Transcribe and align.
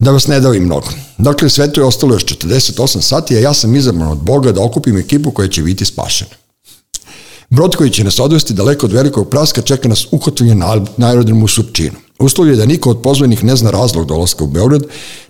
Da 0.00 0.10
vas 0.10 0.26
ne 0.26 0.40
davi 0.40 0.60
mnogo. 0.60 0.86
Dakle, 1.18 1.50
sve 1.50 1.72
to 1.72 1.80
je 1.80 1.84
ostalo 1.84 2.14
još 2.14 2.24
48 2.24 3.00
sati, 3.00 3.36
a 3.36 3.40
ja 3.40 3.54
sam 3.54 3.76
izabran 3.76 4.08
od 4.08 4.18
Boga 4.18 4.52
da 4.52 4.62
okupim 4.62 4.96
ekipu 4.96 5.30
koja 5.30 5.48
će 5.48 5.62
biti 5.62 5.84
spašena. 5.84 6.30
Brod 7.50 7.76
koji 7.76 7.90
će 7.90 8.04
nas 8.04 8.20
odvesti 8.20 8.54
daleko 8.54 8.86
od 8.86 8.92
velikog 8.92 9.28
praska 9.28 9.62
čeka 9.62 9.88
nas 9.88 10.06
uhotljenje 10.10 10.54
na, 10.54 10.86
na 10.96 11.08
aerodromu 11.08 11.44
u 11.44 11.48
Surčinu. 11.48 11.96
Uslov 12.18 12.48
je 12.48 12.56
da 12.56 12.66
niko 12.66 12.90
od 12.90 13.02
pozvanih 13.02 13.44
ne 13.44 13.56
zna 13.56 13.70
razlog 13.70 14.06
dolaska 14.06 14.44
u 14.44 14.46
Beograd, 14.46 14.82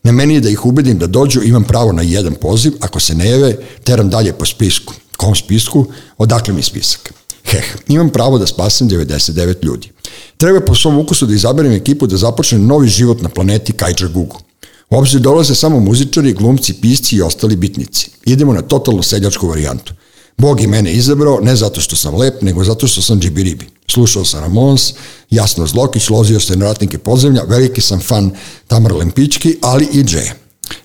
na 0.03 0.13
meni 0.13 0.35
je 0.35 0.41
da 0.41 0.51
ih 0.51 0.67
ubedim 0.67 0.99
da 0.99 1.07
dođu, 1.07 1.43
imam 1.43 1.65
pravo 1.65 1.93
na 1.93 2.03
jedan 2.03 2.35
poziv, 2.35 2.73
ako 2.81 3.01
se 3.01 3.15
ne 3.15 3.31
jave, 3.31 3.57
teram 3.85 4.11
dalje 4.11 4.33
po 4.33 4.47
spisku. 4.47 4.95
Kom 5.17 5.35
spisku? 5.35 5.87
Odakle 6.19 6.55
mi 6.55 6.63
spisak? 6.63 7.13
Heh, 7.45 7.65
imam 7.89 8.11
pravo 8.11 8.39
da 8.39 8.47
spasim 8.47 8.89
99 8.89 9.65
ljudi. 9.65 9.91
Treba 10.37 10.61
po 10.61 10.75
svom 10.75 10.99
ukusu 10.99 11.27
da 11.27 11.35
izaberem 11.35 11.73
ekipu 11.73 12.07
da 12.07 12.17
započne 12.17 12.59
novi 12.59 12.89
život 12.89 13.23
na 13.23 13.29
planeti 13.29 13.73
Kajđa 13.73 14.07
Gugu. 14.07 14.50
U 14.91 14.97
obzir 14.97 15.21
dolaze 15.21 15.55
samo 15.55 15.81
muzičari, 15.81 16.33
glumci, 16.33 16.73
pisci 16.73 17.17
i 17.17 17.23
ostali 17.23 17.57
bitnici. 17.57 18.11
Idemo 18.25 18.53
na 18.53 18.63
totalno 18.63 19.03
seljačku 19.03 19.49
varijantu. 19.49 19.95
Bog 20.39 20.61
je 20.61 20.69
mene 20.69 20.93
izabrao 20.93 21.41
ne 21.41 21.57
zato 21.57 21.81
što 21.81 21.97
sam 21.97 22.15
lep, 22.15 22.43
nego 22.43 22.65
zato 22.65 22.87
što 22.87 23.03
sam 23.03 23.21
džibiribi. 23.21 23.67
Slušao 23.91 24.25
sam 24.25 24.41
Ramons, 24.41 24.93
Jasno 25.31 25.67
Zlokić, 25.67 26.11
lozio 26.11 26.41
se 26.41 26.57
na 26.57 26.67
ratnike 26.67 26.99
podzemlja, 26.99 27.43
veliki 27.49 27.81
sam 27.81 28.01
fan 28.01 28.31
Tamar 28.67 28.93
Lempički, 28.93 29.57
ali 29.61 29.89
i 29.93 30.05
Džeja. 30.05 30.35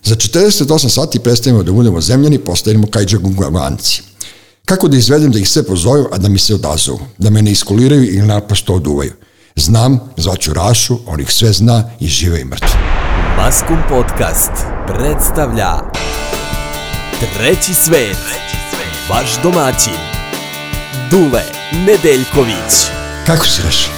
Za 0.03 0.15
48 0.15 0.89
sati 0.89 1.19
prestajemo 1.19 1.63
da 1.63 1.71
budemo 1.71 2.01
zemljani, 2.01 2.37
postajemo 2.37 2.87
kajđa 2.87 3.17
gungavanci. 3.17 4.01
Kako 4.65 4.87
da 4.87 4.97
izvedem 4.97 5.31
da 5.31 5.39
ih 5.39 5.49
sve 5.49 5.63
pozovem, 5.63 6.05
a 6.11 6.17
da 6.17 6.29
mi 6.29 6.39
se 6.39 6.55
odazovu, 6.55 6.99
da 7.17 7.29
me 7.29 7.41
ne 7.41 7.51
iskuliraju 7.51 8.03
ili 8.03 8.27
naprosto 8.27 8.73
oduvaju. 8.73 9.13
Znam, 9.55 9.99
zvaću 10.17 10.53
Rašu, 10.53 10.99
on 11.07 11.19
ih 11.19 11.31
sve 11.31 11.53
zna 11.53 11.89
i 11.99 12.07
žive 12.07 12.41
i 12.41 12.45
mrtve. 12.45 12.94
Maskum 13.37 13.77
Podcast 13.89 14.51
predstavlja 14.87 15.71
Treći 17.33 17.73
svet, 17.75 18.17
vaš 19.09 19.41
domaćin, 19.43 19.93
Dule 21.11 21.41
Nedeljković. 21.73 22.73
Kako 23.25 23.45
si 23.45 23.61
Raša? 23.61 23.89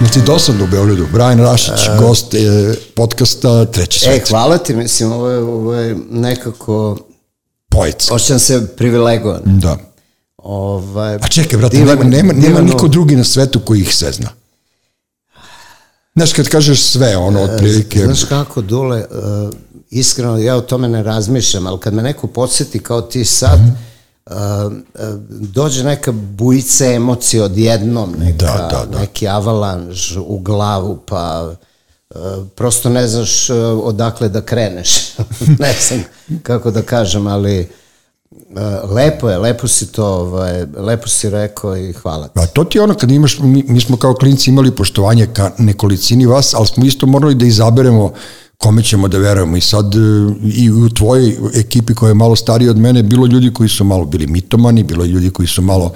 Jel 0.00 0.10
ti 0.10 0.20
dosadno 0.22 0.64
u 0.64 0.68
Beogradu? 0.68 1.06
Brian 1.12 1.40
Rašić, 1.40 1.68
E. 1.86 1.98
gost 1.98 2.34
je 2.34 2.74
podcasta 2.94 3.64
Treći 3.64 3.98
E, 3.98 4.02
svet. 4.02 4.28
hvala 4.28 4.58
ti, 4.58 4.74
mislim, 4.74 5.12
ovo 5.12 5.28
je, 5.28 5.38
ovo 5.38 5.74
je 5.74 5.96
nekako, 6.10 6.96
Poetski. 7.70 8.14
osjećam 8.14 8.38
se 8.38 8.66
privilegovan. 8.68 9.40
Da. 9.44 9.76
Ovaj, 10.36 11.14
A 11.14 11.28
čekaj, 11.28 11.58
brate, 11.58 11.76
divan- 11.76 11.98
nema, 12.00 12.04
nema, 12.06 12.32
nema 12.34 12.60
niko 12.62 12.88
drugi 12.88 13.16
na 13.16 13.24
svetu 13.24 13.60
koji 13.60 13.80
ih 13.80 13.94
sve 13.94 14.12
zna. 14.12 14.28
Znaš, 16.16 16.32
kad 16.32 16.48
kažeš 16.48 16.82
sve, 16.82 17.16
ono, 17.16 17.40
otprilike... 17.40 17.98
E, 17.98 18.04
Znaš 18.04 18.24
kako, 18.24 18.62
Dule, 18.62 18.98
uh, 18.98 19.54
iskreno, 19.90 20.38
ja 20.38 20.56
o 20.56 20.60
tome 20.60 20.88
ne 20.88 21.02
razmišljam, 21.02 21.66
ali 21.66 21.80
kad 21.80 21.94
me 21.94 22.02
neko 22.02 22.26
podsjeti 22.26 22.78
kao 22.78 23.02
ti 23.02 23.24
sad, 23.24 23.60
uh, 23.60 24.32
uh, 24.32 25.00
dođe 25.28 25.84
neka 25.84 26.12
bujica 26.12 26.86
emocije 26.86 27.42
odjednom, 27.42 28.14
neka, 28.18 28.46
Da, 28.46 28.68
da, 28.70 28.86
da. 28.90 28.98
neki 28.98 29.28
avalanž 29.28 30.16
u 30.16 30.38
glavu, 30.38 30.98
pa 31.06 31.54
prosto 32.54 32.88
ne 32.88 33.08
znaš 33.08 33.50
odakle 33.82 34.28
da 34.28 34.40
kreneš. 34.40 34.90
ne 35.58 35.74
znam 35.88 36.04
kako 36.42 36.70
da 36.70 36.82
kažem, 36.82 37.26
ali 37.26 37.68
lepo 38.94 39.30
je, 39.30 39.38
lepo 39.38 39.68
si 39.68 39.92
to, 39.92 40.06
ovaj, 40.06 40.66
lepo 40.76 41.08
si 41.08 41.30
rekao 41.30 41.76
i 41.76 41.92
hvala 41.92 42.28
ti. 42.28 42.32
Pa 42.34 42.46
to 42.46 42.64
ti 42.64 42.78
je 42.78 42.82
ono 42.82 42.94
kad 42.94 43.10
imaš, 43.10 43.38
mi, 43.38 43.64
mi 43.68 43.80
smo 43.80 43.96
kao 43.96 44.14
klinci 44.14 44.50
imali 44.50 44.70
poštovanje 44.70 45.26
ka 45.26 45.50
nekolicini 45.58 46.26
vas, 46.26 46.54
ali 46.54 46.66
smo 46.66 46.84
isto 46.84 47.06
morali 47.06 47.34
da 47.34 47.46
izaberemo 47.46 48.12
kome 48.58 48.82
ćemo 48.82 49.08
da 49.08 49.18
verujemo 49.18 49.56
i 49.56 49.60
sad 49.60 49.94
e, 49.94 49.98
i 50.54 50.70
u 50.70 50.88
tvojoj 50.88 51.36
ekipi 51.54 51.94
koja 51.94 52.08
je 52.08 52.14
malo 52.14 52.36
starija 52.36 52.70
od 52.70 52.78
mene 52.78 53.02
bilo 53.02 53.26
ljudi 53.26 53.52
koji 53.52 53.68
su 53.68 53.84
malo 53.84 54.04
bili 54.04 54.26
mitomani, 54.26 54.82
bilo 54.82 55.04
ljudi 55.04 55.30
koji 55.30 55.48
su 55.48 55.62
malo 55.62 55.92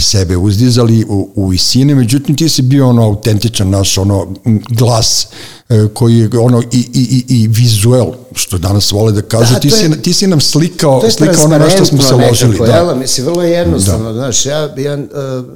sebe 0.00 0.36
uzdizali 0.36 1.04
u, 1.04 1.30
u 1.34 1.46
visine, 1.46 1.94
međutim 1.94 2.36
ti 2.36 2.48
si 2.48 2.62
bio 2.62 2.88
ono 2.88 3.02
autentičan 3.04 3.70
naš 3.70 3.98
ono 3.98 4.34
glas 4.70 5.26
e, 5.68 5.88
koji 5.88 6.16
je 6.16 6.30
ono 6.34 6.62
i, 6.62 6.78
i, 6.94 7.24
i, 7.28 7.36
i 7.36 7.48
vizuel, 7.48 8.06
što 8.34 8.58
danas 8.58 8.92
vole 8.92 9.12
da 9.12 9.22
kažu, 9.22 9.54
Da, 9.54 9.60
ti, 9.60 9.68
je- 9.68 9.72
si, 9.72 10.02
ti 10.02 10.12
si 10.12 10.26
nam 10.26 10.40
slikao, 10.40 11.10
slikao 11.10 11.44
ono 11.44 11.58
na 11.58 11.70
što 11.70 11.84
smo 11.84 12.02
se 12.02 12.14
ložili. 12.14 12.50
nekako, 12.50 12.66
Da. 12.66 12.76
jel? 12.76 12.96
Mislim, 12.96 13.26
vrlo 13.26 13.42
je 13.42 13.50
jednostavno, 13.50 14.12
znaš, 14.12 14.46
ja, 14.46 14.58
ja 14.76 14.94
uh, 14.94 15.46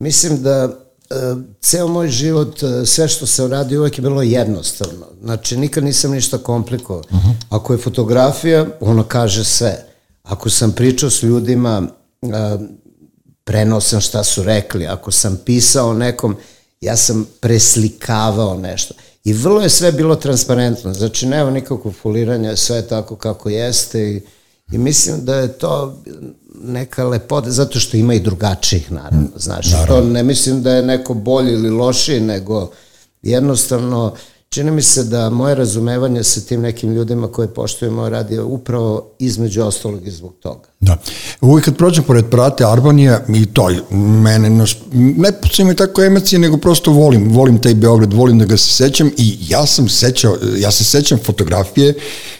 mislim 0.00 0.42
da 0.42 0.64
uh, 0.64 1.16
ceo 1.60 1.88
moj 1.88 2.08
život, 2.08 2.62
uh, 2.62 2.70
sve 2.86 3.08
što 3.08 3.26
sam 3.26 3.46
radio 3.46 3.80
uvek 3.80 3.98
je 3.98 4.02
bilo 4.02 4.22
jednostavno. 4.22 5.06
Znači, 5.22 5.56
nikad 5.56 5.84
nisam 5.84 6.10
ništa 6.10 6.38
komplikovao. 6.38 7.02
Mhm. 7.12 7.30
Ako 7.48 7.72
je 7.72 7.78
fotografija, 7.78 8.66
ono 8.80 9.02
kaže 9.02 9.44
sve. 9.44 9.84
Ako 10.22 10.50
sam 10.50 10.72
pričao 10.72 11.10
s 11.10 11.22
ljudima, 11.22 11.82
uh, 12.22 12.30
prenosam 13.46 14.00
šta 14.00 14.24
su 14.24 14.42
rekli. 14.42 14.86
Ako 14.86 15.10
sam 15.10 15.40
pisao 15.44 15.94
nekom, 15.94 16.36
ja 16.80 16.96
sam 16.96 17.26
preslikavao 17.40 18.58
nešto. 18.58 18.94
I 19.24 19.32
vrlo 19.32 19.60
je 19.60 19.68
sve 19.68 19.92
bilo 19.92 20.16
transparentno. 20.16 20.94
Znači, 20.94 21.26
nema 21.26 21.50
nikakvog 21.50 21.94
foliranja, 22.02 22.56
sve 22.56 22.76
je 22.76 22.88
tako 22.88 23.16
kako 23.16 23.48
jeste 23.48 24.10
i, 24.10 24.22
i 24.72 24.78
mislim 24.78 25.24
da 25.24 25.36
je 25.36 25.52
to 25.52 26.02
neka 26.62 27.04
lepota, 27.04 27.50
zato 27.50 27.80
što 27.80 27.96
ima 27.96 28.14
i 28.14 28.20
drugačijih, 28.20 28.92
naravno, 28.92 29.28
znaš. 29.36 29.66
I 29.66 29.74
To 29.86 30.00
ne 30.00 30.22
mislim 30.22 30.62
da 30.62 30.72
je 30.72 30.82
neko 30.82 31.14
bolji 31.14 31.52
ili 31.52 31.70
lošiji, 31.70 32.20
nego 32.20 32.70
jednostavno 33.22 34.14
čini 34.48 34.70
mi 34.70 34.82
se 34.82 35.04
da 35.04 35.30
moje 35.30 35.54
razumevanje 35.54 36.24
sa 36.24 36.40
tim 36.40 36.60
nekim 36.60 36.92
ljudima 36.92 37.28
koje 37.32 37.48
poštuju 37.48 37.90
moj 37.90 38.10
rad 38.10 38.30
je 38.30 38.42
upravo 38.42 39.10
između 39.18 39.62
ostalog 39.62 40.06
i 40.06 40.10
zbog 40.10 40.34
toga. 40.40 40.68
Da. 40.80 40.96
Uvijek 41.40 41.64
kad 41.64 41.76
prođem 41.76 42.04
pored 42.04 42.24
Prate 42.30 42.64
Arbanija 42.64 43.24
i 43.28 43.46
to 43.46 43.70
mene, 43.96 44.50
naš, 44.50 44.78
ne 44.92 45.32
pucaju 45.32 45.66
me 45.66 45.74
tako 45.76 46.02
emocije, 46.02 46.38
nego 46.38 46.56
prosto 46.56 46.92
volim, 46.92 47.32
volim 47.32 47.62
taj 47.62 47.74
Beograd, 47.74 48.12
volim 48.12 48.38
da 48.38 48.44
ga 48.44 48.56
se 48.56 48.72
sećam 48.72 49.10
i 49.16 49.38
ja 49.48 49.66
sam 49.66 49.88
sećao, 49.88 50.36
ja 50.58 50.70
se 50.70 50.84
sećam 50.84 51.18
fotografije 51.18 51.94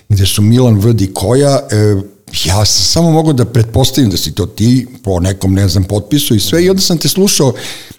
gde 0.08 0.26
su 0.26 0.42
Milan 0.42 0.78
Vd 0.78 1.00
i 1.00 1.14
Koja, 1.14 1.60
e, 1.70 1.96
ja 2.44 2.64
sam 2.64 2.84
samo 2.84 3.10
mogao 3.10 3.32
da 3.32 3.44
pretpostavim 3.44 4.10
da 4.10 4.16
si 4.16 4.32
to 4.32 4.46
ti 4.46 4.86
po 5.02 5.20
nekom, 5.20 5.54
ne 5.54 5.68
znam, 5.68 5.84
potpisu 5.84 6.34
i 6.34 6.40
sve 6.40 6.64
i 6.64 6.70
onda 6.70 6.82
sam 6.82 6.98
te 6.98 7.08
slušao 7.08 7.52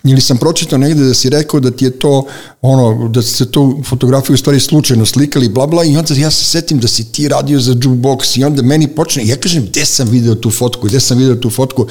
ili 0.04 0.22
sam 0.22 0.38
pročitao 0.38 0.80
negde 0.80 1.04
da 1.04 1.14
si 1.14 1.30
rekao 1.30 1.60
da 1.60 1.72
ti 1.72 1.86
je 1.86 1.92
to 1.92 2.26
ono, 2.62 3.08
da 3.08 3.22
se 3.22 3.52
to 3.52 3.80
fotografiju 3.86 4.34
u 4.34 4.38
stvari 4.38 4.60
slučajno 4.60 5.06
slikali, 5.06 5.50
bla 5.50 5.68
bla 5.68 5.84
i 5.84 5.98
onda 5.98 6.14
ja 6.14 6.32
se 6.32 6.46
setim 6.46 6.80
da 6.80 6.88
si 6.88 7.12
ti 7.12 7.28
radio 7.28 7.60
za 7.60 7.72
jukebox 7.72 8.40
i 8.40 8.44
onda 8.44 8.62
meni 8.62 8.88
počne, 8.88 9.28
ja 9.28 9.36
kažem 9.36 9.66
gde 9.66 9.86
sam 9.86 10.08
video 10.10 10.36
tu 10.36 10.52
fotku, 10.52 10.88
gde 10.88 11.00
sam 11.00 11.18
video 11.18 11.36
tu 11.36 11.50
fotku? 11.50 11.88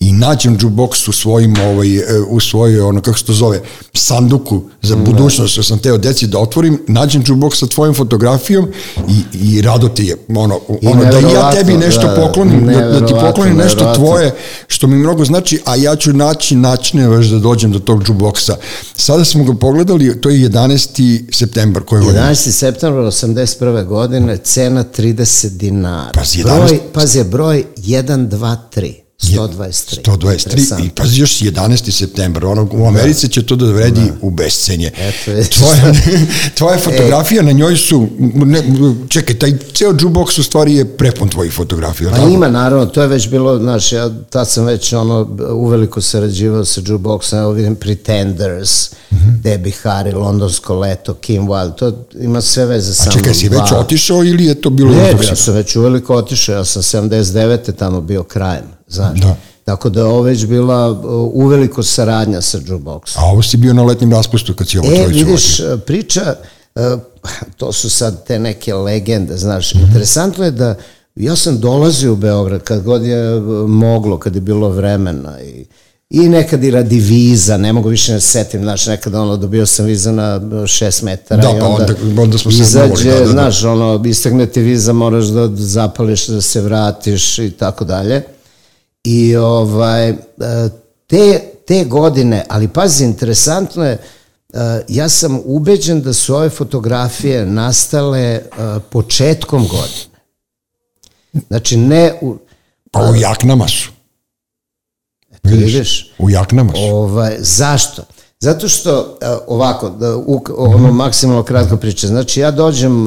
I 0.00 0.12
nađem 0.12 0.58
jukebox 0.60 1.08
u 1.08 1.12
svojim 1.12 1.56
ovaj, 1.60 1.96
e, 1.96 2.04
u 2.28 2.40
svojoj, 2.40 2.80
ono 2.80 3.00
kako 3.00 3.18
se 3.18 3.24
to 3.24 3.32
zove 3.32 3.60
sanduku 3.94 4.62
za 4.82 4.96
budućnost 4.96 5.52
što 5.52 5.62
sam 5.62 5.78
teo 5.78 5.98
deci 5.98 6.26
da 6.26 6.38
otvorim, 6.38 6.82
nađem 6.88 7.24
jukebox 7.24 7.54
sa 7.54 7.66
tvojom 7.66 7.94
fotografijom 7.94 8.68
i, 9.08 9.38
i 9.42 9.62
rado 9.62 9.88
ti 9.88 10.04
je 10.04 10.16
ono, 10.28 10.60
I 10.82 10.86
ono 10.86 11.04
da 11.04 11.18
ja 11.18 11.52
tebi 11.52 11.76
nešto 11.90 12.06
da, 12.06 12.14
da, 12.14 12.26
poklonim, 12.26 12.66
da, 12.66 13.00
da 13.00 13.06
ti 13.06 13.14
poklonim 13.20 13.56
nešto 13.56 13.94
tvoje 13.94 14.34
što 14.66 14.86
mi 14.86 14.96
mnogo 14.96 15.24
znači, 15.24 15.60
a 15.64 15.76
ja 15.76 15.96
ću 15.96 16.12
naći 16.12 16.56
načine 16.56 17.08
već 17.08 17.26
da 17.26 17.38
dođem 17.38 17.72
do 17.72 17.78
tog 17.78 18.02
jukeboxa. 18.02 18.54
Sada 18.94 19.24
smo 19.24 19.44
ga 19.44 19.54
pogledali, 19.54 20.20
to 20.20 20.28
je 20.28 20.48
11. 20.48 21.24
septembar 21.32 21.82
koje 21.82 22.02
godine. 22.02 22.22
11. 22.22 22.50
septembar 22.50 23.02
81. 23.02 23.84
godine, 23.84 24.36
cena 24.36 24.84
30 24.98 25.48
dinara. 25.48 26.12
Pazi, 26.14 26.42
broj, 26.42 26.54
11. 26.54 26.78
pazi, 26.92 27.24
broj 27.24 27.64
123, 27.76 29.09
123. 29.22 30.02
123 30.04 30.32
Interesantno. 30.32 30.86
i 30.86 30.90
pazi 30.90 31.20
još 31.20 31.38
11. 31.38 31.90
septembar, 31.90 32.44
ono, 32.44 32.68
u 32.72 32.86
Americi 32.86 33.28
će 33.28 33.46
to 33.46 33.56
da 33.56 33.66
vredi 33.66 34.12
u 34.20 34.30
bescenje. 34.30 34.90
Eto, 34.98 35.30
vidiš. 35.32 35.48
tvoja, 35.56 35.92
tvoja 36.58 36.78
fotografija, 36.78 37.42
na 37.42 37.52
njoj 37.52 37.76
su, 37.76 38.08
ne, 38.34 38.62
čekaj, 39.08 39.38
taj 39.38 39.52
ceo 39.74 39.92
jukebox 39.92 40.40
u 40.40 40.42
stvari 40.42 40.74
je 40.74 40.96
prepun 40.96 41.28
tvojih 41.28 41.52
fotografija. 41.52 42.10
Pa 42.10 42.16
tako? 42.16 42.28
ima, 42.28 42.48
naravno, 42.48 42.86
to 42.86 43.02
je 43.02 43.08
već 43.08 43.28
bilo, 43.28 43.58
znaš, 43.58 43.92
ja 43.92 44.10
tad 44.30 44.48
sam 44.48 44.64
već 44.64 44.92
ono, 44.92 45.36
uveliko 45.52 46.00
sarađivao 46.00 46.64
sa 46.64 46.80
jukeboxom, 46.80 47.38
evo 47.38 47.50
vidim 47.52 47.76
Pretenders, 47.76 48.90
Mhm. 49.12 49.30
Debbie 49.42 49.72
Harry, 49.82 50.14
Londonsko 50.14 50.74
leto, 50.74 51.14
Kim 51.14 51.46
Wilde, 51.48 51.74
to 51.74 51.92
ima 52.20 52.40
sve 52.40 52.66
veze 52.66 52.94
sa 52.94 53.10
A 53.10 53.12
čekaj, 53.12 53.34
si 53.34 53.48
već 53.48 53.72
otišao 53.72 54.24
ili 54.24 54.44
je 54.44 54.60
to 54.60 54.70
bilo... 54.70 54.90
Ne, 54.90 55.14
ja 55.28 55.36
sam 55.36 55.54
već 55.54 55.76
uveliko 55.76 56.14
otišao, 56.14 56.54
ja 56.54 56.64
sam 56.64 56.82
79. 56.82 57.72
tamo 57.76 58.00
bio 58.00 58.22
krajem, 58.22 58.64
znaš. 58.90 59.20
Da. 59.20 59.36
Tako 59.64 59.88
da 59.88 60.00
je 60.00 60.06
ovo 60.06 60.22
već 60.22 60.46
bila 60.46 60.90
uh, 60.90 60.98
uveliko 61.34 61.82
saradnja 61.82 62.40
sa 62.40 62.58
jukeboxom. 62.58 63.14
A 63.16 63.26
ovo 63.26 63.42
si 63.42 63.56
bio 63.56 63.72
na 63.72 63.82
letnjem 63.82 64.12
raspustu 64.12 64.54
kad 64.54 64.68
si 64.68 64.78
ovo 64.78 64.88
E, 64.88 64.94
trojicu 64.94 65.12
vidiš, 65.20 65.58
vodio. 65.60 65.78
priča, 65.78 66.34
e, 66.74 66.96
to 67.56 67.72
su 67.72 67.90
sad 67.90 68.26
te 68.26 68.38
neke 68.38 68.74
legende, 68.74 69.36
znaš, 69.36 69.74
Mhm. 69.74 69.84
interesantno 69.84 70.44
je 70.44 70.50
da 70.50 70.74
ja 71.16 71.36
sam 71.36 71.58
dolazio 71.58 72.12
u 72.12 72.16
Beograd 72.16 72.62
kad 72.62 72.82
god 72.82 73.04
je 73.04 73.36
e, 73.36 73.40
moglo, 73.68 74.18
kad 74.18 74.34
je 74.34 74.40
bilo 74.40 74.68
vremena 74.68 75.40
i 75.42 75.64
I 76.12 76.28
nekad 76.28 76.64
i 76.64 76.70
radi 76.70 76.98
viza, 76.98 77.56
ne 77.56 77.72
mogu 77.72 77.88
više 77.88 78.12
ne 78.12 78.20
setim, 78.20 78.62
znaš, 78.62 78.86
nekad 78.86 79.14
ono, 79.14 79.36
dobio 79.36 79.66
sam 79.66 79.86
viza 79.86 80.12
na 80.12 80.40
6 80.40 81.02
metara 81.02 81.42
Da, 81.42 81.48
i 81.48 81.60
pa 81.60 81.66
onda, 81.66 81.86
onda- 82.02 82.22
onda 82.22 82.38
smo 82.38 82.50
se 82.50 82.58
izađe, 82.58 83.04
da, 83.04 83.14
da, 83.14 83.20
da. 83.20 83.26
znaš, 83.26 83.64
ono, 83.64 84.02
istegne 84.06 84.46
ti 84.46 84.60
viza, 84.62 84.92
moraš 84.94 85.24
da 85.26 85.48
zapališ, 85.48 86.26
da 86.26 86.40
se 86.40 86.60
vratiš 86.60 87.38
i 87.38 87.50
tako 87.52 87.84
dalje. 87.84 88.22
I 89.04 89.36
ovaj, 89.36 90.08
e, 90.08 90.16
te, 91.06 91.40
te 91.66 91.84
godine, 91.84 92.44
ali 92.48 92.68
pazi, 92.68 93.04
interesantno 93.04 93.84
je, 93.84 93.92
e, 93.92 94.84
ja 94.88 95.08
sam 95.08 95.40
ubeđen 95.44 96.02
da 96.02 96.12
su 96.12 96.34
ove 96.34 96.50
fotografije 96.50 97.46
nastale 97.46 98.20
e, 98.20 98.42
početkom 98.90 99.68
godine. 99.68 100.20
Znači, 101.48 101.76
ne 101.76 102.18
u, 102.20 102.36
Pa 102.90 103.00
u 103.00 103.14
jaknama 103.14 103.68
su. 103.68 103.90
vidiš, 105.42 106.12
U 106.18 106.30
jaknama 106.30 106.72
su. 106.72 106.80
Ovaj, 106.80 107.36
zašto? 107.38 108.02
Zato 108.40 108.68
što, 108.68 109.18
ovako, 109.46 109.90
da, 109.90 110.16
u, 110.16 110.44
ono 110.56 110.92
maksimalno 110.92 111.42
kratko 111.42 111.76
priče, 111.76 112.06
znači 112.06 112.40
ja 112.40 112.50
dođem, 112.50 113.04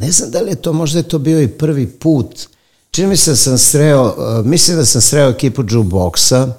ne 0.00 0.10
znam 0.10 0.30
da 0.30 0.40
li 0.40 0.50
je 0.50 0.54
to, 0.54 0.72
možda 0.72 0.98
je 0.98 1.08
to 1.08 1.18
bio 1.18 1.42
i 1.42 1.48
prvi 1.48 1.86
put, 1.86 2.48
čini 2.90 3.08
mi 3.08 3.16
se 3.16 3.30
da 3.30 3.36
sam 3.36 3.58
sreo, 3.58 4.06
e, 4.08 4.42
mislim 4.48 4.76
da 4.76 4.84
sam 4.84 5.00
sreo 5.00 5.30
ekipu 5.30 5.62
jukeboxa 5.62 6.52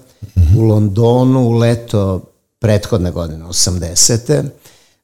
u 0.58 0.62
Londonu 0.62 1.40
u 1.40 1.52
leto 1.52 2.22
prethodne 2.60 3.12
godine, 3.12 3.46
80. 3.46 4.44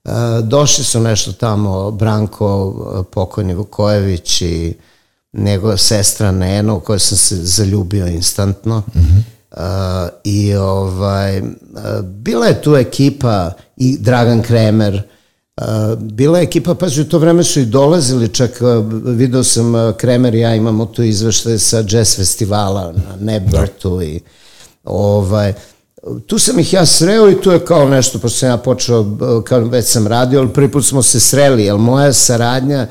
E, 0.06 0.12
Došli 0.44 0.84
su 0.84 1.00
nešto 1.00 1.32
tamo, 1.32 1.92
Branko, 1.92 2.76
e, 3.00 3.12
pokojni 3.12 3.54
Vukojević 3.54 4.42
i 4.42 4.74
njegova 5.34 5.78
sestra 5.78 6.32
Nena, 6.32 6.74
u 6.74 6.80
kojoj 6.80 7.00
sam 7.00 7.18
se 7.18 7.36
zaljubio 7.36 8.08
instantno. 8.08 8.84
Uh, 9.52 9.64
I 10.24 10.56
ovaj, 10.56 11.40
uh, 11.40 11.48
bila 12.04 12.46
je 12.46 12.62
tu 12.62 12.76
ekipa 12.76 13.52
i 13.78 13.98
Dragan 13.98 14.42
Kremer, 14.42 15.04
bila 15.98 16.38
je 16.38 16.44
ekipa, 16.44 16.76
pazi, 16.76 17.02
u 17.02 17.10
to 17.10 17.20
vreme 17.20 17.44
su 17.44 17.60
i 17.60 17.66
dolazili, 17.66 18.30
čak 18.30 18.52
uh, 18.62 18.94
video 19.06 19.44
sam 19.44 19.76
uh, 19.76 19.96
Kremer 19.96 20.36
i 20.36 20.40
ja 20.40 20.56
imamo 20.56 20.86
tu 20.86 21.04
izveštaje 21.04 21.60
sa 21.60 21.84
jazz 21.90 22.16
festivala 22.16 22.92
na 22.92 23.16
Nebrtu 23.20 24.02
i 24.02 24.20
ovaj, 24.84 25.54
tu 26.28 26.40
sam 26.40 26.60
ih 26.60 26.74
ja 26.74 26.86
sreo 26.86 27.30
i 27.30 27.42
tu 27.42 27.52
je 27.52 27.66
kao 27.66 27.90
nešto, 27.90 28.20
pošto 28.20 28.40
sam 28.40 28.50
ja 28.50 28.58
počeo, 28.58 29.02
uh, 29.02 29.44
kao 29.44 29.60
već 29.60 29.86
sam 29.86 30.08
radio, 30.08 30.40
ali 30.40 30.54
prvi 30.54 30.72
put 30.72 30.86
smo 30.86 31.04
se 31.04 31.20
sreli, 31.20 31.66
jer 31.66 31.76
moja 31.76 32.14
saradnja, 32.14 32.88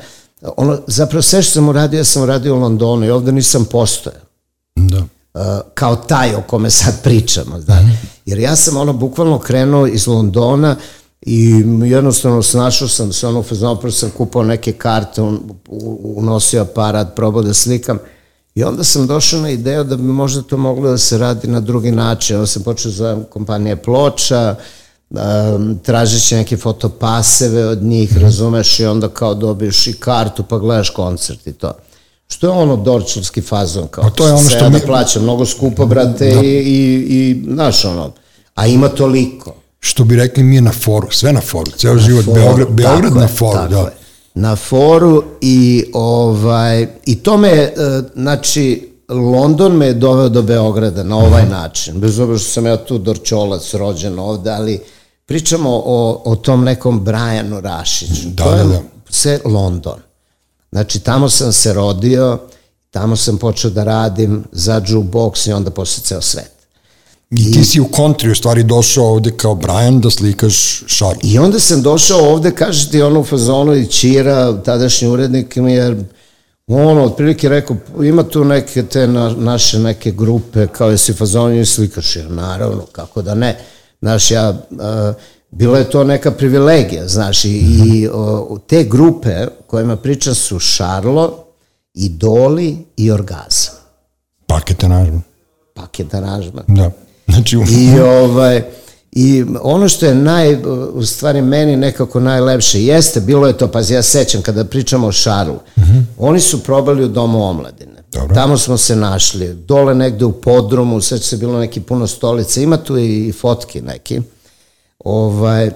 ono, 0.57 0.79
zapravo 0.87 1.21
sve 1.21 1.41
što 1.41 1.53
sam 1.53 1.69
uradio, 1.69 1.97
ja 1.97 2.03
sam 2.03 2.23
uradio 2.23 2.55
u 2.55 2.59
Londonu 2.59 3.05
i 3.05 3.09
ovde 3.09 3.31
nisam 3.31 3.65
postojao 3.65 4.21
Da. 4.75 5.03
kao 5.73 5.95
taj 5.95 6.35
o 6.35 6.41
kome 6.41 6.69
sad 6.69 7.03
pričamo. 7.03 7.59
Da. 7.59 7.79
Jer 8.25 8.39
ja 8.39 8.55
sam 8.55 8.77
ono 8.77 8.93
bukvalno 8.93 9.39
krenuo 9.39 9.87
iz 9.87 10.07
Londona 10.07 10.75
i 11.21 11.51
jednostavno 11.83 12.43
snašao 12.43 12.87
sam 12.87 13.13
se 13.13 13.27
ono 13.27 13.43
fazonu, 13.43 13.75
prvo 13.75 13.91
sam 13.91 14.09
kupao 14.09 14.43
neke 14.43 14.71
karte, 14.73 15.21
u- 15.21 15.39
unosio 16.15 16.61
aparat, 16.61 17.15
probao 17.15 17.41
da 17.41 17.53
slikam 17.53 17.99
i 18.55 18.63
onda 18.63 18.83
sam 18.83 19.07
došao 19.07 19.41
na 19.41 19.49
ideju 19.49 19.83
da 19.83 19.95
bi 19.95 20.03
možda 20.03 20.41
to 20.41 20.57
moglo 20.57 20.89
da 20.91 20.97
se 20.97 21.17
radi 21.17 21.47
na 21.47 21.59
drugi 21.59 21.91
način. 21.91 22.35
Onda 22.35 22.47
sam 22.47 22.63
počeo 22.63 22.91
za 22.91 23.17
kompanije 23.29 23.75
ploča, 23.75 24.55
um, 25.09 25.19
tražeći 25.79 26.35
neke 26.35 26.57
fotopaseve 26.57 27.65
od 27.65 27.83
njih, 27.83 28.17
razumeš, 28.17 28.79
i 28.79 28.85
onda 28.85 29.09
kao 29.09 29.33
dobiješ 29.33 29.87
i 29.87 29.93
kartu 29.93 30.43
pa 30.43 30.57
gledaš 30.57 30.89
koncert 30.89 31.47
i 31.47 31.53
to. 31.53 31.71
Što 32.27 32.47
je 32.47 32.51
ono 32.51 32.75
dorčevski 32.77 33.41
fazon, 33.41 33.87
kao 33.87 34.03
Pa 34.03 34.09
to 34.09 34.27
je 34.27 34.33
ono 34.33 34.49
što 34.49 34.57
ja 34.57 34.61
da 34.61 34.69
mi- 34.69 34.81
plaćam 34.81 35.23
mnogo 35.23 35.45
skupo, 35.45 35.85
brate, 35.85 36.29
i, 36.31 36.47
i, 36.47 36.95
i, 37.09 37.45
znaš, 37.47 37.85
ono, 37.85 38.11
a 38.55 38.67
ima 38.67 38.89
toliko. 38.89 39.53
Što 39.79 40.03
bi 40.03 40.15
rekli 40.15 40.43
mi 40.43 40.55
je 40.55 40.61
na 40.61 40.71
foru, 40.73 41.07
sve 41.11 41.33
na 41.33 41.41
foru, 41.41 41.71
ceo 41.71 41.97
život, 41.97 42.25
Foru, 42.25 42.35
Beograd, 42.35 42.67
Beograd 42.69 43.15
na 43.15 43.27
foru, 43.27 43.53
tako 43.53 43.69
da. 43.69 43.79
je. 43.79 43.91
Na 44.35 44.55
foru 44.55 45.23
i 45.41 45.85
ovaj 45.93 46.87
i 47.05 47.15
to 47.15 47.37
me 47.37 47.49
e, 47.49 47.73
znači 48.15 48.89
London 49.09 49.71
me 49.71 49.85
je 49.85 49.93
doveo 49.93 50.29
do 50.29 50.41
Beograda 50.41 51.03
na 51.03 51.17
ovaj 51.17 51.41
Mhm. 51.41 51.51
način. 51.51 51.99
Bez 51.99 52.19
obzira 52.19 52.37
što 52.39 52.49
sam 52.49 52.65
ja 52.65 52.77
tu 52.77 52.97
Dorčolac 52.97 53.73
rođen 53.73 54.19
ovde, 54.19 54.49
ali 54.49 54.79
pričamo 55.25 55.69
o, 55.75 56.21
o 56.25 56.35
tom 56.35 56.63
nekom 56.63 56.99
Brianu 56.99 57.59
Rašiću. 57.61 58.27
Da, 58.27 58.43
to 58.43 58.51
je 58.51 58.57
da, 58.57 58.63
da. 58.65 58.81
sve 59.09 59.39
London. 59.45 59.99
Znači, 60.71 60.99
tamo 60.99 61.29
sam 61.29 61.53
se 61.53 61.73
rodio, 61.73 62.39
tamo 62.91 63.15
sam 63.15 63.37
počeo 63.37 63.71
da 63.71 63.83
radim 63.83 64.43
za 64.51 64.81
jukebox 64.81 65.49
i 65.49 65.53
onda 65.53 65.69
posle 65.71 66.03
ceo 66.03 66.21
svet. 66.21 66.51
I 67.31 67.51
ti 67.53 67.65
si 67.65 67.79
u 67.79 67.87
kontri 67.87 68.31
u 68.31 68.35
stvari 68.35 68.63
došao 68.63 69.05
ovde 69.05 69.31
kao 69.31 69.55
Brian 69.55 70.01
da 70.01 70.09
slikaš 70.09 70.83
šarl. 70.87 71.19
I 71.23 71.39
onda 71.39 71.59
sam 71.59 71.81
došao 71.81 72.19
ovde, 72.19 72.51
kaže 72.51 72.89
ti 72.89 73.01
ono 73.01 73.19
u 73.19 73.23
fazonu 73.23 73.75
i 73.75 73.87
Čira, 73.87 74.61
tadašnji 74.61 75.07
urednik 75.07 75.55
mi 75.55 75.73
je 75.73 76.05
ono, 76.67 77.03
otprilike 77.03 77.49
rekao, 77.49 77.77
ima 78.03 78.23
tu 78.23 78.45
neke 78.45 78.83
te 78.83 79.07
na, 79.07 79.29
naše 79.29 79.79
neke 79.79 80.11
grupe, 80.11 80.67
kao 80.67 80.89
jesi 80.89 81.11
u 81.11 81.15
fazonu 81.15 81.59
i 81.59 81.65
slikaš, 81.65 82.15
ja, 82.15 82.27
naravno, 82.29 82.85
kako 82.91 83.21
da 83.21 83.35
ne. 83.35 83.59
Znaš, 84.01 84.31
ja, 84.31 84.49
uh, 84.49 85.15
bila 85.51 85.77
je 85.77 85.89
to 85.89 86.03
neka 86.03 86.31
privilegija, 86.31 87.07
znaš, 87.07 87.45
i, 87.45 87.49
i 87.49 88.07
o, 88.13 88.59
te 88.67 88.83
grupe 88.83 89.47
kojima 89.67 89.95
pričam 89.95 90.35
su 90.35 90.59
Šarlo, 90.59 91.43
Idoli 91.93 92.77
i 92.97 93.11
Orgazam. 93.11 93.75
Paket 94.47 94.83
aranžman. 94.83 95.21
Paket 95.73 96.13
aranžman. 96.13 96.63
Da. 96.67 96.91
Znači, 97.27 97.57
u- 97.57 97.63
I 97.63 97.99
ovaj 97.99 98.63
I 99.11 99.45
ono 99.61 99.89
što 99.89 100.05
je 100.05 100.15
naj, 100.15 100.57
u 100.93 101.05
stvari 101.05 101.41
meni 101.41 101.75
nekako 101.75 102.19
najlepše 102.19 102.83
jeste, 102.83 103.19
bilo 103.19 103.47
je 103.47 103.57
to, 103.57 103.67
pazi, 103.67 103.93
ja 103.93 104.01
sećam 104.03 104.41
kada 104.41 104.63
pričamo 104.63 105.07
o 105.07 105.11
Šaru, 105.11 105.55
oni 106.17 106.39
su 106.39 106.63
probali 106.63 107.03
u 107.03 107.09
domu 107.09 107.43
omladine. 107.43 108.03
Dobro. 108.13 108.35
Tamo 108.35 108.57
smo 108.57 108.77
se 108.77 108.95
našli, 108.95 109.53
dole 109.55 109.95
negde 109.95 110.25
u 110.25 110.31
podrumu, 110.33 111.01
sveća 111.01 111.23
se 111.23 111.37
bilo 111.37 111.59
neki 111.59 111.81
puno 111.81 112.07
stolica, 112.07 112.61
ima 112.61 112.77
tu 112.77 112.97
i 112.97 113.33
fotki 113.33 113.81
neki. 113.81 114.21
Ovaj, 114.99 115.71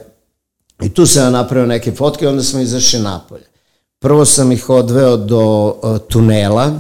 I 0.81 0.89
tu 0.89 1.05
sam 1.05 1.23
ja 1.23 1.29
napravio 1.31 1.67
neke 1.67 1.91
fotke 1.91 2.25
i 2.25 2.29
onda 2.29 2.43
smo 2.43 2.59
izašli 2.59 2.99
napolje. 2.99 3.43
Prvo 3.99 4.25
sam 4.25 4.51
ih 4.51 4.69
odveo 4.69 5.17
do 5.17 5.39
uh, 5.83 5.97
tunela, 5.99 6.79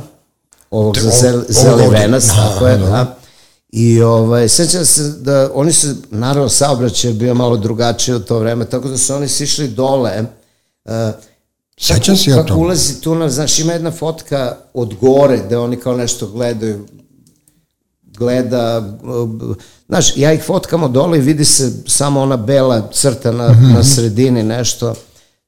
ovog 0.71 0.97
za 0.97 1.09
Te- 1.09 1.15
zel, 1.17 1.33
ovog 1.35 1.45
Zeli 1.51 1.83
ovde. 1.83 1.99
Venac, 1.99 2.29
Aha, 2.29 2.49
tako 2.49 2.67
je, 2.67 2.77
da. 2.77 3.17
I 3.71 4.01
ovaj, 4.01 4.49
sećam 4.49 4.85
se 4.85 5.03
da 5.03 5.51
oni 5.53 5.73
su, 5.73 5.87
naravno 6.09 6.49
saobraćaj 6.49 7.09
je 7.09 7.15
bio 7.15 7.33
malo 7.33 7.57
drugačiji 7.57 8.15
u 8.15 8.19
to 8.19 8.39
vreme, 8.39 8.65
tako 8.65 8.89
da 8.89 8.97
su 8.97 9.13
oni 9.13 9.27
sišli 9.27 9.67
dole. 9.67 10.25
Uh, 10.85 10.91
Sećam 11.79 12.17
se 12.17 12.29
ja 12.29 12.35
Kako 12.35 12.47
toga. 12.47 12.59
ulazi 12.59 13.01
tunel, 13.01 13.29
znaš, 13.29 13.59
ima 13.59 13.73
jedna 13.73 13.91
fotka 13.91 14.55
od 14.73 14.93
gore 14.95 15.41
gde 15.45 15.57
oni 15.57 15.77
kao 15.77 15.97
nešto 15.97 16.27
gledaju, 16.27 16.85
gleda, 18.03 18.97
znaš, 19.87 20.17
ja 20.17 20.33
ih 20.33 20.43
fotkamo 20.43 20.87
dole 20.87 21.17
i 21.17 21.21
vidi 21.21 21.45
se 21.45 21.71
samo 21.87 22.21
ona 22.21 22.37
bela 22.37 22.89
crta 22.93 23.31
na, 23.31 23.49
Mhm. 23.49 23.73
na 23.73 23.83
sredini 23.85 24.43
nešto. 24.43 24.93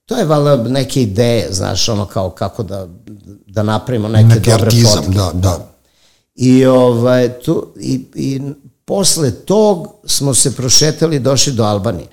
To 0.05 0.17
je 0.17 0.25
valjda 0.25 0.63
neke 0.63 1.01
ideje, 1.01 1.48
znaš, 1.51 1.89
ono 1.89 2.05
kao 2.05 2.29
kako 2.29 2.63
da, 2.63 2.88
da 3.48 3.63
napravimo 3.63 4.07
neke, 4.07 4.27
neki 4.27 4.50
dobre 4.51 4.65
artizam, 4.65 4.91
fotke. 4.95 5.12
da, 5.12 5.31
da. 5.33 5.73
I, 6.35 6.65
ovaj, 6.65 7.29
tu, 7.39 7.73
i, 7.79 8.05
i 8.15 8.41
posle 8.85 9.31
tog 9.31 9.87
smo 10.05 10.33
se 10.33 10.55
prošetali 10.55 11.15
i 11.15 11.19
došli 11.19 11.53
do 11.53 11.63
Albanije. 11.63 12.07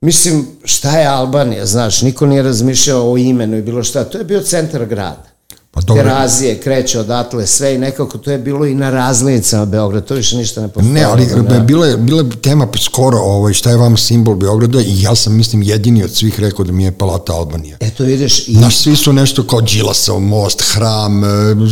Mislim, 0.00 0.46
šta 0.64 0.98
je 0.98 1.06
Albanija, 1.06 1.66
znaš, 1.66 2.02
niko 2.02 2.26
nije 2.26 2.42
razmišljao 2.42 3.12
o 3.12 3.16
imenu 3.16 3.56
i 3.56 3.62
bilo 3.62 3.82
šta, 3.82 4.04
to 4.04 4.18
je 4.18 4.24
bio 4.24 4.40
centar 4.40 4.86
grada. 4.86 5.37
Pa 5.78 5.82
dobro. 5.82 6.02
Terazije, 6.02 6.58
kreće 6.58 7.00
odatle, 7.00 7.46
sve 7.46 7.74
i 7.74 7.78
nekako 7.78 8.18
to 8.18 8.30
je 8.30 8.38
bilo 8.38 8.66
i 8.66 8.74
na 8.74 8.90
razlinicama 8.90 9.64
Beograda, 9.64 10.06
to 10.06 10.14
više 10.14 10.36
ništa 10.36 10.60
ne 10.60 10.68
postoje. 10.68 10.92
Ne, 10.92 11.02
ali 11.02 11.26
bila 11.66 11.86
je, 11.86 11.96
bila 11.96 12.22
je 12.22 12.30
tema 12.42 12.68
skoro 12.84 13.18
ovaj, 13.18 13.52
šta 13.52 13.70
je 13.70 13.76
vam 13.76 13.96
simbol 13.96 14.34
Beograda 14.34 14.80
i 14.80 15.02
ja 15.02 15.14
sam, 15.14 15.36
mislim, 15.36 15.62
jedini 15.62 16.04
od 16.04 16.10
svih 16.10 16.40
rekao 16.40 16.64
da 16.64 16.72
mi 16.72 16.84
je 16.84 16.92
Palata 16.92 17.32
Albanija. 17.32 17.76
Eto 17.80 18.04
vidiš, 18.04 18.48
i 18.48 18.54
Naš, 18.54 18.76
svi 18.76 18.96
su 18.96 19.12
nešto 19.12 19.42
kao 19.46 19.60
Đilasov 19.60 20.20
most, 20.20 20.62
hram, 20.74 21.24
e, 21.24 21.28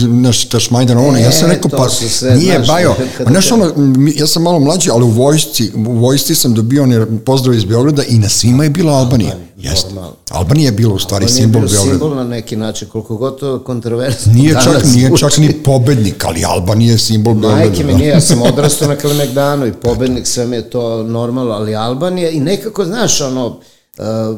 naš 0.08 0.44
Tašmajdan, 0.44 0.98
ono, 0.98 1.18
ja 1.18 1.32
sam 1.32 1.50
E, 1.50 1.54
rekao, 1.54 1.70
pa 1.70 1.88
sve, 1.88 2.36
nije 2.36 2.54
znaš, 2.54 2.66
bajo, 2.68 2.94
pa 3.18 3.30
znaš 3.30 3.48
te- 3.48 3.54
ono, 3.54 3.72
ja 4.16 4.26
sam 4.26 4.42
malo 4.42 4.58
mlađi, 4.58 4.90
ali 4.90 5.04
u 5.04 5.10
vojsci, 5.10 5.72
u 5.86 5.92
vojsci 5.92 6.34
sam 6.34 6.54
dobio 6.54 6.82
one 6.82 7.06
pozdrav 7.24 7.54
iz 7.54 7.64
Beograda 7.64 8.02
i 8.08 8.18
na 8.18 8.28
svima 8.28 8.64
je 8.64 8.70
bila 8.70 8.92
Albanija. 8.92 9.36
Jeste. 9.70 9.88
normalno. 9.88 10.16
Albanija 10.30 10.66
je 10.66 10.72
bila 10.72 10.94
u 10.94 10.98
stvari 10.98 11.24
je 11.24 11.28
simbol 11.28 11.60
Beograda. 11.60 11.90
simbol 11.90 12.14
na 12.14 12.24
neki 12.24 12.56
način, 12.56 12.88
koliko 12.88 13.16
god 13.16 13.40
to 13.40 13.64
kontroverzno. 13.64 14.32
Nije 14.32 14.52
čak, 14.52 14.64
danas 14.64 14.94
nije 14.94 15.10
čak 15.18 15.38
ni 15.38 15.62
pobednik, 15.62 16.24
ali 16.24 16.44
Albanija 16.44 16.92
je 16.92 16.98
simbol 16.98 17.34
Beograda. 17.34 17.64
Majke 17.64 17.84
mi 17.84 17.92
da. 17.92 17.98
nije, 17.98 18.08
ja 18.08 18.20
sam 18.20 18.42
odrastao 18.42 18.88
na 18.88 18.96
Kalemegdanu 18.96 19.66
i 19.66 19.72
pobednik, 19.72 20.26
sve 20.26 20.46
mi 20.46 20.56
je 20.56 20.70
to 20.70 21.02
normalno, 21.02 21.52
ali 21.52 21.74
Albanija 21.74 22.30
i 22.30 22.40
nekako, 22.40 22.84
znaš, 22.84 23.20
ono, 23.20 23.46
uh, 23.46 24.36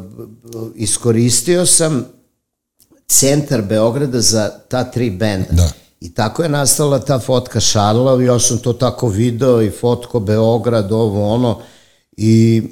iskoristio 0.75 1.66
sam 1.66 2.04
centar 3.08 3.62
Beograda 3.62 4.20
za 4.20 4.50
ta 4.68 4.85
tri 4.85 5.11
benda. 5.11 5.49
Da. 5.50 5.70
I 6.00 6.14
tako 6.14 6.42
je 6.42 6.49
nastala 6.49 6.99
ta 6.99 7.18
fotka 7.18 7.61
Šarla, 7.61 8.23
ja 8.23 8.38
sam 8.38 8.58
to 8.58 8.73
tako 8.73 9.08
video 9.08 9.62
i 9.62 9.70
fotko 9.70 10.20
Beograd, 10.20 10.92
ovo 10.92 11.35
ono, 11.35 11.58
i 12.16 12.62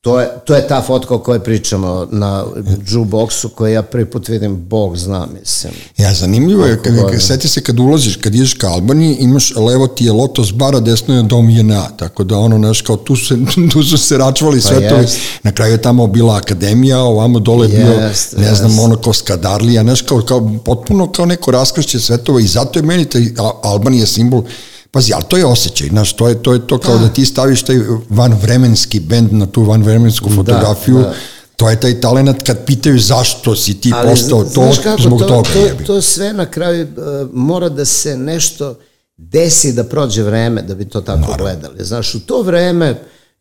To 0.00 0.20
je, 0.20 0.28
to 0.44 0.54
je 0.54 0.68
ta 0.68 0.82
fotka 0.82 1.14
o 1.14 1.18
kojoj 1.18 1.44
pričamo 1.44 2.08
na 2.10 2.44
jukeboxu 2.88 3.48
koju 3.48 3.72
ja 3.72 3.82
prvi 3.82 4.04
put 4.04 4.28
vidim, 4.28 4.56
Bog 4.56 4.96
zna, 4.96 5.26
mislim. 5.40 5.72
Ja, 5.96 6.14
zanimljivo 6.14 6.66
je, 6.66 6.82
kad, 6.82 7.10
kad, 7.10 7.22
seti 7.22 7.48
se 7.48 7.62
kad 7.62 7.80
ulaziš, 7.80 8.16
kad 8.16 8.34
ideš 8.34 8.54
ka 8.54 8.68
Albaniji, 8.68 9.16
imaš, 9.20 9.56
levo 9.56 9.86
ti 9.86 10.04
je 10.04 10.12
Lotos 10.12 10.52
bara, 10.52 10.80
desno 10.80 11.16
je 11.16 11.22
Dom 11.22 11.50
JNA, 11.50 11.88
tako 11.96 12.24
da 12.24 12.38
ono, 12.38 12.58
znaš, 12.58 12.80
kao 12.80 12.96
tu, 12.96 13.16
se, 13.16 13.38
tu 13.72 13.82
su 13.82 13.98
se 13.98 14.18
račvali 14.18 14.60
sve 14.60 14.88
pa 14.88 14.88
to, 14.88 15.08
na 15.42 15.52
kraju 15.52 15.72
je 15.72 15.82
tamo 15.82 16.06
bila 16.06 16.36
akademija, 16.36 16.98
ovamo 16.98 17.38
dole 17.38 17.68
je 17.68 17.78
bio, 17.78 17.92
jest, 17.92 18.36
ne 18.36 18.54
znam, 18.54 18.78
ono 18.78 18.96
kao 18.96 19.12
Skadarlija, 19.12 19.82
znaš, 19.82 20.02
kao, 20.02 20.22
kao, 20.22 20.50
potpuno 20.64 21.12
kao 21.12 21.26
neko 21.26 21.50
raskršće 21.50 22.00
svetova 22.00 22.40
i 22.40 22.46
zato 22.46 22.78
je 22.78 22.82
meni 22.82 23.04
taj 23.04 23.22
Albanija 23.62 24.06
simbol 24.06 24.42
Pazi, 24.90 25.12
ali 25.14 25.24
to 25.28 25.36
je 25.36 25.46
osjećaj, 25.46 25.88
znaš, 25.88 26.12
to 26.12 26.28
je 26.28 26.42
to, 26.42 26.52
je 26.52 26.66
to 26.66 26.78
kao 26.78 26.98
da. 26.98 27.04
da 27.04 27.08
ti 27.08 27.24
staviš 27.24 27.62
taj 27.62 27.76
vanvremenski 28.08 29.00
bend 29.00 29.32
na 29.32 29.46
tu 29.46 29.62
vanvremensku 29.62 30.28
da, 30.28 30.34
fotografiju, 30.34 30.96
da, 30.96 31.02
da. 31.02 31.14
to 31.56 31.70
je 31.70 31.80
taj 31.80 32.00
talent 32.00 32.42
kad 32.46 32.64
pitaju 32.66 32.98
zašto 32.98 33.56
si 33.56 33.80
ti 33.80 33.92
ali, 33.94 34.08
postao 34.08 34.44
to 34.44 34.70
kako, 34.82 35.02
zbog 35.02 35.20
to, 35.20 35.28
toga. 35.28 35.48
To, 35.78 35.84
to 35.86 36.02
sve 36.02 36.32
na 36.32 36.46
kraju 36.46 36.84
uh, 36.84 37.28
mora 37.32 37.68
da 37.68 37.84
se 37.84 38.16
nešto 38.16 38.74
desi 39.16 39.72
da 39.72 39.84
prođe 39.84 40.22
vreme 40.22 40.62
da 40.62 40.74
bi 40.74 40.84
to 40.84 41.00
tako 41.00 41.20
Naravno. 41.20 41.44
gledali. 41.44 41.84
Znaš, 41.84 42.14
u 42.14 42.20
to 42.20 42.42
vreme, 42.42 42.86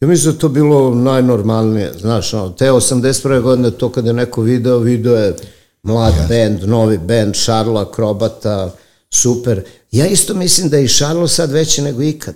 ja 0.02 0.08
mislim 0.08 0.34
da 0.34 0.40
to 0.40 0.50
bilo 0.50 0.96
najnormalnije, 0.96 1.94
znaš, 2.00 2.34
ono, 2.34 2.50
te 2.50 2.66
81. 2.66 3.42
godine, 3.42 3.72
to 3.72 3.90
kada 3.90 4.10
je 4.10 4.14
neko 4.14 4.42
video, 4.42 4.78
video 4.78 5.16
je 5.16 5.36
mlad 5.84 6.14
yes. 6.14 6.28
band, 6.28 6.70
novi 6.70 6.98
band, 6.98 7.36
Šarlo 7.36 7.80
Akrobata, 7.80 8.72
super. 9.10 9.64
Ja 9.92 10.08
isto 10.08 10.34
mislim 10.34 10.70
da 10.70 10.78
je 10.78 10.86
i 10.86 10.88
Šarlo 10.88 11.28
sad 11.28 11.52
veći 11.52 11.82
nego 11.82 12.02
ikad. 12.02 12.36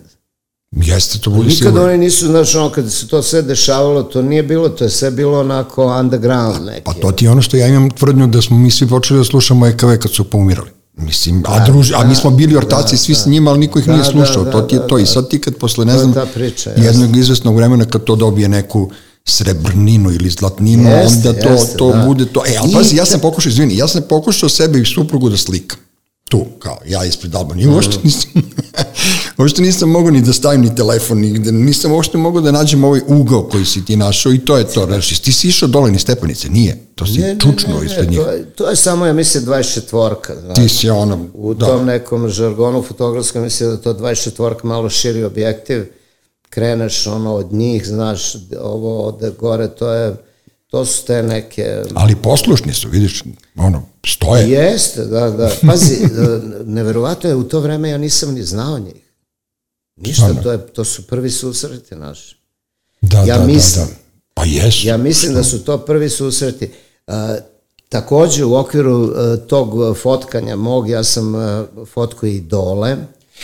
Jeste, 0.76 1.20
to 1.20 1.30
bude 1.30 1.50
Nikad 1.50 1.78
oni 1.78 1.98
nisu, 1.98 2.28
znaš, 2.28 2.56
ono, 2.56 2.70
kad 2.70 2.92
se 2.92 3.08
to 3.08 3.22
sve 3.22 3.42
dešavalo, 3.42 4.04
to 4.04 4.22
nije 4.22 4.44
bilo, 4.44 4.70
to 4.70 4.84
je 4.84 4.90
sve 4.90 5.12
bilo 5.12 5.40
onako 5.40 6.00
underground 6.00 6.66
neki. 6.66 6.82
Pa 6.84 6.94
to 6.94 7.12
ti 7.12 7.26
je 7.26 7.32
ono 7.32 7.42
što 7.42 7.58
ja 7.58 7.68
imam 7.68 7.90
tvrdnju 7.90 8.28
da 8.28 8.42
smo 8.42 8.58
mi 8.58 8.72
svi 8.72 8.88
počeli 8.88 9.20
da 9.20 9.24
slušamo 9.24 9.68
EKV 9.68 9.88
kad 10.02 10.12
su 10.12 10.24
poumirali. 10.24 10.70
Mislim, 10.98 11.42
da, 11.42 11.50
a, 11.52 11.66
druž, 11.66 11.90
da, 11.90 11.98
a 11.98 12.08
mi 12.08 12.16
smo 12.16 12.32
bili 12.32 12.58
ortaci 12.58 12.94
da, 12.94 12.98
svi 12.98 13.14
da. 13.14 13.20
s 13.20 13.26
njima, 13.26 13.52
ali 13.52 13.60
niko 13.60 13.80
ih 13.80 13.86
da, 13.86 13.94
nije 13.94 14.06
slušao. 14.06 14.44
Da, 14.44 14.52
da, 14.52 14.52
to 14.52 14.62
ti 14.62 14.76
je 14.76 14.88
to. 14.88 14.98
I 15.00 15.06
sad 15.06 15.30
ti 15.30 15.42
kad 15.42 15.56
posle, 15.56 15.86
ne 15.86 15.98
znam, 15.98 16.14
priča, 16.34 16.70
jednog 16.78 17.18
izvesnog 17.18 17.56
vremena 17.56 17.86
kad 17.86 18.04
to 18.04 18.16
dobije 18.16 18.50
neku 18.50 18.92
srebrninu 19.26 20.12
ili 20.12 20.30
zlatninu, 20.30 20.90
jeste, 20.90 21.30
onda 21.30 21.42
to, 21.42 21.50
jeste, 21.50 21.78
to 21.78 21.92
da. 21.92 22.06
bude 22.06 22.26
to. 22.26 22.44
E, 22.48 22.56
ali 22.62 22.74
pazi, 22.74 22.96
ja 22.96 23.06
sam 23.06 23.20
pokušao, 23.20 23.50
izvini, 23.50 23.78
ja 23.78 23.88
sam 23.88 24.02
pokušao 24.10 24.50
sebe 24.50 24.80
i 24.80 24.86
suprugu 24.86 25.30
da 25.30 25.38
slikam 25.38 25.80
tu, 26.34 26.46
kao 26.60 26.78
ja 26.86 27.06
ispred 27.06 27.36
Albanije, 27.36 27.68
mm. 27.68 27.74
uopšte 27.74 27.98
nisam, 28.04 28.32
uopšte 29.38 29.62
nisam 29.62 29.90
mogao 29.90 30.12
ni 30.12 30.22
da 30.22 30.34
stavim 30.34 30.62
ni 30.62 30.76
telefon, 30.76 31.18
ni, 31.18 31.40
nisam 31.40 31.92
uopšte 31.92 32.18
mogao 32.18 32.42
da 32.42 32.52
nađem 32.52 32.84
ovaj 32.84 33.02
ugao 33.08 33.44
koji 33.44 33.66
si 33.66 33.86
ti 33.86 33.96
našao 33.96 34.34
i 34.34 34.40
to 34.40 34.58
je 34.58 34.68
to, 34.68 34.86
znači, 34.86 35.24
ti 35.24 35.34
si 35.34 35.48
išao 35.48 35.68
dole 35.68 35.92
ni 35.92 36.00
stepenice, 36.00 36.50
nije, 36.50 36.78
to 36.96 37.06
si 37.06 37.20
ne, 37.20 37.38
čučno 37.40 37.74
ne, 37.74 37.80
ne, 37.80 37.86
ispred 37.86 38.10
njih. 38.10 38.20
To 38.20 38.30
je, 38.30 38.46
to 38.46 38.70
je 38.70 38.76
samo, 38.76 39.06
ja 39.06 39.14
mislim, 39.14 39.46
24-ka, 39.46 40.36
znači, 40.42 40.62
ti 40.62 40.70
si 40.70 40.90
ono, 40.90 41.28
u 41.34 41.54
da. 41.54 41.66
tom 41.66 41.86
nekom 41.86 42.30
žargonu 42.30 42.82
fotografskom, 42.82 43.44
mislim 43.44 43.70
da 43.70 43.78
to 43.78 43.94
24-ka 43.94 44.68
malo 44.68 44.90
širi 44.90 45.24
objektiv, 45.24 45.86
kreneš 46.50 47.08
ono 47.08 47.36
od 47.36 47.54
njih, 47.54 47.88
znaš, 47.88 48.36
ovo 48.62 49.08
od 49.08 49.36
gore, 49.40 49.68
to 49.68 49.92
je, 49.92 50.16
to 50.74 50.86
su 50.86 51.06
te 51.06 51.24
neke... 51.24 51.84
Ali 51.94 52.16
poslušni 52.16 52.74
su, 52.74 52.90
vidiš, 52.90 53.24
ono, 53.56 53.84
stoje. 54.08 54.50
Jeste, 54.50 55.06
da, 55.06 55.30
da. 55.30 55.52
Pazi, 55.68 55.96
neverovatno 56.78 57.30
je, 57.30 57.36
u 57.36 57.44
to 57.44 57.60
vreme 57.60 57.90
ja 57.90 57.98
nisam 57.98 58.34
ni 58.34 58.44
znao 58.44 58.80
njih. 58.80 59.14
Ništa, 59.96 60.34
to, 60.44 60.52
je, 60.52 60.68
to 60.68 60.86
su 60.86 61.08
prvi 61.08 61.30
susreti 61.30 61.96
naši. 61.96 62.38
Da, 63.02 63.18
ja 63.18 63.38
da, 63.38 63.46
mislim, 63.46 63.86
da, 63.86 63.92
da. 63.92 63.98
Pa 64.34 64.44
jesu. 64.46 64.88
Ja 64.88 64.98
mislim 64.98 65.34
da 65.34 65.44
su 65.44 65.64
to 65.64 65.78
prvi 65.78 66.10
susreti. 66.10 66.72
Uh, 67.08 67.14
takođe, 67.90 68.46
u 68.46 68.56
okviru 68.56 69.04
uh, 69.04 69.14
tog 69.48 69.98
fotkanja 69.98 70.56
mog, 70.56 70.90
ja 70.90 71.04
sam 71.04 71.36
uh, 71.36 71.42
fotko 71.86 72.26
i 72.26 72.42
dole, 72.42 72.98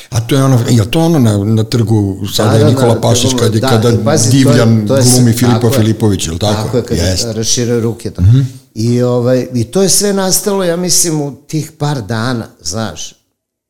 A 0.09 0.21
to 0.21 0.35
je 0.35 0.43
ono, 0.43 0.59
je 0.69 0.91
to 0.91 0.99
ono 0.99 1.19
na, 1.19 1.37
na 1.37 1.63
trgu 1.63 2.27
sada 2.33 2.51
da, 2.51 2.57
da, 2.57 2.69
Nikola 2.69 2.93
da, 2.93 3.01
Pašić 3.01 3.31
kada, 3.39 3.59
da, 3.59 3.69
kada 3.69 3.91
pazi, 4.05 4.29
Divljan 4.29 4.87
to 4.87 4.95
je, 4.95 5.03
to 5.03 5.09
je, 5.09 5.13
glumi 5.13 5.33
Filipa 5.33 5.59
tako 5.59 5.71
Filipović, 5.71 6.27
ili 6.27 6.39
tako? 6.39 6.63
Tako 6.63 6.77
je, 6.77 6.83
kada 6.83 7.01
Jest. 7.01 7.25
raširaju 7.31 7.81
ruke. 7.81 8.09
Mm 8.09 8.23
-hmm. 8.23 8.43
I, 8.75 9.01
ovaj, 9.01 9.47
I 9.53 9.63
to 9.63 9.81
je 9.81 9.89
sve 9.89 10.13
nastalo, 10.13 10.63
ja 10.63 10.75
mislim, 10.75 11.21
u 11.21 11.35
tih 11.47 11.71
par 11.77 12.01
dana, 12.01 12.47
znaš. 12.61 13.13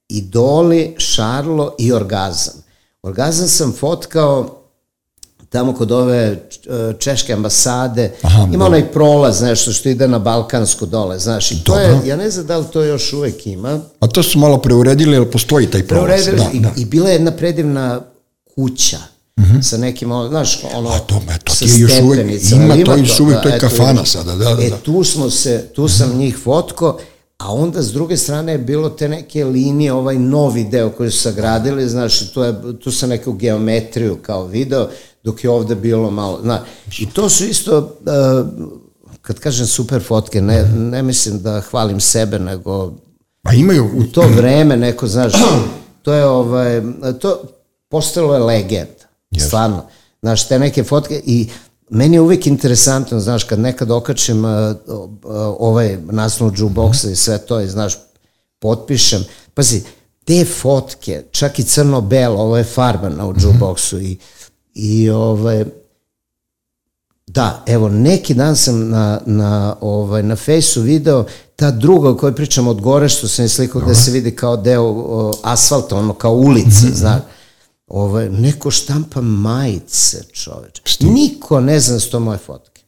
Idoli, 0.10 0.96
Šarlo 0.98 1.76
i 1.80 1.94
Orgazam. 1.94 2.54
Orgazam 3.04 3.48
sam 3.48 3.74
fotkao 3.74 4.59
tamo 5.50 5.74
kod 5.74 5.92
ove 5.92 6.18
e, 6.18 6.38
češke 7.00 7.34
ambasade, 7.34 8.12
Aha, 8.22 8.48
ima 8.54 8.66
onaj 8.66 8.92
prolaz, 8.92 9.42
nešto 9.42 9.72
što 9.72 9.90
ide 9.90 10.08
na 10.08 10.20
Balkansku 10.20 10.86
dole, 10.86 11.20
znaš, 11.20 11.52
i 11.52 11.64
to 11.64 11.72
Dobro. 11.72 12.00
je, 12.04 12.08
ja 12.08 12.16
ne 12.16 12.30
znam 12.30 12.46
da 12.46 12.58
li 12.58 12.66
to 12.74 12.84
još 12.84 13.14
uvek 13.14 13.48
ima. 13.48 13.80
A 14.00 14.08
to 14.08 14.24
su 14.24 14.40
malo 14.40 14.58
preuredili, 14.58 15.18
ali 15.18 15.32
postoji 15.32 15.68
taj 15.68 15.88
prolaz. 15.88 16.24
Preuredili, 16.24 16.38
da, 16.38 16.58
i, 16.58 16.60
da. 16.60 16.72
i 16.78 16.86
bila 16.86 17.10
je 17.10 17.14
jedna 17.14 17.32
predivna 17.32 18.02
kuća, 18.56 18.98
Mm 19.40 19.44
-hmm. 19.44 19.62
sa 19.62 19.78
nekim, 19.78 20.10
znaš, 20.30 20.64
ono, 20.74 20.90
A 20.90 21.00
to, 21.00 21.22
me, 21.28 21.38
to 21.44 21.54
je 21.62 21.80
još 21.80 21.92
uvek, 22.04 22.52
ima, 22.52 22.76
ima 22.76 22.86
to 22.86 22.96
još 22.96 23.20
uvek, 23.20 23.36
da, 23.36 23.42
to 23.42 23.50
je 23.50 23.60
kafana 23.60 24.06
sada, 24.06 24.36
da, 24.36 24.56
da. 24.56 24.64
E, 24.64 24.72
tu 24.84 25.04
smo 25.04 25.30
se, 25.30 25.68
tu 25.76 25.88
sam 25.88 26.18
njih 26.18 26.38
fotko, 26.44 27.00
a 27.38 27.54
onda 27.54 27.82
s 27.82 27.92
druge 27.92 28.18
strane 28.18 28.52
je 28.52 28.58
bilo 28.58 28.90
te 28.90 29.10
neke 29.10 29.46
linije, 29.46 29.94
ovaj 29.94 30.16
novi 30.16 30.64
deo 30.64 30.90
koji 30.90 31.12
su 31.12 31.22
sagradili, 31.22 31.90
znaš, 31.90 32.32
tu, 32.34 32.42
je, 32.42 32.80
tu 32.80 32.92
sam 32.92 33.10
neku 33.10 33.34
geometriju 33.34 34.18
kao 34.22 34.46
video, 34.46 34.90
dok 35.24 35.44
je 35.44 35.50
ovde 35.50 35.76
bilo 35.76 36.12
malo, 36.12 36.40
znaš, 36.42 36.60
i 37.00 37.10
to 37.14 37.30
su 37.30 37.44
isto, 37.44 37.78
uh, 37.78 38.48
kad 39.22 39.40
kažem 39.40 39.68
super 39.68 40.04
fotke, 40.04 40.42
ne, 40.42 40.64
ne 40.64 41.04
mislim 41.04 41.42
da 41.42 41.62
hvalim 41.62 42.00
sebe, 42.00 42.40
nego 42.40 42.94
Pa 43.42 43.54
imaju... 43.54 43.90
U 43.98 44.04
to 44.04 44.22
vreme 44.22 44.78
neko, 44.78 45.08
znaš, 45.08 45.34
to 46.04 46.14
je 46.14 46.26
ovaj, 46.26 46.82
to 47.20 47.42
postalo 47.90 48.34
je 48.34 48.40
legenda, 48.40 49.06
yes. 49.32 49.48
stvarno. 49.48 49.86
Znaš, 50.22 50.48
te 50.48 50.60
neke 50.60 50.84
fotke 50.84 51.22
i 51.26 51.50
meni 51.90 52.16
je 52.16 52.22
uvijek 52.22 52.48
interesantno, 52.48 53.20
znaš, 53.20 53.44
kad 53.44 53.60
nekad 53.60 53.92
okačem 53.92 54.46
uh, 54.46 54.52
uh, 54.86 55.02
ovaj 55.60 55.98
naslov 56.12 56.52
jukeboxa 56.52 57.08
mm. 57.08 57.12
i 57.12 57.16
sve 57.16 57.38
to 57.38 57.62
i, 57.62 57.68
znaš, 57.68 57.98
potpišem, 58.60 59.26
pazi, 59.54 59.84
te 60.26 60.46
fotke, 60.46 61.24
čak 61.32 61.60
i 61.60 61.64
crno-belo, 61.64 62.42
ovo 62.42 62.58
je 62.58 62.64
farba 62.64 63.10
na 63.10 63.28
u 63.28 63.34
jukeboxu 63.34 63.98
mm. 63.98 64.06
i, 64.06 64.18
i 64.74 65.10
ovaj, 65.10 65.66
da, 67.28 67.64
evo, 67.68 67.90
neki 67.90 68.34
dan 68.34 68.56
sam 68.56 68.90
na, 68.90 69.22
na, 69.26 69.76
ovaj, 69.82 70.24
na 70.24 70.36
fejsu 70.36 70.82
video 70.82 71.26
ta 71.56 71.72
druga 71.72 72.10
o 72.10 72.18
kojoj 72.18 72.36
pričam 72.36 72.68
od 72.68 72.82
gore, 72.82 73.10
što 73.10 73.28
sam 73.28 73.50
slikao 73.50 73.82
da 73.82 73.96
se 73.96 74.12
vidi 74.12 74.36
kao 74.36 74.58
deo 74.58 74.84
o, 74.84 75.34
asfalta, 75.44 75.96
ono 75.96 76.14
kao 76.14 76.34
ulice, 76.34 76.86
mm 76.86 76.90
-hmm. 76.90 76.96
znaš, 76.96 77.22
ovaj, 77.88 78.30
neko 78.30 78.72
štampa 78.72 79.22
majice, 79.22 80.24
čoveč. 80.32 80.82
Što? 80.84 81.06
Niko 81.06 81.60
ne 81.60 81.80
zna 81.80 81.94
da 81.94 82.00
su 82.00 82.12
to 82.12 82.20
moje 82.20 82.38
fotke. 82.38 82.82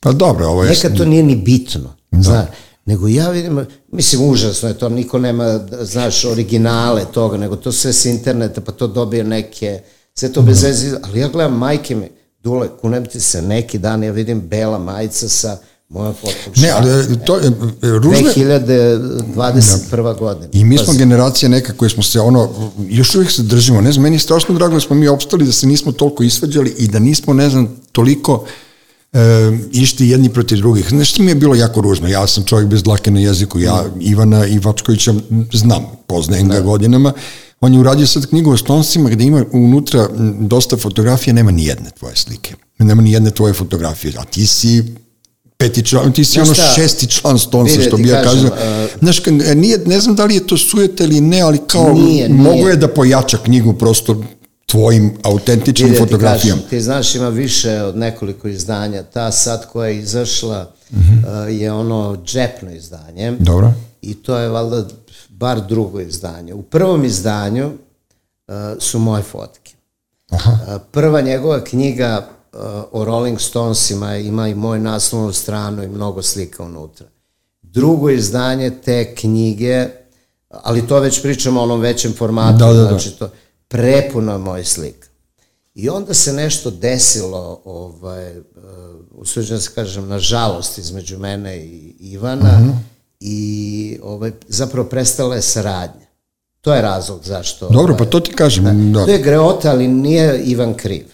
Pa 0.00 0.12
dobro, 0.12 0.46
ovo 0.46 0.64
je... 0.64 0.70
Neka 0.70 0.90
to 0.96 1.04
nije 1.04 1.22
ni 1.22 1.36
bitno, 1.36 1.94
da. 2.10 2.22
znaš. 2.22 2.46
Nego 2.84 3.08
ja 3.08 3.30
vidim, 3.30 3.66
mislim, 3.92 4.30
užasno 4.30 4.68
je 4.68 4.78
to, 4.78 4.88
niko 4.88 5.18
nema, 5.18 5.60
znaš, 5.80 6.24
originale 6.24 7.04
toga, 7.12 7.36
nego 7.36 7.56
to 7.56 7.72
sve 7.72 7.92
s 7.92 8.04
interneta, 8.04 8.60
pa 8.60 8.72
to 8.72 8.86
dobije 8.86 9.24
neke, 9.24 9.80
sve 10.18 10.32
to 10.32 10.42
bez 10.42 10.62
mhm. 10.62 10.66
veze, 10.66 10.96
ali 11.02 11.20
ja 11.20 11.28
gledam 11.28 11.58
majke 11.58 11.94
mi, 11.94 12.08
Dule, 12.42 12.68
kunem 12.80 13.06
ti 13.06 13.20
se 13.20 13.42
neki 13.42 13.78
dan, 13.78 14.04
ja 14.04 14.12
vidim 14.12 14.40
bela 14.40 14.78
majica 14.78 15.28
sa 15.28 15.58
moja 15.88 16.12
fotkom 16.12 16.52
Ne, 16.56 16.70
ali 16.70 17.18
to 17.26 17.36
je 17.36 17.52
ružne... 17.98 18.32
2021. 18.34 20.02
Da. 20.02 20.12
godina. 20.12 20.48
I 20.52 20.64
mi 20.64 20.78
smo 20.78 20.94
generacija 20.94 21.48
neka 21.48 21.72
koje 21.72 21.88
smo 21.88 22.02
se 22.02 22.20
ono, 22.20 22.70
još 22.88 23.14
uvijek 23.14 23.30
se 23.30 23.42
držimo, 23.42 23.80
ne 23.80 23.92
znam, 23.92 24.02
meni 24.02 24.16
je 24.16 24.20
strašno 24.20 24.54
drago 24.54 24.74
da 24.74 24.80
smo 24.80 24.96
mi 24.96 25.08
opstali, 25.08 25.46
da 25.46 25.52
se 25.52 25.66
nismo 25.66 25.92
toliko 25.92 26.22
isvađali 26.22 26.74
i 26.78 26.88
da 26.88 26.98
nismo, 26.98 27.34
ne 27.34 27.50
znam, 27.50 27.76
toliko 27.92 28.44
e, 29.12 29.18
išti 29.72 30.08
jedni 30.08 30.28
protiv 30.28 30.58
drugih. 30.58 30.88
Znaš 30.88 31.10
što 31.10 31.22
mi 31.22 31.30
je 31.30 31.34
bilo 31.34 31.54
jako 31.54 31.80
ružno? 31.80 32.08
Ja 32.08 32.26
sam 32.26 32.44
čovjek 32.44 32.68
bez 32.68 32.82
dlake 32.82 33.10
na 33.10 33.20
jeziku, 33.20 33.58
ja 33.58 33.82
mm. 33.82 34.00
Ivana 34.00 34.46
Ivačkovića 34.46 35.14
znam, 35.52 35.86
poznajem 36.06 36.48
ga 36.48 36.54
da. 36.54 36.60
godinama, 36.60 37.12
on 37.60 37.74
je 37.74 37.80
uradio 37.80 38.06
sad 38.06 38.26
knjigu 38.26 38.50
o 38.52 38.56
Stonesima 38.56 39.10
gde 39.10 39.24
ima 39.24 39.44
unutra 39.52 40.08
dosta 40.40 40.76
fotografija, 40.76 41.34
nema 41.34 41.50
ni 41.50 41.64
jedne 41.64 41.90
tvoje 41.90 42.16
slike. 42.16 42.54
Nema 42.78 43.02
ni 43.02 43.12
jedne 43.12 43.30
tvoje 43.30 43.54
fotografije, 43.54 44.12
a 44.18 44.24
ti 44.24 44.46
si 44.46 44.84
peti 45.56 45.82
član, 45.82 46.12
ti 46.12 46.24
si 46.24 46.40
ono 46.40 46.54
šesti 46.54 47.06
član 47.06 47.38
Stonesa, 47.38 47.80
što 47.80 47.96
bi 47.96 48.08
ja 48.08 48.22
kažem. 48.22 48.46
Uh, 48.46 48.52
Znaš, 49.00 49.20
nije, 49.54 49.78
ne 49.86 50.00
znam 50.00 50.16
da 50.16 50.24
li 50.24 50.34
je 50.34 50.46
to 50.46 50.56
sujeta 50.56 51.04
ili 51.04 51.20
ne, 51.20 51.40
ali 51.40 51.58
kao 51.66 51.92
nije, 51.92 52.28
nije. 52.28 52.42
mogu 52.42 52.68
je 52.68 52.76
da 52.76 52.88
pojača 52.88 53.38
knjigu, 53.44 53.72
prosto 53.72 54.24
tvojim 54.66 55.12
autentičnim 55.22 55.88
Vidi, 55.88 55.98
ti 55.98 56.04
fotografijama. 56.04 56.60
kažem, 56.60 56.70
ti 56.70 56.80
znaš, 56.80 57.14
ima 57.14 57.28
više 57.28 57.82
od 57.82 57.96
nekoliko 57.96 58.48
izdanja. 58.48 59.02
Ta 59.02 59.32
sad 59.32 59.66
koja 59.72 59.88
je 59.88 59.98
izašla 59.98 60.72
uh, 60.90 60.98
je 61.50 61.72
ono 61.72 62.18
džepno 62.24 62.70
izdanje. 62.72 63.32
Dobro. 63.38 63.72
I 64.02 64.14
to 64.14 64.36
je 64.36 64.48
valjda 64.48 64.88
bar 65.38 65.66
drugo 65.68 66.00
izdanje. 66.00 66.54
U 66.54 66.62
prvom 66.62 67.04
izdanju 67.04 67.66
uh, 67.66 68.54
su 68.78 68.98
moje 68.98 69.22
fotke. 69.22 69.74
Aha. 70.30 70.50
Uh, 70.52 70.80
prva 70.92 71.20
njegova 71.20 71.64
knjiga 71.64 72.28
uh, 72.52 72.60
o 72.92 73.04
Rolling 73.04 73.40
Stonesima 73.40 74.16
ima 74.16 74.48
i 74.48 74.54
moj 74.54 74.78
naslovnu 74.80 75.32
stranu 75.32 75.82
i 75.82 75.88
mnogo 75.88 76.22
slika 76.22 76.62
unutra. 76.62 77.06
Drugo 77.62 78.10
izdanje 78.10 78.70
te 78.84 79.14
knjige, 79.14 79.86
ali 80.48 80.86
to 80.86 81.00
već 81.00 81.22
pričamo 81.22 81.60
o 81.60 81.64
onom 81.64 81.80
većem 81.80 82.12
formatu, 82.14 82.58
Da, 82.58 82.66
da, 82.72 82.82
da. 82.82 82.88
znači 82.88 83.10
to 83.10 83.30
prepuno 83.68 84.32
je 84.32 84.38
moj 84.38 84.64
slika. 84.64 85.08
I 85.74 85.88
onda 85.88 86.14
se 86.14 86.32
nešto 86.32 86.70
desilo, 86.70 87.60
ovaj, 87.64 88.38
uh, 88.38 88.44
usuđujem 89.10 89.60
se 89.60 89.70
kažem, 89.74 90.08
nažalost, 90.08 90.78
između 90.78 91.18
mene 91.18 91.56
i 91.58 91.94
Ivana 92.00 92.58
Mhm. 92.58 92.70
I 93.20 93.98
ovaj, 94.02 94.32
zapravo 94.48 94.88
prestala 94.88 95.34
je 95.34 95.42
saradnja. 95.42 96.06
To 96.60 96.74
je 96.74 96.82
razlog 96.82 97.20
zašto... 97.24 97.68
Dobro, 97.68 97.94
ovaj, 97.94 97.98
pa 97.98 98.04
to 98.04 98.20
ti 98.20 98.32
kažem. 98.32 98.92
Da. 98.92 99.04
To 99.04 99.10
je 99.10 99.18
greota, 99.18 99.70
ali 99.70 99.88
nije 99.88 100.42
Ivan 100.42 100.74
kriv. 100.74 101.06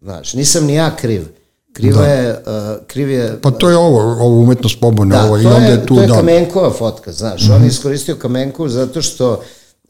Znaš, 0.00 0.34
nisam 0.34 0.64
ni 0.64 0.74
ja 0.74 0.96
kriv. 0.96 1.28
Kriva 1.72 2.04
je, 2.04 2.30
uh, 2.32 2.86
kriv 2.86 3.10
je... 3.10 3.38
Pa 3.42 3.50
to 3.50 3.70
je 3.70 3.76
ovo, 3.76 4.00
ovo 4.00 4.40
umetnost 4.40 4.80
pobune, 4.80 5.16
da, 5.16 5.24
ovo, 5.24 5.38
i 5.38 5.42
to 5.42 5.48
onda 5.48 5.66
je, 5.66 5.72
je 5.72 5.86
tu, 5.86 5.94
to 5.94 6.00
je 6.00 6.06
da. 6.06 6.14
Kamenkova 6.14 6.70
fotka, 6.70 7.12
znaš. 7.12 7.50
On 7.50 7.62
je 7.62 7.68
iskoristio 7.68 8.16
Kamenkovu 8.16 8.68
zato 8.68 9.02
što 9.02 9.42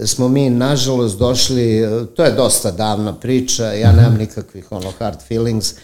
smo 0.04 0.28
mi, 0.28 0.50
nažalost, 0.50 1.18
došli, 1.18 1.86
uh, 1.86 2.06
to 2.06 2.24
je 2.24 2.32
dosta 2.32 2.70
davna 2.70 3.14
priča, 3.14 3.72
ja 3.72 3.92
nemam 3.92 4.16
nikakvih 4.18 4.72
ono 4.72 4.92
hard 4.98 5.18
feelings, 5.28 5.74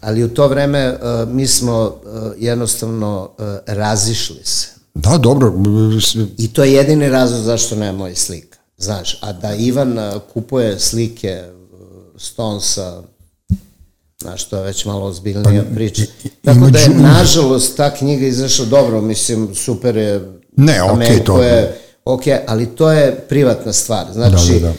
ali 0.00 0.24
u 0.24 0.28
to 0.28 0.48
vreme 0.48 0.92
uh, 0.92 1.28
mi 1.28 1.46
smo 1.46 1.82
uh, 1.82 2.32
jednostavno 2.38 3.30
uh, 3.38 3.44
razišli 3.66 4.44
se. 4.44 4.77
Da, 4.98 5.18
dobro, 5.18 5.52
I 6.38 6.48
to 6.52 6.64
je 6.64 6.72
jedini 6.72 7.08
razlog 7.08 7.42
zašto 7.42 7.76
nema 7.76 7.98
moje 7.98 8.16
slika. 8.16 8.58
Znaš, 8.78 9.18
a 9.20 9.32
da 9.32 9.54
Ivan 9.54 9.98
kupuje 10.32 10.78
slike 10.78 11.42
uh, 11.72 11.78
Stonesa, 12.20 13.02
znaš, 14.20 14.44
to 14.44 14.56
je 14.56 14.62
već 14.62 14.84
malo 14.84 15.06
ozbiljnija 15.06 15.64
priča. 15.74 16.02
Tako 16.44 16.70
da 16.70 16.78
je, 16.78 16.88
nažalost, 16.88 17.76
ta 17.76 17.94
knjiga 17.94 18.26
izašla 18.26 18.64
dobro, 18.64 19.00
mislim, 19.00 19.54
super 19.54 19.96
je. 19.96 20.32
Ne, 20.56 20.82
okej, 20.82 21.06
Kamenko 21.06 21.24
to- 21.24 21.42
je, 21.42 21.78
ok, 22.04 22.22
ali 22.46 22.66
to 22.66 22.92
je 22.92 23.26
privatna 23.28 23.72
stvar. 23.72 24.06
Znači, 24.12 24.52
Da, 24.52 24.58
da, 24.60 24.68
a, 24.68 24.72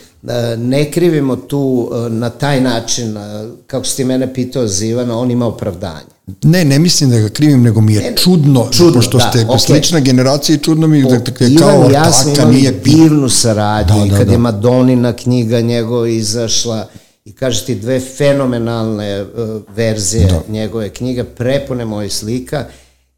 ne 0.57 0.91
krivimo 0.91 1.35
tu 1.35 1.89
a, 1.93 2.09
na 2.09 2.29
taj 2.29 2.61
način, 2.61 3.17
a, 3.17 3.49
kako 3.67 3.85
si 3.85 3.95
ti 3.95 4.03
mene 4.03 4.33
pitao 4.33 4.67
za 4.67 4.85
Ivana, 4.85 5.17
on 5.17 5.31
ima 5.31 5.47
opravdanje. 5.47 6.05
ne, 6.43 6.65
ne 6.65 6.79
mislim 6.79 7.09
da 7.09 7.19
ga 7.19 7.29
krivim, 7.29 7.61
nego 7.63 7.81
mi 7.81 7.93
je 7.93 8.13
čudno, 8.15 8.67
čudno, 8.71 8.93
pošto 8.93 9.17
da, 9.17 9.23
ste 9.23 9.41
okej. 9.41 9.59
slična 9.59 9.99
generacija 9.99 10.55
i 10.55 10.59
čudno 10.59 10.88
mi 10.88 11.01
da, 11.03 11.09
da, 11.09 11.17
da 11.31 11.45
Ivan 11.45 11.57
kao 11.59 11.71
ja 11.83 12.03
ortaka 12.25 12.45
nije 12.45 12.71
bitno. 12.73 12.93
divnu 12.95 13.29
saradnju 13.29 13.99
Da, 13.99 14.05
i 14.05 14.09
da, 14.09 14.17
kad 14.17 14.27
da. 14.27 14.33
je 14.33 14.38
Madonina 14.39 15.13
knjiga 15.13 15.61
njegova 15.61 16.07
izašla 16.07 16.88
i 17.25 17.31
kaže 17.31 17.65
ti 17.65 17.75
dve 17.75 17.99
fenomenalne 17.99 19.21
uh, 19.23 19.29
verzije 19.69 20.25
Da. 20.27 20.41
njegove 20.49 20.89
knjige, 20.89 21.23
prepune 21.23 21.85
mojih 21.85 22.13
slika, 22.13 22.65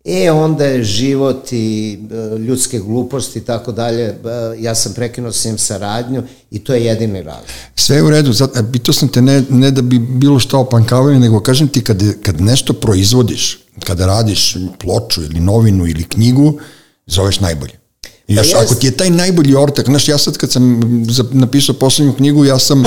e 0.05 0.31
onda 0.31 0.65
je 0.65 0.83
život 0.83 1.47
i 1.51 1.99
uh, 2.33 2.39
ljudske 2.39 2.79
gluposti 2.79 3.39
i 3.39 3.41
tako 3.41 3.71
dalje, 3.71 4.09
uh, 4.09 4.63
ja 4.63 4.75
sam 4.75 4.93
prekinuo 4.93 5.31
s 5.31 5.45
njim 5.45 5.57
saradnju 5.57 6.23
i 6.51 6.59
to 6.59 6.73
je 6.73 6.85
jedini 6.85 7.23
razlog. 7.23 7.45
Sve 7.75 7.95
je 7.95 8.03
u 8.03 8.09
redu, 8.09 8.33
zato, 8.33 8.59
e, 8.59 8.63
pitao 8.71 8.93
sam 8.93 9.09
te 9.09 9.21
ne, 9.21 9.43
ne 9.49 9.71
da 9.71 9.81
bi 9.81 9.99
bilo 9.99 10.39
što 10.39 10.59
opankavanje, 10.59 11.19
nego 11.19 11.39
kažem 11.39 11.67
ti 11.67 11.83
kad, 11.83 12.03
kad 12.23 12.41
nešto 12.41 12.73
proizvodiš, 12.73 13.59
kada 13.85 14.05
radiš 14.05 14.57
ploču 14.79 15.23
ili 15.23 15.39
novinu 15.39 15.87
ili 15.87 16.03
knjigu, 16.03 16.59
zoveš 17.05 17.39
najbolje. 17.39 17.80
Još, 18.33 18.51
Pa 18.51 18.57
jest. 18.57 18.71
ako 18.71 18.75
ti 18.75 18.87
je 18.87 18.91
taj 18.91 19.09
najbolji 19.11 19.55
ortak, 19.55 19.85
znaš, 19.85 20.07
ja 20.07 20.17
sad 20.17 20.37
kad 20.37 20.51
sam 20.51 20.79
napisao 21.31 21.75
poslednju 21.75 22.13
knjigu, 22.13 22.45
ja 22.45 22.59
sam 22.59 22.83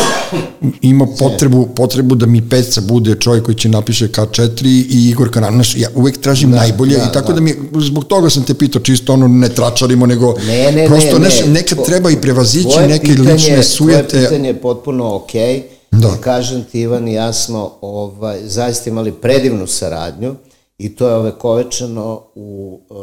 imao 0.82 1.08
potrebu, 1.08 1.66
potrebu 1.66 2.14
da 2.14 2.26
mi 2.26 2.48
peca 2.48 2.80
bude 2.82 3.14
čovjek 3.14 3.44
koji 3.44 3.54
će 3.54 3.68
napiše 3.68 4.08
K4 4.08 4.66
i 4.90 5.08
Igor 5.10 5.30
Kanan, 5.30 5.54
znaš, 5.54 5.76
ja 5.76 5.88
uvek 5.94 6.18
tražim 6.18 6.50
najbolje 6.50 6.96
da, 6.96 7.02
i 7.02 7.12
tako 7.12 7.28
da. 7.28 7.34
da. 7.34 7.40
mi, 7.40 7.54
zbog 7.74 8.04
toga 8.04 8.30
sam 8.30 8.42
te 8.42 8.54
pitao, 8.54 8.82
čisto 8.82 9.12
ono, 9.12 9.28
ne 9.28 9.48
tračarimo, 9.48 10.06
nego 10.06 10.34
Ne, 10.38 10.72
ne, 10.72 10.86
prosto 10.86 11.18
ne, 11.18 11.28
ne. 11.28 11.48
nekad 11.48 11.78
Tvo- 11.78 11.86
treba 11.86 12.10
i 12.10 12.16
prevazići 12.16 12.68
tvoje 12.68 12.88
neke 12.88 13.06
pitanje- 13.06 13.32
lične 13.32 13.62
sujete. 13.62 14.08
Tvoje 14.08 14.24
pitanje 14.24 14.48
je 14.48 14.60
potpuno 14.60 15.14
okej. 15.14 15.62
Da. 15.92 15.98
Da. 16.00 16.16
Kažem 16.16 16.64
ti, 16.64 16.80
Ivan, 16.80 17.08
i 17.08 17.12
ja 17.12 17.32
smo 17.32 17.78
ovaj, 17.80 18.38
zaista 18.44 18.90
imali 18.90 19.12
predivnu 19.12 19.66
saradnju 19.66 20.34
i 20.78 20.88
to 20.88 21.08
je 21.08 21.14
ovekovečeno 21.14 22.22
u 22.34 22.80
uh, 22.90 22.96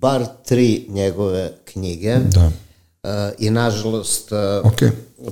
bar 0.00 0.26
tri 0.44 0.86
njegove 0.88 1.52
knjige. 1.64 2.16
Da. 2.16 2.50
Uh, 3.02 3.10
I 3.38 3.50
nažalost, 3.50 4.32
uh, 4.32 4.72
Okej. 4.72 4.90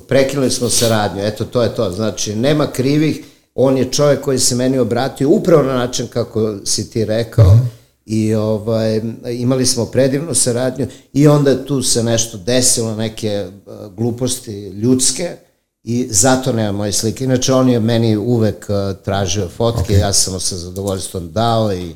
prekinuli 0.09 0.51
smo 0.51 0.69
saradnju. 0.69 1.23
Eto, 1.23 1.45
to 1.45 1.63
je 1.63 1.75
to. 1.75 1.91
Znači, 1.91 2.37
nema 2.37 2.67
krivih. 2.67 3.25
On 3.55 3.79
je 3.79 3.93
čovjek 3.93 4.21
koji 4.21 4.39
se 4.39 4.55
meni 4.55 4.79
obratio 4.79 5.31
upravo 5.31 5.63
na 5.63 5.75
način 5.75 6.07
kako 6.07 6.55
si 6.65 6.91
ti 6.91 7.05
rekao. 7.05 7.55
Mhm. 7.55 7.65
I 8.07 8.35
ovaj, 8.35 9.01
imali 9.31 9.67
smo 9.67 9.87
predivnu 9.87 10.35
saradnju 10.35 10.87
i 11.13 11.29
onda 11.29 11.65
tu 11.65 11.83
se 11.83 12.03
nešto 12.03 12.39
desilo, 12.39 12.97
neke 12.97 13.47
uh, 13.67 13.93
gluposti 13.95 14.69
ljudske 14.69 15.37
i 15.85 16.09
zato 16.11 16.53
nema 16.53 16.73
moje 16.73 16.93
slike. 16.93 17.25
Inače, 17.25 17.53
on 17.53 17.69
je 17.69 17.81
meni 17.81 18.17
uvek 18.17 18.67
uh, 18.69 18.97
tražio 19.05 19.49
fotke, 19.49 19.95
okay. 19.95 20.01
ja 20.01 20.13
sam 20.13 20.33
mu 20.33 20.41
sa 20.41 20.57
zadovoljstvom 20.57 21.33
dao 21.33 21.73
i 21.73 21.95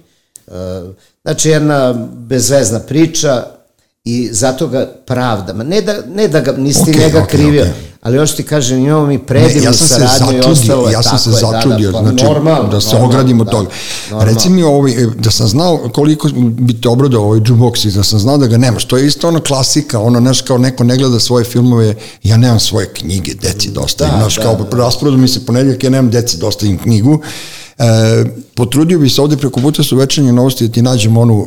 znači 1.22 1.48
jedna 1.48 1.92
bezvezna 2.12 2.78
priča 2.78 3.44
i 4.04 4.28
zato 4.32 4.66
ga 4.66 4.86
pravdam. 5.06 5.58
Ne 5.58 5.80
da, 5.80 5.94
ne 6.14 6.28
da 6.28 6.40
ga, 6.40 6.52
nisi 6.52 6.82
Okej, 6.82 6.94
njega 6.94 7.18
okej, 7.22 7.38
krivio, 7.38 7.62
okej. 7.62 7.74
ali 8.00 8.16
još 8.16 8.36
ti 8.36 8.42
kažem, 8.42 8.78
imamo 8.78 9.06
mi 9.06 9.18
predivnu 9.18 9.60
Ne, 9.60 9.64
ja 9.64 9.72
sam 9.72 9.88
se 9.88 9.94
saradnju 9.94 10.38
i 10.38 10.50
ostalo 10.50 10.88
je 10.88 10.92
ja 10.92 11.02
sam 11.02 11.18
se 11.18 11.30
je, 11.30 11.34
začudio, 11.34 11.92
da, 11.92 11.98
da, 11.98 12.04
pa 12.04 12.10
znači 12.10 12.24
normalno, 12.24 12.68
da 12.68 12.80
se 12.80 12.86
normalno, 12.86 13.08
ogradimo 13.08 13.44
da, 13.44 13.50
toga. 13.50 13.68
normalno. 14.10 14.32
Reci 14.32 14.50
mi 14.50 14.62
ovaj, 14.62 14.92
e, 14.92 15.06
da 15.18 15.30
sam 15.30 15.48
znao 15.48 15.90
koliko 15.92 16.28
bi 16.34 16.80
te 16.80 16.88
obradao 16.88 17.22
ovaj 17.22 17.38
jukebox 17.38 17.88
i 17.88 17.92
da 17.92 18.02
sam 18.02 18.18
znao 18.18 18.38
da 18.38 18.46
ga 18.46 18.56
nemaš. 18.56 18.84
To 18.84 18.96
je 18.96 19.06
isto 19.06 19.28
ona 19.28 19.40
klasika, 19.40 20.00
ono, 20.00 20.20
znaš, 20.20 20.40
kao 20.40 20.58
neko 20.58 20.84
ne 20.84 20.96
gleda 20.96 21.20
svoje 21.20 21.44
filmove, 21.44 21.94
ja 22.22 22.36
nemam 22.36 22.60
svoje 22.60 22.86
knjige, 22.94 23.34
deci 23.42 23.70
dosta, 23.70 24.04
Da, 24.04 24.16
znaš, 24.18 24.36
da, 24.36 24.42
kao 24.42 24.54
da. 24.54 24.76
rasporedu 24.76 25.16
mi 25.16 25.28
se 25.28 25.46
ponedjeljak, 25.46 25.84
ja 25.84 25.90
nemam 25.90 26.10
deci 26.10 26.38
dosta 26.38 26.66
im 26.66 26.78
knjigu. 26.78 27.20
E, 27.80 28.24
potrudio 28.54 28.98
bi 28.98 29.10
se 29.10 29.20
ovde 29.20 29.36
preko 29.36 29.60
puta 29.60 29.82
su 29.82 29.96
večernje 29.96 30.32
novosti 30.32 30.68
da 30.68 30.74
ti 30.74 30.82
nađem 30.82 31.16
onu, 31.16 31.46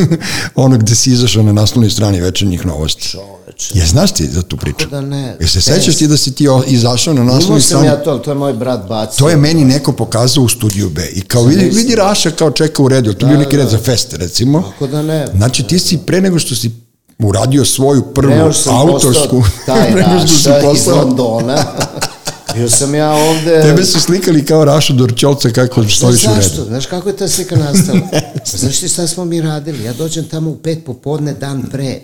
ono 0.54 0.78
gde 0.78 0.94
si 0.94 1.10
izašao 1.10 1.42
na 1.42 1.52
naslovnoj 1.52 1.90
strani 1.90 2.20
večernjih 2.20 2.66
novosti. 2.66 3.08
Čoveče. 3.08 3.78
Je, 3.78 3.86
znaš 3.86 4.12
ti 4.12 4.26
za 4.26 4.42
tu 4.42 4.56
priču? 4.56 4.88
da 4.90 5.00
ne? 5.00 5.36
Jel 5.40 5.48
se 5.48 5.60
sećaš 5.60 5.96
ti 5.96 6.06
da 6.06 6.16
si 6.16 6.34
ti 6.34 6.46
izašao 6.66 7.14
na 7.14 7.20
Imao 7.20 7.34
naslovnoj 7.34 7.60
sam 7.60 7.68
strani? 7.68 7.86
ja 7.86 8.04
to, 8.04 8.10
ali 8.10 8.22
to 8.22 8.30
je 8.30 8.34
moj 8.34 8.52
brat 8.52 8.88
bacio. 8.88 9.18
To 9.18 9.30
je 9.30 9.36
meni 9.36 9.64
neko 9.64 9.92
pokazao 9.92 10.44
u 10.44 10.48
studiju 10.48 10.90
B. 10.90 11.02
I 11.12 11.20
kao 11.20 11.42
vidi, 11.42 11.64
vidi 11.64 11.94
Raša 11.94 12.30
kao 12.30 12.50
čeka 12.50 12.82
u 12.82 12.88
redu. 12.88 13.12
To 13.12 13.26
je 13.26 13.30
bio 13.30 13.38
neki 13.38 13.56
red 13.56 13.68
za 13.68 13.78
fest, 13.78 14.12
recimo. 14.12 14.62
Kako 14.62 14.86
da 14.86 15.02
ne? 15.02 15.26
Znači 15.36 15.62
ti 15.62 15.78
si 15.78 15.98
pre 15.98 16.20
nego 16.20 16.38
što 16.38 16.54
si 16.54 16.70
uradio 17.18 17.64
svoju 17.64 18.02
prvu 18.02 18.52
sam 18.52 18.76
autorsku... 18.76 19.42
taj 19.66 19.90
Raša 19.94 20.72
iz 20.74 20.86
Londona. 20.86 21.64
Bio 22.56 22.70
sam 22.70 22.94
ja 22.94 23.12
ovde... 23.12 23.62
Tebe 23.62 23.84
su 23.84 24.00
slikali 24.00 24.44
kao 24.44 24.64
Rašu 24.64 24.92
Dorčolca 24.92 25.50
kako 25.50 25.84
stojiš 25.88 26.16
u 26.16 26.20
Znaš 26.20 26.34
zašto? 26.34 26.56
redu. 26.56 26.68
Znaš 26.68 26.86
kako 26.86 27.08
je 27.08 27.16
ta 27.16 27.28
slika 27.28 27.56
nastala? 27.56 28.00
Pa 28.52 28.56
Znaš 28.58 28.78
ti 28.80 28.88
šta 28.88 29.06
smo 29.06 29.24
mi 29.24 29.40
radili? 29.40 29.84
Ja 29.84 29.92
dođem 29.92 30.24
tamo 30.24 30.50
u 30.50 30.56
pet 30.56 30.84
popodne 30.86 31.34
dan 31.34 31.64
pre. 31.70 32.00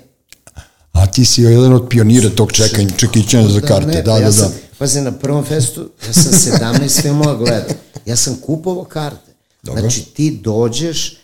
A 0.93 1.07
ti 1.07 1.25
si 1.25 1.43
jedan 1.43 1.73
od 1.73 1.87
pionira 1.89 2.31
tog 2.31 2.53
čekanja, 2.53 2.91
čekićanja 2.97 3.49
za 3.49 3.61
karte. 3.61 3.87
ne, 3.87 4.03
Da, 4.03 4.13
pa 4.13 4.19
da, 4.19 4.19
ja 4.19 4.27
da. 4.27 4.33
sam, 4.33 4.53
Pazi, 4.79 5.01
na 5.01 5.13
prvom 5.13 5.45
festu, 5.45 5.91
ja 6.07 6.13
sam 6.13 6.33
17 6.33 7.03
filmova 7.03 7.35
gledao. 7.35 7.69
Ja 8.07 8.17
sam 8.17 8.37
kupovao 8.47 8.85
karte. 8.85 9.33
Dobro. 9.63 9.81
Znači, 9.81 10.05
ti 10.05 10.41
dođeš 10.45 11.17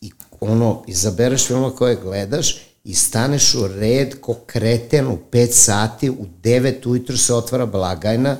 i 0.00 0.10
ono, 0.40 0.82
izabereš 0.86 1.46
filmova 1.46 1.76
koje 1.76 1.96
gledaš 1.96 2.56
i 2.84 2.94
staneš 2.94 3.54
u 3.54 3.68
red 3.68 4.20
ko 4.20 4.34
kreten 4.46 5.06
u 5.06 5.18
5 5.32 5.48
sati, 5.52 6.10
u 6.10 6.26
9 6.42 6.88
ujutru 6.88 7.16
se 7.16 7.34
otvara 7.34 7.66
blagajna 7.66 8.36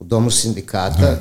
u 0.00 0.04
domu 0.04 0.30
sindikata, 0.30 1.16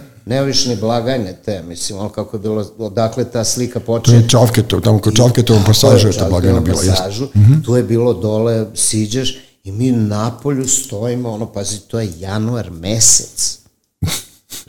ni 0.70 0.76
blagajne 0.76 1.38
te, 1.46 1.64
mislim, 1.64 2.00
ono 2.00 2.10
kako 2.10 2.38
je 2.38 2.42
bilo, 2.42 2.66
odakle 2.78 3.26
ta 3.26 3.44
slika 3.44 3.80
To 3.80 3.86
počne. 3.86 4.14
je 4.14 4.30
Čavketo, 4.30 4.80
tamo 4.80 5.00
kod 5.00 5.16
Čavketovom 5.16 5.64
pasažu 5.64 6.08
je 6.08 6.18
ta 6.18 6.30
blagajna 6.30 6.60
bila. 6.60 6.78
Pasažu, 6.78 7.28
Tu 7.66 7.76
je 7.76 7.84
bilo 7.84 8.14
dole, 8.14 8.66
siđeš 8.76 9.38
i 9.64 9.72
mi 9.72 9.92
na 9.92 10.32
polju 10.44 10.68
stojimo, 10.68 11.32
ono, 11.32 11.46
pazi, 11.46 11.80
to 11.80 12.00
je 12.00 12.12
januar 12.20 12.72
mesec. 12.72 13.60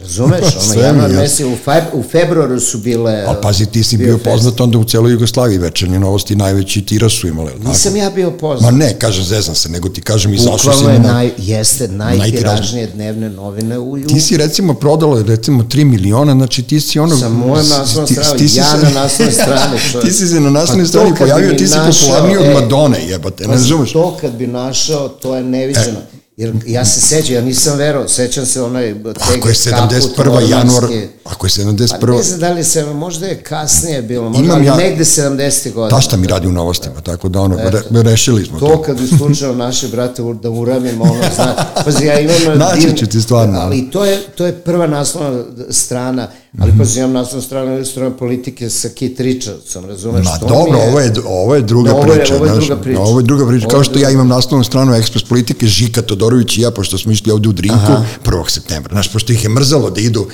Razumeš, 0.02 0.40
ono, 0.40 0.60
Sve 0.60 0.76
mi 0.76 0.82
januar 0.82 1.10
mesec, 1.10 1.46
u, 1.46 1.56
feb, 1.64 1.84
u 1.92 2.02
februaru 2.02 2.60
su 2.60 2.78
bile... 2.78 3.24
Ali 3.26 3.36
pazi, 3.42 3.66
ti 3.66 3.84
si 3.84 3.96
bio 3.96 4.18
poznat 4.18 4.60
onda 4.60 4.78
u 4.78 4.84
celoj 4.84 5.12
Jugoslaviji, 5.12 5.58
večernje 5.58 5.98
novosti 5.98 6.36
najveći 6.36 6.82
tiraž 6.82 7.20
su 7.20 7.28
imali. 7.28 7.48
jel 7.50 7.58
tako? 7.58 7.68
Nisam 7.68 7.96
ja 7.96 8.10
bio 8.10 8.30
Ma 8.30 8.36
poznat. 8.36 8.74
ne, 8.74 8.98
kažem, 8.98 9.24
zezam 9.24 9.54
se, 9.54 9.68
nego 9.68 9.88
ti 9.88 10.00
kažem, 10.00 10.34
izašao 10.34 10.58
si 10.58 10.66
Bukvalno 10.66 10.90
je 10.90 10.98
na... 10.98 11.12
naj, 11.12 11.30
jeste 11.38 11.88
najtiražnije 11.88 12.86
dnevne 12.86 13.30
novine 13.30 13.78
u 13.78 13.98
Ju. 13.98 14.06
Ti 14.06 14.20
si 14.20 14.36
recimo 14.36 14.74
prodalo 14.74 15.22
recimo 15.22 15.62
3 15.62 15.84
miliona, 15.84 16.32
znači 16.32 16.62
ti 16.62 16.80
si 16.80 16.98
ono... 16.98 17.16
Sa 17.16 17.28
moje 17.28 17.62
naslovne 17.62 18.06
strane, 18.06 18.38
ti 18.38 18.56
ja 18.56 18.76
na 18.82 18.90
naslovnoj 19.00 19.32
strani. 19.34 19.78
čovječe. 19.92 20.08
Ti 20.08 20.14
si 20.14 20.26
se 20.26 20.40
na 20.40 20.50
naslovnoj 20.50 20.86
Pa 20.92 21.04
bi 21.04 21.14
pojavio, 21.18 21.54
ti 21.54 21.66
si 21.66 21.74
popularniji 21.90 22.36
od 22.36 22.44
e, 22.46 22.54
Madone, 22.54 22.98
jebate, 23.08 23.42
ne 23.44 23.48
Pa 23.48 23.52
razumeš? 23.54 23.92
To 23.92 24.16
kad 24.20 24.32
bi 24.32 24.46
našao, 24.46 25.08
to 25.08 25.36
je 25.36 25.42
neviđeno. 25.42 26.00
Jer 26.40 26.52
ja 26.66 26.84
se 26.84 27.00
sećam, 27.00 27.34
ja 27.34 27.40
nisam 27.40 27.78
verao, 27.78 28.08
sećam 28.08 28.46
se 28.46 28.62
onaj 28.62 28.94
Ako 29.38 29.48
je 29.48 29.54
71. 29.54 30.50
januar, 30.50 30.84
ako 31.30 31.46
je 31.46 31.50
71. 31.50 32.00
Pa 32.00 32.06
ne 32.08 32.22
znam 32.22 32.40
da 32.40 32.50
li 32.50 32.64
se, 32.64 32.84
možda 32.86 33.26
je 33.26 33.36
kasnije 33.38 34.02
bilo, 34.02 34.24
možda, 34.24 34.44
Imam 34.44 34.64
ja- 34.64 34.76
negde 34.76 35.04
70. 35.04 35.38
godina. 35.72 35.88
Tašta 35.90 36.16
mi 36.16 36.26
radi 36.26 36.48
u 36.48 36.52
novostima, 36.52 36.94
tako 36.96 37.28
da 37.28 37.40
ono, 37.40 37.56
re, 37.58 38.02
rešili 38.02 38.44
smo 38.44 38.58
to. 38.60 38.66
To 38.66 38.82
kad 38.82 39.00
bi 39.00 39.06
slučao 39.08 39.54
naše 39.54 39.88
brate 39.88 40.22
da 40.34 40.50
uramimo 40.50 41.04
ono, 41.04 41.22
zna, 41.34 41.54
pazi, 41.84 42.04
ja 42.04 42.20
imam... 42.20 42.58
Naći 42.58 42.96
ću 42.96 43.06
ti 43.06 43.20
stvarno. 43.20 43.58
Ali 43.58 43.90
to 43.90 44.04
je, 44.04 44.18
to 44.28 44.46
je 44.46 44.52
prva 44.54 44.86
naslovna 44.86 45.42
strana, 45.70 46.28
ali 46.58 46.72
pazi, 46.78 46.98
imam 46.98 47.12
naslovnu 47.12 47.42
stranu 47.42 47.84
stranu 47.84 48.12
politike 48.12 48.70
sa 48.70 48.88
Keith 48.90 49.20
Richardsom, 49.20 49.84
razumeš? 49.84 50.24
Ma 50.24 50.38
dobro, 50.38 50.72
mi 50.72 50.78
ovo 50.80 51.00
je, 51.00 51.12
ovo 51.26 51.54
je 51.54 51.62
druga 51.62 51.92
Ovo 51.92 52.04
je- 52.04 52.18
priča. 52.18 52.34
ovo 52.36 52.44
je 52.44 52.52
znaš, 52.52 52.64
druga 52.64 52.82
priča. 52.82 53.00
Ovo 53.00 53.20
je 53.20 53.24
druga 53.24 53.46
priča. 53.46 53.64
Ovo 53.64 53.70
Kao 53.70 53.80
je 53.80 53.84
što 53.84 53.92
druga- 53.92 54.06
ja 54.06 54.12
imam 54.12 54.28
naslovnu 54.28 54.64
stranu 54.64 54.94
Ekspres 54.94 55.22
politike, 55.24 55.66
Žika 55.66 56.02
Todorović 56.02 56.58
i 56.58 56.62
ja, 56.62 56.70
pošto 56.70 56.98
smo 56.98 57.12
išli 57.12 57.32
ovde 57.32 57.48
u 57.48 57.52
Drinku, 57.52 57.92
1. 58.24 58.48
septembra. 58.48 58.92
Znaš, 58.92 59.12
pošto 59.12 59.32
ih 59.32 59.44
je 59.44 59.50
mrzalo 59.50 59.90
da 59.90 60.00
idu 60.00 60.26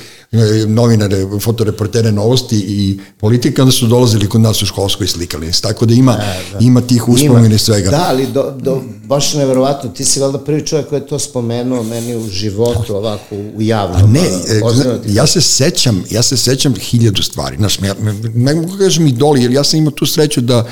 novinare, 0.66 1.26
fotoreportere 1.40 2.12
novosti 2.12 2.56
i 2.56 2.98
politike, 3.18 3.62
onda 3.62 3.72
su 3.72 3.86
dolazili 3.86 4.28
kod 4.28 4.40
nas 4.40 4.62
u 4.62 4.66
školskoj 4.66 5.04
i 5.04 5.08
slikali. 5.08 5.52
Tako 5.62 5.86
da 5.86 5.94
ima, 5.94 6.18
ima 6.60 6.80
tih 6.80 7.08
uspomena 7.08 7.54
i 7.54 7.58
svega. 7.58 7.90
Da, 7.90 8.04
ali 8.08 8.26
do, 8.26 8.54
do, 8.62 8.82
baš 9.04 9.34
neverovatno, 9.34 9.90
ti 9.90 10.04
si 10.04 10.20
valjda 10.20 10.38
prvi 10.38 10.66
čovjek 10.66 10.88
koji 10.88 11.00
je 11.00 11.06
to 11.06 11.18
spomenuo 11.18 11.82
meni 11.82 12.16
u 12.16 12.28
životu, 12.28 12.96
ovako, 12.96 13.36
u 13.56 13.62
javnom. 13.62 14.12
Ne, 14.12 14.20
a, 14.20 14.54
e, 14.54 14.60
ozbiljno 14.64 14.98
ti 14.98 15.14
ja 15.14 15.26
se 15.26 15.40
sećam, 15.40 16.04
ja 16.10 16.22
se 16.22 16.36
sećam 16.36 16.74
hiljadu 16.74 17.22
stvari. 17.22 17.56
Znaš, 17.56 17.78
ja, 17.82 17.94
ne 18.34 18.54
mogu 18.54 18.78
kažem 18.78 19.06
idoli, 19.06 19.42
jer 19.42 19.52
ja 19.52 19.64
sam 19.64 19.78
imao 19.78 19.90
tu 19.90 20.06
sreću 20.06 20.40
da, 20.40 20.66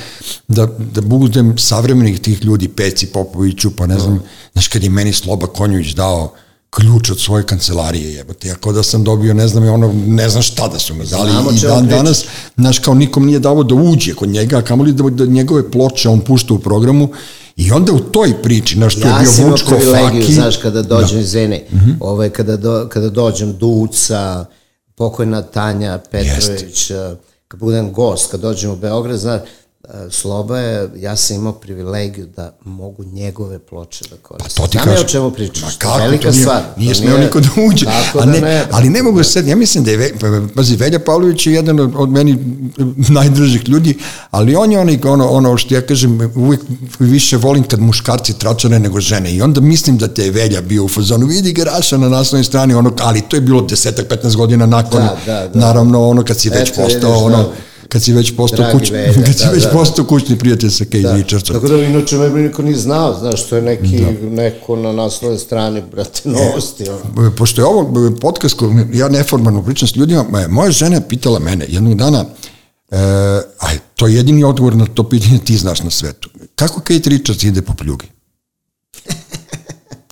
da, 0.49 0.69
da 0.95 1.01
budem 1.01 1.59
savremenih 1.59 2.21
tih 2.21 2.45
ljudi, 2.45 2.69
Peci 2.69 3.07
Popoviću, 3.07 3.71
pa 3.77 3.87
ne 3.87 3.99
znam, 3.99 4.23
znaš, 4.53 4.69
kad 4.69 4.83
je 4.83 4.91
meni 4.91 5.13
Sloba 5.13 5.47
Konjović 5.47 5.95
dao 5.95 6.35
ključ 6.75 7.11
od 7.11 7.21
svoje 7.21 7.45
kancelarije, 7.47 8.15
jebote, 8.15 8.51
ako 8.51 8.73
da 8.73 8.83
sam 8.83 9.05
dobio, 9.05 9.35
ne 9.35 9.49
znam, 9.49 9.69
ono, 9.69 9.93
ne 10.07 10.29
znam 10.29 10.43
šta 10.43 10.69
da 10.69 10.79
su 10.79 10.95
mi 10.95 11.07
dali. 11.07 11.31
Znamo 11.31 11.51
i 11.51 11.61
dan 11.61 11.89
danas, 11.89 12.25
znaš, 12.57 12.79
kao 12.79 12.95
nikom 12.95 13.27
nije 13.27 13.39
davo 13.39 13.63
da 13.63 13.75
uđe 13.75 14.15
kod 14.15 14.29
njega, 14.29 14.59
a 14.59 14.63
kamoli 14.63 14.93
da, 14.93 15.11
da 15.11 15.27
njegove 15.27 15.71
ploče 15.71 16.09
on 16.09 16.21
pušta 16.21 16.55
u 16.55 16.59
programu. 16.59 17.09
I 17.57 17.73
onda 17.73 17.93
u 17.93 17.99
toj 17.99 18.43
priči, 18.43 18.75
znaš, 18.75 18.97
je 18.97 19.01
Ja 19.01 19.19
bio 19.19 19.31
sam 19.31 19.41
imao 19.41 19.51
Vučko 19.51 19.77
privilegiju, 19.77 20.23
Faki, 20.23 20.35
znaš, 20.35 20.57
kada 20.57 20.83
dođem, 20.83 21.17
da. 21.17 21.21
izvini, 21.21 21.63
ovaj, 22.01 22.31
kada, 22.31 22.57
do, 22.57 22.89
kada 22.91 23.09
dođem 23.09 23.57
Duca, 23.59 24.45
pokojna 24.95 25.43
Tanja 25.43 25.99
Petrović, 26.11 26.91
eh, 26.91 27.17
kad 27.49 27.61
budem 27.61 27.93
gost, 27.93 28.31
kad 28.31 28.41
dođem 28.41 28.71
u 28.71 28.77
Beograd, 28.77 29.19
znaš, 29.19 29.41
Sloba 30.11 30.59
je, 30.59 30.91
ja 30.97 31.17
sam 31.17 31.37
imao 31.37 31.53
privilegiju 31.53 32.27
da 32.37 32.57
mogu 32.65 33.05
njegove 33.05 33.59
ploče 33.59 34.05
da 34.11 34.17
koristim. 34.17 34.53
Pa 34.57 34.63
to 34.63 34.69
ti 34.69 34.79
Znam 34.79 34.89
ja 34.89 34.93
kažem. 34.93 35.07
o 35.07 35.09
čemu 35.09 35.31
pričaš, 35.31 35.77
kako, 35.79 35.99
velika 35.99 36.31
nije, 36.31 36.43
stvar. 36.43 36.63
Nije 36.77 36.95
smeo 36.95 37.19
niko 37.19 37.41
da 37.41 37.49
uđe. 37.71 37.87
Tako 37.87 38.19
a 38.19 38.27
da 38.27 38.33
ne, 38.33 38.41
ne, 38.41 38.67
ali 38.71 38.91
ne 38.91 39.03
mogu 39.03 39.23
sad, 39.23 39.47
ja 39.47 39.57
mislim 39.57 39.85
da 39.85 39.91
je, 39.91 40.15
pa, 40.21 40.27
pazi, 40.55 40.77
Velja 40.77 40.99
Pavlović 40.99 41.47
je 41.47 41.53
jedan 41.53 41.81
od, 41.81 41.93
od 41.97 42.11
meni 42.11 42.39
najdržih 43.09 43.69
ljudi, 43.69 43.99
ali 44.31 44.57
on 44.57 44.73
je 44.73 44.79
onaj, 44.79 44.99
ono, 45.05 45.29
ono 45.29 45.57
što 45.57 45.75
ja 45.75 45.81
kažem, 45.81 46.33
uvijek 46.37 46.61
više 46.99 47.37
volim 47.37 47.65
kad 47.65 47.81
muškarci 47.81 48.39
tračane 48.39 48.79
nego 48.79 49.01
žene 49.01 49.35
i 49.35 49.43
onda 49.43 49.61
mislim 49.61 49.99
da 49.99 50.09
te 50.09 50.25
je 50.25 50.31
Velja 50.31 50.61
bio 50.61 50.85
u 50.85 50.89
fazonu, 50.89 51.27
vidi 51.27 51.53
Geraša 51.53 51.97
na 51.97 52.09
naslovnoj 52.09 52.45
strani, 52.45 52.75
ono, 52.75 52.93
ali 53.01 53.21
to 53.21 53.37
je 53.37 53.41
bilo 53.41 53.61
10-15 53.61 54.37
godina 54.37 54.67
nakon, 54.67 55.03
Da, 55.03 55.17
da, 55.27 55.49
da. 55.49 55.61
naravno, 55.61 56.09
ono, 56.09 56.25
kad 56.25 56.39
si 56.41 56.49
već 56.49 56.71
Eto, 56.71 56.83
postao, 56.83 57.11
vidiš, 57.11 57.25
ono, 57.25 57.37
da. 57.37 57.74
Kad 57.89 58.03
si 58.03 58.13
već 58.13 58.37
postao 58.37 58.73
kućni, 58.73 58.97
Velja, 58.97 59.13
kad 59.27 59.39
si 59.39 59.45
da, 59.45 59.51
već 59.51 59.63
da. 59.65 59.71
postao 59.71 60.05
kućni 60.05 60.39
prijatelj 60.39 60.71
sa 60.71 60.85
Kate 60.85 61.01
Da. 61.01 61.17
Richardsom. 61.17 61.55
Tako 61.55 61.69
da 61.69 61.85
inače 61.85 62.17
me 62.19 62.29
niko 62.43 62.63
ni 62.63 62.75
znao, 62.75 63.19
znaš, 63.19 63.49
to 63.49 63.57
je 63.57 63.63
neki, 63.63 64.07
neko 64.23 64.77
na 64.77 64.93
naslovnoj 64.93 65.39
strani, 65.39 65.83
brate, 65.93 66.21
novosti. 66.29 66.85
ono. 66.89 67.31
pošto 67.31 67.61
je 67.61 67.67
ovo 67.67 68.11
podcast 68.21 68.57
koji 68.57 68.71
ja 68.93 69.09
neformalno 69.09 69.63
pričam 69.63 69.89
s 69.89 69.97
ljudima, 69.97 70.25
ma, 70.31 70.49
moja 70.49 70.71
žena 70.71 70.95
je 70.97 71.09
pitala 71.09 71.39
mene 71.39 71.67
jednog 71.69 71.95
dana, 71.95 72.25
e, 72.91 72.97
aj, 73.59 73.79
to 73.97 74.07
je 74.07 74.15
jedini 74.15 74.45
odgovor 74.45 74.77
na 74.77 74.87
to 74.87 75.09
pitanje 75.09 75.39
ti 75.39 75.57
znaš 75.57 75.83
na 75.83 75.91
svetu. 75.91 76.31
Kako 76.55 76.81
Kate 76.81 77.11
Richards 77.11 77.43
ide 77.45 77.63
po 77.63 77.75
pljugi? 77.75 78.14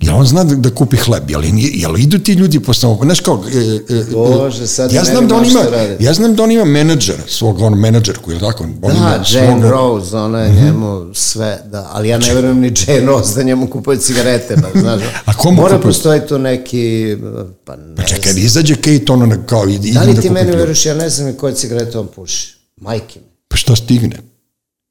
Jel 0.02 0.16
on 0.16 0.26
zna 0.26 0.44
da, 0.44 0.54
da 0.54 0.70
kupi 0.70 0.96
hleb? 0.96 1.30
Jel, 1.30 1.42
jel 1.54 1.98
idu 1.98 2.18
ti 2.18 2.32
ljudi 2.32 2.60
po 2.60 2.74
samo... 2.74 2.98
Znaš 3.02 3.20
kao... 3.20 3.44
E, 3.54 3.94
e, 3.94 4.04
Bože, 4.12 4.66
sad 4.66 4.92
ja 4.92 5.04
znam 5.04 5.28
da 5.28 5.34
on 5.34 5.44
ima, 5.46 5.60
ja 6.00 6.12
znam 6.14 6.34
da 6.34 6.42
on 6.42 6.50
ima 6.50 6.64
menadžera, 6.64 7.22
svog 7.26 7.60
on 7.60 7.78
menadžerku, 7.78 8.30
ili 8.30 8.40
tako? 8.40 8.64
On 8.82 8.96
ima 8.96 9.18
Da, 9.18 9.24
Jane 9.38 9.62
svog- 9.62 9.70
Rose, 9.70 10.16
ona 10.16 10.40
je 10.40 10.64
njemu 10.64 11.14
sve, 11.14 11.58
da, 11.70 11.90
ali 11.92 12.08
ja 12.08 12.18
ne 12.18 12.34
verujem 12.34 12.60
ni 12.60 12.72
Jane 12.86 13.06
Rose 13.06 13.34
da 13.34 13.42
njemu 13.42 13.66
kupuje 13.66 13.98
cigarete, 13.98 14.56
ba, 14.56 14.80
znaš. 14.80 15.02
A 15.26 15.34
komu 15.34 15.56
Mora 15.56 15.68
kupuje? 15.76 15.82
postoji 15.82 16.20
tu 16.28 16.38
neki, 16.38 17.16
pa 17.64 17.76
ne 17.76 17.96
Pa 17.96 18.02
čekaj, 18.02 18.32
izađe 18.36 18.74
Kate, 18.74 19.04
ono 19.08 19.36
kao... 19.46 19.68
Ide, 19.68 19.90
Da 19.90 20.00
li 20.00 20.06
da 20.06 20.20
ti 20.20 20.28
kupi 20.28 20.34
meni 20.34 20.56
veruješ, 20.56 20.86
ja 20.86 20.94
ne 20.94 21.08
znam 21.10 21.26
ni 21.26 21.34
koje 21.36 21.54
cigarete 21.54 21.98
on 21.98 22.06
puši. 22.16 22.54
Majke 22.76 23.18
mi. 23.20 23.26
Pa 23.48 23.56
šta 23.56 23.76
stigne? 23.76 24.31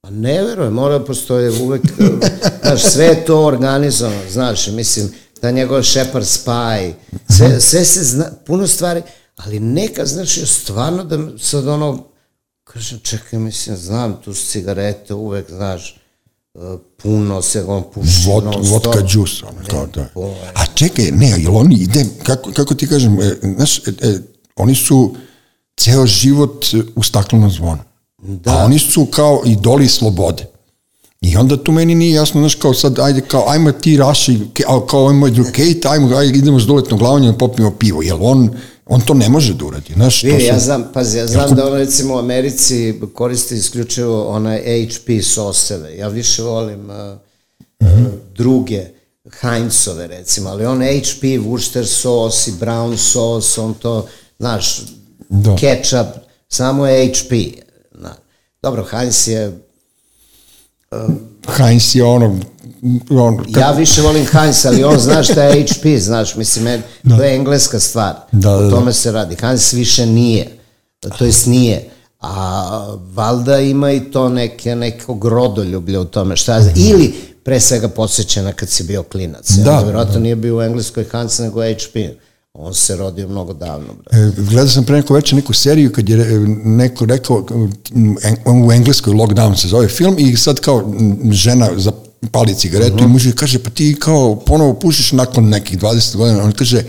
Pa 0.01 0.09
ne 0.09 0.43
verujem, 0.43 0.73
mora 0.73 0.99
postoje 0.99 1.61
uvek, 1.61 1.81
znaš, 2.63 2.81
sve 2.83 3.05
je 3.05 3.25
to 3.25 3.45
organizovano, 3.45 4.29
znaš, 4.29 4.67
mislim, 4.67 5.11
ta 5.41 5.51
njegova 5.51 5.83
Shepard 5.83 6.25
Spy, 6.25 6.93
sve, 7.29 7.61
sve 7.61 7.85
se 7.85 8.03
zna, 8.03 8.25
puno 8.45 8.67
stvari, 8.67 9.01
ali 9.35 9.59
neka, 9.59 10.05
znaš, 10.05 10.37
ja 10.37 10.45
stvarno 10.45 11.03
da 11.03 11.37
sad 11.37 11.67
ono, 11.67 12.03
kažem, 12.63 12.99
čekaj, 12.99 13.39
mislim, 13.39 13.77
znam, 13.77 14.21
tu 14.21 14.33
su 14.33 14.47
cigarete 14.47 15.13
uvek, 15.13 15.49
znaš, 15.49 15.95
e, 16.55 16.59
puno 16.97 17.41
se 17.41 17.63
on 17.63 17.83
puši. 17.93 18.27
Vod, 18.27 18.43
non 18.43 18.65
stop. 18.65 18.85
vodka 18.85 19.05
džus, 19.05 19.43
ono, 19.43 19.67
kao 19.69 19.87
da. 19.87 20.07
A 20.53 20.65
čekaj, 20.75 21.11
ne, 21.11 21.35
jel 21.37 21.57
oni 21.57 21.75
ide, 21.75 22.05
kako, 22.23 22.51
kako 22.51 22.75
ti 22.75 22.87
kažem, 22.87 23.21
e, 23.21 23.35
znaš, 23.55 23.79
e, 23.79 23.91
e, 24.01 24.19
oni 24.55 24.75
su 24.75 25.15
ceo 25.77 26.05
život 26.05 26.65
e, 26.73 26.77
u 26.95 27.03
staklenom 27.03 27.51
zvonu. 27.51 27.90
Da. 28.21 28.51
A 28.51 28.65
oni 28.65 28.79
su 28.79 29.05
kao 29.05 29.41
idoli 29.45 29.87
slobode. 29.87 30.45
I 31.21 31.37
onda 31.37 31.63
tu 31.63 31.71
meni 31.71 31.95
nije 31.95 32.13
jasno, 32.13 32.41
znaš, 32.41 32.55
kao 32.55 32.73
sad, 32.73 32.99
ajde, 32.99 33.21
kao, 33.21 33.49
ajmo 33.49 33.71
ti 33.71 33.97
Raši, 33.97 34.39
kao 34.89 35.13
moj 35.13 35.31
drug 35.31 35.45
Kate, 35.45 35.81
ajmo, 35.85 36.15
ajde, 36.15 36.37
idemo 36.37 36.59
s 36.59 36.63
doletnom 36.63 36.99
glavom 36.99 37.21
da 37.23 37.33
popijemo 37.33 37.71
pivo, 37.71 38.01
jel 38.01 38.17
on, 38.21 38.49
on 38.85 39.01
to 39.01 39.13
ne 39.13 39.29
može 39.29 39.53
da 39.53 39.65
uradi, 39.65 39.93
znaš, 39.93 40.23
Vidi, 40.23 40.39
su, 40.39 40.45
ja 40.45 40.59
znam, 40.59 40.89
pazi, 40.93 41.17
ja 41.17 41.27
znam 41.27 41.55
da 41.55 41.67
on 41.67 41.73
recimo 41.73 42.15
u 42.15 42.19
Americi 42.19 42.93
koristi 43.13 43.55
isključivo 43.55 44.27
onaj 44.27 44.59
HP 44.85 45.23
soseve. 45.23 45.97
Ja 45.97 46.07
više 46.07 46.43
volim 46.43 46.89
uh, 46.89 46.95
Mhm. 47.83 48.05
uh, 48.05 48.11
druge 48.35 48.85
Heinzove 49.41 50.07
recimo, 50.07 50.49
ali 50.49 50.65
on 50.65 50.81
HP, 50.81 51.21
Worcester 51.23 51.85
sos 51.85 52.47
i 52.47 52.51
brown 52.51 52.97
sos, 52.97 53.57
on 53.57 53.73
to, 53.73 54.07
znaš, 54.39 54.81
Da. 55.29 55.55
ketchup, 55.55 56.07
samo 56.49 56.83
HP. 56.85 57.31
Dobro, 58.61 58.83
Heinz 58.83 59.27
je, 59.27 59.59
Heinz 61.47 61.95
je 61.95 62.03
ono, 62.03 62.39
on, 63.09 63.45
ja 63.47 63.71
više 63.71 64.01
volim 64.01 64.25
Heinz, 64.25 64.65
ali 64.65 64.83
on 64.83 64.99
zna 64.99 65.23
šta 65.23 65.43
je 65.43 65.63
HP, 65.63 65.85
znaš, 65.99 66.35
mislim, 66.35 66.65
men, 66.65 66.81
to 67.17 67.23
je 67.23 67.35
engleska 67.35 67.79
stvar. 67.79 68.13
Da, 68.31 68.49
da, 68.49 68.55
o 68.55 68.61
da. 68.61 68.69
tome 68.69 68.93
se 68.93 69.11
radi. 69.11 69.35
Heinz 69.41 69.73
više 69.73 70.05
nije, 70.05 70.47
to 71.17 71.25
jest 71.25 71.45
nije. 71.45 71.89
A 72.19 72.95
valjda 73.13 73.59
ima 73.59 73.91
i 73.91 74.11
to 74.11 74.29
neke, 74.29 74.75
nekog 74.75 75.25
rodoljublja 75.25 76.01
u 76.01 76.05
tome, 76.05 76.35
šta 76.35 76.53
ja 76.53 76.61
znam. 76.61 76.73
Ili 76.77 77.13
pre 77.43 77.59
svega 77.59 77.87
podsjećena 77.87 78.53
kad 78.53 78.69
si 78.69 78.83
bio 78.83 79.03
klinac. 79.03 79.49
Da, 79.49 79.63
Da, 79.63 79.79
Vjerojatno 79.79 80.19
nije 80.19 80.35
bio 80.35 80.57
u 80.57 80.61
engleskoj 80.61 81.05
Heinz 81.11 81.39
nego 81.39 81.61
HP. 81.61 81.95
On 82.53 82.73
se 82.73 82.95
rodio 82.95 83.27
mnogo 83.27 83.53
davno. 83.53 83.93
Bre. 83.93 84.19
E, 84.19 84.31
Gledao 84.37 84.67
sam 84.67 84.83
pre 84.85 84.95
neko 84.95 85.13
večer 85.13 85.35
neku 85.35 85.53
seriju 85.53 85.91
kad 85.91 86.09
je 86.09 86.17
e, 86.17 86.39
neko 86.65 87.05
rekao 87.05 87.45
en- 88.23 88.65
u 88.65 88.71
engleskoj 88.71 89.13
lockdown 89.13 89.55
se 89.55 89.67
zove 89.67 89.87
film 89.87 90.15
i 90.19 90.37
sad 90.37 90.59
kao 90.59 90.93
žena 91.31 91.69
zapali 91.77 92.55
cigaretu 92.55 93.03
i 93.03 93.07
muž 93.07 93.25
joj 93.25 93.35
kaže 93.35 93.59
pa 93.59 93.69
ti 93.69 93.95
kao 93.99 94.35
ponovo 94.35 94.73
pušiš 94.73 95.11
nakon 95.11 95.49
nekih 95.49 95.79
20 95.79 96.15
godina. 96.15 96.43
On 96.43 96.51
kaže 96.51 96.83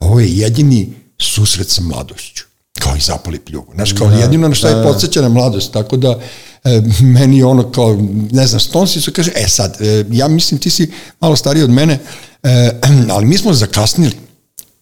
ovo 0.00 0.20
je 0.20 0.36
jedini 0.36 0.92
susret 1.18 1.68
sa 1.70 1.82
mladošću. 1.82 2.44
Kao 2.78 2.96
i 2.96 3.00
zapali 3.00 3.38
pljugu. 3.38 3.72
Znaš 3.74 3.92
kao 3.92 4.10
jedino 4.10 4.48
na 4.48 4.54
što 4.54 4.68
je 4.68 4.82
podsjeća 4.84 5.22
na 5.22 5.28
mladost 5.28 5.72
tako 5.72 5.96
da 5.96 6.18
e, 6.64 6.82
meni 7.00 7.38
je 7.38 7.44
ono 7.44 7.70
kao 7.70 7.98
ne 8.32 8.46
znam 8.46 8.60
Stonesi 8.60 9.00
su 9.00 9.12
kaže 9.12 9.30
e 9.34 9.48
sad 9.48 9.76
e, 9.80 10.04
ja 10.10 10.28
mislim 10.28 10.60
ti 10.60 10.70
si 10.70 10.90
malo 11.20 11.36
stariji 11.36 11.64
od 11.64 11.70
mene 11.70 11.98
e, 12.42 12.70
ali 13.14 13.26
mi 13.26 13.38
smo 13.38 13.52
zakasnili 13.52 14.12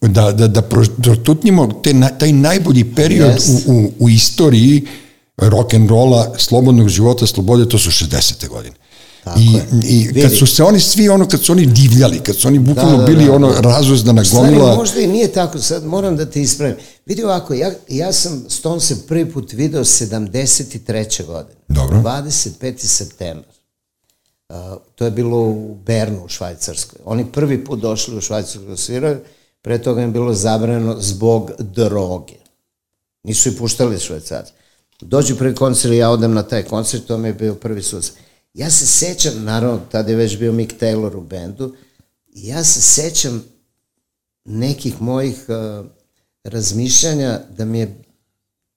da, 0.00 0.32
da, 0.32 0.48
da 0.48 0.62
protutnimo 1.02 1.66
te, 1.82 1.94
taj 2.18 2.32
najbolji 2.32 2.94
period 2.94 3.34
Yes. 3.38 3.66
u, 3.66 3.72
u, 3.72 3.92
u 3.98 4.08
istoriji 4.08 4.86
rock 5.36 5.74
and 5.74 5.90
rolla, 5.90 6.34
slobodnog 6.38 6.88
života, 6.88 7.26
slobode, 7.26 7.68
to 7.68 7.78
su 7.78 7.90
60. 7.90 8.48
godine. 8.48 8.74
Tako 9.24 9.40
I, 9.40 9.44
je. 9.44 9.66
I 9.84 10.06
kad 10.06 10.14
Vidi. 10.14 10.36
su 10.36 10.46
se 10.46 10.62
oni 10.62 10.80
svi 10.80 11.08
ono, 11.08 11.28
kad 11.28 11.40
su 11.42 11.52
oni 11.52 11.66
divljali, 11.66 12.18
kad 12.18 12.36
su 12.36 12.48
oni 12.48 12.58
bukvalno 12.58 12.96
Da, 12.96 13.02
da, 13.02 13.06
bili 13.06 13.24
da, 13.24 13.32
ono 13.32 13.52
da. 13.52 13.60
razuzdana 13.60 14.24
Stvari, 14.24 14.46
gomila, 14.54 14.76
možda 14.76 15.00
i 15.00 15.06
nije 15.06 15.32
tako, 15.32 15.58
sad 15.58 15.84
moram 15.86 16.16
da 16.16 16.26
te 16.30 16.40
ispravim. 16.42 16.76
Vidi 17.06 17.22
ovako, 17.24 17.54
ja, 17.54 17.70
ja 17.88 18.12
sam 18.12 18.44
Stone 18.48 18.80
se 18.80 19.06
prvi 19.06 19.32
put 19.32 19.52
video 19.52 19.84
73. 19.84 21.26
godine. 21.26 21.56
Dobro. 21.68 21.96
25. 21.96 22.74
septembar. 22.78 23.44
Uh, 24.48 24.56
to 24.94 25.04
je 25.04 25.10
bilo 25.10 25.38
u 25.38 25.76
Bernu 25.86 26.24
u 26.24 26.28
Švajcarskoj. 26.28 26.98
Oni 27.04 27.24
prvi 27.32 27.64
put 27.64 27.80
došli 27.80 28.16
u 28.16 28.20
Švajcarsku 28.20 28.64
da 28.68 28.76
sviraju, 28.76 29.18
pre 29.62 29.82
toga 29.82 30.02
im 30.02 30.12
bilo 30.12 30.34
zabranjeno 30.34 30.96
zbog 31.00 31.50
droge. 31.58 32.34
Nisu 33.22 33.48
i 33.48 33.56
puštali 33.56 33.98
švajcarci. 33.98 34.52
Dođu 35.00 35.36
prvi 35.36 35.54
koncert 35.54 35.94
i 35.94 35.96
ja 35.96 36.10
odem 36.10 36.34
na 36.34 36.42
taj 36.42 36.62
koncert, 36.62 37.06
to 37.06 37.18
mi 37.18 37.28
je 37.28 37.34
bio 37.34 37.54
prvi 37.54 37.82
sus. 37.82 38.12
Ja 38.54 38.70
se 38.70 38.86
sećam, 38.86 39.44
naravno, 39.44 39.80
tada 39.90 40.10
je 40.10 40.16
već 40.16 40.38
bio 40.38 40.52
Mick 40.52 40.72
Taylor 40.80 41.16
u 41.16 41.20
bendu, 41.20 41.74
ja 42.34 42.64
se 42.64 42.80
sećam 42.80 43.44
nekih 44.44 45.02
mojih 45.02 45.44
uh, 45.48 45.86
razmišljanja 46.44 47.40
da 47.56 47.64
mi 47.64 47.78
je 47.78 48.02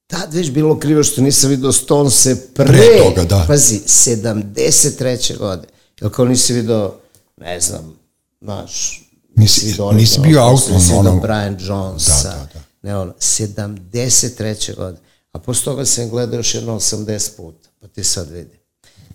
tad 0.07 0.33
već 0.33 0.51
bilo 0.51 0.79
krivo 0.79 1.03
što 1.03 1.21
nisam 1.21 1.49
vidio 1.49 1.71
Stonese 1.71 2.53
pre, 2.53 2.65
Pre 2.65 2.97
toga, 3.03 3.23
da. 3.23 3.45
pazi, 3.47 3.79
73. 3.79 5.37
godine. 5.37 5.73
Jel 6.01 6.09
kao 6.09 6.25
nisi 6.25 6.53
vidio, 6.53 6.93
ne 7.37 7.59
znam, 7.59 7.99
znaš, 8.41 9.02
Nisi- 9.35 9.81
onih, 9.81 9.97
nisi 9.97 10.19
bio 10.19 10.41
outlaw, 10.41 10.73
nisi 10.73 10.85
vidio 10.85 10.99
ono- 10.99 11.19
Brian 11.19 11.57
Jonesa, 11.59 12.23
Da, 12.23 12.29
da, 12.29 12.49
da. 12.53 12.61
ne 12.81 12.97
ono, 12.97 13.13
73. 13.13 14.25
godine. 14.73 14.99
A 15.31 15.39
posle 15.39 15.63
toga 15.63 15.85
sam 15.85 16.09
gledao 16.09 16.37
još 16.37 16.55
jedno 16.55 16.73
80 16.73 17.31
puta, 17.31 17.69
pa 17.79 17.87
ti 17.87 18.03
sad 18.03 18.29
vidi. 18.29 18.59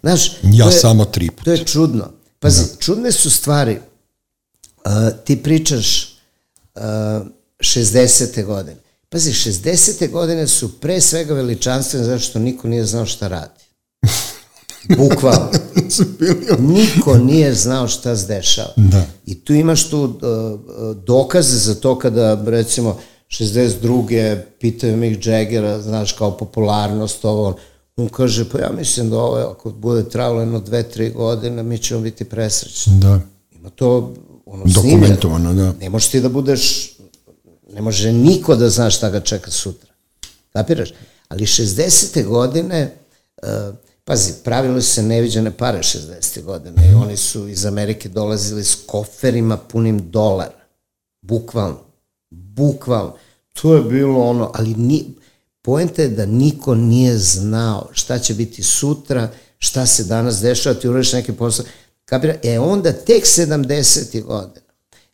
Znaš, 0.01 0.33
Ja 0.45 0.67
je- 0.67 0.73
samo 0.73 1.05
tri 1.05 1.29
puta. 1.29 1.45
To 1.45 1.53
je 1.53 1.65
čudno. 1.65 2.11
Pazi, 2.39 2.63
čudne 2.79 3.13
su 3.13 3.31
stvari. 3.31 3.81
Uh, 4.79 4.93
ti 5.25 5.43
pričaš 5.43 6.17
uh, 6.75 6.83
60. 7.61 8.45
godine. 8.45 8.77
Pazi, 9.09 9.33
60. 9.33 10.11
godine 10.11 10.47
su 10.47 10.81
pre 10.81 11.01
svega 11.01 11.35
veličanstvene 11.35 12.05
zato 12.07 12.19
što 12.21 12.39
niko 12.39 12.69
nije 12.69 12.85
znao 12.85 13.07
šta 13.07 13.29
radi. 13.29 13.65
Bukvalno. 14.97 15.51
Niko 16.59 17.19
nije 17.19 17.55
znao 17.55 17.89
šta 17.89 18.17
se 18.17 18.27
dešava. 18.27 18.73
Da. 18.77 19.07
I 19.27 19.45
tu 19.45 19.55
imaš 19.55 19.91
tu 19.91 20.03
uh, 20.03 20.97
dokaze 20.97 21.59
za 21.59 21.75
to 21.75 21.99
kada, 21.99 22.45
recimo, 22.47 22.99
62. 23.29 24.41
pitaju 24.61 24.97
Mick 24.97 25.27
Jaggera, 25.27 25.81
znaš, 25.83 26.13
kao 26.13 26.37
popularnost, 26.37 27.25
ovo, 27.25 27.57
on 27.97 28.09
kaže, 28.09 28.49
pa 28.49 28.59
ja 28.59 28.73
mislim 28.79 29.11
da 29.11 29.17
ovo, 29.17 29.37
ako 29.37 29.71
bude 29.71 30.09
trajalo 30.09 30.41
jedno 30.41 30.61
dve, 30.61 30.83
tri 30.83 31.11
godine, 31.11 31.63
mi 31.63 31.79
ćemo 31.79 32.01
biti 32.01 32.25
presrećni. 32.25 32.93
Da. 33.01 33.21
Ima 33.53 33.71
to 33.71 34.15
ono, 34.47 34.65
Dokumentovano, 34.65 35.55
da. 35.55 35.73
Ne 35.73 35.91
možeš 35.91 36.09
ti 36.09 36.21
da 36.21 36.29
budeš, 36.29 36.93
ne 37.73 37.83
može 37.83 38.13
niko 38.13 38.57
da 38.57 38.69
zna 38.69 38.91
šta 38.91 39.11
ga 39.11 39.21
čeka 39.21 39.51
sutra. 39.51 39.91
Kapiraš? 40.53 40.93
Ali 41.29 41.45
60. 41.47 42.27
godine, 42.27 42.95
uh, 43.43 43.49
pazi, 44.09 44.33
pravile 44.45 44.83
su 44.83 44.95
se 44.95 45.03
neviđene 45.03 45.51
pare 45.51 45.79
60. 45.79 46.43
godine 46.43 46.91
i 46.91 46.95
oni 46.95 47.17
su 47.17 47.49
iz 47.49 47.67
Amerike 47.67 48.09
dolazili 48.09 48.65
s 48.65 48.77
koferima 48.87 49.57
punim 49.57 50.11
dolara. 50.11 50.65
Bukvalno. 51.21 51.81
Bukvalno. 52.31 53.15
To 53.53 53.75
je 53.75 53.83
bilo 53.83 54.25
ono, 54.25 54.51
ali 54.55 54.75
ni, 54.75 55.15
poenta 55.63 56.03
je 56.03 56.09
da 56.09 56.27
niko 56.27 56.75
nije 56.75 57.19
znao 57.19 57.89
šta 57.93 58.19
će 58.19 58.35
biti 58.35 58.63
sutra, 58.63 59.31
šta 59.59 59.87
se 59.87 60.05
danas 60.05 60.41
dešava, 60.41 60.81
ti 60.81 60.89
uradiš 60.89 61.13
neki 61.13 61.33
posao. 61.33 61.65
Kapira? 62.05 62.35
E 62.43 62.59
onda 62.59 62.93
tek 62.93 63.25
70. 63.25 64.23
godina, 64.23 64.67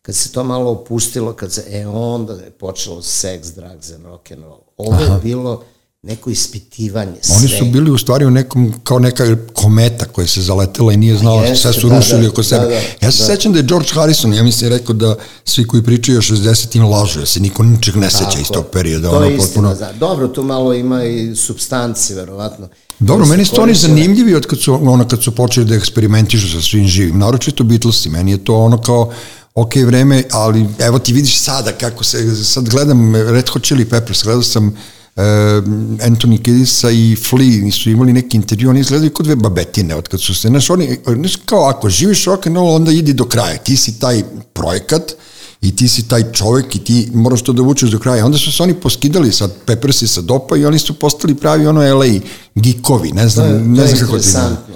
kad 0.03 0.15
se 0.15 0.33
to 0.33 0.45
malo 0.45 0.71
opustilo, 0.71 1.33
kad 1.33 1.53
se, 1.53 1.65
e 1.69 1.87
onda 1.87 2.33
je 2.33 2.51
počelo 2.51 3.03
seks, 3.03 3.49
drugs 3.49 3.91
and 3.91 4.05
rock 4.05 4.31
and 4.31 4.43
roll. 4.43 4.61
Ovo 4.77 5.15
je 5.15 5.21
bilo 5.23 5.65
neko 6.07 6.31
ispitivanje. 6.31 7.17
Oni 7.37 7.49
sve. 7.49 7.59
su 7.59 7.65
bili 7.65 7.91
u 7.91 7.99
stvari 7.99 8.25
u 8.25 8.31
nekom, 8.31 8.75
kao 8.85 8.99
neka 8.99 9.37
kometa 9.53 10.05
koja 10.05 10.27
se 10.27 10.43
zaletela 10.43 10.93
i 10.93 10.97
nije 10.97 11.17
znala, 11.17 11.43
Jeste, 11.43 11.57
sve 11.57 11.81
su 11.81 11.89
da, 11.89 11.97
rušili 11.97 12.23
da, 12.23 12.29
oko 12.29 12.43
sebe. 12.43 12.63
da, 12.63 12.69
da, 12.69 13.07
ja 13.07 13.13
se 13.13 13.23
da. 13.23 13.27
sećam 13.27 13.53
da 13.53 13.59
je 13.59 13.63
George 13.63 13.89
Harrison, 13.93 14.35
ja 14.35 14.43
mislim, 14.43 14.71
rekao 14.71 14.95
da 14.95 15.17
svi 15.45 15.67
koji 15.67 15.83
pričaju 15.83 16.19
o 16.19 16.23
60-im 16.23 16.85
lažu, 16.85 17.21
da 17.21 17.27
se 17.27 17.41
niko 17.41 17.63
ničeg 17.63 17.97
ne 17.97 18.11
seća 18.11 18.41
iz 18.41 18.49
tog 18.49 18.67
perioda. 18.73 19.11
To 19.11 19.17
ono, 19.17 19.27
je 19.27 19.37
istina, 19.37 19.47
potpuno... 19.47 19.75
da. 19.75 19.93
Dobro, 19.93 20.29
tu 20.29 20.43
malo 20.43 20.75
ima 20.75 21.05
i 21.05 21.37
substanci, 21.37 22.15
verovatno. 22.15 22.69
Dobro, 22.99 23.25
koje 23.25 23.31
meni 23.31 23.45
su 23.45 23.55
oni 23.55 23.73
koristile. 23.73 23.95
zanimljivi 23.95 24.35
od 24.35 24.47
kad 24.47 24.61
su, 24.61 24.75
ono, 24.75 25.09
kad 25.09 25.23
su 25.23 25.35
počeli 25.35 25.67
da 25.67 25.75
eksperimentišu 25.75 26.53
sa 26.53 26.61
svim 26.61 26.87
živim, 26.87 27.19
naročito 27.19 27.65
Beatlesi, 27.65 28.09
meni 28.09 28.31
je 28.31 28.45
to 28.45 28.57
ono 28.57 28.83
kao, 28.83 29.13
ok 29.55 29.75
vreme, 29.87 30.23
ali 30.31 30.67
evo 30.79 30.99
ti 30.99 31.13
vidiš 31.13 31.39
sada 31.39 31.73
kako 31.73 32.05
se, 32.05 32.45
sad 32.45 32.69
gledam 32.69 33.17
Red 33.17 33.49
Hot 33.49 33.63
Chili 33.65 33.85
Peppers, 33.85 34.23
gledao 34.23 34.43
sam 34.43 34.69
uh, 34.69 34.75
Anthony 35.17 36.43
Kiddisa 36.43 36.91
i 36.91 37.17
Flea 37.29 37.71
su 37.73 37.91
imali 37.91 38.13
neki 38.13 38.37
intervju, 38.37 38.71
oni 38.71 38.81
izgledaju 38.81 39.11
kod 39.11 39.27
dve 39.27 39.37
babetine 39.37 39.95
od 39.95 40.09
kad 40.09 40.21
su 40.21 40.35
se, 40.35 40.49
znaš, 40.49 40.71
oni, 40.71 40.99
znaš, 41.07 41.37
kao 41.37 41.65
ako 41.65 41.89
živiš 41.89 42.25
rock 42.25 42.47
and 42.47 42.57
roll, 42.57 42.71
onda 42.71 42.93
idi 42.93 43.13
do 43.13 43.25
kraja, 43.25 43.57
ti 43.57 43.77
si 43.77 43.99
taj 43.99 44.23
projekat, 44.53 45.13
i 45.61 45.77
ti 45.77 45.89
si 45.89 46.09
taj 46.09 46.33
čovek 46.33 46.77
i 46.77 46.79
ti 46.79 47.11
moraš 47.15 47.43
to 47.43 47.53
da 47.53 47.63
vučeš 47.63 47.91
do 47.91 47.99
kraja. 47.99 48.27
Onda 48.27 48.39
su 48.39 48.53
se 48.53 48.63
oni 48.63 48.75
poskidali 48.75 49.33
sad 49.33 49.53
Peppersi 49.67 50.07
sa 50.07 50.21
dopa 50.21 50.57
i 50.57 50.67
oni 50.67 50.79
su 50.79 50.95
postali 50.95 51.35
pravi 51.35 51.67
ono 51.67 51.95
LA 51.95 52.07
geekovi, 52.55 53.13
ne 53.13 53.23
To 53.23 53.29
znam, 53.29 53.47
je, 53.47 53.59
to 53.59 53.65
ne 53.65 53.83
je 53.83 53.89
znam 53.89 54.01
kako 54.01 54.19
ti 54.19 54.25
da. 54.25 54.29
interesantno. 54.31 54.75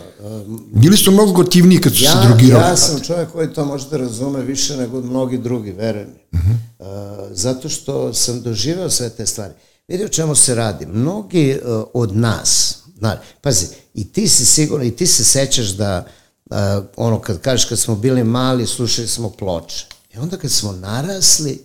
Bili 0.72 0.96
su 0.96 1.12
mnogo 1.12 1.32
gotivniji 1.32 1.78
kad 1.78 1.92
su 1.92 1.98
se 1.98 2.04
Ja, 2.04 2.24
drogirali. 2.26 2.64
ja 2.64 2.76
sam 2.76 3.00
čovjek 3.00 3.32
koji 3.32 3.48
to 3.48 3.64
može 3.64 3.88
da 3.90 3.96
razume 3.96 4.42
više 4.42 4.76
nego 4.76 5.00
mnogi 5.00 5.38
drugi, 5.38 5.72
veruj 5.72 6.04
mi. 6.04 6.38
Mhm. 6.38 6.50
Uh, 6.78 6.86
zato 7.30 7.68
što 7.68 8.14
sam 8.14 8.42
doživeo 8.42 8.90
sve 8.90 9.10
te 9.10 9.26
stvari. 9.26 9.52
Vidi 9.88 10.04
o 10.04 10.08
čemu 10.08 10.34
se 10.34 10.54
radi. 10.54 10.86
Mnogi 10.86 11.58
uh, 11.64 11.84
od 11.94 12.16
nas, 12.16 12.78
znaš, 12.98 13.18
pazi, 13.40 13.66
i 13.94 14.12
ti 14.12 14.28
si 14.28 14.46
sigurno, 14.46 14.84
i 14.84 14.96
ti 14.96 15.06
se 15.06 15.24
sećaš 15.24 15.68
da, 15.68 16.06
uh, 16.50 16.56
ono, 16.96 17.20
kad 17.20 17.40
kažeš 17.40 17.68
kad 17.68 17.78
smo 17.78 17.96
bili 17.96 18.24
mali, 18.24 18.66
slušali 18.66 19.08
smo 19.08 19.30
ploče. 19.30 19.86
I 20.14 20.18
onda 20.18 20.36
kad 20.36 20.50
smo 20.50 20.72
narasli, 20.72 21.62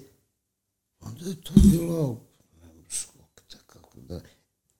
onda 1.01 1.25
je 1.29 1.35
to 1.35 1.51
bilo, 1.55 2.17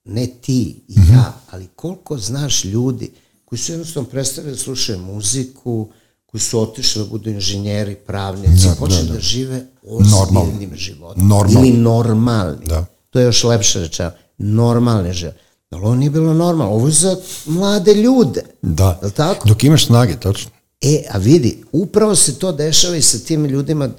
ne 0.04 0.26
ti 0.26 0.84
i 0.88 0.94
ja, 1.12 1.40
ali 1.50 1.68
koliko 1.76 2.18
znaš 2.18 2.64
ljudi 2.64 3.10
koji 3.44 3.58
su 3.58 3.72
jednostavno 3.72 4.08
prestali 4.08 4.50
da 4.50 4.56
slušaju 4.56 4.98
muziku, 4.98 5.88
koji 6.26 6.40
su 6.40 6.60
otišli 6.60 7.02
da 7.02 7.08
budu 7.08 7.30
inženjeri, 7.30 7.94
pravnici, 7.94 8.66
Da, 8.66 8.74
počeli 8.74 9.02
da, 9.02 9.08
da, 9.08 9.14
da. 9.14 9.20
žive 9.20 9.66
ozbiljnim 9.82 10.76
životom. 10.76 11.28
Normalno. 11.28 11.60
Ili 11.60 11.72
normalni. 11.72 12.66
Da. 12.66 12.86
To 13.14 13.20
je 13.20 13.24
još 13.24 13.44
lepše 13.44 13.80
rečeno. 13.80 14.10
Normalni 14.38 15.12
život. 15.12 15.34
Ali 15.70 15.82
ovo 15.82 15.94
nije 15.94 16.10
bilo 16.10 16.34
normalno. 16.34 16.74
Ovo 16.74 16.86
je 16.86 16.92
za 16.92 17.16
mlade 17.46 17.94
ljude. 17.94 18.42
Da. 18.62 18.98
Jel 19.02 19.10
tako? 19.10 19.48
Dok 19.48 19.64
imaš 19.64 19.86
snage, 19.86 20.16
tačno. 20.20 20.50
E, 20.80 21.02
a 21.10 21.18
vidi, 21.18 21.64
upravo 21.72 22.16
se 22.16 22.38
to 22.38 22.52
dešava 22.52 22.96
i 22.96 23.02
sa 23.02 23.18
tim 23.18 23.44
ljudima, 23.44 23.90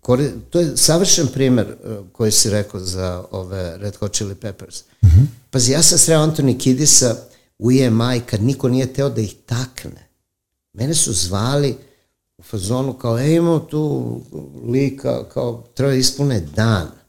kori- 0.00 0.32
to 0.50 0.60
je 0.60 0.76
savršen 0.76 1.26
primer 1.26 1.66
uh, 1.66 2.06
koji 2.12 2.32
si 2.32 2.50
rekao 2.50 2.80
za 2.80 3.24
ove 3.30 3.76
Red 3.76 3.96
Hot 3.96 4.12
Chili 4.12 4.34
Peppers. 4.34 4.82
Mm 5.02 5.06
-hmm. 5.08 5.26
Pazi, 5.50 5.72
ja 5.72 5.82
sam 5.82 5.98
sreo 5.98 6.20
Anthony 6.20 6.58
Kidisa 6.58 7.16
u 7.58 7.70
EMI 7.70 8.20
kad 8.26 8.42
niko 8.42 8.68
nije 8.68 8.92
teo 8.92 9.08
da 9.08 9.20
ih 9.20 9.34
takne. 9.46 10.08
Mene 10.72 10.94
su 10.94 11.12
zvali 11.12 11.76
u 12.38 12.42
fazonu 12.42 12.92
kao, 12.92 13.18
e, 13.18 13.32
imamo 13.32 13.58
tu 13.58 14.20
lika, 14.72 15.28
kao, 15.28 15.64
treba 15.74 15.92
ispune 15.92 16.40
dan. 16.40 17.05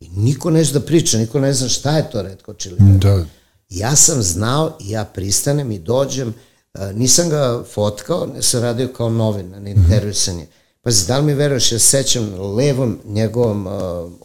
I 0.00 0.08
niko 0.08 0.50
neće 0.50 0.72
da 0.72 0.80
priča, 0.80 1.18
niko 1.18 1.40
ne 1.40 1.52
zna 1.52 1.68
šta 1.68 1.96
je 1.96 2.10
to 2.10 2.52
Chili 2.58 2.76
Peppers. 2.76 3.00
Da. 3.00 3.24
Ja 3.68 3.96
sam 3.96 4.22
znao 4.22 4.76
i 4.80 4.90
ja 4.90 5.04
pristanem 5.04 5.72
i 5.72 5.78
dođem, 5.78 6.34
e, 6.74 6.92
nisam 6.92 7.28
ga 7.28 7.64
fotkao, 7.74 8.26
ne 8.26 8.42
sam 8.42 8.62
radio 8.62 8.88
kao 8.96 9.10
novina, 9.10 9.60
ne 9.60 9.70
intervjusan 9.70 10.38
je. 10.38 10.46
Pazi, 10.82 11.06
da 11.06 11.18
li 11.18 11.24
mi 11.24 11.34
veruješ, 11.34 11.72
ja 11.72 11.78
se 11.78 11.86
sećam 11.86 12.40
levom 12.56 12.98
njegovom, 13.04 13.66
uh, 13.66 13.72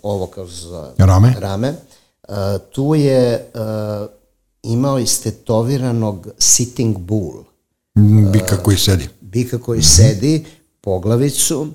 ovo 0.04 0.28
kao 0.28 0.48
zove, 0.48 0.92
Rame? 0.98 1.36
rame 1.40 1.70
uh, 1.70 2.36
tu 2.72 2.96
je 2.96 3.52
uh, 3.54 3.62
imao 4.64 5.00
istetoviranog 5.00 6.28
sitting 6.38 6.98
bull, 6.98 7.44
Bika 8.32 8.58
koji 8.58 8.78
sedi. 8.78 9.10
bika 9.22 9.58
koji 9.60 9.82
sedi, 9.84 10.46
poglavicu, 10.82 11.68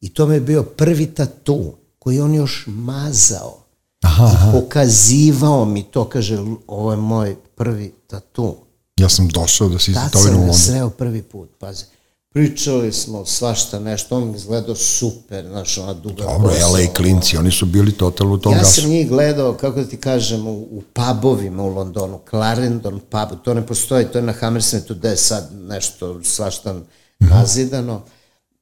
i 0.00 0.14
to 0.14 0.26
mi 0.26 0.34
je 0.34 0.40
bio 0.40 0.62
prvi 0.62 1.06
tatu 1.06 1.72
koji 2.06 2.20
on 2.20 2.34
još 2.34 2.64
mazao. 2.66 3.58
Aha, 4.02 4.24
aha. 4.24 4.52
Pokazivao 4.52 5.64
mi 5.64 5.82
to, 5.82 6.04
kaže, 6.04 6.38
ovo 6.66 6.90
je 6.90 6.96
moj 6.96 7.36
prvi 7.56 7.94
tatu. 8.06 8.56
Ja 8.96 9.08
sam 9.08 9.28
došao 9.28 9.68
da 9.68 9.78
se 9.78 9.92
Tad 9.94 10.12
sam 10.12 10.20
u 10.20 10.24
ga 10.24 10.36
London. 10.36 10.54
sreo 10.54 10.90
prvi 10.90 11.22
put, 11.22 11.50
pazi. 11.58 11.84
pričali 12.30 12.92
smo 12.92 13.24
svašta 13.26 13.80
nešto, 13.80 14.16
on 14.16 14.34
izgledao 14.34 14.74
super, 14.74 15.46
znaš, 15.46 15.78
ona 15.78 15.94
duga 15.94 16.22
Dobro, 16.22 16.48
kosa, 16.48 16.66
LA 16.66 16.94
klinci, 16.94 17.36
oni 17.36 17.50
su 17.50 17.66
bili 17.66 17.92
total 17.92 18.32
u 18.32 18.38
tom 18.38 18.52
Ja 18.52 18.58
gasu. 18.58 18.80
sam 18.80 18.90
njih 18.90 19.08
gledao, 19.08 19.52
kako 19.54 19.80
da 19.80 19.88
ti 19.88 19.96
kažem, 19.96 20.46
u, 20.46 20.52
u 20.52 20.82
pubovima 20.92 21.62
u 21.62 21.68
Londonu, 21.68 22.20
Clarendon 22.30 23.00
pub, 23.00 23.38
to 23.44 23.54
ne 23.54 23.66
postoji, 23.66 24.06
to 24.06 24.18
je 24.18 24.22
na 24.22 24.32
Hammersmitu 24.32 24.94
gde 24.94 25.08
je 25.08 25.16
sad 25.16 25.48
nešto 25.54 26.20
svašta 26.24 26.80
nazidano. 27.20 28.02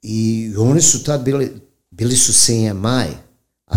I 0.02 0.18
oni 0.58 0.82
su 0.82 1.02
tad 1.02 1.22
bili, 1.22 1.52
bili 1.90 2.16
su 2.16 2.32
CMI, 2.34 3.23
a 3.66 3.76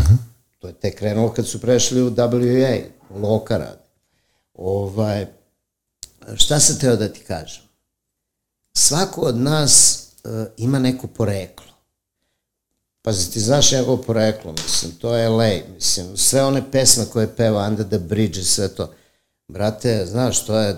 to 0.59 0.67
je 0.67 0.73
tek 0.73 0.97
krenulo 0.97 1.33
kad 1.33 1.47
su 1.47 1.61
prešli 1.61 2.01
u 2.01 2.09
WA, 2.11 2.83
u 3.09 3.19
Loka 3.19 3.57
radi. 3.57 3.87
Ovaj, 4.53 5.25
šta 6.35 6.59
sam 6.59 6.79
teo 6.79 6.95
da 6.95 7.13
ti 7.13 7.19
kažem? 7.19 7.63
Svako 8.73 9.21
od 9.21 9.37
nas 9.37 10.03
uh, 10.23 10.31
ima 10.57 10.79
neko 10.79 11.07
poreklo. 11.07 11.67
Pazi, 13.01 13.31
ti 13.31 13.39
znaš 13.39 13.71
njegovo 13.71 13.97
poreklo, 13.97 14.51
mislim, 14.51 14.91
to 14.91 15.15
je 15.15 15.29
LA, 15.29 15.51
mislim, 15.75 16.17
sve 16.17 16.43
one 16.43 16.71
pesme 16.71 17.05
koje 17.05 17.35
peva 17.35 17.67
Under 17.67 17.87
the 17.87 17.99
Bridge 17.99 18.39
i 18.39 18.43
sve 18.43 18.67
to. 18.67 18.93
Brate, 19.47 20.05
znaš, 20.05 20.45
to 20.45 20.59
je 20.59 20.75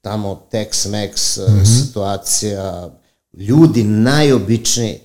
tamo 0.00 0.46
Tex-Mex 0.52 1.40
mm 1.40 1.60
-hmm. 1.60 1.82
situacija, 1.82 2.90
ljudi 3.32 3.84
najobičniji. 3.84 5.00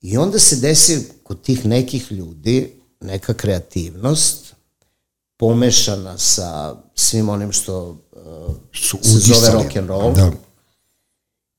I 0.00 0.16
onda 0.16 0.38
se 0.38 0.56
desi 0.56 1.08
kod 1.22 1.42
tih 1.42 1.66
nekih 1.66 2.12
ljudi 2.12 2.81
neka 3.02 3.34
kreativnost 3.34 4.54
pomešana 5.36 6.18
sa 6.18 6.76
svim 6.94 7.28
onim 7.28 7.52
što 7.52 7.88
uh, 7.88 8.54
Su 8.72 8.98
se 9.02 9.18
zove 9.18 9.50
rock 9.52 9.76
and 9.76 9.88
roll. 9.88 10.14
Da. 10.14 10.30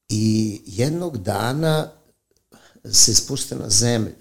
I 0.09 0.61
jednog 0.65 1.17
dana 1.17 1.91
se 2.91 3.15
spuste 3.15 3.55
na 3.55 3.69
zemlju. 3.69 4.15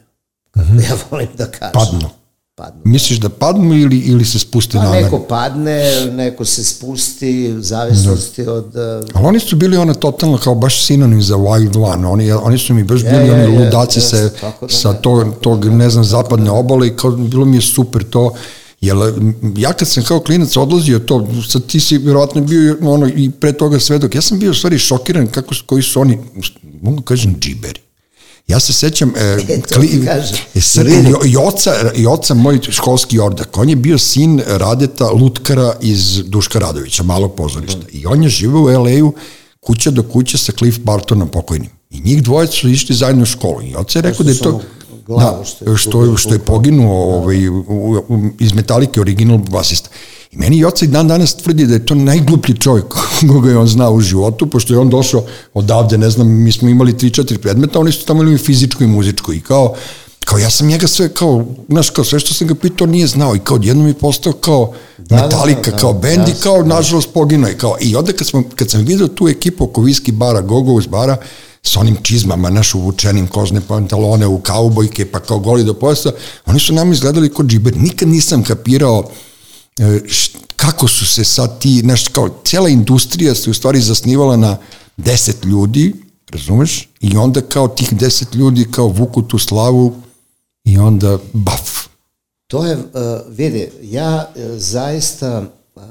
Kako 0.50 0.68
ja 0.88 0.98
volim 1.10 1.28
da 1.34 1.50
kažem. 1.50 1.72
Padnu. 1.72 2.21
Padnu. 2.62 2.82
Misliš 2.84 3.18
da 3.18 3.28
padnu 3.28 3.74
ili, 3.74 3.98
ili 3.98 4.24
se 4.24 4.38
spuste 4.38 4.78
Pa 4.78 4.84
na 4.84 4.90
neko 4.90 5.18
padne, 5.18 6.06
neko 6.12 6.44
se 6.44 6.64
spusti, 6.64 7.54
u 7.58 7.62
zavisnosti 7.62 8.42
od... 8.42 8.66
uh, 8.66 9.08
Ali 9.14 9.26
oni 9.26 9.40
su 9.40 9.56
bili 9.56 9.76
ona 9.76 9.94
totalno 9.94 10.38
kao 10.38 10.54
baš 10.54 10.86
sinonim 10.86 11.22
za 11.22 11.36
Wild 11.36 11.92
One. 11.92 12.08
Oni, 12.08 12.32
oni 12.32 12.58
su 12.58 12.74
mi 12.74 12.84
baš 12.84 13.02
bili 13.02 13.26
je, 13.26 13.32
oni 13.32 13.42
je, 13.42 13.58
ludaci 13.58 13.98
jeste, 13.98 14.16
se, 14.16 14.32
da 14.40 14.68
sa 14.68 14.92
ne. 14.92 14.98
tog, 15.02 15.24
tog, 15.40 15.64
ne 15.64 15.90
znam, 15.90 16.04
zapadne 16.04 16.50
obale 16.50 16.86
i 16.86 16.96
kao, 16.96 17.10
bilo 17.10 17.44
mi 17.44 17.56
je 17.56 17.62
super 17.62 18.04
to. 18.04 18.34
Jer 18.80 18.96
m, 18.96 19.54
ja 19.56 19.72
kad 19.72 19.88
sam 19.88 20.04
kao 20.04 20.20
klinac 20.20 20.56
odlazio 20.56 20.98
to, 20.98 21.26
sad 21.48 21.66
ti 21.66 21.80
si 21.80 21.98
vjerovatno 21.98 22.40
bio 22.40 22.76
ono, 22.82 23.08
i 23.16 23.30
pre 23.30 23.52
toga 23.52 23.80
svedok, 23.80 24.14
ja 24.14 24.20
sam 24.20 24.38
bio 24.38 24.50
u 24.50 24.54
stvari 24.54 24.78
šokiran 24.78 25.26
kako, 25.26 25.54
koji 25.66 25.82
su 25.82 26.00
oni, 26.00 26.18
mogu 26.82 26.96
da 26.96 27.02
kažem, 27.02 27.36
džiberi. 27.40 27.81
Ja 28.48 28.60
se 28.60 28.72
sećam, 28.72 29.12
e, 29.16 29.20
e, 30.54 30.60
sr, 30.60 30.88
i, 31.24 31.36
oca, 31.36 31.74
i 31.94 32.06
oca 32.06 32.34
moj 32.34 32.60
školski 32.68 33.18
ordak, 33.18 33.58
on 33.58 33.68
je 33.68 33.76
bio 33.76 33.98
sin 33.98 34.42
Radeta 34.46 35.10
Lutkara 35.10 35.76
iz 35.80 36.22
Duška 36.24 36.58
Radovića, 36.58 37.02
malog 37.02 37.34
pozorišta. 37.34 37.80
I 37.92 38.06
on 38.06 38.22
je 38.22 38.28
živeo 38.28 38.60
u 38.60 38.66
LA-u 38.66 39.12
kuća 39.60 39.90
do 39.90 40.02
kuće 40.02 40.38
sa 40.38 40.52
Cliff 40.58 40.78
Bartonom 40.78 41.28
pokojnim. 41.28 41.70
I 41.90 42.00
njih 42.00 42.22
dvoje 42.22 42.46
su 42.46 42.68
išli 42.68 42.94
zajedno 42.94 43.22
u 43.22 43.26
školu. 43.26 43.62
I 43.62 43.74
oca 43.74 43.98
je 43.98 44.02
rekao 44.02 44.24
da 44.24 44.30
je 44.30 44.38
to... 44.38 44.60
glavu 45.18 45.44
što 45.44 45.64
je 45.64 45.70
da, 45.70 45.76
što, 45.76 45.88
izgubio 45.88 46.16
što 46.16 46.32
je 46.32 46.38
poginuo 46.38 47.16
ovaj, 47.16 47.48
u, 47.48 47.64
u, 48.08 48.28
iz 48.40 48.52
Metalike 48.52 49.00
original 49.00 49.38
basista. 49.38 49.88
I 50.32 50.36
meni 50.36 50.56
i 50.56 50.64
oca 50.64 50.84
i 50.84 50.88
dan 50.88 51.08
danas 51.08 51.34
tvrdi 51.34 51.66
da 51.66 51.74
je 51.74 51.86
to 51.86 51.94
najgluplji 51.94 52.58
čovjek 52.58 52.86
koga 53.32 53.50
je 53.50 53.58
on 53.58 53.66
znao 53.66 53.92
u 53.92 54.00
životu, 54.00 54.46
pošto 54.46 54.74
je 54.74 54.78
on 54.78 54.90
došao 54.90 55.24
odavde, 55.54 55.98
ne 55.98 56.10
znam, 56.10 56.28
mi 56.28 56.52
smo 56.52 56.68
imali 56.68 56.92
3-4 56.92 57.38
predmeta, 57.38 57.80
oni 57.80 57.92
su 57.92 58.06
tamo 58.06 58.22
imali 58.22 58.38
fizičko 58.38 58.84
i 58.84 58.86
muzičko 58.86 59.32
i 59.32 59.40
kao, 59.40 59.74
kao 60.24 60.38
ja 60.38 60.50
sam 60.50 60.66
njega 60.66 60.86
sve 60.86 61.08
kao, 61.08 61.44
znaš, 61.68 61.90
kao 61.90 62.04
sve 62.04 62.20
što 62.20 62.34
sam 62.34 62.46
ga 62.46 62.54
pitao 62.54 62.86
nije 62.86 63.06
znao 63.06 63.36
i 63.36 63.38
kao 63.38 63.54
odjednom 63.54 63.86
je 63.86 63.94
postao 63.94 64.32
kao 64.32 64.72
Da, 64.98 65.16
da, 65.16 65.22
Metallica, 65.22 65.70
da, 65.70 65.76
kao 65.76 65.92
da, 65.92 65.98
bend 65.98 66.28
i 66.28 66.34
kao 66.42 66.62
nažalost 66.62 67.08
poginuo 67.14 67.50
i 67.50 67.54
kao, 67.54 67.76
i 67.80 67.96
onda 67.96 68.12
kad, 68.12 68.26
smo, 68.26 68.42
kad 68.54 68.70
sam 68.70 68.84
vidio 68.84 69.08
tu 69.08 69.28
ekipu 69.28 69.64
oko 69.64 69.80
viski 69.80 70.12
bara, 70.12 70.40
Gogo 70.40 70.80
iz 70.80 70.86
bara, 70.86 71.16
sa 71.62 71.80
onim 71.80 71.96
čizmama, 72.02 72.50
naš 72.50 72.74
uvučenim 72.74 73.28
kožne 73.28 73.60
pantalone 73.60 74.26
u 74.26 74.40
kaubojke, 74.40 75.10
pa 75.10 75.20
kao 75.20 75.38
goli 75.38 75.64
do 75.64 75.74
pojasa, 75.74 76.12
oni 76.46 76.60
su 76.60 76.74
nam 76.74 76.92
izgledali 76.92 77.34
kao 77.34 77.44
džiber. 77.44 77.76
Nikad 77.76 78.08
nisam 78.08 78.42
kapirao 78.42 79.10
e, 79.78 80.00
kako 80.56 80.88
su 80.88 81.06
se 81.06 81.24
sad 81.24 81.60
ti, 81.60 81.80
znaš, 81.80 82.08
kao 82.08 82.28
cijela 82.44 82.68
industrija 82.68 83.34
se 83.34 83.50
u 83.50 83.54
stvari 83.54 83.80
zasnivala 83.80 84.36
na 84.36 84.58
deset 84.96 85.44
ljudi, 85.44 85.94
razumeš? 86.30 86.88
I 87.00 87.16
onda 87.16 87.40
kao 87.40 87.68
tih 87.68 87.92
deset 87.92 88.34
ljudi 88.34 88.66
kao 88.70 88.86
vuku 88.86 89.22
tu 89.22 89.38
slavu 89.38 89.94
i 90.64 90.78
onda 90.78 91.18
baf. 91.32 91.86
To 92.46 92.66
je, 92.66 92.76
uh, 92.76 92.82
vidi, 93.28 93.70
ja 93.82 94.32
uh, 94.34 94.42
zaista, 94.56 95.44
uh, 95.74 95.82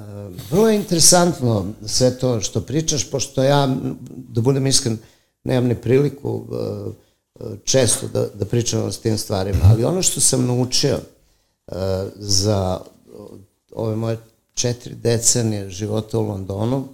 vrlo 0.52 0.70
je 0.70 0.76
interesantno 0.76 1.66
sve 1.86 2.20
to 2.20 2.42
što 2.42 2.62
pričaš, 2.62 3.10
pošto 3.10 3.44
ja, 3.44 3.76
da 4.30 4.42
budem 4.42 4.68
iskren, 4.68 4.98
nemam 5.44 5.68
ni 5.68 5.76
priliku 5.76 6.32
uh, 6.32 6.48
uh, 7.36 7.58
često 7.64 8.08
da, 8.08 8.28
da 8.34 8.46
pričam 8.46 8.84
o 8.84 8.92
tim 8.92 9.18
stvarima, 9.18 9.60
ali 9.64 9.84
ono 9.84 10.02
što 10.02 10.20
sam 10.20 10.46
naučio 10.46 11.00
uh, 11.68 11.76
za 12.16 12.80
ove 13.72 13.96
moje 13.96 14.18
četiri 14.54 14.96
decenije 14.96 15.70
života 15.70 16.20
u 16.20 16.28
Londonu, 16.28 16.88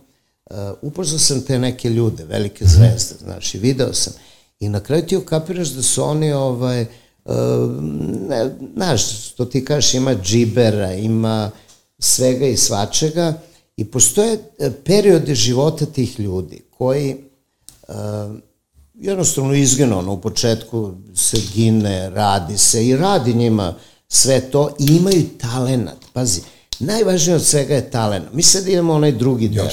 upoznao 0.82 1.20
sam 1.20 1.42
te 1.42 1.60
neke 1.60 1.90
ljude, 1.90 2.26
velike 2.26 2.66
zvezde, 2.66 3.16
znaš, 3.20 3.56
i 3.56 3.60
video 3.60 3.94
sam. 3.94 4.14
I 4.60 4.70
na 4.70 4.80
kraju 4.80 5.06
ti 5.06 5.18
ukapiraš 5.18 5.70
da 5.70 5.82
su 5.82 6.04
oni, 6.04 6.34
ovaj, 6.34 6.86
ne, 8.30 8.56
znaš, 8.74 9.28
što 9.28 9.46
ti 9.46 9.66
kažeš, 9.66 9.94
ima 9.94 10.16
džibera, 10.16 10.94
ima 10.94 11.52
svega 12.00 12.46
i 12.46 12.58
svačega 12.58 13.34
i 13.78 13.86
postoje 13.86 14.40
e, 14.60 14.72
periodi 14.86 15.36
života 15.36 15.86
tih 15.86 16.20
ljudi 16.20 16.62
koji 16.78 17.18
jednostavno 18.94 19.54
izginu, 19.54 19.98
ono, 20.00 20.14
u 20.14 20.22
početku 20.22 20.94
se 21.16 21.38
gine, 21.54 22.10
radi 22.10 22.58
se 22.58 22.88
i 22.88 22.98
radi 22.98 23.34
njima 23.34 23.76
sve 24.08 24.42
to 24.42 24.76
i 24.80 24.96
imaju 24.96 25.24
talenat. 25.42 25.98
Pazi, 26.14 26.42
najvažnije 26.80 27.36
od 27.36 27.44
svega 27.44 27.76
je 27.76 27.92
talenat. 27.92 28.34
Mi 28.34 28.44
sad 28.44 28.68
idemo 28.68 28.94
onaj 28.94 29.12
drugi 29.12 29.50
deo. 29.50 29.66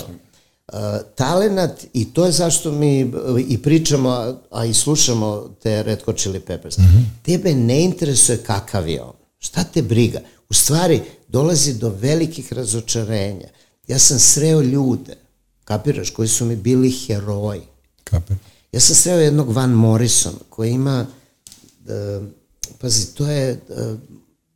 Uh, 0.73 0.79
talenat 1.15 1.85
i 1.93 2.13
to 2.13 2.25
je 2.27 2.33
zašto 2.33 2.73
mi 2.73 3.05
uh, 3.05 3.41
i 3.49 3.63
pričamo, 3.63 4.11
a- 4.51 4.65
i 4.65 4.75
slušamo 4.75 5.51
te 5.63 5.83
Red 5.83 6.03
Hot 6.03 6.17
Chili 6.19 6.41
Peppers. 6.41 6.77
Tebe 7.23 7.55
ne 7.55 7.85
interesuje 7.85 8.39
kakav 8.39 8.89
je 8.89 9.03
on. 9.03 9.13
Šta 9.39 9.65
te 9.65 9.83
briga? 9.83 10.21
U 10.51 10.55
stvari, 10.55 11.01
dolazi 11.29 11.75
do 11.75 11.89
velikih 12.01 12.53
razočarenja. 12.53 13.49
Ja 13.89 13.99
sam 13.99 14.19
sreo 14.19 14.61
ljude, 14.61 15.17
kapiraš, 15.65 16.11
koji 16.11 16.29
su 16.29 16.45
mi 16.45 16.57
bili 16.57 16.91
heroji. 16.91 17.61
Kape. 18.05 18.35
Ja 18.73 18.81
sam 18.81 18.97
sreo 18.97 19.19
jednog 19.19 19.53
Van 19.53 19.71
Morrisona 19.71 20.37
koji 20.49 20.71
ima, 20.71 21.07
e, 21.89 22.21
pazi, 22.81 23.07
to 23.07 23.27
je 23.31 23.51
e, 23.51 23.59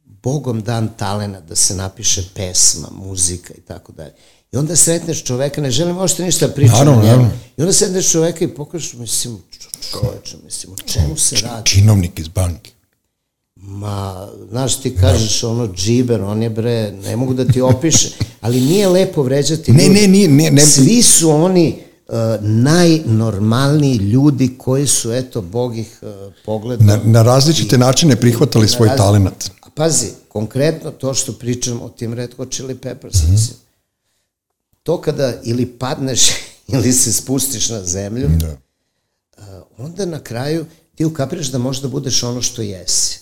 bogom 0.04 0.62
dan 0.62 0.88
talena 0.96 1.40
da 1.40 1.56
se 1.56 1.74
napiše 1.74 2.24
pesma, 2.34 2.88
muzika 2.92 3.54
i 3.54 3.60
tako 3.60 3.92
dalje. 3.92 4.12
I 4.52 4.56
onda 4.56 4.76
sretneš 4.76 5.24
čoveka, 5.24 5.60
ne 5.60 5.70
želim 5.70 5.96
uopšte 5.96 6.22
ništa 6.24 6.46
da 6.46 6.52
pričam 6.54 6.78
Naravno, 6.78 7.02
naravno. 7.02 7.30
I 7.56 7.60
onda 7.62 7.72
sretneš 7.72 8.10
čoveka 8.10 8.44
i 8.44 8.48
pokažeš, 8.48 8.92
mislim, 8.92 9.38
čo- 9.50 9.90
čoveče, 9.90 10.36
mislim, 10.44 10.72
o 10.72 10.76
čemu 10.76 11.16
se 11.16 11.36
radi? 11.36 11.70
Činovnik 11.70 12.18
iz 12.18 12.28
banke. 12.28 12.70
Ma, 13.56 14.28
znaš, 14.50 14.80
ti 14.80 14.96
kažeš 14.96 15.44
ono 15.44 15.74
džiber, 15.74 16.22
on 16.22 16.42
je 16.42 16.50
bre, 16.50 16.92
ne 16.92 17.16
mogu 17.16 17.34
da 17.34 17.44
ti 17.44 17.60
opiše, 17.60 18.08
ali 18.40 18.60
nije 18.60 18.88
lepo 18.88 19.22
vređati 19.22 19.72
Ne, 19.72 19.88
ne, 19.88 20.08
nije, 20.08 20.28
ne, 20.28 20.50
ne. 20.50 20.60
Svi 20.60 21.02
su 21.02 21.30
oni 21.30 21.78
uh, 22.08 22.14
najnormalniji 22.42 23.96
ljudi 23.96 24.54
koji 24.58 24.86
su, 24.86 25.12
eto, 25.12 25.40
Bog 25.42 25.78
ih 25.78 25.98
uh, 26.02 26.08
pogledao. 26.44 26.86
Na, 26.86 27.00
na 27.04 27.22
različite 27.22 27.78
načine 27.78 28.16
prihvatali 28.16 28.64
na 28.64 28.68
svoj 28.68 28.88
razli- 28.88 28.96
talenat. 28.98 29.50
A 29.62 29.70
pazi, 29.70 30.06
konkretno 30.28 30.90
to 30.90 31.14
što 31.14 31.32
pričam 31.32 31.80
o 31.82 31.88
tim 31.88 32.14
Red 32.14 32.34
Hot 32.34 32.50
Chili 32.50 32.74
Peppers, 32.76 33.22
Mhm. 33.22 33.32
mislim, 33.32 33.56
to 34.82 35.00
kada 35.00 35.34
ili 35.44 35.66
padneš 35.68 36.20
ili 36.68 36.92
se 36.92 37.12
spustiš 37.12 37.68
na 37.68 37.82
zemlju, 37.82 38.28
Da. 38.30 38.56
onda 39.78 40.06
na 40.06 40.20
kraju 40.20 40.66
ti 40.94 41.04
ukapiraš 41.04 41.46
da 41.46 41.58
možeš 41.58 41.82
da 41.82 41.88
budeš 41.88 42.22
ono 42.22 42.42
što 42.42 42.62
jesi. 42.62 43.20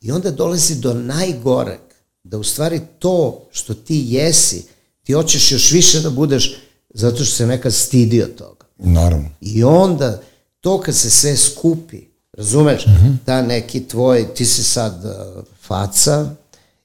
I 0.00 0.12
onda 0.12 0.30
dolazi 0.30 0.74
do 0.76 0.94
najgoreg, 0.94 1.80
da 2.24 2.38
u 2.38 2.44
stvari 2.44 2.80
to 2.98 3.48
što 3.52 3.74
ti 3.74 4.04
jesi, 4.06 4.64
ti 5.02 5.12
hoćeš 5.12 5.52
još 5.52 5.70
više 5.70 6.00
da 6.00 6.10
budeš 6.10 6.56
zato 6.90 7.16
što 7.16 7.34
se 7.34 7.46
nekad 7.46 7.74
stidio 7.74 8.26
toga. 8.28 8.64
Naravno. 8.78 9.28
I 9.40 9.64
onda 9.64 10.20
to 10.60 10.80
kad 10.80 10.94
se 10.94 11.10
sve 11.10 11.36
skupi, 11.36 12.00
razumeš, 12.32 12.84
ta 13.24 13.42
neki 13.42 13.80
tvoj, 13.82 14.26
ti 14.26 14.46
si 14.46 14.64
sad 14.64 15.04
uh, 15.04 15.10
faca 15.60 16.30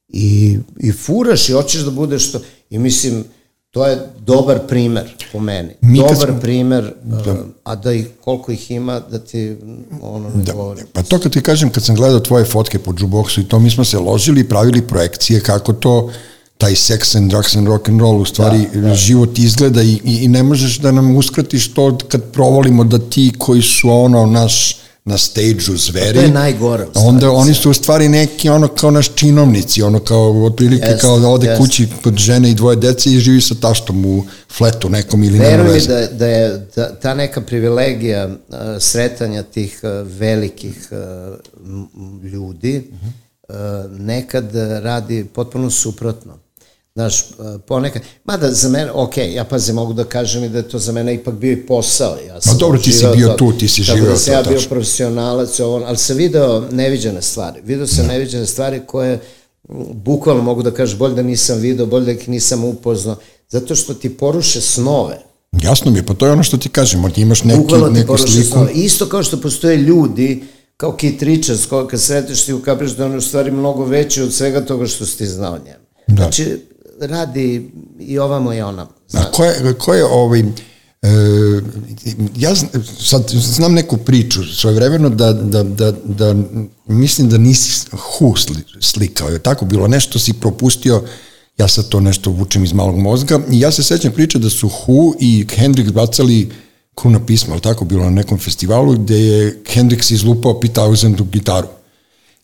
i, 0.09 0.57
i 0.79 0.91
furaš 0.93 1.49
i 1.49 1.53
hoćeš 1.53 1.81
da 1.81 1.91
budeš 1.91 2.31
to. 2.31 2.39
I 2.69 2.79
mislim, 2.79 3.23
To 3.71 3.85
je 3.85 3.97
dobar 4.19 4.59
primer 4.59 5.03
po 5.31 5.39
meni. 5.39 5.73
Mi 5.81 5.97
dobar 5.99 6.15
smo- 6.19 6.39
primer, 6.41 6.93
uh, 7.05 7.35
a 7.63 7.75
da 7.75 7.91
ih, 7.91 8.07
koliko 8.21 8.51
ih 8.51 8.71
ima, 8.71 8.99
da 9.01 9.19
ti 9.19 9.57
ono 10.01 10.29
ne 10.29 10.43
Da, 10.43 10.53
govorim. 10.53 10.85
pa 10.93 11.03
to 11.03 11.19
kad 11.19 11.31
ti 11.31 11.41
kažem, 11.41 11.69
kad 11.69 11.83
sam 11.83 11.95
gledao 11.95 12.19
tvoje 12.19 12.45
fotke 12.45 12.79
po 12.79 12.91
jukeboxu 12.91 13.41
i 13.41 13.45
to, 13.45 13.59
mi 13.59 13.69
smo 13.69 13.83
se 13.85 13.97
ložili 13.99 14.41
i 14.41 14.49
pravili 14.49 14.81
projekcije 14.83 15.41
kako 15.41 15.73
to 15.73 16.11
taj 16.57 16.75
sex 16.75 17.15
and 17.15 17.29
drugs 17.31 17.55
and 17.55 17.67
rock 17.67 17.89
and 17.89 17.99
roll 18.01 18.21
u 18.21 18.25
stvari 18.25 18.67
Da, 18.73 18.81
da. 18.81 18.95
život 18.95 19.39
izgleda 19.39 19.81
i, 19.83 19.99
i, 20.03 20.17
i 20.23 20.27
ne 20.27 20.43
možeš 20.43 20.79
da 20.79 20.91
nam 20.91 21.15
uskratiš 21.17 21.73
to 21.73 21.97
kad 22.07 22.23
provolimo 22.31 22.83
da 22.83 22.99
ti 22.99 23.33
koji 23.37 23.61
su 23.61 23.89
ono 23.89 24.25
naš 24.25 24.77
na 25.05 25.17
stage-u 25.17 25.77
zveri. 25.77 26.17
To 26.19 26.25
je 26.25 26.31
najgore, 26.31 26.85
Onda 26.95 27.31
oni 27.31 27.53
su 27.53 27.69
u 27.69 27.73
stvari 27.73 28.09
neki 28.09 28.49
ono 28.49 28.67
kao 28.67 28.91
naš 28.91 29.15
činovnici, 29.15 29.81
ono 29.81 29.99
kao 29.99 30.45
otprilike 30.45 30.85
Jeste, 30.85 31.01
kao 31.01 31.19
da 31.19 31.27
ode 31.27 31.47
jeste. 31.47 31.61
kući 31.61 31.87
kod 32.03 32.17
žene 32.17 32.51
i 32.51 32.53
dvoje 32.53 32.75
dece 32.75 33.11
i 33.13 33.19
živi 33.19 33.41
sa 33.41 33.55
taštom 33.55 34.05
u 34.05 34.23
fletu 34.57 34.89
nekom 34.89 35.23
ili 35.23 35.39
nema 35.39 35.63
veze. 35.63 35.87
da, 35.89 36.07
da 36.07 36.27
je 36.27 36.67
da, 36.75 36.95
ta 36.95 37.13
neka 37.13 37.41
privilegija 37.41 38.25
uh, 38.27 38.55
sretanja 38.79 39.43
tih 39.43 39.79
uh, 39.83 40.07
velikih 40.11 40.89
uh, 40.91 42.29
ljudi 42.31 42.83
uh, 43.49 43.55
nekad 43.99 44.55
radi 44.81 45.25
potpuno 45.25 45.69
suprotno. 45.71 46.44
Znaš, 46.95 47.21
uh, 47.21 47.27
ponekad, 47.67 48.01
mada 48.25 48.51
za 48.51 48.69
mene, 48.69 48.91
ok, 48.91 49.13
ja 49.17 49.43
pazi, 49.43 49.73
mogu 49.73 49.93
da 49.93 50.03
kažem 50.03 50.43
i 50.43 50.49
da 50.49 50.57
je 50.57 50.69
to 50.69 50.79
za 50.79 50.91
mene 50.91 51.15
ipak 51.15 51.33
bio 51.33 51.51
i 51.51 51.65
posao. 51.65 52.17
Ja 52.27 52.41
sam 52.41 52.57
dobro, 52.57 52.79
ti 52.79 52.91
si 52.91 53.05
bio 53.15 53.27
to- 53.27 53.35
tu, 53.35 53.51
ti 53.51 53.67
si 53.67 53.85
tako 53.85 53.97
živeo 53.97 54.11
da 54.11 54.17
sam 54.17 54.25
to, 54.25 54.31
ja 54.31 54.43
bio 54.43 54.53
tačno. 54.53 54.69
profesionalac, 54.69 55.59
ovo, 55.59 55.83
ali 55.85 55.97
sam 55.97 56.17
video 56.17 56.63
neviđene 56.71 57.21
stvari. 57.21 57.61
Video 57.63 57.87
sam 57.87 58.07
neviđene 58.07 58.45
stvari 58.45 58.81
koje 58.87 59.19
bukvalno 59.93 60.43
mogu 60.43 60.63
da 60.63 60.71
kažem, 60.71 60.97
bolje 60.97 61.15
da 61.15 61.21
nisam 61.23 61.59
video, 61.59 61.85
bolje 61.85 62.05
da 62.05 62.11
ih 62.11 62.29
nisam 62.29 62.63
upoznao, 62.63 63.15
zato 63.49 63.75
što 63.75 63.93
ti 63.93 64.09
poruše 64.09 64.61
snove. 64.61 65.17
Jasno 65.53 65.91
mi 65.91 65.99
je, 65.99 66.05
pa 66.05 66.13
to 66.13 66.25
je 66.25 66.31
ono 66.31 66.43
što 66.43 66.57
ti 66.57 66.69
kažem, 66.69 67.11
ti 67.11 67.21
imaš 67.21 67.43
neki, 67.43 67.59
Bukvalno 67.59 67.87
ti 67.87 67.93
neku 67.93 68.07
poruše 68.07 68.27
sliku. 68.27 68.47
snove. 68.47 68.71
Isto 68.73 69.05
kao 69.05 69.23
što 69.23 69.41
postoje 69.41 69.77
ljudi, 69.77 70.43
kao 70.77 70.91
Keith 70.93 71.23
Richards, 71.23 71.61
kad 71.89 72.01
sreteš 72.01 72.45
ti 72.45 72.53
ukapiš 72.53 72.91
da 72.91 73.05
on 73.05 73.11
je 73.11 73.17
u 73.17 73.21
stvari 73.21 73.51
mnogo 73.51 73.85
veći 73.85 74.21
od 74.21 74.33
svega 74.33 74.61
toga 74.61 74.87
što 74.87 75.05
si 75.05 75.17
ti 75.17 75.27
znao 75.27 75.57
njemu. 75.57 75.85
Da. 76.07 76.15
Znači, 76.15 76.57
radi 76.99 77.69
i 77.99 78.19
ovamo 78.19 78.53
i 78.53 78.61
onamo. 78.61 78.89
A 79.13 79.23
ko 79.25 79.43
je, 79.43 79.73
ko 79.75 79.93
je 79.93 80.05
ovaj, 80.05 80.39
e, 80.39 80.45
ja 82.35 82.55
sad 82.99 83.23
znam 83.29 83.73
neku 83.73 83.97
priču 83.97 84.43
svojevremeno 84.45 85.09
da, 85.09 85.33
da, 85.33 85.63
da, 85.63 85.91
da 85.93 86.35
mislim 86.87 87.29
da 87.29 87.37
nisi 87.37 87.85
hu 87.91 88.25
sli- 88.27 88.81
slikao, 88.81 89.29
je 89.29 89.39
tako 89.39 89.65
bilo, 89.65 89.87
nešto 89.87 90.19
si 90.19 90.33
propustio, 90.33 91.03
ja 91.57 91.67
sad 91.67 91.89
to 91.89 91.99
nešto 91.99 92.29
vučem 92.31 92.63
iz 92.63 92.73
malog 92.73 92.97
mozga 92.97 93.39
i 93.51 93.59
ja 93.59 93.71
se 93.71 93.83
sećam 93.83 94.11
priče 94.11 94.39
da 94.39 94.49
su 94.49 94.69
Hu 94.69 95.15
i 95.19 95.45
Hendrix 95.49 95.91
bacali 95.91 96.49
kruna 96.95 97.25
pisma, 97.25 97.53
ali 97.53 97.61
tako 97.61 97.85
bilo 97.85 98.03
na 98.03 98.09
nekom 98.09 98.37
festivalu 98.37 98.93
gde 98.93 99.17
je 99.17 99.61
Hendrix 99.65 100.13
izlupao 100.13 100.59
Pete 100.59 100.73
Townsend 100.73 101.21
u 101.21 101.25
gitaru. 101.25 101.67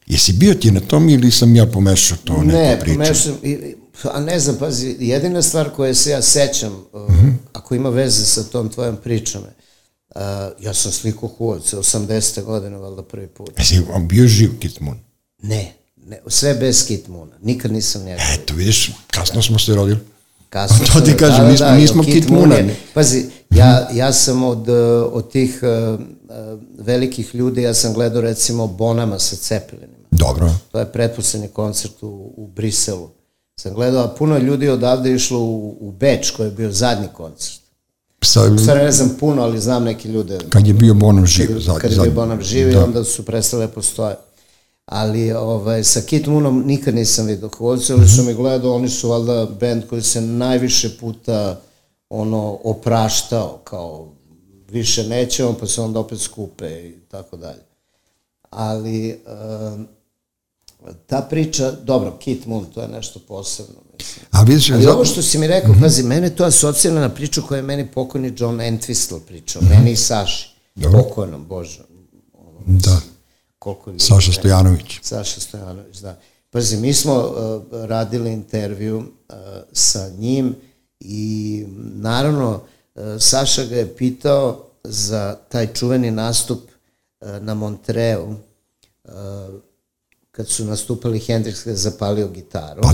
Jesi 0.07 0.33
bio 0.33 0.53
ti 0.53 0.71
na 0.71 0.79
tom 0.79 1.09
ili 1.09 1.31
sam 1.31 1.55
ja 1.55 1.65
pomešao 1.65 2.17
to 2.23 2.33
neku 2.33 2.47
Ne, 2.47 2.79
priču? 2.79 2.95
pomešam, 2.95 3.33
i- 3.43 3.49
i- 3.49 3.75
a 4.05 4.19
ne 4.21 4.39
znam, 4.39 4.55
pazi, 4.57 4.95
jedina 4.99 5.41
stvar 5.41 5.69
koje 5.69 5.93
se 5.93 6.09
ja 6.09 6.21
sećam, 6.21 6.83
uh, 6.93 7.09
Mhm. 7.09 7.29
ako 7.53 7.75
ima 7.75 7.89
veze 7.89 8.25
sa 8.25 8.43
tom 8.43 8.69
tvojom 8.69 8.97
pričom, 8.97 9.41
uh, 9.41 10.21
ja 10.59 10.73
sam 10.73 10.91
sliku 10.91 11.27
Huovce, 11.29 11.77
80. 11.77 12.41
godine, 12.41 12.77
valjda 12.77 13.03
prvi 13.03 13.27
put. 13.27 13.51
Jesi 13.57 13.81
on 13.89 14.07
bio 14.07 14.27
živ 14.27 14.59
Kit 14.59 14.79
Moon? 14.79 14.97
Ne, 15.39 15.73
ne, 15.97 16.19
sve 16.27 16.53
bez 16.53 16.87
Kit 16.87 17.07
Moona, 17.07 17.31
nikad 17.41 17.71
nisam 17.71 18.03
njega. 18.03 18.21
Eto, 18.33 18.53
vidiš, 18.53 18.91
kasno 19.07 19.41
smo 19.41 19.59
se 19.59 19.75
rodili. 19.75 19.99
Kasno 20.49 20.85
To 20.93 21.01
ti 21.01 21.17
kažem, 21.17 21.45
nismo- 21.47 21.71
nismo 21.71 22.03
Kit 22.03 22.13
Kit 22.13 22.27
Moon 22.27 22.39
Moona. 22.39 22.55
je- 22.55 22.75
Pazi, 22.93 23.25
ja, 23.49 23.89
ja 23.93 24.13
sam 24.13 24.43
od, 24.43 24.69
uh, 24.69 24.75
od 25.11 25.31
tih 25.31 25.59
uh, 25.93 25.99
uh, 25.99 26.05
velikih 26.77 27.35
ljudi, 27.35 27.61
ja 27.61 27.73
sam 27.73 27.93
gledao 27.93 28.21
recimo 28.21 28.67
Bonama 28.67 29.19
sa 29.19 29.35
Cepelinima. 29.37 30.01
Dobro. 30.11 30.53
To 30.71 30.79
je 30.79 30.91
pretposlednji 30.91 31.47
koncert 31.47 32.03
u, 32.03 32.07
u 32.37 32.47
Briselu. 32.47 33.09
Sam 33.61 33.73
gledao, 33.73 34.03
a 34.03 34.07
puno 34.07 34.37
ljudi 34.37 34.69
odavde 34.69 35.13
išlo 35.13 35.39
u, 35.39 35.77
u 35.79 35.91
Beč, 35.91 36.31
koji 36.31 36.47
je 36.47 36.51
bio 36.51 36.71
zadnji 36.71 37.07
koncert. 37.13 37.61
Sa, 38.21 38.57
stvari 38.57 38.83
ne 38.83 38.91
znam 38.91 39.09
puno, 39.19 39.41
ali 39.41 39.59
znam 39.59 39.83
neke 39.83 40.09
ljude. 40.09 40.39
kad 40.49 40.67
je 40.67 40.73
bio 40.73 40.93
Bonom 40.93 41.25
živ. 41.25 41.47
Kad, 41.47 41.81
kad 41.81 41.91
je 41.91 41.97
bio 42.01 42.11
Bonam 42.11 42.41
živi, 42.41 42.73
da. 42.73 42.83
onda 42.83 43.03
su 43.03 43.25
prestale 43.25 43.67
postoje. 43.67 44.15
Ali 44.85 45.31
ovaj, 45.31 45.83
sa 45.83 46.01
Kit 46.01 46.27
Moonom 46.27 46.63
nikad 46.65 46.95
nisam 46.95 47.25
vidio 47.25 47.49
Kovce, 47.49 47.93
ali 47.93 48.07
su 48.07 48.23
mi 48.23 48.33
gledao, 48.33 48.75
oni 48.75 48.89
su 48.89 49.09
valjda 49.09 49.47
band 49.59 49.83
koji 49.89 50.01
se 50.01 50.21
najviše 50.21 50.97
puta 50.97 51.61
ono 52.09 52.59
opraštao, 52.63 53.59
kao 53.63 54.07
više 54.69 55.07
nećemo, 55.07 55.53
pa 55.59 55.67
se 55.67 55.81
onda 55.81 55.99
opet 55.99 56.19
skupe 56.19 56.67
i 56.67 56.99
tako 57.11 57.37
dalje. 57.37 57.61
Ali 58.49 59.19
um, 59.75 59.87
ta 61.07 61.21
priča, 61.21 61.71
dobro, 61.71 62.17
Kit 62.19 62.45
Moon, 62.45 62.65
to 62.65 62.81
je 62.81 62.87
nešto 62.87 63.19
posebno, 63.19 63.75
mislim. 63.93 64.25
A 64.31 64.43
vidiš, 64.43 64.71
Ali 64.71 64.83
za- 64.83 64.93
ovo 64.93 65.05
što 65.05 65.21
si 65.21 65.37
mi 65.37 65.47
rekao, 65.47 65.75
pazi, 65.81 66.03
mene 66.03 66.29
to 66.29 66.43
asocira 66.43 66.93
na 66.93 67.09
priču 67.09 67.41
koju 67.47 67.57
je 67.57 67.61
meni 67.61 67.87
pokojni 67.87 68.33
John 68.37 68.57
Entwistle 68.57 69.19
pričao, 69.19 69.61
meni 69.61 69.91
i 69.91 69.95
Saši, 69.95 70.49
Dobro. 70.75 71.03
pokojnom, 71.03 71.45
Bože, 71.45 71.81
da, 72.67 73.01
koliko 73.59 73.89
ljudi 73.89 74.03
Saša 74.03 74.31
Stojanović. 74.31 74.99
Saša 75.01 75.39
Stojanović, 75.39 75.97
da. 75.97 76.19
Pazi, 76.49 76.77
mi 76.77 76.93
smo 76.93 77.15
uh, 77.15 77.33
radili 77.81 78.33
intervju 78.33 78.97
uh, 78.97 79.05
sa 79.71 80.09
njim 80.09 80.55
i 80.99 81.65
naravno 81.93 82.61
uh, 82.95 83.01
Saša 83.19 83.63
ga 83.63 83.75
je 83.75 83.95
pitao 83.95 84.65
za 84.83 85.37
taj 85.49 85.73
čuveni 85.73 86.11
nastup 86.11 86.59
uh, 87.21 87.29
na 87.39 87.53
Montreu 87.53 88.23
uh, 88.23 89.11
kad 90.31 90.49
su 90.49 90.65
nastupali 90.65 91.19
Hendrix 91.19 91.67
je 91.67 91.75
zapalio 91.75 92.27
gitaru. 92.27 92.81
Pa, 92.81 92.93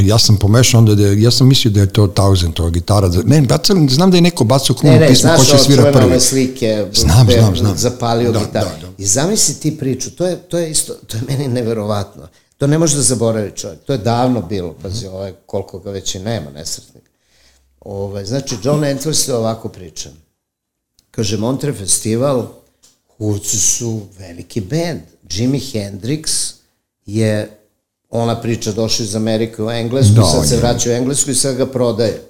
ja 0.00 0.18
sam 0.18 0.36
pomešao 0.36 0.78
onda 0.78 0.94
da 0.94 1.02
je, 1.02 1.22
ja 1.22 1.30
sam 1.30 1.48
mislio 1.48 1.72
da 1.72 1.80
je 1.80 1.92
to 1.92 2.06
to 2.52 2.70
gitara. 2.70 3.08
Da- 3.08 3.22
Ne, 3.22 3.40
bacali, 3.42 3.88
znam 3.88 4.10
da 4.10 4.16
je 4.16 4.20
neko 4.20 4.44
bacao 4.44 4.76
krunu 4.76 4.94
Ne, 4.94 5.00
ne, 5.00 5.08
pismo 5.08 5.30
ko 5.36 5.44
će 5.44 5.52
ovo 5.52 5.64
svira 5.64 5.92
prvi. 5.92 6.04
ove 6.04 6.20
slike, 6.20 6.86
Znam, 6.94 7.26
znam, 7.30 7.56
znam. 7.56 7.76
zapalio 7.76 8.32
Da, 8.32 8.38
gitaru. 8.38 8.68
da, 8.80 8.86
da. 8.86 8.92
I 8.98 9.06
zamisli 9.06 9.54
ti 9.54 9.78
priču, 9.78 10.10
to 10.10 10.26
je, 10.26 10.36
to 10.38 10.58
je 10.58 10.70
isto, 10.70 10.94
to 11.06 11.16
je 11.16 11.22
meni 11.28 11.48
neverovatno. 11.48 12.28
To 12.58 12.66
ne 12.66 12.78
može 12.78 12.96
da 12.96 13.02
zaboravi 13.02 13.52
čovjek, 13.52 13.80
to 13.80 13.92
je 13.92 13.98
davno 13.98 14.42
bilo, 14.42 14.74
pazi, 14.74 15.06
ovaj, 15.06 15.32
koliko 15.46 15.78
ga 15.78 15.90
već 15.90 16.14
i 16.14 16.18
nema, 16.18 16.50
nesretnik. 16.50 17.04
Ovaj, 17.80 18.24
znači, 18.24 18.56
John 18.62 18.80
Entwistle 18.80 19.32
ovako 19.32 19.68
priča. 19.68 20.10
Kaže, 21.10 21.36
Montre 21.36 21.72
festival, 21.72 22.46
Huvci 23.18 23.56
su 23.58 24.00
veliki 24.18 24.60
band. 24.60 25.00
Jimi 25.30 25.60
Hendrix 25.60 26.52
je, 27.06 27.58
ona 28.10 28.40
priča, 28.40 28.72
došao 28.72 29.04
iz 29.04 29.16
Amerike 29.16 29.62
u 29.62 29.70
Englesku, 29.70 30.14
Da, 30.14 30.22
sad 30.22 30.48
se 30.48 30.56
vraća 30.56 30.90
u 30.90 30.92
Englesku 30.92 31.30
i 31.30 31.34
sad 31.34 31.56
ga 31.56 31.66
prodaje. 31.66 32.22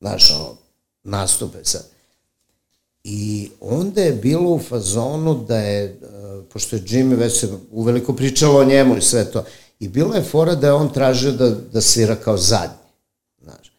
Znaš, 0.00 0.30
ono, 0.30 0.56
nastupe 1.04 1.58
sad. 1.62 1.86
I 3.04 3.50
onda 3.60 4.00
je 4.02 4.12
bilo 4.12 4.50
u 4.50 4.58
fazonu 4.58 5.44
da 5.48 5.58
je, 5.58 5.84
e, 5.84 5.98
pošto 6.52 6.76
je 6.76 6.82
Jimmy 6.82 7.16
već 7.16 7.40
se 7.40 7.48
uveliko 7.70 8.12
pričalo 8.12 8.60
o 8.60 8.64
njemu 8.64 8.96
i 8.96 9.02
sve 9.02 9.30
to, 9.30 9.44
i 9.80 9.88
bilo 9.88 10.14
je 10.14 10.22
fora 10.22 10.54
da 10.54 10.66
je 10.66 10.72
on 10.72 10.92
tražio 10.92 11.32
da, 11.32 11.50
da 11.50 11.80
svira 11.80 12.16
kao 12.16 12.36
zadnji. 12.36 12.76
Znaš. 13.42 13.72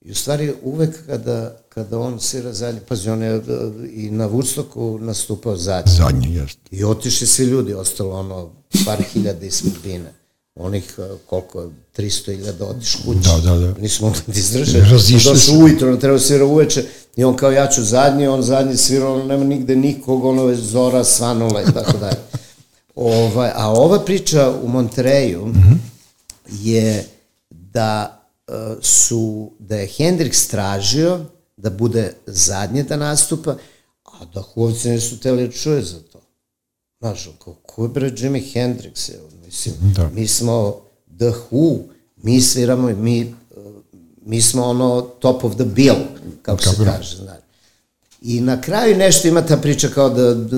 I 0.00 0.10
u 0.10 0.14
stvari 0.14 0.54
uvek 0.62 1.06
kada, 1.06 1.58
kada 1.76 1.98
on 1.98 2.20
svira 2.20 2.52
zadnji, 2.52 2.80
pazi, 2.88 3.10
on 3.10 3.22
je 3.22 3.34
e, 3.34 3.40
i 3.92 4.10
na 4.10 4.28
Woodstocku 4.28 5.00
nastupao 5.00 5.56
zadnji. 5.56 5.92
Zadnje, 5.96 6.28
jeste. 6.28 6.60
I 6.70 6.84
otišli 6.84 7.26
svi 7.26 7.44
ljudi, 7.44 7.74
ostalo 7.74 8.18
ono 8.18 8.50
par 8.84 9.02
hiljada 9.12 9.46
ispred 9.46 9.74
bine. 9.84 10.12
Onih 10.54 10.94
e, 10.98 11.02
koliko, 11.26 11.70
300 11.96 12.36
hiljada 12.36 12.66
otiš 12.66 12.96
kući. 13.04 13.18
Da, 13.20 13.40
da, 13.50 13.58
da. 13.58 13.74
Nisu 13.80 14.04
mogli 14.04 14.20
da 14.26 14.32
izdrže. 14.38 14.80
Razišli 14.80 15.30
Došao 15.30 15.36
su. 15.36 15.64
ujutro, 15.64 15.92
on 15.92 16.00
treba 16.00 16.18
svira 16.18 16.44
uveče 16.44 16.84
i 17.16 17.24
on 17.24 17.36
kao 17.36 17.50
ja 17.50 17.66
ću 17.66 17.84
zadnji, 17.84 18.26
on 18.26 18.42
zadnji 18.42 18.76
svira, 18.76 19.08
ono 19.08 19.24
nema 19.24 19.44
nigde 19.44 19.76
nikog, 19.76 20.24
ono 20.24 20.48
je 20.48 20.56
zora 20.56 21.04
svanula 21.04 21.62
i 21.62 21.72
tako 21.74 21.98
dalje. 21.98 22.18
Ovaj, 22.94 23.50
a 23.54 23.70
ova 23.70 24.04
priča 24.04 24.54
u 24.62 24.68
Montereju 24.68 25.54
je 26.62 27.04
da 27.50 28.22
e, 28.48 28.52
su, 28.80 29.50
da 29.58 29.76
je 29.76 29.88
Hendrix 29.88 30.50
tražio 30.50 31.20
da 31.56 31.70
bude 31.70 32.12
zadnje 32.26 32.82
da 32.82 32.96
nastupa, 32.96 33.56
a 34.04 34.24
da 34.24 34.40
Huovci 34.42 34.90
nisu 34.90 35.20
teli 35.20 35.46
da 35.46 35.52
čuje 35.52 35.82
za 35.82 35.98
to. 36.02 36.20
Znaš, 37.00 37.30
kao, 37.44 37.54
ko 37.62 37.82
je 37.82 37.88
bre 37.88 38.12
Jimi 38.16 38.40
Hendrix? 38.44 39.10
Je, 39.10 39.16
mislim, 39.46 39.74
Da. 39.94 40.10
mi 40.10 40.26
smo 40.26 40.80
The 41.18 41.32
Who, 41.50 41.78
mi 42.16 42.40
sviramo, 42.40 42.88
mi, 42.88 43.20
e, 43.20 43.24
mi 44.22 44.42
smo 44.42 44.64
ono 44.64 45.00
top 45.00 45.44
of 45.44 45.54
the 45.54 45.64
bill, 45.64 45.96
kako 46.42 46.62
se 46.62 46.70
kaže, 46.84 47.16
znaš. 47.16 47.38
I 48.22 48.40
na 48.40 48.60
kraju 48.60 48.96
nešto 48.96 49.28
ima 49.28 49.42
ta 49.42 49.56
priča 49.56 49.88
kao 49.88 50.08
da, 50.10 50.34
da 50.34 50.56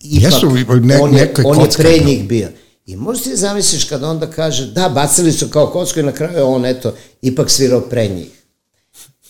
ipak, 0.00 0.32
Jesu, 0.32 0.46
ne- 0.80 1.00
on 1.00 1.14
je, 1.14 1.32
on 1.44 1.60
je 1.60 1.68
pre 1.76 1.98
da. 1.98 2.04
njih 2.04 2.28
bio. 2.28 2.48
I 2.86 2.96
možeš 2.96 3.22
ti 3.24 3.36
zamisliš 3.36 3.84
kada 3.84 4.10
onda 4.10 4.26
kaže, 4.26 4.66
da, 4.66 4.88
bacili 4.88 5.32
su 5.32 5.48
kao 5.48 5.66
kocku 5.66 6.00
i 6.00 6.02
na 6.02 6.12
kraju 6.12 6.46
on, 6.46 6.66
eto, 6.66 6.92
ipak 7.22 7.50
svirao 7.50 7.80
pre 7.80 8.08
njih. 8.08 8.39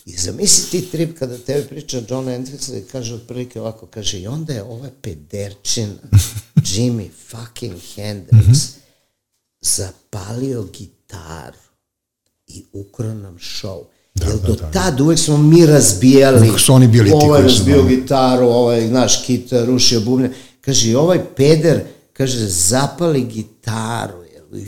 I 0.05 0.17
zamisli 0.17 0.69
ti 0.69 0.91
trip 0.91 1.19
kada 1.19 1.37
tebi 1.37 1.67
priča 1.67 2.01
John 2.09 2.27
Hendricks 2.27 2.67
i 2.67 2.83
kaže 2.91 3.15
otprilike 3.15 3.61
ovako, 3.61 3.85
kaže 3.85 4.19
i 4.19 4.27
onda 4.27 4.53
je 4.53 4.63
ova 4.63 4.89
pederčina 5.01 5.93
Jimi 6.73 7.09
fucking 7.29 7.75
Hendrix 7.95 8.81
zapalio 9.61 10.63
gitaru 10.63 11.57
i 12.47 12.65
ukrao 12.73 13.13
nam 13.13 13.37
show. 13.37 13.83
Da, 14.15 14.25
Jer 14.25 14.39
do 14.39 14.55
da, 14.55 14.61
da. 14.61 14.71
tad 14.71 15.01
uvek 15.01 15.19
smo 15.19 15.37
mi 15.37 15.65
razbijali. 15.65 16.49
Uvek 16.49 16.59
su 16.59 16.73
oni 16.73 16.87
bili 16.87 17.09
ti 17.09 17.15
ovaj 17.21 17.41
razbio 17.41 17.83
gitaru, 17.83 18.45
ovaj, 18.45 18.87
znaš, 18.87 19.25
kita, 19.25 19.65
rušio 19.65 20.01
bubne. 20.01 20.31
Kaže, 20.61 20.89
i 20.89 20.95
ovaj 20.95 21.19
peder, 21.35 21.81
kaže, 22.13 22.47
zapali 22.47 23.25
gitaru. 23.25 24.23
Jel? 24.23 24.65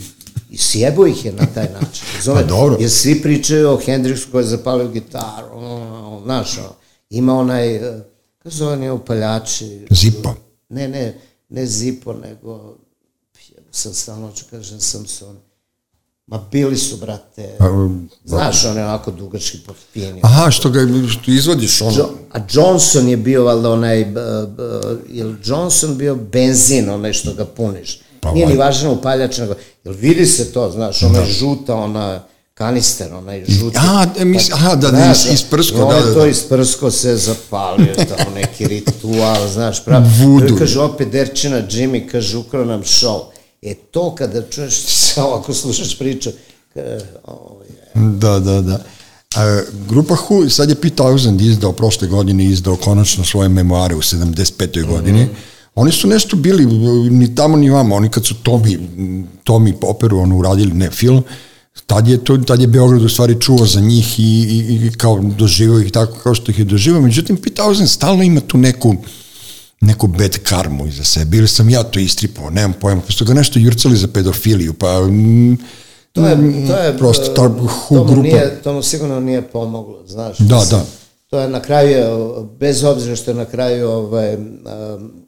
I 0.50 0.58
sjebo 0.58 1.06
ih 1.06 1.24
je 1.24 1.32
na 1.32 1.46
taj 1.54 1.68
način. 1.72 2.04
Zove, 2.22 2.42
pa 2.42 2.46
dobro. 2.46 2.76
Jer 2.80 2.90
svi 2.90 3.22
pričaju 3.22 3.70
o 3.70 3.80
Hendrixu 3.86 4.30
koji 4.32 4.42
je 4.42 4.48
zapalio 4.48 4.88
gitaru. 4.88 5.48
Znaš, 6.24 6.58
ima 7.10 7.34
onaj, 7.34 7.76
eh, 7.76 8.00
kako 8.38 8.54
zove 8.54 8.76
nije 8.76 8.92
upaljači? 8.92 9.86
Zipo. 9.90 10.34
Ne, 10.68 10.88
ne, 10.88 11.20
ne 11.48 11.66
Zipo, 11.66 12.12
nego 12.12 12.76
sam 13.70 13.94
stalno 13.94 14.32
ću 14.32 14.44
kažem 14.50 14.80
Samson. 14.80 15.36
Ma 16.26 16.44
bili 16.52 16.76
su, 16.76 16.96
brate, 16.96 17.56
a, 17.58 17.70
um, 17.70 18.10
znaš, 18.24 18.64
on 18.64 18.76
je 18.76 18.84
onako 18.84 19.10
dugački 19.10 19.58
pod 19.66 19.76
fini. 19.92 20.20
Aha, 20.22 20.50
što 20.50 20.70
ga 20.70 20.80
što 21.08 21.30
izvodiš 21.30 21.82
ono. 21.82 21.96
Jo, 21.96 22.10
a 22.32 22.38
Johnson 22.50 23.08
je 23.08 23.16
bio, 23.16 23.44
valjda, 23.44 23.70
onaj, 23.70 24.04
b, 24.04 24.20
b, 24.46 24.62
je 25.12 25.36
Johnson 25.44 25.96
bio 25.96 26.14
benzin, 26.14 26.90
onaj 26.90 27.12
što 27.12 27.34
ga 27.34 27.44
puniš? 27.44 28.00
Pa, 28.24 28.32
Nije 28.32 28.46
ni 28.46 28.56
važno 28.56 28.92
upaljač, 28.92 29.38
nego, 29.38 29.54
jel 29.84 29.94
vidi 29.94 30.26
se 30.26 30.52
to, 30.52 30.70
znaš, 30.70 31.02
ona 31.02 31.20
da. 31.20 31.26
žuta, 31.26 31.74
ona 31.74 32.22
kanister, 32.54 33.14
onaj 33.14 33.44
žuti. 33.48 33.76
Aha, 33.76 34.06
mis, 34.24 34.52
aha 34.52 34.74
da, 34.74 34.90
da, 34.90 35.10
iz, 35.10 35.26
isprsko, 35.32 35.78
da, 35.78 36.00
da, 36.00 36.06
da. 36.06 36.14
to 36.14 36.26
isprsko 36.26 36.90
se 36.90 37.16
zapalio, 37.16 37.94
tamo 37.94 38.34
neki 38.34 38.66
ritual, 38.66 39.48
znaš, 39.48 39.84
prav. 39.84 40.02
Vudu. 40.20 40.56
Kaže, 40.58 40.80
opet 40.80 41.08
Derčina 41.08 41.62
Jimmy, 41.70 42.08
kaže, 42.10 42.36
ukrao 42.36 42.64
nam 42.64 42.82
show. 42.82 43.20
E 43.62 43.74
to 43.74 44.14
kada 44.14 44.42
čuješ, 44.42 44.82
ako 45.38 45.54
slušaš 45.54 45.98
priču, 45.98 46.30
oh, 47.24 47.36
yeah. 47.94 48.18
Da, 48.18 48.38
da, 48.38 48.60
da. 48.60 48.78
A, 49.36 49.62
grupa 49.88 50.14
Who, 50.14 50.48
sad 50.48 50.68
je 50.68 50.74
Pete 50.74 51.02
Townsend 51.02 51.40
izdao 51.40 51.72
prošle 51.72 52.08
godine, 52.08 52.44
izdao 52.44 52.76
konačno 52.76 53.24
svoje 53.24 53.48
memoare 53.48 53.94
u 53.94 54.02
75. 54.02 54.86
godini. 54.86 55.24
Mm 55.24 55.26
-hmm 55.26 55.53
Oni 55.74 55.92
su 55.92 56.08
nešto 56.08 56.36
bili, 56.36 56.66
ni 57.10 57.34
tamo 57.34 57.56
ni 57.56 57.70
vamo, 57.70 57.94
oni 57.94 58.08
kad 58.08 58.26
su 58.26 58.34
Tomi, 58.42 58.78
Tomi 59.44 59.74
operu 59.82 60.18
ono 60.18 60.36
uradili, 60.36 60.72
ne 60.72 60.90
film, 60.90 61.22
tad 61.86 62.08
je, 62.08 62.24
to, 62.24 62.36
tad 62.36 62.60
je 62.60 62.66
Beograd 62.66 63.02
u 63.02 63.08
stvari 63.08 63.40
čuo 63.40 63.66
za 63.66 63.80
njih 63.80 64.20
i, 64.20 64.22
i, 64.22 64.86
i 64.86 64.92
kao 64.92 65.20
doživao 65.38 65.80
ih 65.80 65.92
tako 65.92 66.18
kao 66.22 66.34
što 66.34 66.50
ih 66.50 66.58
je 66.58 66.64
doživao. 66.64 67.00
Međutim, 67.00 67.36
Pete 67.36 67.62
Townsend 67.62 67.86
stalno 67.86 68.22
ima 68.22 68.40
tu 68.40 68.58
neku, 68.58 68.94
neku 69.80 70.06
bad 70.06 70.38
karmu 70.38 70.86
iza 70.86 71.04
sebe. 71.04 71.36
Ili 71.36 71.48
sam 71.48 71.70
ja 71.70 71.82
to 71.82 72.00
istripao, 72.00 72.50
nemam 72.50 72.72
pojma. 72.80 73.00
Pa 73.06 73.12
su 73.12 73.24
ga 73.24 73.34
nešto 73.34 73.58
jurcali 73.58 73.96
za 73.96 74.08
pedofiliju, 74.08 74.74
pa... 74.74 75.00
Mm, 75.00 75.58
to 76.12 76.26
je, 76.26 76.66
to 76.66 76.76
je, 76.76 76.98
prosto 76.98 77.26
ta 77.26 77.34
tomu 77.88 78.04
grupa. 78.04 78.22
Nije, 78.22 78.60
tomu 78.62 78.82
sigurno 78.82 79.20
nije 79.20 79.42
pomoglo, 79.42 80.06
znaš. 80.06 80.38
Da, 80.38 80.62
da. 80.70 80.84
To 81.26 81.40
je 81.40 81.48
na 81.48 81.62
kraju, 81.62 82.34
bez 82.58 82.84
obzira 82.84 83.16
što 83.16 83.30
je 83.30 83.34
na 83.34 83.44
kraju 83.44 83.88
ovaj, 83.88 84.34
um, 84.34 85.23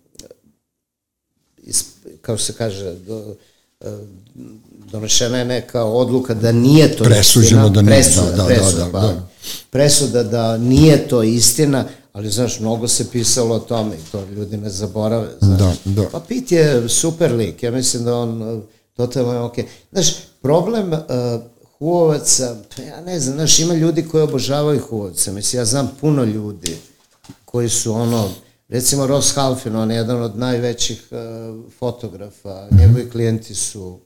kao 2.23 2.39
se 2.39 2.53
kaže, 2.53 2.93
do, 2.93 3.35
e, 3.81 3.87
donešena 4.93 5.39
je 5.39 5.45
neka 5.45 5.85
odluka 5.85 6.35
da 6.35 6.53
nije 6.53 6.97
to 6.97 7.05
Presuđeno 7.05 7.67
istina. 7.67 7.69
da 7.69 7.83
nije, 7.83 8.03
presuda, 8.03 8.31
da, 8.31 8.37
da, 8.37 8.45
presuda, 8.45 8.85
da, 8.85 8.91
da, 8.91 9.01
da. 9.01 9.29
Presuda 9.71 10.23
da 10.23 10.57
nije 10.57 11.09
to 11.09 11.23
istina, 11.23 11.85
ali 12.13 12.31
znaš, 12.31 12.61
mnogo 12.61 12.89
se 12.89 13.11
pisalo 13.11 13.55
o 13.55 13.59
tome 13.59 13.95
i 13.95 14.11
to 14.13 14.25
ljudi 14.25 14.57
ne 14.57 14.71
zaborave. 14.71 15.29
Znaš. 15.41 15.59
Da, 15.85 16.03
da. 16.03 16.09
Pa 16.09 16.21
Pit 16.21 16.53
je 16.53 16.89
super 16.89 17.33
lik, 17.33 17.63
ja 17.63 17.71
mislim 17.71 18.05
da 18.05 18.17
on 18.17 18.63
totalno 18.97 19.33
je 19.33 19.41
okej. 19.41 19.65
Okay. 19.65 19.69
Znaš, 19.93 20.15
problem 20.43 20.93
uh, 20.93 20.99
huovaca, 21.79 22.57
pa 22.77 22.83
ja 22.83 23.01
ne 23.01 23.21
znam, 23.21 23.35
znaš, 23.35 23.59
ima 23.59 23.75
ljudi 23.75 24.09
koji 24.09 24.23
obožavaju 24.23 24.81
huovaca, 24.81 25.33
mislim, 25.33 25.61
ja 25.61 25.65
znam 25.65 25.91
puno 26.01 26.25
ljudi 26.25 26.77
koji 27.45 27.69
su 27.69 27.93
ono, 27.93 28.29
Recimo 28.69 29.07
Ross 29.07 29.35
Halfin, 29.35 29.77
on 29.77 29.91
je 29.91 29.97
jedan 29.97 30.23
od 30.23 30.39
najvećih 30.39 31.09
uh, 31.11 31.73
fotografa, 31.79 32.69
njegovi 32.71 33.11
klijenti 33.11 33.55
su 33.55 34.01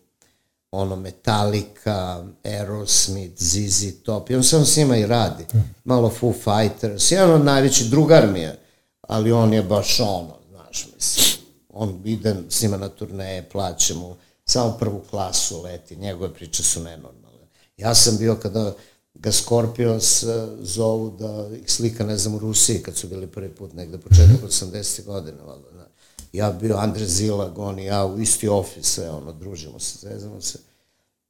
ono 0.71 0.97
Metallica, 0.97 2.25
Aerosmith, 2.45 3.43
ZZ 3.43 4.03
Top, 4.03 4.31
i 4.31 4.35
on 4.35 4.45
samo 4.45 4.65
s 4.65 4.77
njima 4.77 4.97
i 4.97 5.07
radi. 5.07 5.45
Malo 5.85 6.11
Foo 6.11 6.33
Fighters, 6.33 7.11
jedan 7.11 7.31
od 7.31 7.45
najvećih, 7.45 7.91
drugar 7.91 8.33
mi 8.33 8.41
je, 8.41 8.59
ali 9.01 9.33
on 9.33 9.53
je 9.53 9.63
baš 9.63 10.01
ono, 10.01 10.37
znaš, 10.51 10.89
mislim, 10.95 11.47
on 11.69 12.03
ide 12.05 12.37
s 12.49 12.63
njima 12.63 12.77
na 12.77 12.89
turneje, 12.89 13.49
plaće 13.49 13.95
mu, 13.95 14.17
samo 14.45 14.77
prvu 14.79 15.03
klasu 15.11 15.63
leti, 15.63 15.97
njegove 15.97 16.35
priče 16.35 16.63
su 16.63 16.81
nenormalne. 16.81 17.47
Ja 17.77 17.95
sam 17.95 18.17
bio 18.19 18.35
kada 18.35 18.75
ga 19.15 19.33
Scorpions 19.33 20.23
eh, 20.23 20.49
zovu 20.61 21.11
da 21.19 21.49
ih 21.57 21.71
slika, 21.71 22.05
ne 22.05 22.17
znam, 22.17 22.35
u 22.35 22.39
Rusiji 22.39 22.83
kad 22.83 22.97
su 22.97 23.09
bili 23.09 23.27
prvi 23.27 23.49
put 23.49 23.73
negde 23.73 23.99
početak 23.99 24.43
80. 24.49 25.05
godine, 25.05 25.39
valjda, 25.47 25.71
da. 25.71 25.87
Ja 26.33 26.53
bio 26.53 26.77
Andre 26.77 27.07
Zilag, 27.07 27.59
on 27.59 27.79
i 27.79 27.85
ja 27.85 28.07
u 28.07 28.21
isti 28.21 28.49
ofis, 28.49 28.87
sve 28.87 29.11
ono, 29.11 29.33
družimo 29.33 29.79
se, 29.79 30.09
zezamo 30.09 30.41
se. 30.41 30.59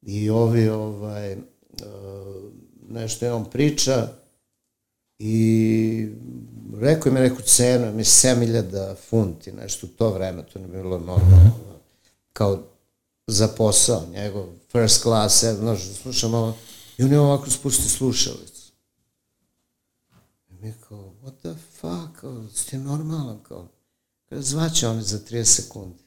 I 0.01 0.29
ovi, 0.29 0.69
ovaj, 0.69 1.33
uh, 1.33 1.41
nešto 2.89 3.25
je 3.25 3.33
on 3.33 3.45
priča 3.49 4.07
i 5.19 6.07
rekao 6.79 7.11
mi 7.11 7.19
neku 7.19 7.41
cenu, 7.41 7.93
mi 7.93 8.03
7000 8.03 8.95
funti, 9.09 9.51
nešto 9.51 9.87
u 9.87 9.89
to 9.89 10.09
vreme, 10.09 10.43
to 10.53 10.59
ne 10.59 10.67
bi 10.67 10.77
bilo 10.77 10.99
normalno, 10.99 11.51
kao 12.33 12.63
za 13.27 13.47
posao, 13.47 14.03
njegov 14.13 14.45
first 14.71 15.01
class, 15.01 15.43
znaš, 15.43 15.79
slušam 16.01 16.33
ovo, 16.33 16.53
I 17.01 17.03
on 17.03 17.11
je 17.11 17.19
ovako 17.19 17.49
spusti 17.49 17.89
slušalicu. 17.89 18.71
I 20.49 20.53
mi 20.61 20.73
kao, 20.89 21.13
what 21.23 21.33
the 21.39 21.53
fuck, 21.79 22.21
kao, 22.21 22.43
ste 22.55 22.77
normalan, 22.77 23.39
kao. 23.47 23.67
Kada 24.29 24.41
zvaće 24.41 24.87
on 24.87 25.01
za 25.01 25.19
30 25.31 25.43
sekundi. 25.43 26.03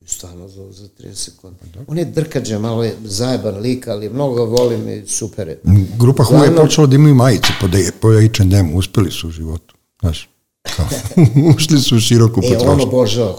I 0.00 0.06
stvarno 0.06 0.48
zove 0.48 0.72
za 0.72 0.88
30 0.98 1.14
sekundi. 1.14 1.58
Pa 1.74 1.80
on 1.86 1.98
je 1.98 2.04
drkađe, 2.04 2.58
malo 2.58 2.84
je 2.84 2.96
zajeban 3.04 3.58
lik, 3.58 3.88
ali 3.88 4.08
mnogo 4.08 4.34
ga 4.34 4.42
volim 4.42 4.88
i 4.88 5.06
super 5.06 5.48
je. 5.48 5.60
Grupa 5.98 6.24
Hu 6.24 6.34
je 6.34 6.56
počela 6.56 6.86
da 6.86 6.94
imaju 6.94 7.14
majice 7.14 7.48
po, 7.60 7.68
de, 7.68 7.90
po 8.00 8.08
H&M, 8.08 8.74
uspeli 8.74 9.10
su 9.10 9.28
u 9.28 9.30
životu. 9.30 9.74
Znaš, 10.00 10.28
kao, 10.76 10.86
ušli 11.56 11.80
su 11.80 11.96
u 11.96 12.00
široku 12.00 12.40
potrošnju. 12.40 12.68
E, 12.68 12.72
on 12.72 12.80
obožava 12.80 13.36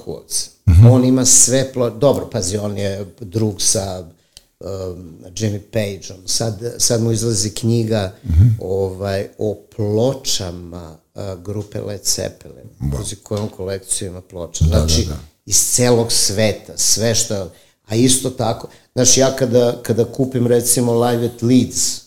mhm. 0.70 0.86
-huh. 0.86 0.92
On 0.92 1.06
ima 1.06 1.26
sve, 1.26 1.74
plo... 1.74 1.90
dobro, 1.90 2.30
pazi, 2.30 2.58
on 2.58 2.78
je 2.78 3.06
drug 3.20 3.62
sa 3.62 4.06
um, 4.64 5.18
Jimmy 5.36 5.60
Page, 5.72 6.14
on 6.14 6.28
sad, 6.28 6.76
sad 6.78 7.02
mu 7.02 7.12
izlazi 7.12 7.50
knjiga 7.50 8.14
mm 8.24 8.30
-hmm. 8.30 8.50
ovaj, 8.60 9.28
o 9.38 9.58
pločama 9.76 10.98
uh, 11.16 11.44
grupe 11.44 11.82
Led 11.82 12.02
Zeppelin, 12.06 12.70
wow. 12.82 13.16
kojom 13.24 13.50
kolekciju 13.50 14.08
ima 14.08 14.22
ploča. 14.22 14.66
Da, 14.66 14.80
znači, 14.80 15.06
da, 15.06 15.10
da. 15.10 15.20
iz 15.46 15.58
celog 15.58 16.12
sveta, 16.12 16.78
sve 16.78 17.16
što 17.16 17.50
a 17.88 17.96
isto 17.96 18.30
tako, 18.30 18.68
znači 18.94 19.20
ja 19.20 19.36
kada, 19.36 19.80
kada 19.84 20.06
kupim 20.06 20.48
recimo 20.48 21.06
Live 21.06 21.26
at 21.26 21.42
Leeds, 21.42 22.02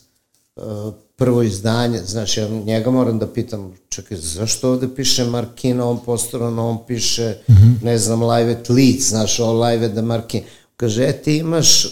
uh, 0.56 0.94
prvo 1.16 1.42
izdanje, 1.42 1.98
znači 1.98 2.40
ja 2.40 2.48
njega 2.48 2.90
moram 2.90 3.18
da 3.18 3.32
pitam, 3.32 3.74
čekaj, 3.88 4.16
zašto 4.16 4.70
ovde 4.70 4.94
piše 4.94 5.24
Markina, 5.24 5.88
on 5.88 6.04
postorano, 6.04 6.68
on 6.68 6.86
piše, 6.86 7.36
mm 7.48 7.52
-hmm. 7.52 7.84
ne 7.84 7.98
znam, 7.98 8.22
Live 8.22 8.52
at 8.52 8.68
Leeds, 8.68 9.08
znaš, 9.08 9.40
o 9.40 9.62
Live 9.62 9.86
at 9.86 9.92
the 9.92 10.02
Markina. 10.02 10.46
Kaže, 10.76 11.04
e, 11.04 11.22
ti 11.22 11.36
imaš 11.36 11.86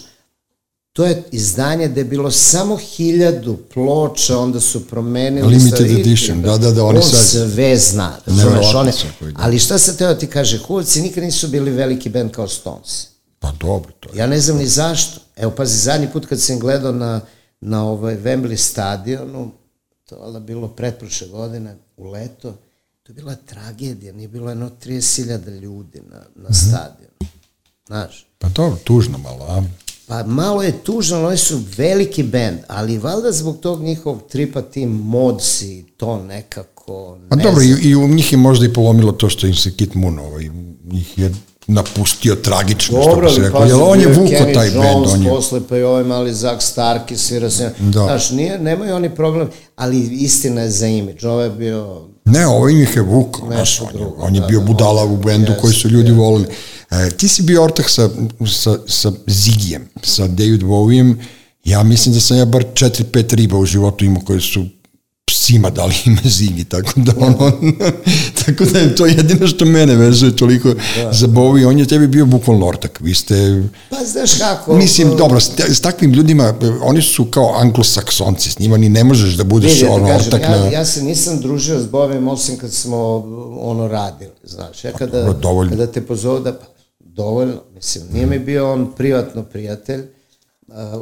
To 0.95 1.05
je 1.05 1.22
izdanje 1.32 1.88
da 1.88 2.01
je 2.01 2.05
bilo 2.05 2.30
samo 2.30 2.76
hiljadu 2.76 3.57
ploča, 3.74 4.38
onda 4.38 4.61
su 4.61 4.86
promenili 4.86 5.49
Limited 5.49 5.78
sa 5.78 6.01
edition, 6.01 6.42
da, 6.42 6.59
da, 6.59 6.70
da, 6.70 6.84
oni 6.84 6.99
on 6.99 7.05
sad... 7.05 7.51
sve 7.53 7.76
zna, 7.76 8.18
razumeš, 8.26 8.74
one, 8.74 8.92
ali 9.36 9.59
šta 9.59 9.78
se 9.78 9.97
teo 9.97 10.14
ti 10.14 10.26
kaže, 10.26 10.59
Huvci 10.59 11.03
nikad 11.03 11.24
nisu 11.24 11.49
bili 11.49 11.70
veliki 11.70 12.09
band 12.09 12.30
kao 12.30 12.49
Stones. 12.49 13.07
Pa 13.38 13.53
dobro, 13.61 13.92
to 14.01 14.09
je. 14.12 14.18
Ja 14.18 14.26
ne 14.26 14.40
znam 14.40 14.59
ni 14.59 14.66
zašto. 14.66 15.20
Evo, 15.36 15.51
pazi, 15.51 15.78
zadnji 15.78 16.09
put 16.12 16.26
kad 16.26 16.40
sam 16.40 16.59
gledao 16.59 16.92
na, 16.92 17.20
na 17.61 17.84
ovaj 17.84 18.16
Wembley 18.16 18.57
stadionu, 18.57 19.51
to 20.05 20.34
je 20.34 20.40
bilo 20.40 20.68
pretprošle 20.68 21.28
godine, 21.28 21.76
u 21.97 22.11
leto, 22.11 22.55
to 23.03 23.12
je 23.12 23.14
bila 23.14 23.34
tragedija, 23.34 24.12
nije 24.12 24.28
bilo 24.28 24.49
jedno 24.49 24.70
30.000 24.84 25.61
ljudi 25.61 26.01
na, 26.11 26.16
na 26.16 26.49
mm 26.49 26.53
-hmm. 26.53 26.68
stadionu. 26.68 27.14
Znaš? 27.86 28.26
Pa 28.38 28.49
dobro, 28.49 28.78
tužno 28.84 29.18
malo, 29.18 29.45
a? 29.49 29.62
Pa 30.07 30.23
malo 30.27 30.63
je 30.63 30.73
tužno, 30.73 31.27
oni 31.27 31.37
su 31.37 31.61
veliki 31.77 32.23
bend, 32.23 32.59
ali 32.69 32.99
valjda 32.99 33.33
zbog 33.33 33.61
tog 33.61 33.83
njihovog 33.83 34.23
tripa 34.29 34.63
ti 34.63 34.87
modsi 34.87 35.85
to 35.97 36.23
nekako... 36.23 37.19
Ne 37.21 37.27
A 37.31 37.37
dobro, 37.37 37.63
i, 37.63 37.89
i 37.89 37.97
u 37.97 38.09
njih 38.09 38.33
je 38.33 38.39
možda 38.39 38.67
i 38.67 38.73
polomilo 38.73 39.13
to 39.13 39.29
što 39.29 39.47
im 39.47 39.55
se 39.55 39.77
Kit 39.77 39.95
Moon, 39.95 40.19
ovaj, 40.19 40.51
njih 40.85 41.19
je 41.19 41.35
napustio 41.67 42.35
tragično, 42.35 43.03
što 43.03 43.11
Dobro, 43.11 43.29
bi 43.29 43.35
se 43.35 43.41
rekao. 43.41 43.65
Jer 43.65 43.77
on 43.83 44.01
je 44.01 44.07
vuko 44.07 44.31
Kenny 44.31 44.55
taj 44.55 44.71
bend, 44.71 44.85
Jones 44.85 45.13
on 45.13 45.23
je... 45.23 45.29
posle, 45.31 45.61
pa 45.69 45.79
i 45.79 45.83
ovaj 45.83 46.05
mali 46.05 46.35
Zak 46.35 46.63
Stark 46.63 47.11
i 47.11 47.17
svira 47.17 47.51
se. 47.51 47.71
Da. 47.79 48.03
Znaš, 48.05 48.31
nije, 48.31 48.59
nemaju 48.59 48.95
oni 48.95 49.15
problem, 49.15 49.51
ali 49.77 50.01
istina 50.01 50.61
je 50.61 50.71
za 50.71 50.87
imidž. 50.87 51.25
Ovo 51.25 51.41
je 51.41 51.51
bio 51.51 52.09
Ne, 52.25 52.47
ovo 52.47 52.69
im 52.69 52.83
ih 52.83 52.97
je 52.97 53.03
vuko, 53.03 53.47
znaš, 53.47 53.81
on, 53.81 54.01
je, 54.01 54.07
on 54.19 54.35
je 54.35 54.41
da, 54.41 54.47
bio 54.47 54.61
da, 54.61 54.67
budala 54.67 55.05
u 55.05 55.17
bendu 55.17 55.51
jeste, 55.51 55.61
koji 55.61 55.75
su 55.75 55.89
ljudi 55.89 56.13
volili. 56.13 56.47
E, 56.95 57.11
ti 57.11 57.28
si 57.28 57.42
bio 57.42 57.62
ortak 57.62 57.90
sa, 57.90 58.11
sa, 58.47 58.78
sa 58.86 59.12
Zigijem, 59.26 59.88
sa 60.03 60.26
David 60.26 60.62
Bowijem, 60.62 61.16
ja 61.64 61.82
mislim 61.82 62.14
da 62.14 62.20
sam 62.20 62.36
ja 62.36 62.45
bar 62.45 62.64
4-5 62.74 63.34
riba 63.34 63.59
u 63.59 63.66
životu 63.66 64.05
imao 64.05 64.22
koje 64.22 64.40
su 64.40 64.66
psima 65.26 65.70
dali 65.70 65.95
ime 66.07 66.20
Zigi, 66.24 66.64
tako 66.64 66.90
da 66.97 67.12
ono, 67.18 67.53
tako 68.45 68.64
da 68.64 68.78
je 68.78 68.97
to 68.97 69.07
jedino 69.07 69.47
što 69.47 69.64
mene 69.64 69.97
vezuje 69.97 70.36
toliko 70.36 70.74
za 71.12 71.26
Bowie, 71.26 71.68
on 71.68 71.78
je 71.78 71.86
tebi 71.86 72.07
bio 72.07 72.26
bukvalno 72.26 72.66
ortak, 72.66 73.01
vi 73.01 73.14
ste, 73.14 73.62
Pa 73.90 74.05
znaš 74.05 74.38
kako... 74.38 74.76
mislim, 74.76 75.16
dobro, 75.16 75.40
s, 75.40 75.51
s 75.68 75.80
takvim 75.80 76.12
ljudima, 76.12 76.45
e, 76.45 76.68
oni 76.82 77.03
su 77.03 77.24
kao 77.24 77.55
anglosaksonci, 77.57 78.51
s 78.51 78.59
njima 78.59 78.76
ni 78.76 78.88
ne 78.88 79.05
možeš 79.05 79.34
da 79.34 79.45
budeš 79.45 79.72
Vidi, 79.72 79.84
da 79.84 79.92
ono 79.92 80.07
kažem, 80.07 80.26
ortak 80.26 80.42
ja, 80.42 80.51
na... 80.51 80.66
ja 80.66 80.84
se 80.84 81.03
nisam 81.03 81.40
družio 81.40 81.80
s 81.80 81.86
Bovijem 81.86 82.28
osim 82.28 82.59
kad 82.59 82.72
smo 82.72 82.99
ono 83.61 83.88
radili, 83.88 84.30
znaš. 84.45 84.84
Ja 84.84 84.92
kada, 84.92 85.32
dobro, 85.32 85.68
kada 85.68 85.86
te 85.86 86.01
pozovu 86.01 86.40
da, 86.40 86.53
pa, 86.53 86.74
dovoljno, 87.15 87.62
mislim, 87.75 88.05
nije 88.12 88.27
mi 88.27 88.39
bio 88.39 88.73
on 88.73 88.93
privatno 88.97 89.43
prijatelj, 89.43 90.03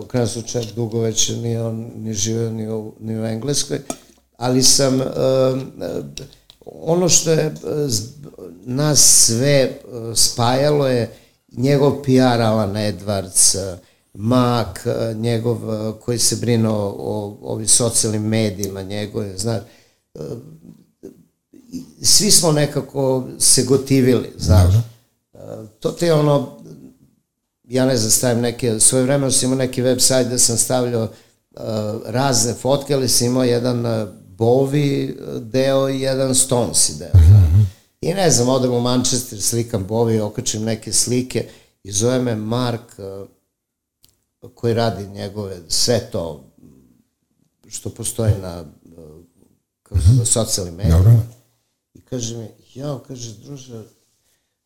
u 0.02 0.06
krajem 0.06 0.28
slučaju 0.28 0.64
dugo 0.74 1.00
već 1.00 1.28
nije 1.28 1.62
on 1.62 1.90
ni 1.96 2.14
živio 2.14 2.50
ni 2.50 2.68
u, 2.68 2.94
ni 3.00 3.20
u 3.20 3.24
Engleskoj, 3.24 3.80
ali 4.36 4.62
sam, 4.62 5.00
ono 6.64 7.08
što 7.08 7.30
je 7.30 7.54
nas 8.64 9.24
sve 9.26 9.72
spajalo 10.14 10.88
je 10.88 11.16
njegov 11.52 12.02
PR 12.02 12.40
Alan 12.40 12.74
Edwards, 12.74 13.76
Mak, 14.14 14.86
njegov 15.14 15.58
koji 16.00 16.18
se 16.18 16.36
brinuo 16.36 16.96
o, 16.98 17.38
ovim 17.42 17.68
socijalnim 17.68 18.22
medijima, 18.22 18.82
njegov, 18.82 19.24
znaš, 19.36 19.60
svi 22.02 22.30
smo 22.30 22.52
nekako 22.52 23.28
se 23.38 23.62
gotivili, 23.62 24.32
znaš. 24.38 24.74
To 25.80 25.92
ti 25.92 26.04
je 26.04 26.14
ono, 26.14 26.58
ja 27.64 27.86
ne 27.86 27.96
znam, 27.96 28.10
stavim 28.10 28.42
neke, 28.42 28.80
svoje 28.80 29.04
vremeno 29.04 29.30
sam 29.30 29.46
imao 29.46 29.58
neki 29.58 29.82
website 29.82 30.28
da 30.28 30.38
sam 30.38 30.56
stavljao 30.56 31.02
uh, 31.02 31.60
razne 32.06 32.54
fotke, 32.54 32.94
ali 32.94 33.08
sam 33.08 33.26
imao 33.26 33.44
jedan 33.44 33.86
uh, 33.86 34.08
Bowie 34.38 35.14
deo 35.40 35.88
i 35.88 36.00
jedan 36.00 36.34
Stonesi 36.34 36.98
deo. 36.98 37.10
Znaš. 37.12 37.66
I 38.00 38.14
ne 38.14 38.30
znam, 38.30 38.48
odem 38.48 38.72
u 38.72 38.80
Manchester, 38.80 39.42
slikam 39.42 39.86
Bowie, 39.88 40.22
okačim 40.22 40.64
neke 40.64 40.92
slike 40.92 41.48
i 41.82 41.92
zove 41.92 42.18
me 42.18 42.36
Mark 42.36 42.98
uh, 42.98 44.48
koji 44.54 44.74
radi 44.74 45.06
njegove, 45.06 45.60
sve 45.68 46.00
to 46.12 46.44
što 47.68 47.90
postoji 47.90 48.32
na 48.42 48.60
uh, 48.60 49.24
kako 49.82 50.00
se 50.00 50.12
zove, 50.14 50.26
socijalnim 50.26 50.74
medijima. 50.74 51.22
I 51.94 52.00
kaže 52.00 52.36
mi, 52.36 52.48
jao, 52.74 52.98
kaže, 52.98 53.38
druže, 53.38 53.82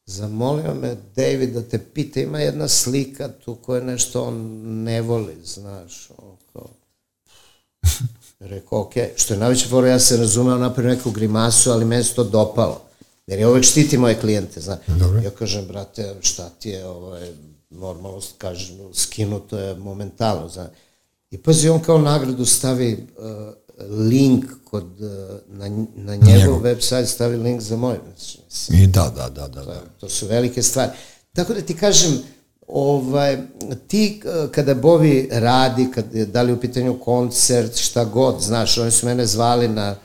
zamolio 0.07 0.75
me 0.75 0.97
David 1.17 1.53
da 1.55 1.63
te 1.63 1.79
pita, 1.79 2.21
ima 2.21 2.41
jedna 2.41 2.69
slika 2.69 3.29
tu 3.45 3.55
koja 3.55 3.81
nešto 3.81 4.23
on 4.23 4.61
ne 4.85 5.03
voli, 5.03 5.37
znaš, 5.45 6.09
on 6.19 6.37
kao, 6.53 6.69
rekao, 8.41 8.81
ok, 8.81 8.93
što 9.17 9.35
je 9.35 9.41
najveća 9.41 9.69
fora, 9.69 9.89
ja 9.89 9.99
se 9.99 10.17
razumeo, 10.17 10.59
napravio 10.59 10.95
neku 10.95 11.11
grimasu, 11.11 11.71
ali 11.71 11.85
meni 11.85 12.05
se 12.05 12.15
to 12.15 12.25
dopalo, 12.25 12.83
jer 13.27 13.39
ja 13.39 13.49
uvek 13.49 13.65
štiti 13.65 13.99
moje 13.99 14.21
klijente, 14.21 14.61
znaš. 14.61 14.79
Dobro. 14.87 15.21
Ja 15.21 15.31
kažem, 15.31 15.67
brate, 15.67 16.15
šta 16.21 16.49
ti 16.49 16.69
je, 16.69 16.87
ovaj, 16.87 17.33
normalno, 17.71 18.21
kažem, 18.39 18.79
skinuto 18.95 19.59
je 19.59 19.75
momentalno, 19.75 20.49
znaš. 20.49 20.69
I 21.31 21.39
pazi, 21.39 21.69
on 21.69 21.81
kao 21.81 21.99
nagradu 21.99 22.45
stavi 22.45 23.07
uh, 23.19 23.53
link 23.89 24.45
kod, 24.65 25.01
uh, 25.01 25.09
na, 25.49 25.69
na 25.95 26.17
njegov 26.17 26.39
njegov. 26.39 26.61
website 26.61 27.05
stavi 27.05 27.37
link 27.37 27.61
za 27.61 27.77
moj. 27.77 27.99
Mislim, 28.15 28.83
I 28.83 28.87
da, 28.87 29.13
da, 29.17 29.29
da, 29.29 29.49
da. 29.49 29.65
da. 29.65 29.83
to 30.01 30.09
su 30.09 30.27
velike 30.27 30.63
stvari. 30.63 30.91
Tako 31.33 31.55
da 31.55 31.61
ti 31.61 31.77
kažem, 31.77 32.19
ovaj, 32.69 33.39
ti 33.89 34.21
eh, 34.25 34.49
kada 34.53 34.75
Bovi 34.75 35.29
radi, 35.33 35.89
kad 35.95 36.05
da 36.13 36.43
li 36.43 36.53
u 36.53 36.61
pitanju 36.61 37.01
koncert, 37.01 37.77
šta 37.77 38.05
god, 38.05 38.41
znaš, 38.41 38.79
oni 38.79 38.91
su 38.91 39.07
mene 39.07 39.27
zvali 39.27 39.69
na 39.69 39.97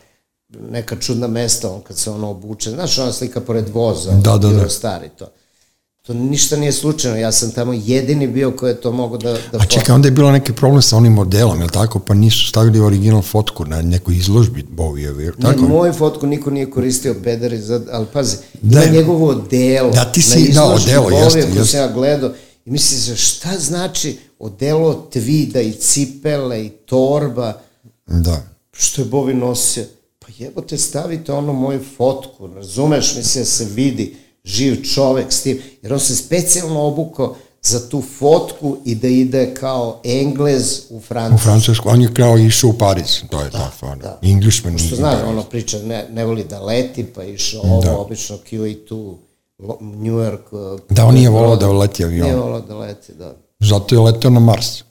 neka 0.69 0.95
čudna 0.95 1.28
mesta, 1.28 1.72
on 1.74 1.82
kad 1.82 1.97
se 1.97 2.11
ono 2.11 2.30
obuče, 2.30 2.72
znaš, 2.72 2.99
ona 2.99 3.11
slika 3.11 3.41
pored 3.41 3.69
voza, 3.69 4.11
Da, 4.11 4.38
da, 4.38 4.49
da. 4.49 4.69
stari 4.69 5.09
to. 5.17 5.28
To 6.02 6.14
ništa 6.14 6.56
nije 6.56 6.72
slučajno, 6.72 7.18
ja 7.18 7.32
sam 7.32 7.52
tamo 7.52 7.74
jedini 7.76 8.28
bio 8.28 8.52
koji 8.52 8.72
je 8.72 8.82
to 8.82 8.91
mogo 8.91 9.18
da... 9.18 9.32
da 9.52 9.58
A 9.60 9.66
čekaj, 9.66 9.95
onda 9.95 10.08
je 10.08 10.12
bilo 10.12 10.32
neki 10.32 10.54
problem 10.54 10.82
sa 10.82 10.97
onim 10.97 11.14
modelom, 11.14 11.58
je 11.58 11.64
li 11.64 11.70
tako? 11.70 11.99
Pa 11.99 12.14
nisu 12.14 12.47
stavili 12.47 12.80
original 12.80 13.22
fotku 13.22 13.66
na 13.66 13.82
nekoj 13.82 14.16
izložbi 14.16 14.66
Bowijevi, 14.72 15.20
je 15.20 15.32
li 15.32 15.38
tako? 15.41 15.62
Na 15.62 15.68
moju 15.68 15.93
fotku 15.93 16.28
niko 16.28 16.52
nije 16.52 16.72
koristio 16.72 17.16
bedari, 17.16 17.58
za, 17.58 17.82
ali 17.91 18.06
pazi, 18.06 18.38
Da. 18.62 18.84
ima 18.84 18.93
njegovo 18.93 19.28
odelo. 19.28 19.91
Da, 19.91 20.06
ti 20.06 20.22
si- 20.22 20.39
na 20.43 20.54
da, 20.56 20.66
odelo, 20.66 21.04
Bovija 21.04 21.24
jeste, 21.24 21.39
jeste. 21.39 21.66
sam 21.66 21.80
ja 21.80 21.88
gledao 21.88 22.32
i 22.66 22.72
mislim 22.72 22.99
se, 22.99 23.16
šta 23.16 23.60
znači 23.60 24.18
odelo 24.39 25.08
tvida 25.12 25.62
i 25.62 25.72
cipele 25.72 26.66
i 26.66 26.70
torba, 26.70 27.62
Da. 28.08 28.41
što 28.74 29.02
je 29.02 29.06
Bovi 29.06 29.34
nosio? 29.34 29.84
Pa 30.20 30.28
jebote, 30.38 30.78
stavite 30.78 31.32
ono 31.34 31.54
moju 31.54 31.80
fotku, 31.97 32.47
razumeš, 32.47 33.16
mislim 33.16 33.41
da 33.41 33.47
se 33.47 33.66
vidi 33.66 34.16
živ 34.46 34.84
čovek 34.86 35.26
s 35.30 35.42
tim, 35.42 35.62
jer 35.82 35.94
on 35.94 36.00
se 36.00 36.16
specijalno 36.16 36.82
obukao 36.82 37.36
za 37.64 37.89
tu 37.89 38.04
fotku 38.12 38.78
i 38.86 38.96
da 38.96 39.08
ide 39.08 39.54
kao 39.54 40.00
Englez 40.06 40.64
u 40.89 40.98
U 40.98 41.02
Francusku. 41.02 41.44
Francusku, 41.44 41.89
on 41.89 42.02
je 42.02 42.14
kao 42.14 42.38
išao 42.38 42.70
u 42.70 42.74
Pariz, 42.74 43.22
to 43.30 43.42
je 43.42 43.50
ta 43.52 43.72
stvar. 43.76 43.98
da. 43.98 44.20
Englishman. 44.24 44.78
Što 44.78 44.96
znaš, 44.96 45.18
ono 45.26 45.44
priča, 45.44 45.78
ne, 45.80 46.08
ne 46.10 46.26
voli 46.26 46.44
da 46.44 46.62
leti, 46.62 47.06
pa 47.06 47.24
išao 47.24 47.62
ovo, 47.62 47.82
Da. 47.82 47.98
obično 47.98 48.38
QE2, 48.52 49.16
Lo- 49.60 49.78
New 49.82 50.16
York. 50.16 50.54
uh, 50.74 50.80
Da, 50.89 51.06
on 51.06 51.14
nije 51.14 51.30
volao 51.30 51.56
da 51.56 51.70
leti 51.70 52.04
avion. 52.04 52.24
Nije 52.24 52.36
volao 52.36 52.62
da 52.62 52.76
leti, 52.76 53.14
da. 53.14 53.36
Zato 53.60 53.96
je 53.96 54.00
letao 54.00 54.32
na 54.32 54.39
Mars. 54.39 54.84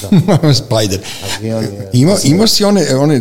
Da. 0.00 0.08
Spider. 0.62 1.00
Avion 1.36 1.64
je... 1.64 1.90
Ima, 1.92 2.16
ima 2.24 2.46
si 2.46 2.64
one, 2.64 2.96
one 2.96 3.16
e, 3.16 3.20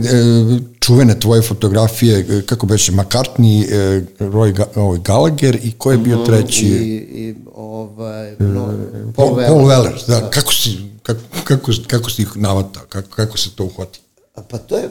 čuvene 0.79 1.19
tvoje 1.19 1.41
fotografije, 1.41 2.19
e, 2.19 2.41
kako 2.45 2.65
beše, 2.65 2.91
McCartney, 2.91 3.65
e, 3.71 4.01
Roy 4.19 4.65
ovaj, 4.75 4.99
Gallagher 4.99 5.59
i 5.63 5.71
ko 5.71 5.91
je 5.91 5.97
bio 5.97 6.17
treći? 6.17 6.65
I, 6.65 6.95
i 6.95 7.35
ovaj, 7.55 8.35
no, 8.39 8.73
Paul, 9.15 9.35
Paul, 9.35 9.47
Paul 9.47 9.59
Weller. 9.59 9.91
Weller, 9.91 10.07
da, 10.07 10.29
kako 10.29 10.53
si, 10.53 10.77
kako, 11.03 11.19
kako, 11.43 11.71
kako 11.87 12.09
si 12.09 12.21
ih 12.21 12.37
navatao, 12.37 12.83
kako, 12.89 13.09
kako 13.09 13.37
se 13.37 13.49
to 13.55 13.63
uhvati? 13.63 13.99
Pa 14.49 14.57
to 14.57 14.77
je, 14.77 14.89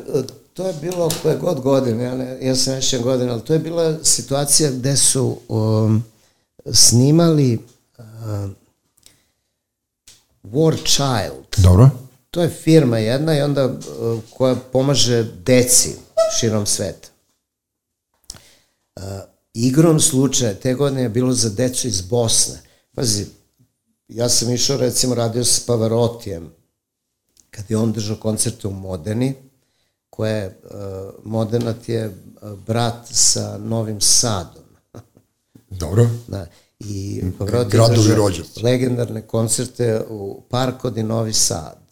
to 0.55 0.67
je 0.67 0.75
bilo 0.81 1.11
koje 1.23 1.37
god 1.37 1.61
godine, 1.61 2.05
ja, 2.05 2.15
ne, 2.15 2.39
ja 2.43 2.57
sam 2.57 2.75
nešto 2.75 3.01
godine, 3.01 3.31
ali 3.31 3.41
to 3.41 3.53
je 3.53 3.59
bila 3.59 4.05
situacija 4.05 4.71
gde 4.71 4.97
su 4.97 5.39
um, 5.49 6.05
snimali 6.73 7.59
um, 7.99 8.55
War 10.45 10.77
Child. 10.85 11.65
Dobro. 11.65 11.91
To 12.31 12.43
je 12.43 12.49
firma 12.49 12.99
jedna 12.99 13.39
i 13.39 13.43
onda 13.43 13.65
uh, 13.65 14.21
koja 14.31 14.55
pomaže 14.73 15.23
deci 15.23 15.91
širom 16.41 16.67
sveta. 16.67 17.09
Uh, 18.97 19.03
igrom 19.55 20.01
slučaja, 20.01 20.55
te 20.55 20.75
godine 20.75 21.03
je 21.03 21.09
bilo 21.09 21.33
za 21.33 21.51
decu 21.51 21.89
iz 21.89 22.01
Bosne. 22.01 22.59
Pazi, 22.95 23.27
ja 24.09 24.29
sam 24.29 24.53
išao, 24.53 24.77
recimo, 24.77 25.15
radio 25.15 25.45
sa 25.45 25.61
Pavarotijem, 25.67 26.51
kad 27.51 27.71
je 27.71 27.77
on 27.77 27.93
držao 27.93 28.17
koncerte 28.17 28.69
u 28.69 28.73
Modeni, 28.73 29.35
koje 30.11 30.33
je, 30.33 30.61
uh, 30.65 31.15
Modena 31.25 31.73
ti 31.73 31.93
je 31.93 32.07
uh, 32.07 32.59
brat 32.67 33.09
sa 33.11 33.59
Novim 33.59 34.01
Sadom. 34.01 34.65
Dobro. 35.71 36.11
Da. 36.29 36.47
I 36.89 37.23
Pavarotti 37.39 37.77
je 37.77 37.81
gradovi 37.81 38.15
rođaci. 38.15 38.63
legendarne 38.63 39.23
koncerte 39.23 40.01
u 40.11 40.43
Parkod 40.49 40.97
i 40.97 41.03
Novi 41.03 41.33
Sad. 41.33 41.85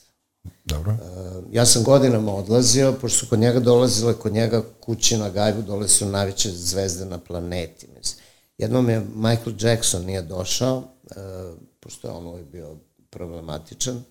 Dobro. 0.65 0.93
Uh, 0.93 1.45
ja 1.53 1.67
sam 1.67 1.83
godinama 1.83 2.35
odlazio, 2.35 2.93
pošto 3.01 3.19
su 3.19 3.27
kod 3.31 3.39
njega 3.39 3.61
dolazile, 3.61 4.15
kod 4.15 4.33
njega 4.33 4.63
kući 4.81 5.17
na 5.17 5.31
Gajbu 5.31 5.63
dole 5.63 5.89
su 5.89 6.07
najveće 6.07 6.51
zvezde 6.51 7.05
na 7.05 7.19
planeti. 7.19 7.87
Mislim. 7.99 8.25
Jednom 8.59 8.91
je 8.91 9.07
Michael 9.15 9.55
Jackson 9.61 10.05
nije 10.05 10.23
došao, 10.23 10.77
uh, 10.77 11.59
pošto 11.81 12.09
je 12.09 12.15
on 12.15 12.27
uvijek 12.27 12.47
bio 12.47 12.77
problematičan, 13.11 14.03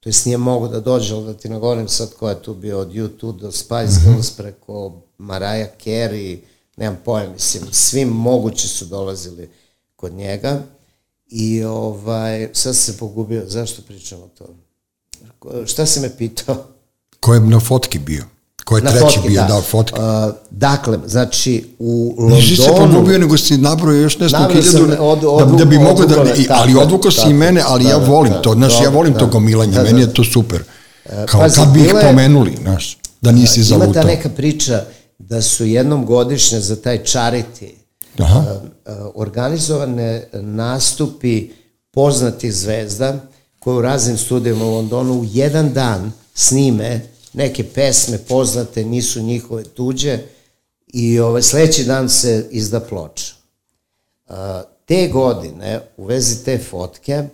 to 0.00 0.08
jest 0.08 0.26
nije 0.26 0.38
mogo 0.38 0.68
da 0.68 0.80
dođe, 0.80 1.14
ali 1.14 1.26
da 1.26 1.34
ti 1.34 1.48
nagovorim 1.48 1.88
sad 1.88 2.14
ko 2.14 2.28
je 2.28 2.42
tu 2.42 2.54
bio 2.54 2.78
od 2.78 2.92
YouTube 2.92 3.40
do 3.40 3.52
Spice 3.52 4.00
Girls 4.04 4.30
preko 4.30 5.02
Mariah 5.18 5.68
Carey, 5.84 6.38
nemam 6.76 6.98
pojem, 7.04 7.32
mislim, 7.32 7.64
svi 7.72 8.04
mogući 8.04 8.68
su 8.68 8.84
dolazili 8.84 9.50
kod 10.02 10.14
njega 10.14 10.62
i 11.26 11.64
ovaj, 11.64 12.48
sad 12.52 12.76
se 12.76 12.98
pogubio, 12.98 13.42
zašto 13.46 13.82
pričam 13.82 14.18
o 14.18 14.28
tome? 14.28 14.58
Ko- 15.38 15.66
Šta 15.66 15.86
si 15.86 16.00
me 16.00 16.10
pitao? 16.10 16.56
Ko 17.20 17.34
je 17.34 17.40
na 17.40 17.60
fotki 17.60 17.98
bio? 17.98 18.24
Ko 18.64 18.76
je 18.76 18.82
Na 18.82 18.90
treći 18.90 19.04
fotki, 19.06 19.28
bio, 19.28 19.42
da, 19.42 19.60
fotke. 19.62 19.94
Uh, 19.94 20.06
dakle, 20.50 20.98
znači, 21.06 21.64
u 21.78 22.14
Nisi 22.20 22.56
se 22.56 22.62
Londonu... 22.62 22.92
pogubio, 22.92 23.18
nego 23.18 23.36
si 23.38 23.58
nabrojao 23.58 24.00
još 24.00 24.18
nešto 24.18 24.48
hiljadu, 24.48 24.96
od- 25.00 25.20
da, 25.40 25.56
da 25.56 25.64
bi 25.64 25.78
mogo 25.78 26.06
da, 26.06 26.20
odvukao 26.20 26.36
i, 26.36 26.46
ali 26.50 26.72
je, 26.72 26.78
odvuko 26.78 27.10
si 27.10 27.30
i 27.30 27.34
mene, 27.34 27.62
ali 27.66 27.84
da, 27.84 27.90
ja 27.90 27.98
da, 27.98 28.06
volim 28.06 28.32
da, 28.32 28.42
to, 28.42 28.54
znaš, 28.54 28.80
ja 28.82 28.88
volim 28.88 29.12
to 29.12 29.18
da. 29.20 29.26
gomilanje, 29.26 29.72
Da, 29.72 29.78
da. 29.78 29.84
meni 29.84 30.00
je 30.00 30.14
to 30.14 30.24
super. 30.24 30.62
Kao 31.26 31.40
pazi, 31.40 31.56
kad 31.56 31.68
bi 31.68 31.80
ih 31.80 31.94
pomenuli, 32.02 32.56
znaš, 32.62 32.98
da 33.20 33.32
nisi 33.32 33.74
Ima 33.74 33.92
ta 33.92 34.04
neka 34.04 34.28
priča 34.28 34.84
da 35.18 35.42
su 35.42 35.64
jednom 35.64 36.06
godišnje 36.06 36.60
za 36.60 36.76
taj 36.76 36.98
charity 36.98 37.70
Aha. 38.18 38.38
uh, 38.38 38.46
uh, 38.46 39.10
organizovane 39.14 40.28
nastupi 40.32 41.50
poznatih 41.90 42.54
zvezda 42.54 43.20
koje 43.58 43.76
u 43.76 43.82
raznim 43.82 44.18
studijama 44.18 44.64
u 44.64 44.74
Londonu 44.74 45.20
u 45.20 45.26
jedan 45.32 45.72
dan 45.72 46.12
snime 46.34 47.00
neke 47.32 47.64
pesme 47.64 48.18
poznate, 48.18 48.84
nisu 48.84 49.22
njihove 49.22 49.64
tuđe 49.64 50.18
i 50.86 51.18
ovaj, 51.20 51.42
sledeći 51.42 51.84
dan 51.84 52.08
se 52.08 52.48
izda 52.50 52.80
ploča. 52.80 53.34
Uh, 54.26 54.34
te 54.84 55.08
godine, 55.08 55.80
u 55.96 56.04
vezi 56.04 56.44
te 56.44 56.58
fotke, 56.58 57.28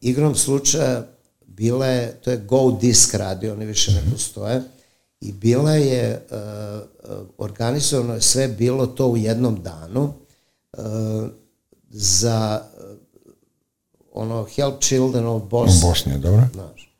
igrom 0.00 0.34
slučaja 0.34 1.06
bila 1.46 1.86
je, 1.86 2.12
to 2.24 2.30
je 2.30 2.36
Go 2.36 2.78
Disc 2.80 3.14
radio, 3.14 3.52
oni 3.52 3.66
više 3.66 3.92
ne 3.92 4.02
postoje, 4.12 4.62
i 5.20 5.32
bila 5.32 5.72
je, 5.72 6.26
uh, 6.30 6.38
uh, 7.10 7.26
organizovano 7.38 8.20
sve 8.20 8.48
bilo 8.48 8.86
to 8.86 9.08
u 9.08 9.16
jednom 9.16 9.62
danu 9.62 10.14
uh, 10.72 10.82
za 11.90 12.62
ono 14.12 14.44
Help 14.44 14.80
Children 14.80 15.26
of 15.26 15.42
U 15.42 15.46
Boston. 15.46 15.90
Bosni, 15.90 16.18
dobro? 16.18 16.42
Znaš. 16.52 16.92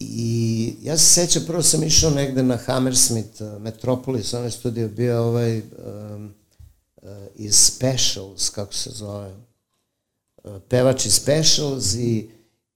I 0.00 0.74
ja 0.82 0.96
se 0.98 1.04
sećam, 1.04 1.42
prvo 1.46 1.62
sam 1.62 1.82
išao 1.82 2.10
negde 2.10 2.42
na 2.42 2.56
Hammersmith, 2.56 3.42
Metropolis, 3.60 4.34
onaj 4.34 4.50
studio 4.50 4.88
bio 4.88 5.22
ovaj 5.22 5.58
um, 5.58 6.34
uh, 6.96 7.08
iz 7.34 7.56
Specials, 7.56 8.50
kako 8.50 8.74
se 8.74 8.90
zove, 8.90 9.34
uh, 10.44 10.56
pevač 10.68 11.06
iz 11.06 11.14
Specials 11.14 11.94
i, 11.94 12.30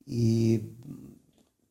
i 0.05 0.59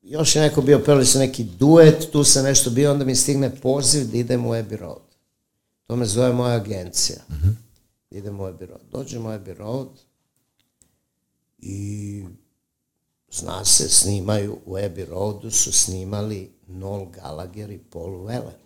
još 0.03 0.36
je 0.36 0.42
neko 0.42 0.62
bio, 0.62 0.82
pevali 0.84 1.07
su 1.07 1.18
neki 1.18 1.44
duet, 1.44 2.09
tu 2.12 2.24
sam 2.24 2.44
nešto 2.44 2.70
bio, 2.70 2.92
onda 2.92 3.05
mi 3.05 3.16
stigne 3.16 3.57
poziv 3.61 4.11
da 4.11 4.16
idem 4.16 4.46
u 4.46 4.50
Abbey 4.50 4.76
Road. 4.76 5.03
To 5.86 5.96
me 5.96 6.07
zove 6.07 6.32
moja 6.32 6.57
agencija. 6.57 7.18
Mm 7.30 7.34
-hmm. 7.34 7.55
Idem 8.11 8.40
u 8.40 8.42
Abbey 8.42 8.66
Road. 8.66 8.80
Dođem 8.92 9.26
u 9.26 9.28
Abbey 9.28 9.57
Road 9.57 9.88
i 11.59 12.24
zna 13.32 13.64
se, 13.64 13.88
snimaju 13.88 14.59
u 14.66 14.74
Abbey 14.74 15.09
Roadu 15.09 15.50
su 15.50 15.72
snimali 15.72 16.50
Noel 16.66 17.07
Gallagher 17.07 17.70
i 17.70 17.78
Paul 17.78 18.11
Weller. 18.11 18.62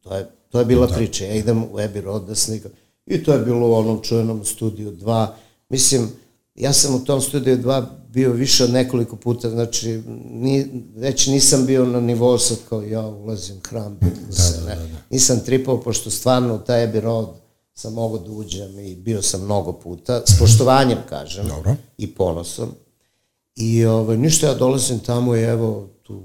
To 0.00 0.16
je, 0.16 0.30
to 0.48 0.58
je 0.58 0.64
bila 0.64 0.86
da. 0.86 0.94
priča. 0.94 1.24
Ja 1.24 1.34
idem 1.34 1.62
u 1.62 1.76
Abbey 1.76 2.00
Road 2.00 2.26
da 2.26 2.34
slikam. 2.34 2.70
I 3.06 3.24
to 3.24 3.32
je 3.32 3.38
bilo 3.38 3.68
u 3.68 3.74
onom 3.74 4.02
čuvenom 4.02 4.44
studiju 4.44 4.92
2. 4.92 5.26
Mislim, 5.68 6.08
ja 6.54 6.72
sam 6.72 6.94
u 6.94 7.04
tom 7.04 7.20
studiju 7.20 7.58
2 7.58 7.84
bio 8.08 8.32
više 8.32 8.64
od 8.64 8.70
nekoliko 8.70 9.16
puta, 9.16 9.50
znači 9.50 10.02
ni, 10.30 10.84
već 10.96 11.26
nisam 11.26 11.66
bio 11.66 11.86
na 11.86 12.00
nivou 12.00 12.38
sad 12.38 12.58
kao 12.68 12.82
ja 12.82 13.06
ulazim 13.06 13.60
hram, 13.68 13.98
da, 14.28 14.36
se, 14.36 14.60
da, 14.60 14.66
ne. 14.66 14.74
Da, 14.74 14.86
da. 14.86 14.98
nisam 15.10 15.40
tripao, 15.40 15.80
pošto 15.80 16.10
stvarno 16.10 16.54
u 16.54 16.58
taj 16.58 16.86
Abbey 16.86 17.00
Road 17.00 17.28
sam 17.74 17.92
mogao 17.92 18.18
da 18.18 18.30
uđem 18.32 18.78
i 18.78 18.94
bio 18.94 19.22
sam 19.22 19.44
mnogo 19.44 19.72
puta, 19.72 20.22
s 20.26 20.38
poštovanjem 20.38 20.98
kažem 21.08 21.48
Dobro. 21.48 21.76
i 21.98 22.14
ponosom. 22.14 22.68
I 23.56 23.84
ovaj, 23.84 24.16
ništa, 24.16 24.46
ja 24.46 24.54
dolazim 24.54 24.98
tamo 24.98 25.36
i 25.36 25.42
evo 25.42 25.88
tu 26.02 26.22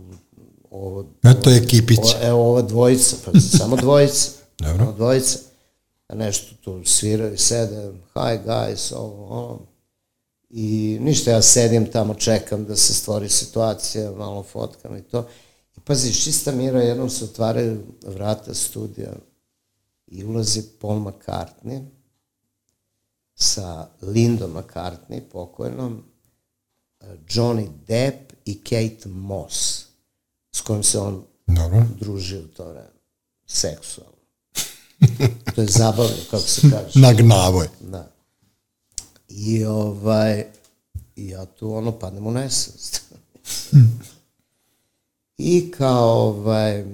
ovo... 0.72 1.06
Eto 1.24 1.50
je 1.50 1.58
ekipić. 1.58 2.00
O, 2.00 2.28
evo 2.28 2.50
ova 2.50 2.62
dvojica, 2.62 3.16
pa 3.26 3.40
samo 3.40 3.76
dvojica. 3.76 4.32
Dobro. 4.60 4.78
Samo 4.78 4.92
dvojica. 4.92 5.40
A 6.08 6.16
nešto 6.16 6.56
tu 6.64 6.82
sviraju, 6.86 7.38
sede, 7.38 7.92
hi 8.14 8.38
guys, 8.48 8.96
ovo, 8.96 9.28
ovo. 9.28 9.69
I 10.50 10.98
ništa, 11.02 11.32
ja 11.32 11.42
sedim 11.42 11.92
tamo, 11.92 12.14
čekam 12.14 12.66
da 12.66 12.76
se 12.76 12.94
stvori 12.94 13.30
situacija, 13.30 14.12
malo 14.12 14.44
fotkam 14.44 14.98
i 14.98 15.02
to. 15.02 15.28
I 15.78 15.80
pazi, 15.80 16.14
čista 16.14 16.52
mira, 16.52 16.82
jednom 16.82 17.10
se 17.10 17.24
otvaraju 17.24 17.84
vrata 18.06 18.54
studija 18.54 19.12
i 20.08 20.24
ulazi 20.24 20.64
Paul 20.82 21.00
McCartney 21.00 21.86
sa 23.36 23.88
Lindom 24.02 24.54
McCartney, 24.54 25.22
pokojnom, 25.32 26.04
Johnny 27.30 27.70
Depp 27.88 28.34
i 28.46 28.64
Kate 28.64 29.10
Moss, 29.10 29.86
s 30.52 30.62
kojim 30.62 30.84
se 30.84 31.00
on 31.00 31.24
Dobro. 31.48 31.86
družio 32.00 32.40
u 32.40 32.48
to 32.48 32.66
vreme. 32.70 33.00
Seksualno. 33.48 34.14
to 35.56 35.62
je 35.62 35.68
zabavno, 35.68 36.16
kako 36.32 36.44
se 36.44 36.62
kaže. 36.62 37.00
Nagnavo 37.08 37.62
je. 37.62 37.70
Da. 37.80 38.12
I 39.30 39.66
ovaj, 39.66 40.46
ja 41.16 41.46
tu 41.46 41.74
ono 41.74 41.92
padnem 41.92 42.28
u 42.28 42.32
nesvest. 42.32 43.02
I 45.38 45.72
kao 45.72 46.28
ovaj, 46.28 46.86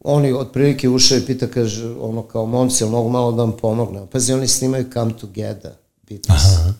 oni 0.00 0.32
otprilike 0.32 0.88
ušao 0.88 1.18
i 1.18 1.26
pita, 1.26 1.46
kaže, 1.46 1.90
ono 1.90 2.22
kao 2.22 2.46
momci, 2.46 2.84
ali 2.84 2.92
mogu 2.92 3.10
malo 3.10 3.32
da 3.32 3.42
vam 3.42 3.56
pomogne. 3.56 4.06
Pazi, 4.12 4.32
oni 4.32 4.48
snimaju 4.48 4.90
Come 4.92 5.16
Together, 5.16 5.72
Beatles. 6.08 6.44
Aha. 6.44 6.74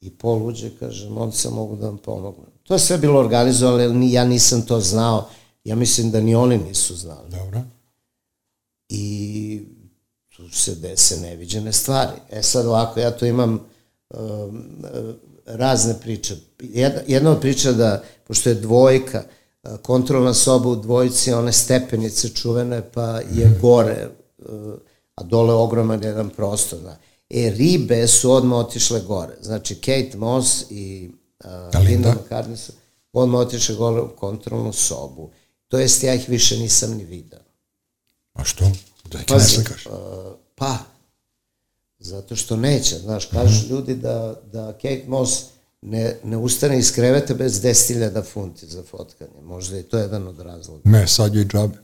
I 0.00 0.10
Paul 0.10 0.46
uđe 0.46 0.70
kaže, 0.78 1.08
momci, 1.08 1.48
mogu 1.48 1.76
da 1.76 1.86
vam 1.86 1.98
pomognem. 1.98 2.50
To 2.62 2.74
je 2.74 2.78
sve 2.78 2.98
bilo 2.98 3.20
organizovano, 3.20 3.84
ali 3.84 4.12
ja 4.12 4.24
nisam 4.24 4.62
to 4.62 4.80
znao. 4.80 5.28
Ja 5.64 5.76
mislim 5.76 6.10
da 6.10 6.20
ni 6.20 6.34
oni 6.34 6.58
nisu 6.58 6.96
znali 6.96 7.30
Dobro. 7.30 7.62
i 8.88 9.62
tu 10.48 10.56
se 10.56 10.74
dese 10.74 11.20
neviđene 11.20 11.72
stvari. 11.72 12.12
E 12.30 12.42
sad 12.42 12.66
ovako, 12.66 13.00
ja 13.00 13.16
tu 13.16 13.26
imam 13.26 13.60
um, 14.10 14.84
razne 15.46 15.94
priče. 16.00 16.36
Jedna, 16.60 17.00
jedna 17.06 17.30
od 17.30 17.40
priča 17.40 17.72
da, 17.72 18.02
pošto 18.26 18.48
je 18.48 18.54
dvojka, 18.54 19.22
uh, 19.62 19.76
kontrolna 19.76 20.34
soba 20.34 20.68
u 20.68 20.76
dvojici, 20.76 21.32
one 21.32 21.52
stepenice 21.52 22.28
čuvene, 22.28 22.90
pa 22.92 23.20
je 23.32 23.58
gore, 23.60 24.08
uh, 24.38 24.74
a 25.14 25.22
dole 25.22 25.54
ogroman 25.54 26.04
jedan 26.04 26.30
prostor. 26.30 26.78
Da. 26.80 26.96
E, 27.30 27.50
ribe 27.50 28.06
su 28.06 28.32
odmah 28.32 28.58
otišle 28.58 29.00
gore. 29.00 29.36
Znači, 29.40 29.74
Kate 29.74 30.16
Moss 30.16 30.64
i 30.70 31.10
uh, 31.44 31.50
Linda? 31.50 31.78
Linda 31.78 32.14
McCartney 32.14 32.56
su 32.56 32.72
odmah 33.12 33.40
otišle 33.40 33.74
gore 33.74 34.00
u 34.00 34.16
kontrolnu 34.16 34.72
sobu. 34.72 35.30
To 35.68 35.78
jest, 35.78 36.02
ja 36.02 36.14
ih 36.14 36.28
više 36.28 36.58
nisam 36.58 36.90
ni 36.90 37.04
video. 37.04 37.40
A 38.32 38.44
što? 38.44 38.64
Da 39.04 39.18
ne 39.18 39.24
Pazi, 39.28 39.54
slikaš. 39.54 39.86
uh, 39.86 39.92
pa, 40.54 40.78
zato 41.98 42.36
što 42.36 42.56
neće, 42.56 42.98
znaš, 42.98 43.26
kažu 43.26 43.66
ljudi 43.68 43.94
da, 43.94 44.34
da 44.52 44.72
Kate 44.72 45.04
Moss 45.08 45.42
ne, 45.82 46.16
ne 46.24 46.36
ustane 46.36 46.78
iz 46.78 46.92
kreveta 46.92 47.34
bez 47.34 47.62
10.000 47.62 48.24
funti 48.32 48.66
za 48.66 48.82
fotkanje. 48.90 49.40
Možda 49.42 49.76
je 49.76 49.82
to 49.82 49.98
jedan 49.98 50.28
od 50.28 50.40
razloga. 50.40 50.80
Me, 50.84 51.06
sad 51.06 51.34
je 51.34 51.42
i 51.42 51.44
džabe. 51.44 51.78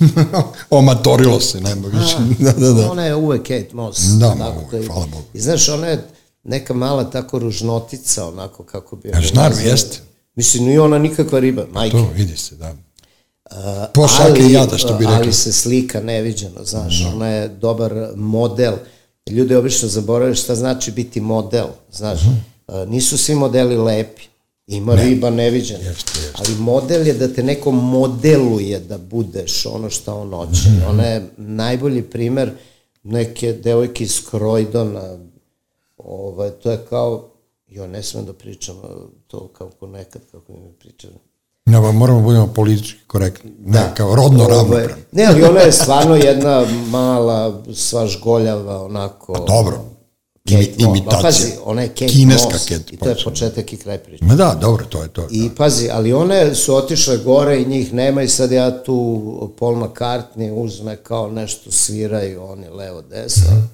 Omatorilo 0.70 1.40
se, 1.40 1.60
nema 1.60 1.88
više. 1.88 2.16
da, 2.44 2.52
da, 2.52 2.72
da. 2.72 2.90
Ona 2.90 3.04
je 3.04 3.14
uvek 3.14 3.42
Kate 3.42 3.68
Moss. 3.72 4.00
Da, 4.20 4.34
tako 4.38 4.58
uvek, 4.58 4.70
to 4.70 4.76
je. 4.76 4.86
hvala 4.86 5.06
Bogu. 5.06 5.24
I 5.34 5.40
znaš, 5.40 5.68
ona 5.68 5.86
je 5.86 6.08
neka 6.44 6.74
mala 6.74 7.10
tako 7.10 7.38
ružnotica, 7.38 8.26
onako 8.26 8.62
kako 8.64 8.96
bi... 8.96 9.08
Ja, 9.08 9.20
naravno, 9.34 9.62
jeste. 9.62 9.98
Mislim, 10.34 10.64
nije 10.64 10.80
ona 10.80 10.98
nikakva 10.98 11.38
riba, 11.38 11.66
majke. 11.72 11.96
To, 11.96 12.10
vidi 12.14 12.36
se, 12.36 12.56
da. 12.56 12.74
Po 13.92 14.08
šake 14.08 14.42
i 14.42 14.52
jada, 14.52 14.78
što 14.78 14.94
bi 14.94 15.04
rekli. 15.04 15.16
Ali 15.16 15.32
se 15.32 15.52
slika 15.52 16.00
neviđeno, 16.00 16.64
znaš, 16.64 17.00
no. 17.00 17.10
ona 17.14 17.28
je 17.28 17.48
dobar 17.48 17.92
model. 18.16 18.74
Ljudi 19.30 19.54
obično 19.54 19.88
zaboravaju 19.88 20.34
šta 20.34 20.54
znači 20.54 20.90
biti 20.90 21.20
model, 21.20 21.66
znaš. 21.92 22.20
Uh 22.20 22.28
-huh. 22.68 22.88
Nisu 22.88 23.18
svi 23.18 23.34
modeli 23.34 23.76
lepi. 23.76 24.22
Ima 24.66 24.94
ne. 24.94 25.04
riba 25.04 25.30
neviđena. 25.30 25.84
Jeste, 25.84 26.20
jeste. 26.20 26.32
Ali 26.38 26.54
model 26.54 27.06
je 27.06 27.14
da 27.14 27.28
te 27.28 27.42
neko 27.42 27.70
modeluje 27.70 28.80
da 28.80 28.98
budeš 28.98 29.66
ono 29.66 29.90
što 29.90 30.14
on 30.14 30.30
hoće. 30.30 30.68
Mm 30.68 30.72
-hmm. 30.72 30.90
Ona 30.90 31.02
je 31.02 31.28
najbolji 31.36 32.02
primer 32.02 32.50
neke 33.02 33.52
devojke 33.52 34.04
iz 34.04 34.22
Croydona. 34.30 35.18
Ovaj, 35.96 36.50
to 36.50 36.70
je 36.70 36.78
kao, 36.88 37.30
jo, 37.68 37.86
ne 37.86 38.02
smem 38.02 38.24
da 38.24 38.32
pričam 38.32 38.76
to 39.26 39.48
kako 39.48 39.86
nekad, 39.86 40.22
kako 40.32 40.52
mi 40.52 40.72
pričam. 40.78 41.10
Ja, 41.72 41.80
ba, 41.80 41.92
moramo 41.92 42.20
da 42.20 42.24
budemo 42.24 42.46
politički 42.46 42.98
korektni. 43.06 43.50
Ne, 43.64 43.72
da. 43.72 43.94
kao 43.94 44.14
rodno 44.14 44.44
Ove, 44.44 44.54
ravnopravno. 44.54 45.04
Ne, 45.12 45.24
ali 45.24 45.42
ona 45.42 45.60
je 45.60 45.72
stvarno 45.72 46.16
jedna 46.16 46.64
mala, 46.90 47.62
sva 47.74 48.06
žgoljava, 48.06 48.84
onako... 48.84 49.32
Pa 49.32 49.38
dobro. 49.38 49.84
Imi, 50.44 50.74
imitacija. 50.78 51.16
Ma, 51.16 51.22
pazi, 51.22 51.52
ona 51.64 51.82
je 51.82 51.88
Kate 51.88 52.06
Kineska 52.06 52.48
Moss. 52.52 52.68
Kate 52.68 52.94
I 52.94 52.96
to 52.96 53.08
je 53.08 53.16
početak 53.24 53.72
i 53.72 53.76
kraj 53.76 53.98
priče. 53.98 54.24
Ma 54.24 54.34
da, 54.34 54.58
dobro, 54.60 54.84
to 54.84 55.02
je 55.02 55.08
to. 55.08 55.28
I 55.30 55.50
pazi, 55.56 55.88
ali 55.92 56.12
one 56.12 56.54
su 56.54 56.74
otišle 56.74 57.16
gore 57.16 57.62
i 57.62 57.66
njih 57.66 57.94
nema 57.94 58.22
i 58.22 58.28
sad 58.28 58.52
ja 58.52 58.82
tu 58.82 59.52
Paul 59.58 59.74
McCartney 59.76 60.52
uzme 60.52 60.96
kao 60.96 61.30
nešto 61.30 61.70
sviraju 61.70 62.42
oni 62.42 62.68
levo 62.68 63.02
desno. 63.02 63.50
Mhm. 63.50 63.64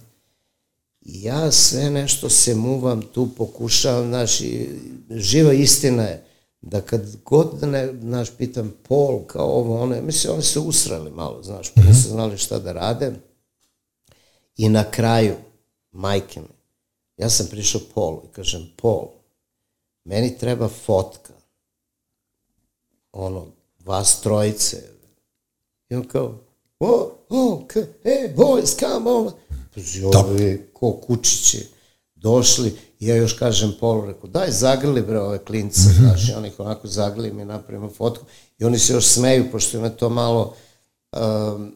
I 1.00 1.22
ja 1.22 1.50
sve 1.50 1.90
nešto 1.90 2.30
se 2.30 2.54
muvam 2.54 3.02
tu 3.02 3.28
pokušavam, 3.36 4.08
znaš, 4.08 4.40
i 4.40 4.68
živa 5.10 5.52
istina 5.52 6.02
je 6.02 6.24
da 6.66 6.80
kad 6.80 7.16
god, 7.24 7.60
da 7.60 7.66
ne, 7.66 7.94
znaš, 8.00 8.36
pitam 8.38 8.74
Pol, 8.88 9.24
kao 9.26 9.46
ovo, 9.46 9.82
ono, 9.82 10.02
mislim, 10.02 10.32
oni 10.32 10.42
se 10.42 10.58
usrali 10.58 11.10
malo, 11.10 11.42
znaš, 11.42 11.74
pa 11.74 11.82
nisu 11.82 12.08
znali 12.08 12.38
šta 12.38 12.58
da 12.58 12.72
rade. 12.72 13.12
I 14.56 14.68
na 14.68 14.90
kraju, 14.90 15.34
majke 15.92 16.40
mi, 16.40 16.46
ja 17.16 17.30
sam 17.30 17.46
prišao 17.46 17.80
Polu 17.94 18.22
i 18.24 18.32
kažem, 18.32 18.72
Pol, 18.76 19.08
meni 20.04 20.38
treba 20.38 20.68
fotka, 20.68 21.32
ono, 23.12 23.46
vas 23.84 24.20
trojice. 24.20 24.82
I 25.88 25.94
on 25.94 26.08
kao, 26.08 26.40
oh, 26.78 27.12
oh, 27.28 27.60
hey, 28.04 28.36
boys, 28.36 28.78
come 28.78 29.10
on. 29.10 29.32
Pazi, 29.74 30.04
ovi, 30.04 30.70
ko 30.72 30.92
kučići, 30.92 31.66
došli, 32.24 32.74
i 33.00 33.06
ja 33.06 33.16
još 33.16 33.32
kažem 33.32 33.72
Polu, 33.80 34.06
rekao, 34.06 34.30
daj 34.30 34.50
zagrli 34.50 35.02
bre 35.02 35.20
ove 35.20 35.38
klince, 35.38 35.80
mm 35.80 35.92
-hmm. 35.92 36.00
znaš, 36.00 36.28
i 36.28 36.32
oni 36.32 36.52
onako 36.58 36.88
zagrli 36.88 37.32
mi 37.32 37.44
napravimo 37.44 37.90
fotku, 37.96 38.24
i 38.58 38.64
oni 38.64 38.78
se 38.78 38.92
još 38.92 39.06
smeju, 39.06 39.50
pošto 39.52 39.76
ima 39.76 39.88
to 39.88 40.08
malo, 40.08 40.54
uh, 41.12 41.20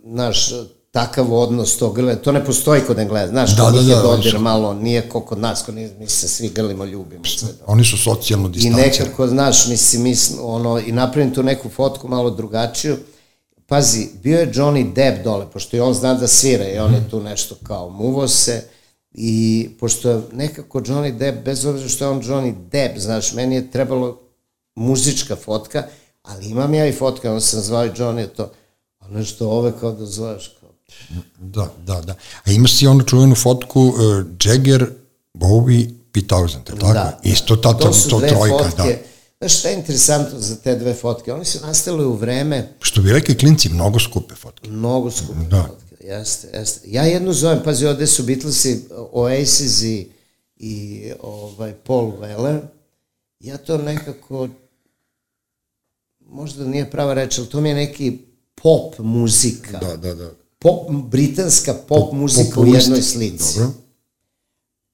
naš, 0.02 0.50
takav 0.90 1.34
odnos 1.34 1.76
to 1.76 1.90
grle, 1.92 2.16
to 2.16 2.32
ne 2.32 2.44
postoji 2.44 2.80
kod 2.86 2.98
Engleza, 2.98 3.28
znaš, 3.28 3.56
da, 3.56 3.64
da, 3.64 3.70
da, 3.70 3.92
je 3.92 4.02
dodir 4.02 4.32
da, 4.32 4.38
malo, 4.38 4.74
nije 4.74 5.08
ko 5.08 5.20
kod 5.20 5.38
nas, 5.38 5.62
kod 5.62 5.74
nije, 5.74 5.90
mi 5.98 6.08
se 6.08 6.28
svi 6.28 6.48
grlimo, 6.48 6.84
ljubimo 6.84 7.24
sve. 7.24 7.48
Da. 7.48 7.64
Oni 7.66 7.84
su 7.84 7.98
socijalno 7.98 8.48
distancirani. 8.48 8.82
I 8.82 8.90
nekako, 8.90 9.26
znaš, 9.26 9.66
mislim, 9.66 10.02
mislim, 10.02 10.38
ono, 10.42 10.78
i 10.78 10.92
napravim 10.92 11.34
tu 11.34 11.42
neku 11.42 11.68
fotku 11.68 12.08
malo 12.08 12.30
drugačiju, 12.30 12.96
pazi, 13.66 14.08
bio 14.22 14.38
je 14.40 14.52
Johnny 14.52 14.92
Depp 14.92 15.24
dole, 15.24 15.46
pošto 15.52 15.76
i 15.76 15.80
on 15.80 15.94
zna 15.94 16.14
da 16.14 16.26
svira 16.26 16.68
i 16.68 16.78
on 16.78 16.94
je 16.94 17.10
tu 17.10 17.20
nešto 17.20 17.54
kao 17.62 17.90
muvo 17.90 18.28
se, 18.28 18.64
i 19.12 19.68
pošto 19.80 20.22
nekako 20.32 20.80
Johnny 20.80 21.18
Depp, 21.18 21.44
bez 21.44 21.64
obzira 21.64 21.88
što 21.88 22.04
je 22.04 22.08
on 22.08 22.22
Johnny 22.22 22.54
Depp, 22.70 22.98
znaš, 22.98 23.32
meni 23.32 23.54
je 23.54 23.70
trebalo 23.70 24.20
muzička 24.74 25.36
fotka, 25.36 25.82
ali 26.22 26.46
imam 26.46 26.74
ja 26.74 26.86
i 26.86 26.92
fotka, 26.92 27.32
on 27.32 27.40
sam 27.40 27.60
zvao 27.60 27.86
i 27.86 27.90
Johnny 27.90 28.26
to, 28.26 28.52
a 28.98 29.08
nešto 29.08 29.50
ove 29.50 29.72
kao 29.80 29.92
da 29.92 30.06
zoveš, 30.06 30.58
Da, 31.38 31.68
da, 31.86 32.00
da. 32.00 32.14
A 32.44 32.50
imaš 32.50 32.76
si 32.76 32.86
onu 32.86 33.02
čuvenu 33.02 33.34
fotku 33.34 33.80
uh, 33.80 33.94
Jagger, 34.44 34.86
Bowie, 35.34 35.90
Pete 36.12 36.26
Townsend, 36.26 36.64
tako? 36.64 36.92
Da, 36.92 37.20
Isto 37.22 37.56
ta, 37.56 37.74
to, 37.74 37.92
su 37.92 38.10
to 38.10 38.20
trojka, 38.20 38.64
fotke. 38.64 38.76
da. 38.76 39.08
Znaš 39.40 39.58
šta 39.58 39.68
je 39.68 39.74
interesantno 39.74 40.40
za 40.40 40.56
te 40.56 40.76
dve 40.76 40.94
fotke? 40.94 41.32
Oni 41.32 41.44
su 41.44 41.66
nastale 41.66 42.06
u 42.06 42.14
vreme... 42.14 42.72
Što 42.80 43.02
bi 43.02 43.12
rekli 43.12 43.38
klinci, 43.38 43.68
mnogo 43.68 43.98
skupe 43.98 44.34
fotke. 44.34 44.70
Mnogo 44.70 45.10
skupe 45.10 45.44
da. 45.50 45.62
fotke, 45.62 45.87
jeste, 46.08 46.48
jeste. 46.54 46.80
Ja 46.90 47.02
jednu 47.02 47.32
zovem, 47.32 47.62
pazi, 47.64 47.86
ovde 47.86 48.06
su 48.06 48.22
Beatlesi, 48.22 48.84
Oasis 49.12 49.82
i, 49.82 50.08
i 50.56 51.02
ovaj, 51.20 51.72
Paul 51.72 52.12
Weller. 52.20 52.60
Ja 53.40 53.56
to 53.56 53.78
nekako, 53.78 54.48
možda 56.20 56.64
nije 56.64 56.90
prava 56.90 57.14
reč, 57.14 57.38
ali 57.38 57.48
to 57.48 57.60
mi 57.60 57.68
je 57.68 57.74
neki 57.74 58.18
pop 58.62 58.98
muzika. 58.98 59.78
Da, 59.78 59.96
da, 59.96 60.14
da 60.14 60.30
pop, 60.58 60.90
britanska 60.90 61.74
pop, 61.74 61.86
pop 61.88 62.12
muzika 62.12 62.54
pop 62.54 62.64
u 62.64 62.74
jednoj 62.74 63.02
slici. 63.02 63.58
Dobro. 63.58 63.72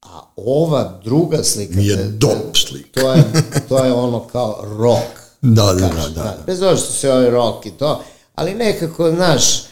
A 0.01 0.21
ova 0.35 1.01
druga 1.03 1.43
slika... 1.43 1.75
Mi 1.75 1.87
je 1.87 1.95
dop 1.95 2.57
slika. 2.67 3.01
To 3.01 3.13
je, 3.13 3.23
to 3.69 3.85
je 3.85 3.93
ono 3.93 4.27
kao 4.27 4.65
rock. 4.77 5.25
Da, 5.41 5.73
da, 5.73 5.73
da, 5.73 5.87
da, 5.87 6.09
da. 6.09 6.43
Bez 6.45 6.61
ovo 6.61 6.77
što 6.77 6.91
se 6.91 7.11
ovaj 7.11 7.29
rock 7.29 7.65
i 7.65 7.71
to, 7.71 8.03
ali 8.35 8.55
nekako, 8.55 9.11
znaš, 9.11 9.63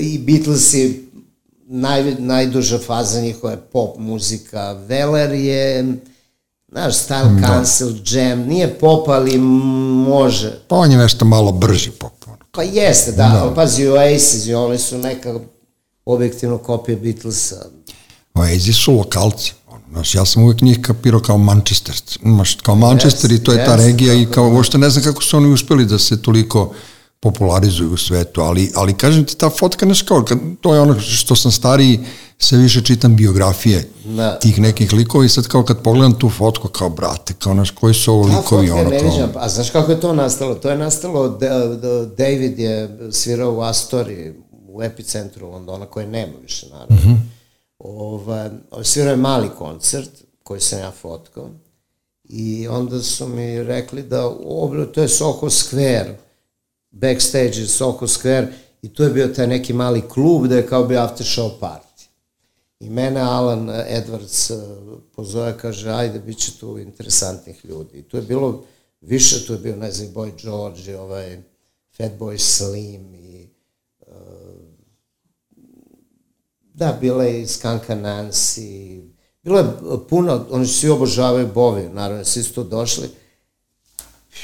i 0.00 0.18
Beatlesi, 0.18 1.08
naj, 1.66 2.14
najduža 2.18 2.78
faza 2.78 3.20
njihova 3.20 3.52
je 3.52 3.60
pop 3.72 3.98
muzika. 3.98 4.72
Veler 4.72 5.32
je, 5.32 5.94
znaš, 6.68 6.94
style 6.94 7.40
da. 7.40 7.46
cancel, 7.46 7.92
jam, 8.06 8.38
nije 8.38 8.78
pop, 8.78 9.08
ali 9.08 9.38
može. 9.38 10.60
Pa 10.68 10.76
on 10.76 10.90
je 10.90 10.98
nešto 10.98 11.24
malo 11.24 11.52
brži 11.52 11.90
pop. 11.90 12.12
Pa 12.50 12.62
jeste, 12.62 13.12
da, 13.12 13.16
da. 13.16 13.52
pazi, 13.54 13.86
Oasis, 13.86 14.48
oni 14.54 14.78
su 14.78 14.98
neka 14.98 15.34
objektivno 16.04 16.58
kopija 16.58 16.98
Beatlesa. 16.98 17.66
Oasis 18.34 18.76
su 18.76 18.92
lokalci. 18.92 19.52
Znaš, 19.92 20.14
ja 20.14 20.24
sam 20.24 20.42
uvek 20.42 20.60
njih 20.60 20.78
kapirao 20.82 21.20
kao 21.20 21.38
Manchester. 21.38 21.94
Kao 22.62 22.74
Manchester 22.74 23.30
yes, 23.30 23.40
i 23.40 23.44
to 23.44 23.52
je 23.52 23.58
yes, 23.58 23.66
ta 23.66 23.76
regija 23.76 24.14
i 24.14 24.26
kao, 24.26 24.48
uopšte 24.48 24.78
ne 24.78 24.90
znam 24.90 25.04
kako 25.04 25.22
su 25.22 25.36
oni 25.36 25.52
uspeli 25.52 25.84
da 25.84 25.98
se 25.98 26.22
toliko 26.22 26.74
popularizuju 27.22 27.92
u 27.92 27.96
svetu, 27.96 28.40
ali, 28.40 28.72
ali 28.74 28.94
kažem 28.94 29.24
ti, 29.24 29.36
ta 29.36 29.50
fotka, 29.50 29.86
znaš 29.86 30.02
kao, 30.02 30.24
to 30.60 30.74
je 30.74 30.80
ono 30.80 31.00
što 31.00 31.36
sam 31.36 31.52
stariji, 31.52 32.00
sve 32.38 32.58
više 32.58 32.82
čitam 32.82 33.16
biografije 33.16 33.88
da. 34.04 34.38
tih 34.38 34.60
nekih 34.60 34.92
likova 34.92 35.24
i 35.24 35.28
sad 35.28 35.46
kao 35.48 35.64
kad 35.64 35.82
pogledam 35.82 36.18
tu 36.18 36.30
fotku, 36.30 36.68
kao 36.68 36.88
brate, 36.88 37.34
kao 37.38 37.54
naš, 37.54 37.70
koji 37.70 37.94
su 37.94 38.12
ovo 38.12 38.26
likovi, 38.26 38.70
ono 38.70 38.90
kao... 38.90 39.28
A 39.34 39.48
znaš 39.48 39.70
kako 39.70 39.92
je 39.92 40.00
to 40.00 40.12
nastalo? 40.12 40.54
To 40.54 40.70
je 40.70 40.78
nastalo, 40.78 41.38
David 42.16 42.58
je 42.58 42.98
svirao 43.12 43.54
u 43.54 43.60
Astori, 43.60 44.34
u 44.68 44.82
epicentru 44.82 45.50
Londona, 45.50 45.86
koje 45.86 46.06
nema 46.06 46.32
više, 46.42 46.66
naravno. 46.68 46.96
Mm 46.96 47.08
-hmm. 47.08 47.18
Ova, 47.78 48.50
svirao 48.82 49.10
je 49.10 49.16
mali 49.16 49.48
koncert, 49.58 50.10
koji 50.42 50.60
sam 50.60 50.78
ja 50.78 50.90
fotkao, 50.90 51.50
i 52.24 52.68
onda 52.68 53.02
su 53.02 53.28
mi 53.28 53.62
rekli 53.62 54.02
da, 54.02 54.26
ovo, 54.26 54.84
to 54.84 55.02
je 55.02 55.08
Soho 55.08 55.46
Square, 55.46 56.14
backstage 56.92 57.66
Soho 57.66 58.06
Square, 58.06 58.52
i 58.82 58.88
tu 58.88 59.02
je 59.02 59.10
bio 59.10 59.28
taj 59.28 59.46
neki 59.46 59.72
mali 59.72 60.08
klub 60.08 60.46
da 60.46 60.56
je 60.56 60.66
kao 60.66 60.84
bio 60.84 61.00
after 61.00 61.26
show 61.26 61.50
party. 61.60 62.08
I 62.80 62.90
mene 62.90 63.20
Alan 63.20 63.68
Edwards 63.68 64.50
eh, 64.50 64.56
pozove, 65.14 65.58
kaže, 65.58 65.90
ajde, 65.90 66.18
bit 66.18 66.38
će 66.38 66.58
tu 66.58 66.78
interesantnih 66.78 67.64
ljudi. 67.64 67.98
I 67.98 68.02
tu 68.02 68.16
je 68.16 68.22
bilo 68.22 68.64
više, 69.00 69.46
tu 69.46 69.52
je 69.52 69.58
bio, 69.58 69.76
ne 69.76 69.92
znam, 69.92 70.14
Boy 70.14 70.42
George 70.42 70.92
i 70.92 70.94
ovaj 70.94 71.42
Fatboy 71.98 72.38
Slim 72.38 73.14
i 73.14 73.48
uh, 74.00 74.06
da, 76.74 76.98
bila 77.00 77.24
je 77.24 77.46
Skanka 77.46 77.96
Nancy, 77.96 79.02
bilo 79.42 79.58
je 79.58 79.66
puno, 80.08 80.46
oni 80.50 80.66
svi 80.66 80.88
obožavaju 80.88 81.48
Bovi, 81.54 81.88
naravno, 81.88 82.24
svi 82.24 82.42
su 82.42 82.54
tu 82.54 82.64
došli. 82.64 83.08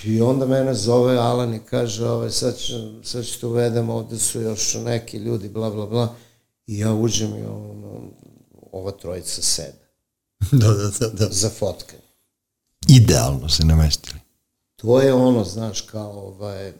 I 0.04 0.20
onda 0.20 0.46
mene 0.46 0.74
zove 0.74 1.16
Alan 1.16 1.54
i 1.54 1.60
kaže, 1.70 2.08
ovaj, 2.08 2.30
sad, 2.30 2.58
ću, 2.58 2.74
sad 3.02 3.24
ću 3.24 3.40
te 3.40 3.46
uvedem, 3.46 3.90
ovde 3.90 4.18
su 4.18 4.40
još 4.40 4.74
neki 4.74 5.16
ljudi, 5.16 5.48
bla, 5.48 5.70
bla, 5.70 5.86
bla. 5.86 6.14
I 6.66 6.78
ja 6.78 6.92
uđem 6.92 7.28
i 7.36 7.42
ono, 7.42 8.00
ova 8.72 8.90
trojica 8.90 9.42
sede. 9.42 9.88
da, 10.52 10.68
da, 10.68 10.90
da, 11.00 11.08
da. 11.08 11.28
Za 11.30 11.50
fotkanje. 11.50 12.02
Idealno 12.88 13.48
se 13.48 13.64
namestili. 13.64 14.20
To 14.76 15.00
je 15.00 15.12
ono, 15.12 15.44
znaš, 15.44 15.80
kao 15.80 16.10
ovaj, 16.10 16.72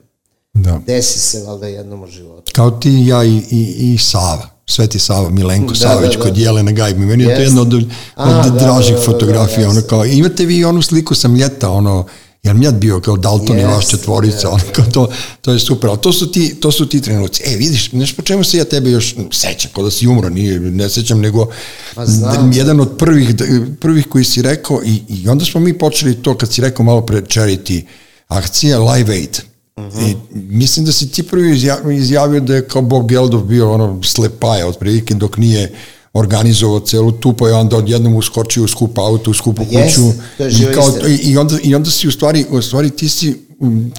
da. 0.55 0.81
desi 0.87 1.19
se 1.19 1.43
valjda 1.43 1.67
jednom 1.67 2.03
u 2.03 2.07
životu. 2.07 2.53
Kao 2.55 2.71
ti, 2.71 3.05
ja 3.07 3.25
i, 3.25 3.43
i, 3.51 3.93
i 3.95 3.99
Sava. 3.99 4.49
Sveti 4.67 4.99
Sava, 4.99 5.31
Milenko 5.31 5.73
da, 5.73 5.79
Savić 5.79 6.13
da, 6.13 6.17
da. 6.17 6.23
kod 6.23 6.39
Jelene 6.39 6.73
Gajbi. 6.73 7.01
Meni 7.01 7.25
je 7.25 7.37
to 7.37 7.43
jedna 7.43 7.63
od, 7.63 7.75
od 7.75 7.85
A, 8.15 8.43
da, 8.43 8.51
dražih 8.51 8.95
da, 8.95 8.99
da, 8.99 9.05
fotografija. 9.05 9.59
Da, 9.59 9.65
da, 9.65 9.71
ono 9.71 9.83
kao, 9.83 10.05
imate 10.05 10.45
vi 10.45 10.65
onu 10.65 10.83
sliku 10.83 11.15
sam 11.15 11.37
ljeta, 11.37 11.71
ono, 11.71 12.07
jer 12.43 12.55
mi 12.55 12.73
bio 12.73 13.01
kao 13.01 13.17
Dalton 13.17 13.57
yes, 13.57 13.61
i 13.61 13.65
vaš 13.65 13.89
četvorica, 13.89 14.49
yes, 14.49 14.73
kao 14.73 14.85
to, 14.85 15.09
to 15.41 15.53
je 15.53 15.59
super, 15.59 15.91
ali 15.91 15.99
to 15.99 16.13
su 16.13 16.33
ti, 16.33 16.55
to 16.61 16.73
su 16.73 16.89
ti 16.89 17.01
trenuci. 17.01 17.43
E, 17.47 17.57
vidiš, 17.57 17.91
znaš 17.91 18.17
po 18.17 18.23
čemu 18.23 18.45
se 18.45 18.59
ja 18.59 18.65
tebe 18.65 18.91
još 18.91 19.15
sećam, 19.33 19.71
kao 19.75 19.85
da 19.85 19.91
si 19.91 20.07
umro, 20.07 20.29
nije, 20.29 20.61
ne 20.61 20.89
sećam, 20.89 21.21
nego 21.21 21.47
pa 21.95 22.07
znam, 22.07 22.53
jedan 22.53 22.81
od 22.81 22.97
prvih, 22.99 23.35
prvih 23.81 24.07
koji 24.09 24.25
si 24.25 24.43
rekao 24.43 24.81
i, 24.85 25.03
i 25.09 25.29
onda 25.29 25.45
smo 25.45 25.61
mi 25.61 25.79
počeli 25.79 26.23
to 26.23 26.37
kad 26.37 26.53
si 26.53 26.61
rekao 26.61 26.85
malo 26.85 27.07
pre 27.07 27.21
charity 27.21 27.83
akcija 28.29 28.79
Live 28.79 29.15
Aid. 29.15 29.39
Uh 29.77 29.85
mhm. 29.85 29.99
-huh. 29.99 30.11
I 30.11 30.17
mislim 30.35 30.87
da 30.87 30.93
si 30.93 31.11
ti 31.11 31.23
prvi 31.23 31.61
izjavio 31.97 32.41
da 32.41 32.55
je 32.55 32.69
kao 32.69 32.83
Bob 32.83 33.09
Geldov 33.09 33.45
bio 33.45 33.73
ono 33.73 34.03
slepaja 34.03 34.67
otprilike 34.67 35.15
dok 35.15 35.37
nije 35.37 35.73
organizovao 36.13 36.81
celu 36.81 37.13
tu, 37.13 37.33
pa 37.33 37.49
je 37.49 37.55
onda 37.55 37.77
odjednom 37.77 38.17
uskočio 38.17 38.65
u 38.65 38.69
skup 38.69 38.99
auto, 38.99 39.31
u 39.31 39.35
skupu 39.35 39.65
kuću. 39.65 40.01
Yes, 40.01 40.13
to 40.39 40.45
je 40.45 40.51
i, 40.51 40.75
kao, 40.75 40.85
i, 41.23 41.39
onda, 41.39 41.59
I 41.63 41.75
onda 41.75 41.91
si 41.91 42.09
u 42.09 42.13
stvari, 42.13 42.47
u 42.51 42.63
stvari 42.63 42.91
ti 42.91 43.09
si 43.09 43.49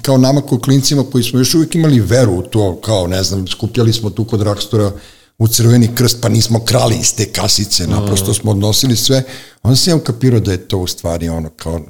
kao 0.02 0.18
nama 0.18 0.40
kao 0.40 0.58
klincima 0.58 1.04
koji 1.12 1.24
smo 1.24 1.38
još 1.38 1.54
uvijek 1.54 1.74
imali 1.74 2.00
veru 2.00 2.32
u 2.32 2.42
to, 2.42 2.80
kao 2.80 3.06
ne 3.06 3.22
znam, 3.22 3.46
skupljali 3.46 3.92
smo 3.92 4.10
tu 4.10 4.24
kod 4.24 4.42
Rakstora 4.42 4.92
u 5.38 5.48
crveni 5.48 5.94
krst, 5.94 6.18
pa 6.20 6.28
nismo 6.28 6.64
krali 6.64 6.96
iz 7.00 7.14
te 7.14 7.32
kasice, 7.32 7.86
mm. 7.86 7.90
naprosto 7.90 8.34
smo 8.34 8.50
odnosili 8.50 8.96
sve. 8.96 9.22
Onda 9.62 9.76
sam 9.76 9.90
ja 9.90 9.96
ukapirao 9.96 10.40
da 10.40 10.52
je 10.52 10.68
to 10.68 10.78
u 10.78 10.86
stvari 10.86 11.28
ono 11.28 11.50
kao 11.56 11.80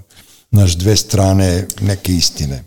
naš 0.51 0.77
dve 0.77 0.97
strane 0.97 1.67
neke 1.81 2.13
istine. 2.13 2.65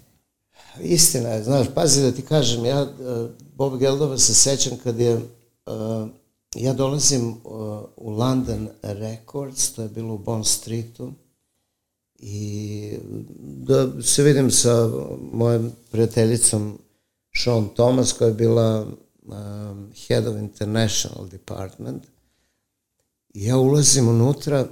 Istina 0.81 1.29
je, 1.29 1.43
znaš, 1.43 1.67
pazi 1.75 2.01
da 2.01 2.11
ti 2.11 2.21
kažem, 2.21 2.65
ja 2.65 2.81
eh, 2.81 3.27
Bob 3.55 3.79
Geldova 3.79 4.17
se 4.17 4.33
sećam 4.33 4.77
kad 4.83 4.99
je 4.99 5.15
uh, 5.15 5.21
ja 6.55 6.73
dolazim 6.73 7.29
uh, 7.29 7.37
u 7.97 8.09
London 8.09 8.69
Records, 8.81 9.73
to 9.73 9.81
je 9.81 9.89
bilo 9.89 10.13
u 10.13 10.17
Bond 10.17 10.47
Streetu, 10.47 11.13
i 12.19 12.97
da 13.39 14.01
se 14.01 14.23
vidim 14.23 14.51
sa 14.51 14.89
mojom 15.33 15.71
prijateljicom 15.91 16.79
Sean 17.35 17.69
Thomas, 17.75 18.13
koja 18.13 18.27
je 18.27 18.33
bila 18.33 18.81
um, 18.81 19.91
head 20.07 20.27
of 20.27 20.37
international 20.37 21.27
department. 21.27 22.03
I 23.33 23.45
ja 23.45 23.57
ulazim 23.57 24.07
unutra 24.07 24.67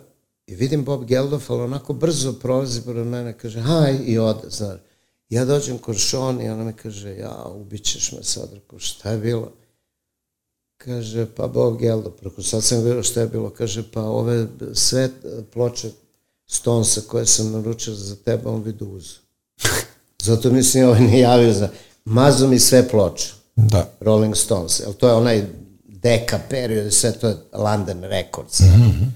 i 0.48 0.56
vidim 0.56 0.86
Bob 0.86 1.06
Geldof, 1.06 1.50
ali 1.50 1.62
onako 1.62 1.94
brzo 1.94 2.34
prolazi 2.34 2.82
pored 2.82 3.08
mene, 3.08 3.38
kaže, 3.38 3.60
haj, 3.60 4.00
i 4.06 4.18
ode, 4.18 4.50
znaš. 4.50 4.80
Ja 5.30 5.46
dođem 5.46 5.78
kod 5.78 5.96
Šon 5.96 6.42
i 6.42 6.50
ona 6.50 6.64
mi 6.64 6.74
kaže, 6.74 7.16
ja, 7.16 7.46
ubićeš 7.56 8.12
me 8.12 8.24
sad. 8.24 8.54
Rekao, 8.54 8.80
šta 8.80 9.12
je 9.12 9.18
bilo? 9.18 9.52
Kaže, 10.86 11.26
pa 11.36 11.48
Bob 11.48 11.80
Geldo, 11.80 12.10
preko 12.10 12.44
sad 12.44 12.64
sam 12.64 12.84
vidio 12.84 13.04
šta 13.04 13.22
je 13.22 13.28
bilo. 13.28 13.50
Kaže, 13.50 13.84
pa 13.92 14.02
ove 14.02 14.48
sve 14.74 15.10
ploče 15.54 15.90
Stonesa 16.48 17.02
koje 17.08 17.26
sam 17.26 17.52
naručio 17.52 17.94
za 17.94 18.16
tebe, 18.16 18.50
on 18.50 18.64
vidu 18.64 18.86
uzu. 18.86 19.16
Zato 20.24 20.52
mislim, 20.52 20.88
ovaj 20.88 21.00
ne 21.00 21.20
javio 21.20 21.54
za... 21.54 21.70
Mazo 22.06 22.48
mi 22.48 22.60
sve 22.60 22.90
ploče. 22.90 23.34
Da. 23.56 23.92
Rolling 24.00 24.36
Stones. 24.36 24.80
Jel 24.80 24.94
to 24.94 25.08
je 25.08 25.14
onaj 25.14 25.46
deka 25.86 26.40
period, 26.50 26.94
sve 26.94 27.12
to 27.12 27.28
je 27.28 27.36
London 27.54 28.04
Records. 28.04 28.60
Mm 28.60 28.66
-hmm. 28.66 29.12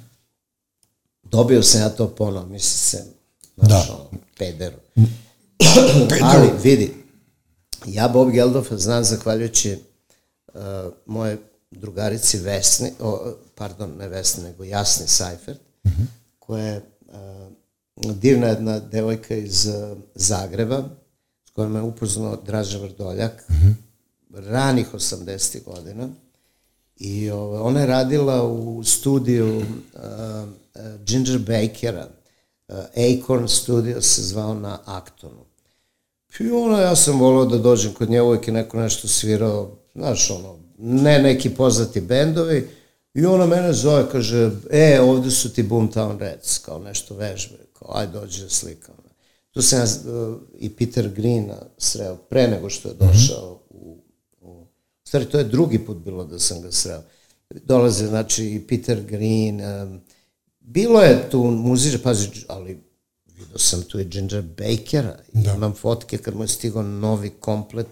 Dobio 1.23 1.63
sam 1.63 1.81
ja 1.81 1.89
to 1.89 2.07
ponovo, 2.07 2.45
mislim 2.45 2.77
se, 2.77 3.03
znaš, 3.57 3.87
Da. 3.87 3.93
ono, 3.93 4.19
pederu. 4.37 4.75
Ali, 6.23 6.49
vidi, 6.63 6.93
ja 7.85 8.07
Bob 8.07 8.31
Geldofa 8.31 8.77
znam 8.77 9.03
zahvaljujući 9.03 9.77
uh, 10.53 10.61
moje 11.05 11.37
drugarici 11.71 12.37
Vesni, 12.37 12.91
o, 12.99 13.33
pardon, 13.55 13.91
ne 13.97 14.07
Vesni, 14.07 14.43
nego 14.43 14.63
Jasni 14.63 15.07
Seifert, 15.07 15.59
mm 15.85 15.89
-hmm. 15.89 16.05
koja 16.39 16.65
je 16.65 16.81
uh, 17.07 18.11
divna 18.15 18.47
jedna 18.47 18.79
devojka 18.79 19.35
iz 19.35 19.65
uh, 19.65 19.97
Zagreba, 20.15 20.83
s 21.45 21.51
kojom 21.51 21.71
me 21.71 21.81
upoznao 21.81 22.35
Draža 22.45 22.77
Vrdoljak, 22.77 23.49
mm 23.49 23.53
-hmm. 23.53 23.75
ranih 24.49 24.93
80. 24.93 25.63
godina, 25.63 26.09
i 26.97 27.29
ova, 27.29 27.61
ona 27.61 27.79
je 27.79 27.85
radila 27.85 28.43
u 28.43 28.83
studiju 28.83 29.57
uh, 29.57 29.63
uh, 29.63 30.81
Ginger 31.05 31.39
Bakera, 31.39 32.07
uh, 32.67 32.75
Acorn 32.77 33.47
Studio 33.47 34.01
se 34.01 34.21
zvao 34.21 34.53
na 34.53 34.79
Actonu. 34.85 35.45
I 36.39 36.51
ono, 36.51 36.77
ja 36.77 36.95
sam 36.95 37.19
volao 37.19 37.45
da 37.45 37.57
dođem 37.57 37.93
kod 37.93 38.09
nje, 38.09 38.21
uvijek 38.21 38.47
je 38.47 38.53
neko 38.53 38.77
nešto 38.77 39.07
svirao, 39.07 39.71
znaš, 39.95 40.29
ono, 40.31 40.59
ne 40.77 41.19
neki 41.19 41.49
poznati 41.49 42.01
bendovi, 42.01 42.67
i 43.13 43.25
ona 43.25 43.45
mene 43.45 43.73
zove, 43.73 44.05
kaže, 44.11 44.51
e, 44.71 44.99
ovde 45.01 45.31
su 45.31 45.53
ti 45.53 45.63
Boomtown 45.63 46.19
Reds, 46.19 46.57
kao 46.57 46.79
nešto 46.79 47.15
vežbe, 47.15 47.57
kao, 47.73 47.97
aj 47.97 48.07
dođi 48.07 48.41
da 48.41 48.49
slikam. 48.49 48.95
Tu 49.51 49.61
sam 49.61 49.79
ja 49.79 49.85
uh, 49.85 50.37
i 50.59 50.69
Peter 50.69 51.09
Greena 51.09 51.57
sreo, 51.77 52.15
pre 52.15 52.47
nego 52.47 52.69
što 52.69 52.89
je 52.89 52.95
došao 52.95 53.59
u, 53.69 54.03
u... 54.41 54.65
Stvari, 55.03 55.25
to 55.25 55.37
je 55.37 55.43
drugi 55.43 55.79
put 55.79 55.97
bilo 55.97 56.25
da 56.25 56.39
sam 56.39 56.61
ga 56.61 56.71
sreo. 56.71 57.01
Dolaze, 57.49 58.07
znači, 58.07 58.45
i 58.45 58.67
Peter 58.67 59.01
Green, 59.01 59.61
um, 59.61 60.01
bilo 60.59 61.01
je 61.01 61.29
tu 61.29 61.43
muziča, 61.43 61.97
pazi, 62.03 62.27
ali 62.47 62.79
vidio 63.25 63.57
sam 63.57 63.81
tu 63.81 63.99
i 63.99 64.05
Ginger 64.05 64.41
Bakera, 64.41 65.17
da. 65.33 65.53
imam 65.53 65.73
fotke 65.73 66.17
kad 66.17 66.35
mu 66.35 66.43
je 66.43 66.47
stigao 66.47 66.83
novi 66.83 67.29
komplet 67.29 67.87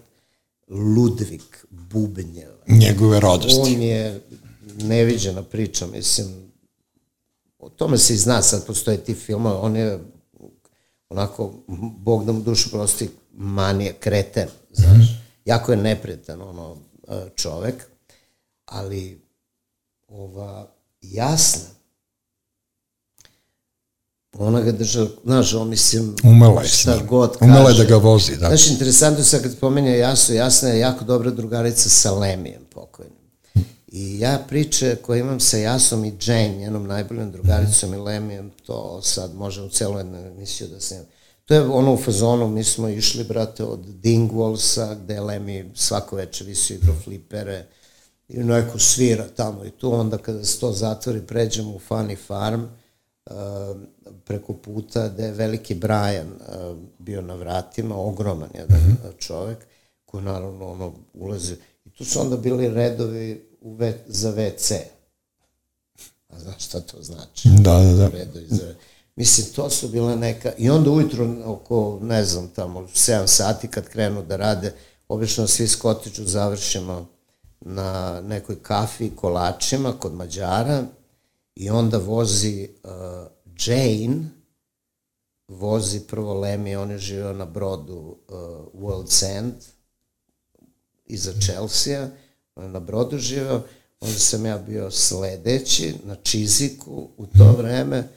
Ludvig 0.67 1.41
Bubnjeva. 1.69 2.63
Njegove 2.67 3.19
radosti. 3.19 3.75
On 3.75 3.81
je 3.81 4.21
neviđena 4.77 5.43
priča, 5.43 5.87
mislim, 5.87 6.27
o 7.59 7.69
tome 7.69 7.97
se 7.97 8.13
i 8.13 8.17
zna, 8.17 8.41
sad 8.41 8.65
postoje 8.65 8.97
ti 8.97 9.13
filma, 9.13 9.61
on 9.61 9.75
je 9.75 9.99
onako, 11.09 11.53
Bog 11.97 12.25
da 12.25 12.31
mu 12.31 12.41
dušu 12.41 12.71
prosti, 12.71 13.09
manija, 13.33 13.93
kreten, 13.99 14.47
znaš, 14.71 14.97
mm 14.97 15.01
-hmm. 15.01 15.17
jako 15.45 15.71
je 15.71 15.77
nepretan, 15.77 16.41
ono, 16.41 16.77
čovek, 17.35 17.85
ali 18.65 19.21
ova 20.07 20.71
jasna 21.01 21.82
ona 24.39 24.61
ga 24.61 24.71
držala, 24.71 25.07
znaš, 25.23 25.53
on 25.53 25.69
mislim, 25.69 26.15
Umela 26.23 26.61
je 26.61 26.67
šta 26.67 26.97
s 26.97 27.07
god 27.07 27.37
kaže. 27.37 27.51
Umela 27.51 27.69
je 27.69 27.77
da 27.77 27.83
ga 27.83 27.95
vozi, 27.95 28.37
da. 28.37 28.47
Znaš, 28.47 28.67
interesantno 28.67 29.23
sad 29.23 29.41
kad 29.43 29.59
pomenja 29.59 29.95
Jasu, 29.95 30.33
Jasna 30.33 30.69
je 30.69 30.79
jako 30.79 31.05
dobra 31.05 31.31
drugarica 31.31 31.89
sa 31.89 32.11
Lemijem 32.11 32.61
pokojnim. 32.73 33.23
I 33.87 34.19
ja 34.19 34.39
priče 34.49 34.95
koje 34.95 35.19
imam 35.19 35.39
sa 35.39 35.57
Jasom 35.57 36.05
i 36.05 36.13
Jane, 36.25 36.57
njenom 36.57 36.87
najboljom 36.87 37.31
drugaricom 37.31 37.93
i 37.93 37.97
Lemijem, 37.97 38.51
to 38.65 39.01
sad 39.01 39.35
može 39.35 39.61
u 39.61 39.69
celu 39.69 39.97
jednu 39.97 40.17
emisiju 40.17 40.67
da 40.67 40.79
se... 40.79 41.05
To 41.45 41.53
je 41.53 41.61
ono 41.61 41.93
u 41.93 41.97
fazonu, 41.97 42.47
mi 42.47 42.63
smo 42.63 42.89
išli, 42.89 43.23
brate, 43.23 43.63
od 43.63 43.79
Dingwallsa, 44.03 44.95
gde 45.03 45.19
Lemi 45.19 45.71
svako 45.75 46.15
večer 46.15 46.47
visi 46.47 46.73
igro 46.73 46.93
flipere, 47.03 47.65
i 48.29 48.37
neko 48.37 48.79
svira 48.79 49.27
tamo 49.35 49.65
i 49.65 49.71
tu, 49.71 49.93
onda 49.93 50.17
kada 50.17 50.45
se 50.45 50.59
to 50.59 50.71
zatvori, 50.71 51.21
pređemo 51.21 51.69
u 51.69 51.79
Funny 51.89 52.17
Farm, 52.27 52.61
preko 54.25 54.53
puta 54.53 55.09
gde 55.09 55.23
je 55.23 55.31
veliki 55.31 55.75
Brian 55.75 56.27
uh, 56.27 56.77
bio 56.99 57.21
na 57.21 57.35
vratima, 57.35 57.95
ogroman 57.95 58.49
jedan 58.53 58.79
mm 58.79 58.97
-hmm. 59.03 59.17
čovek, 59.17 59.57
koji 60.05 60.23
naravno 60.23 60.71
ono 60.71 60.93
ulazi, 61.13 61.55
i 61.85 61.89
tu 61.89 62.05
su 62.05 62.21
onda 62.21 62.37
bili 62.37 62.67
redovi 62.67 63.49
u 63.61 63.73
ve, 63.73 64.03
za 64.07 64.31
WC. 64.31 64.79
A 66.29 66.39
znaš 66.39 66.65
šta 66.65 66.79
to 66.79 66.97
znači? 67.01 67.49
Da, 67.49 67.79
da, 67.79 67.93
da. 67.93 68.07
Redovi 68.07 68.47
za 68.49 68.73
Mislim, 69.15 69.47
to 69.55 69.69
su 69.69 69.87
bila 69.87 70.15
neka, 70.15 70.51
i 70.57 70.69
onda 70.69 70.89
ujutro 70.89 71.35
oko, 71.45 71.99
ne 72.01 72.25
znam, 72.25 72.47
tamo 72.47 72.81
7 72.81 73.27
sati 73.27 73.67
kad 73.67 73.89
krenu 73.89 74.23
da 74.23 74.35
rade, 74.35 74.73
obično 75.07 75.47
svi 75.47 75.67
skotiću 75.67 76.25
završimo 76.25 77.07
na 77.61 78.21
nekoj 78.21 78.61
kafi 78.61 79.11
kolačima 79.15 79.93
kod 79.99 80.13
Mađara 80.13 80.83
i 81.55 81.69
onda 81.69 81.97
vozi 81.97 82.69
uh, 82.83 82.89
Jane, 83.65 84.29
vozi 85.47 85.99
prvo 85.99 86.33
Lemi, 86.33 86.75
on 86.75 86.91
je 86.91 86.97
živio 86.97 87.33
na 87.33 87.45
brodu 87.45 88.17
uh, 88.27 88.35
World's 88.81 89.37
End, 89.37 89.53
iza 91.05 91.33
Chelsea, 91.41 92.09
on 92.55 92.63
je 92.63 92.69
na 92.69 92.79
brodu 92.79 93.17
živio, 93.17 93.61
onda 93.99 94.19
sam 94.19 94.45
ja 94.45 94.57
bio 94.57 94.91
sledeći 94.91 95.93
na 96.05 96.15
Čiziku 96.15 97.09
u 97.17 97.25
to 97.37 97.51
vreme 97.57 98.07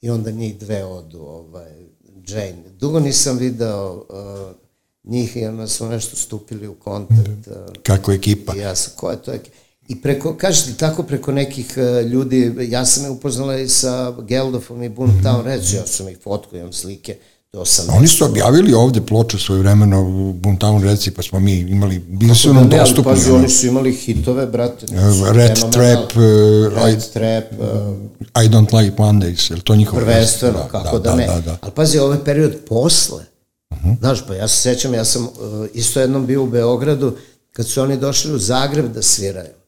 i 0.00 0.10
onda 0.10 0.30
njih 0.30 0.58
dve 0.58 0.84
odu, 0.84 1.20
ovaj, 1.20 1.86
Jane. 2.28 2.70
Dugo 2.78 3.00
nisam 3.00 3.38
video 3.38 3.94
uh, 3.94 4.56
njih 5.04 5.36
i 5.36 5.44
onda 5.44 5.66
smo 5.66 5.88
nešto 5.88 6.16
stupili 6.16 6.68
u 6.68 6.74
kontakt. 6.74 7.46
Uh, 7.46 7.82
Kako 7.82 8.12
ekipa? 8.12 8.54
Ja 8.54 8.74
sam, 8.74 8.92
ko 8.96 9.10
je 9.10 9.22
to 9.22 9.32
ekipa? 9.32 9.56
I 9.90 10.02
preko, 10.02 10.34
kažeš 10.34 10.64
ti, 10.64 10.72
tako 10.72 11.02
preko 11.02 11.32
nekih 11.32 11.74
uh, 11.76 12.10
ljudi, 12.10 12.54
ja 12.60 12.84
sam 12.84 13.04
je 13.04 13.10
upoznala 13.10 13.56
i 13.56 13.68
sa 13.68 14.12
Geldofom 14.28 14.82
i 14.82 14.88
Boomtown 14.88 15.42
Reds, 15.44 15.72
ja 15.72 15.86
sam 15.86 16.08
ih 16.08 16.18
fotku, 16.24 16.56
imam 16.56 16.72
slike, 16.72 17.16
do 17.52 17.64
sam... 17.64 17.86
Oni 17.96 18.08
su 18.08 18.24
objavili 18.24 18.74
ovde 18.74 19.00
ploče 19.00 19.38
svoje 19.38 19.58
vremeno 19.58 20.02
u 20.02 20.32
Boomtown 20.32 20.82
Redsi, 20.82 21.10
pa 21.10 21.22
smo 21.22 21.40
mi 21.40 21.58
imali, 21.58 21.98
bili 21.98 22.34
su 22.34 22.54
nam 22.54 22.68
ne, 22.68 22.78
ali 22.78 22.78
dostupni. 22.78 23.12
Pazi, 23.12 23.30
oni 23.30 23.48
su 23.48 23.66
imali 23.66 23.92
hitove, 23.92 24.46
brate. 24.46 24.86
Uh, 24.86 25.36
Red 25.36 25.54
Trap, 25.54 26.16
uh, 26.16 26.84
Red 26.84 26.98
I, 26.98 27.12
Trap, 27.12 27.44
uh, 27.60 28.44
I 28.44 28.48
Don't 28.48 28.82
Like 28.82 28.96
Mondays, 28.98 29.50
je 29.50 29.56
li 29.56 29.62
to 29.62 29.76
njihovo? 29.76 30.02
prvenstveno, 30.02 30.68
kako 30.70 30.98
da, 30.98 31.14
ne. 31.14 31.26
Da, 31.26 31.40
da. 31.40 31.56
Ali 31.60 31.72
pazi, 31.72 31.98
ovaj 31.98 32.24
period 32.24 32.52
posle, 32.68 33.24
uh 33.70 33.78
-huh. 33.84 33.98
znaš, 34.00 34.26
pa 34.26 34.34
ja 34.34 34.48
se 34.48 34.56
sećam, 34.56 34.94
ja 34.94 35.04
sam 35.04 35.24
uh, 35.24 35.30
isto 35.74 36.00
jednom 36.00 36.26
bio 36.26 36.42
u 36.42 36.46
Beogradu, 36.46 37.16
kad 37.52 37.66
su 37.66 37.82
oni 37.82 37.96
došli 37.96 38.32
u 38.32 38.38
Zagreb 38.38 38.92
da 38.92 39.02
sviraju. 39.02 39.59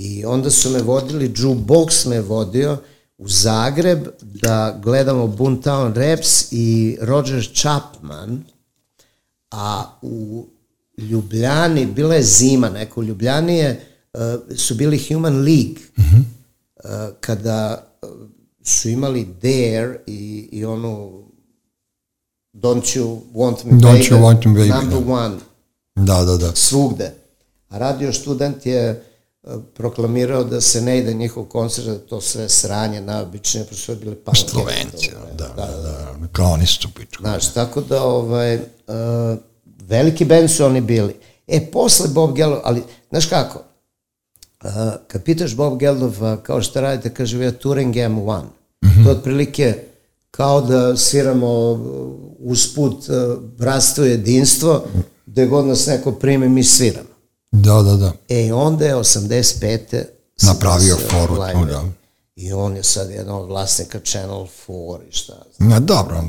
I 0.00 0.24
onda 0.24 0.50
su 0.50 0.70
me 0.70 0.82
vodili, 0.82 1.32
Jukebox 1.36 2.06
me 2.08 2.20
vodio 2.20 2.78
u 3.18 3.28
Zagreb 3.28 4.06
da 4.20 4.80
gledamo 4.82 5.26
Boomtown 5.26 5.94
Raps 5.94 6.52
i 6.52 6.98
Roger 7.00 7.50
Chapman, 7.54 8.44
a 9.50 9.98
u 10.02 10.46
Ljubljani, 10.98 11.86
bila 11.86 12.14
je 12.14 12.22
zima 12.22 12.68
neka, 12.70 13.00
u 13.00 13.04
Ljubljani 13.04 13.56
je, 13.56 13.86
uh, 14.12 14.56
su 14.56 14.74
bili 14.74 15.04
Human 15.08 15.36
League, 15.36 15.82
uh 15.96 16.04
-huh. 16.04 16.18
uh, 16.84 17.14
kada 17.20 17.88
uh, 18.02 18.08
su 18.62 18.88
imali 18.88 19.24
Dare 19.42 20.00
i, 20.06 20.48
i 20.52 20.64
onu 20.64 21.22
Don't 22.52 22.96
You 22.96 23.20
Want 23.34 23.64
Me 23.64 23.72
Don't 23.72 23.82
Baby, 23.82 24.08
You 24.10 24.20
Want 24.22 24.44
Me 24.44 24.54
Baby, 24.54 24.68
number 24.68 25.04
da. 25.06 25.12
one, 25.12 25.36
Da, 25.94 26.24
da, 26.24 26.36
da. 26.36 26.54
svugde. 26.54 27.14
A 27.68 27.78
radio 27.78 28.12
student 28.12 28.66
je 28.66 29.07
proklamirao 29.74 30.44
da 30.44 30.60
se 30.60 30.80
ne 30.80 30.98
ide 30.98 31.14
njihov 31.14 31.44
koncert, 31.44 31.86
da 31.86 31.98
to 31.98 32.20
sve 32.20 32.48
sranje, 32.48 33.00
najobičnije, 33.00 33.66
pošto 33.66 33.94
su 33.94 34.00
bili 34.00 34.16
punkeri. 34.16 34.48
Slovenci, 34.50 35.10
To, 35.10 35.36
da, 35.36 35.48
da, 35.56 35.66
da, 35.82 36.14
kao 36.32 36.52
oni 36.52 36.66
su 36.66 36.88
pičku. 36.94 37.22
Znaš, 37.22 37.52
tako 37.54 37.80
da, 37.80 38.02
ovaj, 38.02 38.54
uh, 38.54 38.62
veliki 39.80 40.24
band 40.24 40.50
su 40.50 40.64
oni 40.64 40.80
bili. 40.80 41.14
E, 41.46 41.70
posle 41.70 42.08
Bob 42.08 42.34
Geldof, 42.34 42.60
ali, 42.64 42.82
znaš 43.10 43.26
kako, 43.26 43.62
uh, 44.64 44.70
kad 45.08 45.24
pitaš 45.24 45.54
Bob 45.54 45.78
Geldof 45.78 46.20
uh, 46.20 46.38
kao 46.42 46.62
šta 46.62 46.80
radite, 46.80 47.14
kaže, 47.14 47.44
ja 47.44 47.52
Touring 47.52 47.94
M1. 47.94 48.42
Mm 48.42 48.88
-hmm. 48.88 49.04
To 49.04 49.10
je 49.10 49.16
otprilike 49.16 49.84
kao 50.30 50.60
da 50.60 50.96
sviramo 50.96 51.70
uh, 51.70 51.80
usput 52.38 53.08
uh, 53.08 53.42
bratstvo 53.42 54.04
i 54.04 54.10
jedinstvo, 54.10 54.84
gde 55.26 55.46
god 55.46 55.66
nas 55.66 55.86
neko 55.86 56.12
prime, 56.12 56.48
mi 56.48 56.64
sviramo. 56.64 57.07
Da, 57.50 57.82
da, 57.82 57.96
da. 57.96 58.12
E, 58.28 58.52
onda 58.52 58.84
je 58.86 58.94
85. 58.94 60.04
Napravio 60.42 60.96
foru 60.96 61.34
tu, 61.34 61.64
da. 61.64 61.84
I 62.36 62.52
on 62.52 62.76
je 62.76 62.82
sad 62.82 63.10
jedan 63.10 63.34
od 63.34 63.48
vlasnika 63.48 64.00
Channel 64.04 64.46
4 64.68 64.98
i 65.08 65.12
šta 65.12 65.32
znam. 65.56 65.68
Na 65.68 65.80
dobro, 65.80 66.24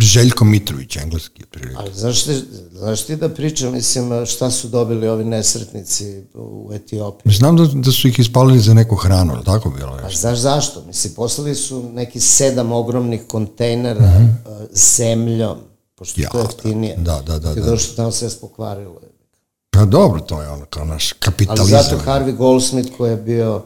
Željko 0.00 0.44
Mitrović, 0.44 0.96
engleski 0.96 1.42
otprilike. 1.42 1.76
Ali 1.78 1.94
znaš 1.94 2.24
ti, 2.24 2.42
znaš 2.72 3.02
ti 3.02 3.16
da 3.16 3.28
pričam, 3.28 3.72
mislim, 3.72 4.26
šta 4.26 4.50
su 4.50 4.68
dobili 4.68 5.08
ovi 5.08 5.24
nesretnici 5.24 6.22
u 6.34 6.70
Etiopiji? 6.74 7.32
Znam 7.32 7.56
da, 7.56 7.66
da 7.66 7.92
su 7.92 8.08
ih 8.08 8.18
ispalili 8.18 8.60
za 8.60 8.74
neku 8.74 8.96
hranu, 8.96 9.32
ali 9.34 9.44
tako 9.44 9.70
bilo 9.70 9.98
Pa 10.02 10.08
je. 10.08 10.16
znaš 10.16 10.38
zašto? 10.38 10.84
Mislim, 10.86 11.14
poslali 11.14 11.54
su 11.54 11.90
neki 11.92 12.20
sedam 12.20 12.72
ogromnih 12.72 13.22
kontejnera 13.28 14.00
mm 14.00 14.38
-hmm. 14.46 14.66
zemljom, 14.96 15.58
pošto 15.94 16.20
ja, 16.20 16.28
to 16.28 16.38
je 16.38 16.42
Ja, 16.42 16.48
jeftinije. 16.50 16.96
da, 16.96 17.22
da, 17.26 17.38
da, 17.38 17.54
da. 17.54 17.60
došlo 17.60 17.94
tamo 17.96 18.10
sve 18.12 18.30
spokvarilo. 18.30 19.00
Pa 19.74 19.84
dobro, 19.84 20.20
to 20.20 20.42
je 20.42 20.48
ono 20.48 20.64
kao 20.64 20.84
naš 20.84 21.12
Ali 21.12 21.20
kapitalizam. 21.20 21.82
zato 21.82 22.10
Harvey 22.10 22.36
Goldsmith 22.36 22.96
koji 22.96 23.10
je 23.10 23.16
bio 23.16 23.62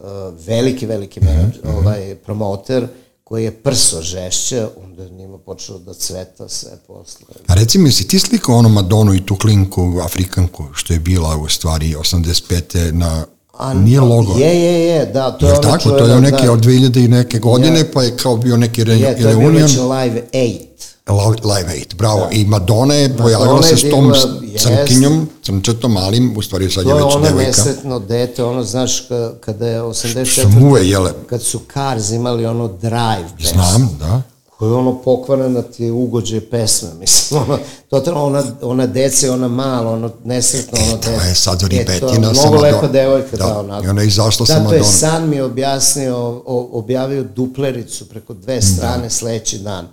uh, 0.00 0.06
veliki, 0.46 0.86
veliki 0.86 1.20
Mhm, 1.20 1.28
menadž, 1.28 1.56
ovaj, 1.76 2.14
promoter, 2.24 2.86
koji 3.24 3.44
je 3.44 3.50
prso 3.50 4.02
žešće, 4.02 4.66
onda 4.84 5.02
je 5.02 5.10
njima 5.10 5.38
počelo 5.38 5.78
da 5.78 5.94
cveta 5.94 6.48
sve 6.48 6.70
posle. 6.86 7.26
A 7.46 7.54
reci 7.54 7.78
mi, 7.78 7.92
si 7.92 8.08
ti 8.08 8.18
slikao 8.18 8.56
ono 8.56 8.68
Madonu 8.68 9.14
i 9.14 9.26
tu 9.26 9.36
klinku, 9.36 10.00
Afrikanku, 10.04 10.64
što 10.72 10.92
je 10.92 10.98
bila 11.00 11.36
u 11.36 11.48
stvari 11.48 11.94
85. 11.94 12.92
na... 12.92 13.24
A, 13.58 13.74
nije 13.74 14.00
logo. 14.00 14.32
Je, 14.38 14.62
je, 14.62 14.86
je, 14.86 15.06
da, 15.06 15.30
to 15.30 15.46
je 15.46 15.50
Jel 15.50 15.58
ono 15.58 15.70
tako? 15.70 15.90
To 15.90 15.98
čuveno, 15.98 16.14
je 16.14 16.20
neke 16.20 16.46
da, 16.46 16.52
od 16.52 16.60
2000 16.64 17.04
i 17.04 17.08
neke 17.08 17.38
godine, 17.38 17.90
pa 17.92 18.02
je 18.02 18.16
kao 18.16 18.36
bio 18.36 18.56
neki 18.56 18.84
re, 18.84 18.94
je, 18.94 19.00
to 19.00 19.08
je 19.08 19.14
bio 19.16 19.28
reunion. 19.28 19.62
već 19.62 19.76
Live 19.76 20.22
8. 20.32 20.91
Live 21.06 21.70
Aid, 21.70 21.94
bravo. 21.94 22.28
I 22.30 22.44
Madonna 22.44 22.94
je 22.94 23.16
pojavila 23.16 23.56
je 23.58 23.62
se 23.62 23.76
s 23.78 23.90
tom 23.90 24.12
jest. 24.42 24.58
crnkinjom, 24.58 25.28
crnčetom 25.42 25.92
malim, 25.92 26.34
u 26.36 26.42
stvari 26.42 26.70
sad 26.70 26.84
je 26.84 26.90
To 26.90 26.98
je 26.98 27.04
već 27.04 27.14
ono 27.14 27.24
devojka. 27.24 27.98
dete, 27.98 28.44
ono, 28.44 28.64
znaš, 28.64 29.08
ka- 29.08 29.32
kada 29.36 29.66
je 29.66 29.82
84. 29.82 30.24
Što 30.24 30.48
muve 30.50 30.80
jele. 30.82 31.12
Kad 31.26 31.42
su 31.42 31.60
Cars 31.74 32.10
imali 32.10 32.46
ono 32.46 32.68
drive 32.68 33.28
pesmu. 33.38 33.62
Znam, 33.62 33.96
da. 34.00 34.22
koja 34.48 34.68
je 34.68 34.74
ono 34.74 34.94
pokvarena 34.94 35.62
ti 35.62 35.90
ugođe 35.90 36.40
pesme, 36.42 36.88
mislim, 37.00 37.42
ono, 37.42 37.58
totalno 37.90 38.24
ona, 38.24 38.42
ona 38.62 38.86
deca, 38.86 39.26
je 39.26 39.32
ona 39.32 39.48
mala, 39.48 39.90
ono 39.90 40.10
nesretno, 40.24 40.78
ono 40.80 40.94
E, 40.94 41.00
to 41.00 41.10
je 41.10 41.34
sad 41.34 41.62
E, 41.62 41.64
je 41.64 41.68
ribetina 41.70 42.10
sa 42.26 42.32
Mnogo 42.32 42.50
Madonna. 42.50 42.60
lepa 42.62 42.88
devojka, 42.88 43.36
da, 43.36 43.44
Da, 43.44 43.58
onako. 43.58 43.86
i 43.86 43.88
ona 43.88 44.02
je 44.02 44.08
izašla 44.08 44.46
sa 44.46 44.58
da, 44.58 44.68
to 44.68 44.74
je 44.74 44.84
san 44.84 45.28
mi 45.28 45.40
objasnio, 45.40 46.16
o, 46.46 46.68
objavio 46.72 47.22
duplericu 47.24 48.08
preko 48.08 48.34
dve 48.34 48.62
strane 48.62 49.10
sledeći 49.10 49.58
dan. 49.58 49.88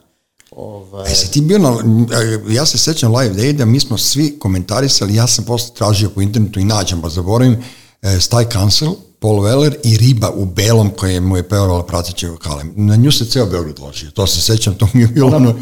Ovaj, 0.60 1.12
E, 1.12 1.16
si 1.16 1.32
ti 1.32 1.42
bio 1.42 1.58
na, 1.58 1.70
e, 1.70 2.54
ja 2.54 2.66
se 2.66 2.78
sećam 2.78 3.16
Live 3.16 3.42
Aid-a, 3.44 3.66
mi 3.66 3.80
smo 3.80 3.98
svi 3.98 4.40
komentarisali, 4.40 5.16
ja 5.16 5.28
sam 5.28 5.46
posle 5.46 5.76
tražio 5.76 6.10
po 6.10 6.22
internetu 6.22 6.60
i 6.60 6.64
nađem, 6.64 7.02
pa 7.02 7.10
zaboravim, 7.10 7.58
e, 8.02 8.08
Sty 8.08 8.52
Cancel, 8.52 8.90
Paul 9.20 9.36
Weller 9.40 9.76
i 9.84 9.98
Riba 9.98 10.30
u 10.30 10.46
belom 10.46 10.90
koje 10.90 11.20
mu 11.20 11.38
je 11.38 11.50
pevala 11.50 11.86
prateće 11.86 12.30
vokale. 12.30 12.64
Na 12.76 12.96
nju 12.96 13.12
se 13.12 13.26
ceo 13.26 13.46
Beograd 13.46 13.80
ložio, 13.80 14.12
to 14.12 14.28
se 14.28 14.42
sećam, 14.42 14.76
to 14.76 14.88
mi 14.94 15.02
je 15.02 15.08
bilo 15.08 15.36
ono... 15.36 15.56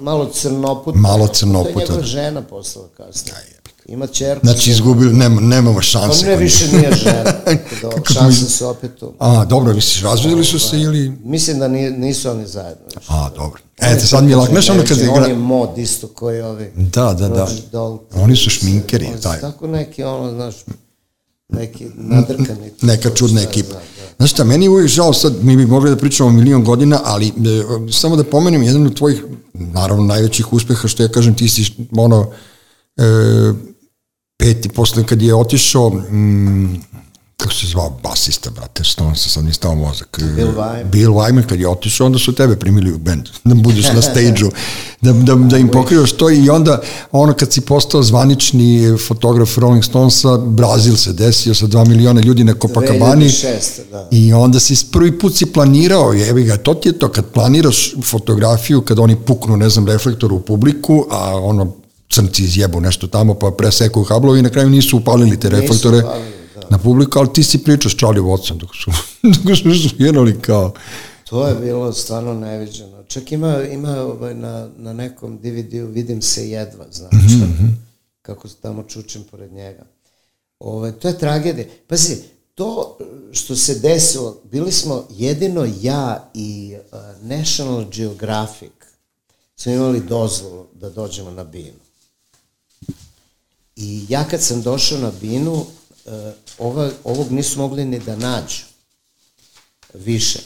malo 0.00 0.30
crnoputa. 0.32 0.98
Malo 0.98 1.26
To 1.26 1.34
crnoputa. 1.34 1.80
je 1.80 1.86
njegova 1.86 2.02
žena 2.02 2.42
poslala 2.42 2.88
kasnije. 2.96 3.61
Ima 3.92 4.06
čerku. 4.06 4.46
Znači, 4.46 4.70
izgubili, 4.70 5.12
nema, 5.12 5.40
nemamo 5.40 5.70
On 5.70 5.82
šanse. 5.82 6.26
ne 6.26 6.32
kod 6.32 6.40
više 6.40 6.66
nije 6.68 6.92
žena. 6.94 7.24
Tako 7.44 7.58
da, 7.82 7.88
Kako 7.90 8.12
šanse 8.12 8.40
mi- 8.40 8.50
su 8.50 8.66
opet 8.66 8.90
tu. 8.96 9.12
A, 9.18 9.44
dobro, 9.44 9.74
misliš, 9.74 10.02
razvedili 10.02 10.44
su 10.44 10.58
se 10.58 10.76
ili... 10.78 11.12
Mislim 11.24 11.58
da 11.58 11.68
nije, 11.68 11.90
nisu 11.90 12.30
oni 12.30 12.46
zajedno. 12.46 12.84
više. 12.86 13.06
A, 13.08 13.30
dobro. 13.30 13.60
Eto, 13.78 14.06
sad 14.06 14.24
mi 14.24 14.30
je 14.30 14.36
lako, 14.36 14.52
znaš 14.52 14.70
ono 14.70 14.82
kad 14.82 14.98
On 14.98 15.04
igra... 15.06 15.26
je 15.26 15.34
mod 15.34 15.78
isto 15.78 16.08
koji 16.08 16.40
ovi. 16.40 16.70
Da, 16.76 17.12
da, 17.12 17.28
da. 17.28 17.48
Daltrey. 17.72 17.98
Oni 18.14 18.36
su 18.36 18.50
šminkeri, 18.50 19.06
Oni 19.06 19.16
su 19.16 19.22
taj. 19.22 19.40
Tako 19.40 19.66
neki, 19.66 20.02
ono, 20.04 20.30
znaš, 20.30 20.54
neki 21.48 21.86
nadrkani. 21.96 22.70
neka 22.82 23.10
čudna 23.10 23.40
Šta 23.40 23.50
ekipa. 23.50 23.68
znam, 23.68 23.82
da. 23.98 24.14
Znaš 24.16 24.30
šta, 24.30 24.44
meni 24.44 24.64
je 24.64 24.70
uvijek 24.70 24.88
žao 24.88 25.12
sad, 25.12 25.32
mi 25.42 25.56
bi 25.56 25.66
mogli 25.66 25.90
da 25.90 25.96
pričamo 25.96 26.28
o 26.28 26.32
milion 26.32 26.64
godina, 26.64 27.00
ali 27.04 27.26
e, 27.28 27.32
samo 27.92 28.16
da 28.16 28.24
pomenem 28.24 28.62
jedan 28.62 28.86
od 28.86 28.96
tvojih, 28.96 29.24
naravno, 29.54 30.04
najvećih 30.04 30.52
uspeha, 30.52 30.88
što 30.88 31.02
ja 31.02 31.08
kažem, 31.08 31.34
ti 31.34 31.48
si 31.48 31.62
ono, 31.92 32.30
e, 32.96 33.02
peti, 34.42 34.68
posle 34.68 35.04
kad 35.04 35.22
je 35.22 35.34
otišao, 35.34 35.90
mm, 35.90 36.74
kako 37.36 37.54
se 37.54 37.66
zvao 37.66 37.98
basista, 38.02 38.50
brate, 38.50 38.84
što 38.84 39.14
se 39.14 39.28
sad 39.28 39.44
mi 39.44 39.52
stao 39.52 39.74
mozak. 39.74 40.20
Bill 40.36 40.52
Wyman. 40.52 40.84
Bill 40.84 41.12
Wyman, 41.12 41.46
kad 41.46 41.60
je 41.60 41.68
otišao, 41.68 42.06
onda 42.06 42.18
su 42.18 42.34
tebe 42.34 42.56
primili 42.56 42.92
u 42.92 42.98
band, 42.98 43.28
da 43.44 43.54
budeš 43.54 43.92
na 43.92 44.02
stage-u, 44.02 44.50
da, 45.00 45.12
da, 45.12 45.34
da 45.34 45.58
im 45.58 45.68
pokrivaš 45.68 46.12
to 46.12 46.30
i 46.30 46.50
onda, 46.50 46.80
ono 47.12 47.32
kad 47.32 47.52
si 47.52 47.60
postao 47.60 48.02
zvanični 48.02 48.96
fotograf 49.08 49.58
Rolling 49.58 49.84
Stonesa, 49.84 50.38
Brazil 50.38 50.96
se 50.96 51.12
desio 51.12 51.54
sa 51.54 51.66
2 51.66 51.88
miliona 51.88 52.20
ljudi 52.20 52.44
na 52.44 52.54
Copacabani 52.62 53.24
2006. 53.24 53.80
da. 53.90 54.08
i 54.10 54.32
onda 54.32 54.60
si 54.60 54.86
prvi 54.92 55.18
put 55.18 55.36
si 55.36 55.46
planirao, 55.46 56.12
jebi 56.12 56.44
ga, 56.44 56.56
to 56.56 56.74
ti 56.74 56.88
je 56.88 56.98
to, 56.98 57.08
kad 57.08 57.26
planiraš 57.26 57.94
fotografiju, 58.02 58.80
kad 58.80 58.98
oni 58.98 59.16
puknu, 59.16 59.56
ne 59.56 59.68
znam, 59.68 59.86
reflektor 59.86 60.32
u 60.32 60.40
publiku, 60.40 61.06
a 61.10 61.36
ono, 61.36 61.81
crnci 62.14 62.44
izjebu 62.44 62.80
nešto 62.80 63.06
tamo, 63.06 63.34
pa 63.34 63.50
preseku 63.50 64.02
hablovi 64.02 64.38
i 64.38 64.42
na 64.42 64.50
kraju 64.50 64.70
nisu 64.70 64.96
upalili 64.96 65.40
te 65.40 65.48
reflektore 65.48 66.00
da. 66.00 66.20
na 66.70 66.78
publiku, 66.78 67.18
ali 67.18 67.32
ti 67.32 67.42
si 67.42 67.64
pričao 67.64 67.90
s 67.90 67.96
Charlie 67.96 68.22
Watson 68.22 68.56
dok 68.56 68.70
su, 68.84 68.90
dok 69.44 69.56
su 69.56 69.88
svirali 69.88 70.40
kao, 70.40 70.72
To 71.32 71.48
je 71.48 71.54
bilo 71.54 71.92
stvarno 71.92 72.34
neviđeno. 72.34 73.02
Čak 73.08 73.32
ima, 73.32 73.62
ima 73.62 74.00
ovaj, 74.00 74.34
na, 74.34 74.68
na 74.76 74.92
nekom 74.92 75.38
DVD-u, 75.38 75.86
vidim 75.86 76.22
se 76.22 76.50
jedva, 76.50 76.84
znaš, 76.90 77.32
Mhm, 77.32 77.66
kako 78.22 78.48
se 78.48 78.56
tamo 78.62 78.82
čučem 78.82 79.24
pored 79.30 79.52
njega. 79.52 79.84
Ovaj, 80.58 80.92
to 80.92 81.08
je 81.08 81.18
tragedija. 81.18 81.66
Pazi, 81.86 82.16
to 82.54 82.98
što 83.32 83.56
se 83.56 83.74
desilo, 83.74 84.40
bili 84.50 84.72
smo 84.72 85.06
jedino 85.10 85.66
ja 85.80 86.30
i 86.34 86.76
uh, 86.76 87.28
National 87.28 87.84
Geographic 87.92 88.72
smo 89.56 89.72
imali 89.72 90.00
dozvolu 90.00 90.66
da 90.74 90.90
dođemo 90.90 91.30
na 91.30 91.44
binu. 91.44 91.81
I 93.76 94.06
ja 94.08 94.24
kad 94.24 94.42
sam 94.42 94.62
došao 94.62 94.98
na 94.98 95.12
binu, 95.20 95.52
uh, 95.52 95.66
ova, 96.58 96.90
ovog 97.04 97.32
nisu 97.32 97.58
mogli 97.58 97.84
ni 97.84 97.98
da 97.98 98.16
nađu 98.16 98.64
više. 99.94 100.38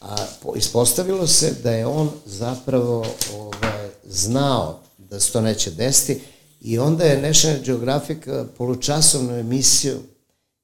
A 0.00 0.16
po- 0.42 0.56
ispostavilo 0.56 1.26
se 1.26 1.54
da 1.62 1.70
je 1.70 1.86
on 1.86 2.10
zapravo 2.26 3.06
ovaj, 3.34 3.88
znao 4.04 4.80
da 4.98 5.20
se 5.20 5.32
to 5.32 5.40
neće 5.40 5.70
desiti 5.70 6.20
i 6.60 6.78
onda 6.78 7.04
je 7.04 7.22
National 7.22 7.58
Geographic 7.64 8.26
eh, 8.26 8.44
polučasovnu 8.58 9.34
emisiju 9.34 9.98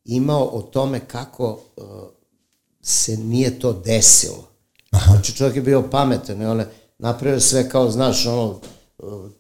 imao 0.05 0.45
o 0.45 0.63
tome 0.63 1.01
kako 1.07 1.61
eh, 1.77 1.83
se 2.83 3.17
nije 3.17 3.59
to 3.59 3.73
desilo. 3.73 4.49
Aha. 4.91 5.13
Znači 5.13 5.37
čovjek 5.37 5.57
je 5.57 5.63
bio 5.63 5.91
pametan 5.91 6.43
i 6.43 6.47
on 6.47 6.61
je 6.61 6.69
napravio 6.99 7.41
sve 7.41 7.69
kao, 7.69 7.91
znaš, 7.91 8.27
ono, 8.27 8.61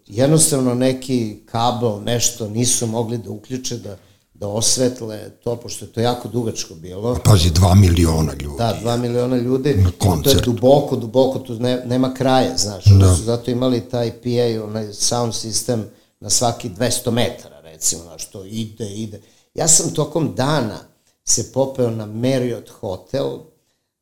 jednostavno 0.06 0.74
neki 0.74 1.42
kabel, 1.46 2.02
nešto 2.02 2.48
nisu 2.48 2.86
mogli 2.86 3.18
da 3.18 3.30
uključe, 3.30 3.76
da, 3.76 3.96
da 4.34 4.48
osvetle 4.48 5.30
to, 5.44 5.56
pošto 5.56 5.84
je 5.84 5.92
to 5.92 6.00
jako 6.00 6.28
dugačko 6.28 6.74
bilo. 6.74 7.18
pazi, 7.24 7.50
2 7.50 7.74
miliona 7.74 8.32
ljudi. 8.32 8.56
Da, 8.58 8.78
dva 8.80 8.96
miliona 8.96 9.36
ljudi, 9.36 9.72
to 9.72 9.78
je 9.78 9.92
koncert. 9.98 10.44
duboko, 10.44 10.96
duboko, 10.96 11.38
tu 11.38 11.54
ne, 11.54 11.82
nema 11.86 12.14
kraja, 12.14 12.56
znaš, 12.56 12.84
da. 12.84 13.14
su 13.16 13.22
zato 13.22 13.50
imali 13.50 13.80
taj 13.80 14.10
PA, 14.10 14.64
onaj 14.64 14.92
sound 14.92 15.32
system 15.32 15.82
na 16.20 16.30
svaki 16.30 16.70
200 16.70 17.10
metara, 17.10 17.60
recimo, 17.60 18.02
znaš, 18.02 18.30
to 18.30 18.44
ide, 18.44 18.90
ide. 18.94 19.20
Ja 19.54 19.68
sam 19.68 19.94
tokom 19.94 20.34
dana 20.34 20.78
se 21.24 21.52
popeo 21.52 21.90
na 21.90 22.06
Marriott 22.06 22.68
hotel, 22.68 23.26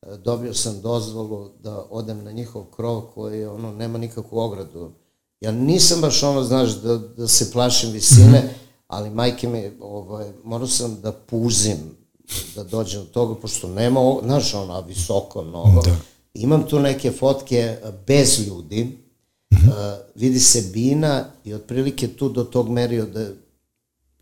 e, 0.03 0.17
dobio 0.17 0.55
sam 0.55 0.81
dozvolu 0.81 1.51
da 1.63 1.87
odem 1.91 2.25
na 2.25 2.33
njihov 2.33 2.65
krov 2.65 3.01
koji 3.01 3.47
ono, 3.47 3.73
nema 3.73 3.99
nikakvu 3.99 4.39
ogradu. 4.39 4.93
Ja 5.41 5.53
nisam 5.53 6.01
baš 6.01 6.23
ono, 6.23 6.45
znaš, 6.45 6.71
da, 6.71 6.99
da 6.99 7.29
se 7.29 7.53
plašim 7.53 7.91
visine, 7.91 8.55
ali 8.87 9.11
majke 9.11 9.49
mi, 9.49 9.71
ovaj, 9.81 10.33
morao 10.45 10.69
sam 10.69 11.01
da 11.03 11.13
puzim 11.13 11.99
da 12.55 12.65
dođem 12.65 13.01
do 13.01 13.07
toga, 13.07 13.41
pošto 13.41 13.69
nema, 13.69 14.01
znaš, 14.23 14.55
ona 14.55 14.81
visoko 14.81 15.43
mnogo. 15.43 15.83
Da. 15.83 15.97
Imam 16.35 16.67
tu 16.67 16.81
neke 16.81 17.13
fotke 17.13 17.57
eh, 17.57 17.93
bez 18.07 18.47
ljudi, 18.49 18.85
mm 18.85 19.57
-hmm. 19.57 19.69
uh, 19.69 19.99
vidi 20.15 20.41
se 20.41 20.71
bina 20.73 21.25
i 21.45 21.55
otprilike 21.55 22.09
tu 22.09 22.29
do 22.29 22.45
tog 22.45 22.69
merio 22.69 23.07
da 23.07 23.27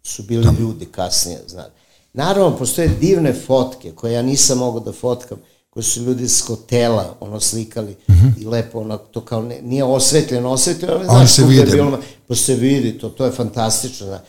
su 0.02 0.22
bili 0.22 0.44
da. 0.44 0.52
ljudi 0.60 0.86
kasnije, 0.86 1.38
znaš. 1.46 1.66
Naravno, 2.12 2.58
postoje 2.58 2.88
divne 2.88 3.32
fotke 3.46 3.92
koje 3.92 4.12
ja 4.12 4.22
nisam 4.22 4.58
mogao 4.58 4.80
da 4.80 4.92
fotkam, 4.92 5.38
koje 5.76 5.84
su 5.84 6.02
ljudi 6.02 6.28
s 6.28 6.40
hotela 6.40 7.16
ono 7.20 7.40
slikali 7.40 7.96
mm 8.08 8.12
-hmm. 8.12 8.42
i 8.42 8.46
lepo 8.46 8.78
ono, 8.80 8.96
to 8.96 9.20
kao 9.20 9.42
ne, 9.42 9.62
nije 9.62 9.84
osvetljeno, 9.84 10.50
osvetljeno, 10.50 10.94
ali 10.94 11.04
znaš, 11.04 11.32
se 11.32 11.44
vide. 11.44 11.70
Bilo, 11.70 11.98
pa 12.28 12.34
se 12.34 12.54
vidi 12.54 12.98
to, 12.98 13.08
to 13.08 13.24
je 13.24 13.32
fantastično, 13.32 14.06
znaš 14.06 14.20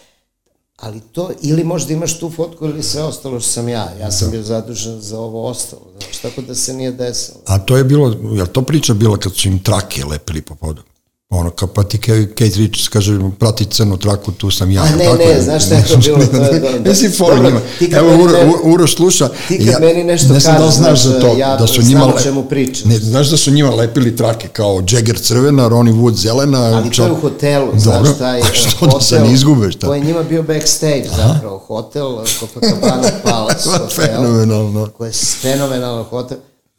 ali 0.78 1.00
to, 1.00 1.32
ili 1.42 1.64
možda 1.64 1.94
imaš 1.94 2.20
tu 2.20 2.30
fotku 2.30 2.66
ili 2.66 2.84
sve 2.84 3.04
ostalo 3.04 3.40
što 3.40 3.52
sam 3.52 3.70
ja. 3.70 3.92
Ja 4.00 4.12
sam 4.12 4.32
bio 4.32 4.44
zadužen 4.44 5.02
za 5.02 5.20
ovo 5.20 5.48
ostalo, 5.48 5.82
znaš, 6.00 6.18
tako 6.18 6.42
da 6.42 6.56
se 6.56 6.74
nije 6.74 6.92
desilo. 6.92 7.40
A 7.46 7.60
to 7.60 7.78
je 7.78 7.84
bilo, 7.84 8.16
je 8.36 8.54
to 8.54 8.62
priča 8.62 8.94
bila 8.94 9.18
kad 9.18 9.36
su 9.36 9.48
im 9.48 9.64
trake 9.64 10.06
lepili 10.06 10.42
po 10.42 10.56
podu? 10.56 10.82
Ono, 11.30 11.50
kao 11.50 11.68
pa 11.68 11.84
ti 11.84 11.98
Kate 12.30 12.52
Richards 12.56 12.88
kaže, 12.88 13.20
prati 13.40 13.66
crnu 13.66 13.98
traku, 13.98 14.32
tu 14.32 14.52
sam 14.52 14.72
ja. 14.72 14.82
A 14.84 14.90
ne, 14.90 15.04
tako 15.06 15.18
ne, 15.18 15.24
je. 15.24 15.42
znaš 15.42 15.66
šta 15.66 15.76
je 15.76 15.86
to 15.86 15.98
bilo? 15.98 16.26
To 16.26 16.38
je, 16.38 16.80
Mislim, 16.82 17.12
for 17.12 17.28
Dobro, 17.28 17.44
njima. 17.44 17.60
Evo, 17.94 18.24
Uro, 18.24 18.32
ne- 18.34 18.54
Uroš 18.66 18.96
sluša. 18.96 19.30
ti 19.48 19.66
kad 19.66 19.82
meni 19.82 20.04
nešto 20.04 20.28
ne 20.28 20.34
da 20.34 20.46
kažeš, 20.46 20.60
znaš 20.60 20.76
znaš, 20.76 21.02
za 21.04 21.20
to, 21.20 21.38
ja 21.38 21.56
da 21.56 21.68
su 21.68 21.74
znam 21.74 21.88
njima... 22.02 22.06
o 22.08 22.20
čemu 22.20 22.44
pričam. 22.44 22.90
Ne, 22.90 22.98
znaš 22.98 23.28
da 23.28 23.38
su 23.38 23.52
njima 23.52 23.70
lepili 23.72 24.16
trake 24.16 24.48
kao 24.48 24.84
Jagger 24.90 25.20
crvena, 25.20 25.68
Ronnie 25.68 25.94
Wood 25.94 26.16
zelena. 26.16 26.60
Ali 26.60 26.92
to 26.92 27.04
je 27.04 27.12
u 27.12 27.16
čak- 27.16 27.22
hotelu, 27.22 27.66
Dobro, 27.66 27.80
znaš, 28.04 28.18
taj 28.18 28.40
a 28.42 28.46
što 28.54 28.70
hotel, 28.72 28.94
da 28.94 29.02
se 29.02 29.20
ne 29.20 29.34
izgube, 29.34 29.72
šta? 29.72 29.88
To 29.88 29.94
je 29.94 30.00
njima 30.02 30.24
bio 30.24 30.44
backstage 30.44 31.06
zapravo, 31.18 31.58
hotel 31.60 32.06
Copacabana 32.40 33.10
Palace 33.24 33.70
hotel. 33.70 33.88
Fenomenalno. 33.90 34.88
Koji 34.88 35.08
je 35.08 35.14
fenomenalan 35.42 36.04
hotel. 36.04 36.38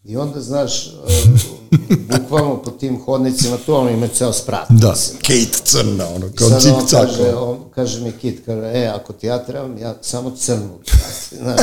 I 0.09 0.17
onda, 0.17 0.41
znaš, 0.41 0.87
e, 0.87 0.91
bukvalno 2.19 2.63
po 2.63 2.71
tim 2.71 3.01
hodnicima, 3.05 3.57
tu 3.67 3.75
ono 3.75 3.91
ima 3.91 4.09
ceo 4.09 4.33
sprat. 4.33 4.67
Da, 4.69 4.91
mislim. 4.91 5.19
Kate 5.21 5.59
crna, 5.65 6.09
ono, 6.09 6.27
I 6.27 6.33
kao 6.33 6.49
sad 6.49 6.73
on 6.75 6.87
kaže, 6.91 7.35
on, 7.35 7.59
kaže 7.75 8.01
mi 8.01 8.13
Kit, 8.13 8.45
kaže, 8.47 8.71
e, 8.75 8.87
ako 8.87 9.13
ti 9.13 9.27
ja 9.27 9.45
trebam, 9.45 9.79
ja 9.79 9.95
samo 10.01 10.37
crnu. 10.37 10.79
Znaš, 11.43 11.61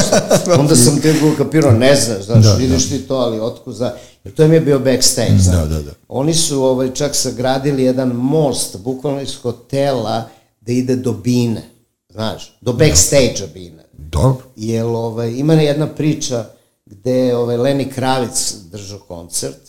onda 0.59 0.75
sam 0.75 1.01
te 1.01 1.13
kapirao, 1.37 1.71
ne 1.71 1.95
znaš, 1.95 2.25
znaš, 2.25 2.43
Da, 2.43 2.53
vidiš 2.53 2.89
ti 2.89 2.99
to, 2.99 3.15
ali 3.15 3.39
otku 3.39 3.73
za... 3.73 3.93
Jer 4.23 4.33
to 4.33 4.47
mi 4.47 4.55
je 4.55 4.61
bio 4.61 4.79
backstage, 4.79 5.37
znaš. 5.39 5.55
Da, 5.55 5.65
da, 5.75 5.81
da. 5.81 5.91
Oni 6.07 6.33
su 6.33 6.63
ovaj, 6.63 6.93
čak 6.93 7.15
sagradili 7.15 7.83
jedan 7.83 8.07
most, 8.07 8.77
bukvalno 8.77 9.21
iz 9.21 9.35
hotela, 9.41 10.29
da 10.61 10.71
ide 10.71 10.95
do 10.95 11.13
Bine, 11.13 11.69
znaš, 12.09 12.57
do 12.61 12.73
backstage-a 12.73 13.47
Bine. 13.53 13.85
Dobro. 13.97 14.43
Jer 14.55 14.85
ovaj, 14.85 15.31
ima 15.31 15.53
jedna 15.53 15.87
priča 15.87 16.54
gde 16.85 17.11
je 17.11 17.37
ovaj, 17.37 17.57
Leni 17.57 17.89
Kravic 17.91 18.53
držao 18.71 18.99
koncert, 18.99 19.61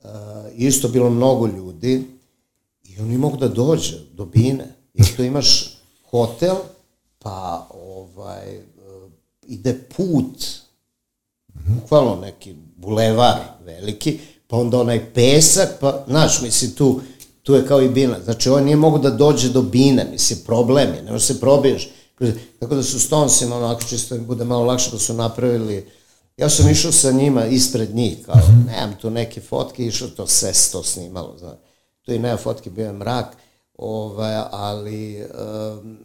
uh, 0.00 0.10
isto 0.54 0.88
bilo 0.88 1.10
mnogo 1.10 1.46
ljudi 1.46 2.04
i 2.84 2.98
on 3.00 3.06
nije 3.06 3.18
mogu 3.18 3.36
da 3.36 3.48
dođe 3.48 3.98
do 4.12 4.24
Bine. 4.24 4.74
Jer 4.94 5.16
tu 5.16 5.22
imaš 5.22 5.78
hotel, 6.10 6.56
pa 7.18 7.68
ovaj, 7.74 8.58
uh, 8.58 9.10
ide 9.46 9.78
put, 9.96 10.46
bukvalno 11.54 12.16
neki 12.16 12.54
bulevar 12.76 13.38
veliki, 13.64 14.18
pa 14.46 14.56
onda 14.56 14.80
onaj 14.80 15.14
pesak, 15.14 15.68
pa, 15.80 16.04
znaš, 16.08 16.42
mislim, 16.42 16.70
tu, 16.70 17.00
tu 17.42 17.54
je 17.54 17.66
kao 17.66 17.82
i 17.82 17.88
Bina. 17.88 18.16
Znači, 18.24 18.50
on 18.50 18.64
nije 18.64 18.76
mogu 18.76 18.98
da 18.98 19.10
dođe 19.10 19.48
do 19.48 19.62
Bine, 19.62 20.08
mislim, 20.12 20.38
problem 20.46 20.94
je, 20.94 21.02
ne 21.02 21.12
možeš 21.12 21.26
se 21.26 21.40
probiješ. 21.40 21.88
Tako 22.60 22.74
da 22.74 22.82
su 22.82 23.00
Stonesima, 23.00 23.56
onako 23.56 23.82
čisto 23.82 24.14
im 24.14 24.26
bude 24.26 24.44
malo 24.44 24.64
lakše, 24.64 24.90
da 24.90 24.98
su 24.98 25.14
napravili, 25.14 25.86
ja 26.36 26.48
sam 26.48 26.70
išao 26.70 26.92
sa 26.92 27.12
njima 27.12 27.46
ispred 27.46 27.94
njih, 27.94 28.18
kao, 28.26 28.40
nemam 28.66 28.96
tu 29.00 29.10
neke 29.10 29.40
fotke, 29.40 29.86
išao 29.86 30.08
to 30.08 30.26
sve 30.26 30.52
to 30.72 30.82
snimalo, 30.82 31.34
znaš. 31.38 31.58
Tu 32.02 32.12
i 32.12 32.18
nema 32.18 32.36
fotke, 32.36 32.70
bio 32.70 32.86
je 32.86 32.92
mrak, 32.92 33.36
ovaj, 33.78 34.34
ali 34.50 35.16
um, 35.16 35.98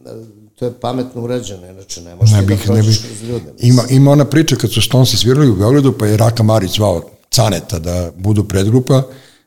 to 0.56 0.66
je 0.66 0.74
pametno 0.80 1.22
urađeno, 1.22 1.68
inače 1.68 2.02
ne 2.02 2.16
možeš 2.16 2.34
Ne 2.34 2.42
da 2.42 2.48
bih, 2.48 2.60
ne 2.60 2.66
prođeš 2.66 3.00
kroz 3.00 3.22
ljude. 3.30 3.54
Ima, 3.60 3.84
ima 3.90 4.12
ona 4.12 4.26
priča 4.26 4.56
kad 4.56 4.72
su 4.72 4.82
Stonesi 4.82 5.18
svirali 5.18 5.50
u 5.50 5.56
Beogradu, 5.56 5.94
pa 6.00 6.06
je 6.06 6.18
Raka 6.18 6.44
Marić 6.44 6.76
zvao 6.76 7.02
Caneta 7.30 7.80
da 7.80 8.12
budu 8.18 8.44
predgrupa, 8.44 9.04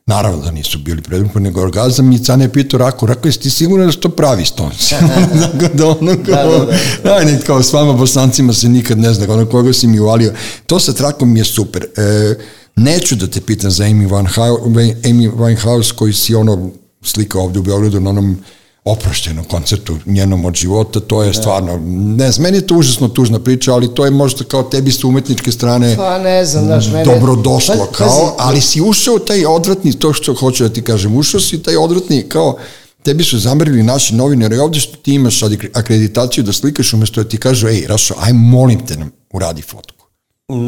naravno 0.07 0.43
da 0.43 0.51
nisu 0.51 0.79
bili 0.79 1.01
predgrupa, 1.01 1.39
nego 1.39 1.61
orgazam 1.61 2.11
i 2.11 2.23
Cane 2.23 2.45
je 2.45 2.53
pitao 2.53 2.77
Raku, 2.77 3.05
Rako, 3.05 3.27
jesi 3.27 3.39
ti 3.39 3.49
siguran 3.49 3.85
da 3.85 3.91
su 3.91 3.99
to 3.99 4.09
pravi 4.09 4.45
Stonesi? 4.45 4.95
Tako 5.41 5.73
da 5.73 5.87
ono 5.87 6.15
kao, 6.25 6.51
Da, 6.51 6.65
da, 6.65 6.77
da, 7.03 7.15
ajde, 7.15 7.39
kao 7.45 7.63
s 7.63 7.73
vama 7.73 7.93
bosancima 7.93 8.53
se 8.53 8.69
nikad 8.69 8.97
ne 8.99 9.13
zna, 9.13 9.33
ono 9.33 9.45
koga 9.45 9.73
si 9.73 9.87
mi 9.87 9.99
uvalio. 9.99 10.33
To 10.65 10.79
sa 10.79 10.93
trakom 10.93 11.37
je 11.37 11.43
super. 11.43 11.85
E, 11.97 12.35
neću 12.75 13.15
da 13.15 13.27
te 13.27 13.41
pitam 13.41 13.71
za 13.71 13.83
Amy, 13.83 14.11
Van 14.11 14.25
Amy 14.25 15.31
Winehouse 15.31 15.93
koji 15.95 16.13
si 16.13 16.35
ono 16.35 16.69
slika 17.01 17.39
ovde 17.39 17.59
u 17.59 17.63
Beogradu 17.63 17.99
na 17.99 18.09
onom 18.09 18.37
oproštenom 18.85 19.45
koncertu 19.45 19.97
njenom 20.05 20.45
od 20.45 20.53
života, 20.53 20.99
to 20.99 21.23
je 21.23 21.33
stvarno, 21.33 21.77
ne 22.17 22.31
znam, 22.31 22.43
meni 22.43 22.57
je 22.57 22.67
to 22.67 22.75
užasno 22.75 23.07
tužna 23.07 23.39
priča, 23.39 23.73
ali 23.73 23.95
to 23.95 24.05
je 24.05 24.11
možda 24.11 24.43
kao 24.43 24.63
tebi 24.63 24.91
sa 24.91 25.07
umetničke 25.07 25.51
strane 25.51 25.95
Pa 25.95 26.19
ne 26.19 26.45
znam, 26.45 26.65
znaš, 26.65 26.87
mene... 26.87 27.05
dobro 27.05 27.35
došlo 27.35 27.75
Pa, 27.75 27.97
kao, 27.97 28.07
pazi, 28.07 28.31
ali 28.37 28.61
si 28.61 28.81
ušao 28.81 29.19
taj 29.19 29.45
odvratni, 29.45 29.93
to 29.93 30.13
što 30.13 30.33
hoću 30.33 30.63
da 30.63 30.69
ti 30.69 30.81
kažem, 30.81 31.17
ušao 31.17 31.41
si 31.41 31.63
taj 31.63 31.77
odvratni 31.77 32.23
kao, 32.29 32.57
tebi 33.03 33.23
su 33.23 33.39
zamerili 33.39 33.83
naši 33.83 34.15
novinari 34.15 34.57
ovde 34.57 34.79
što 34.79 34.97
ti 34.97 35.13
imaš 35.13 35.39
akreditaciju 35.73 36.43
da 36.43 36.53
slikaš 36.53 36.93
umesto 36.93 37.23
da 37.23 37.29
ti 37.29 37.37
kažu, 37.37 37.67
ej, 37.67 37.85
Rašo, 37.87 38.13
aj 38.19 38.33
molim 38.33 38.85
te 38.85 38.97
nam 38.97 39.11
uradi 39.31 39.61
fotku. 39.61 39.94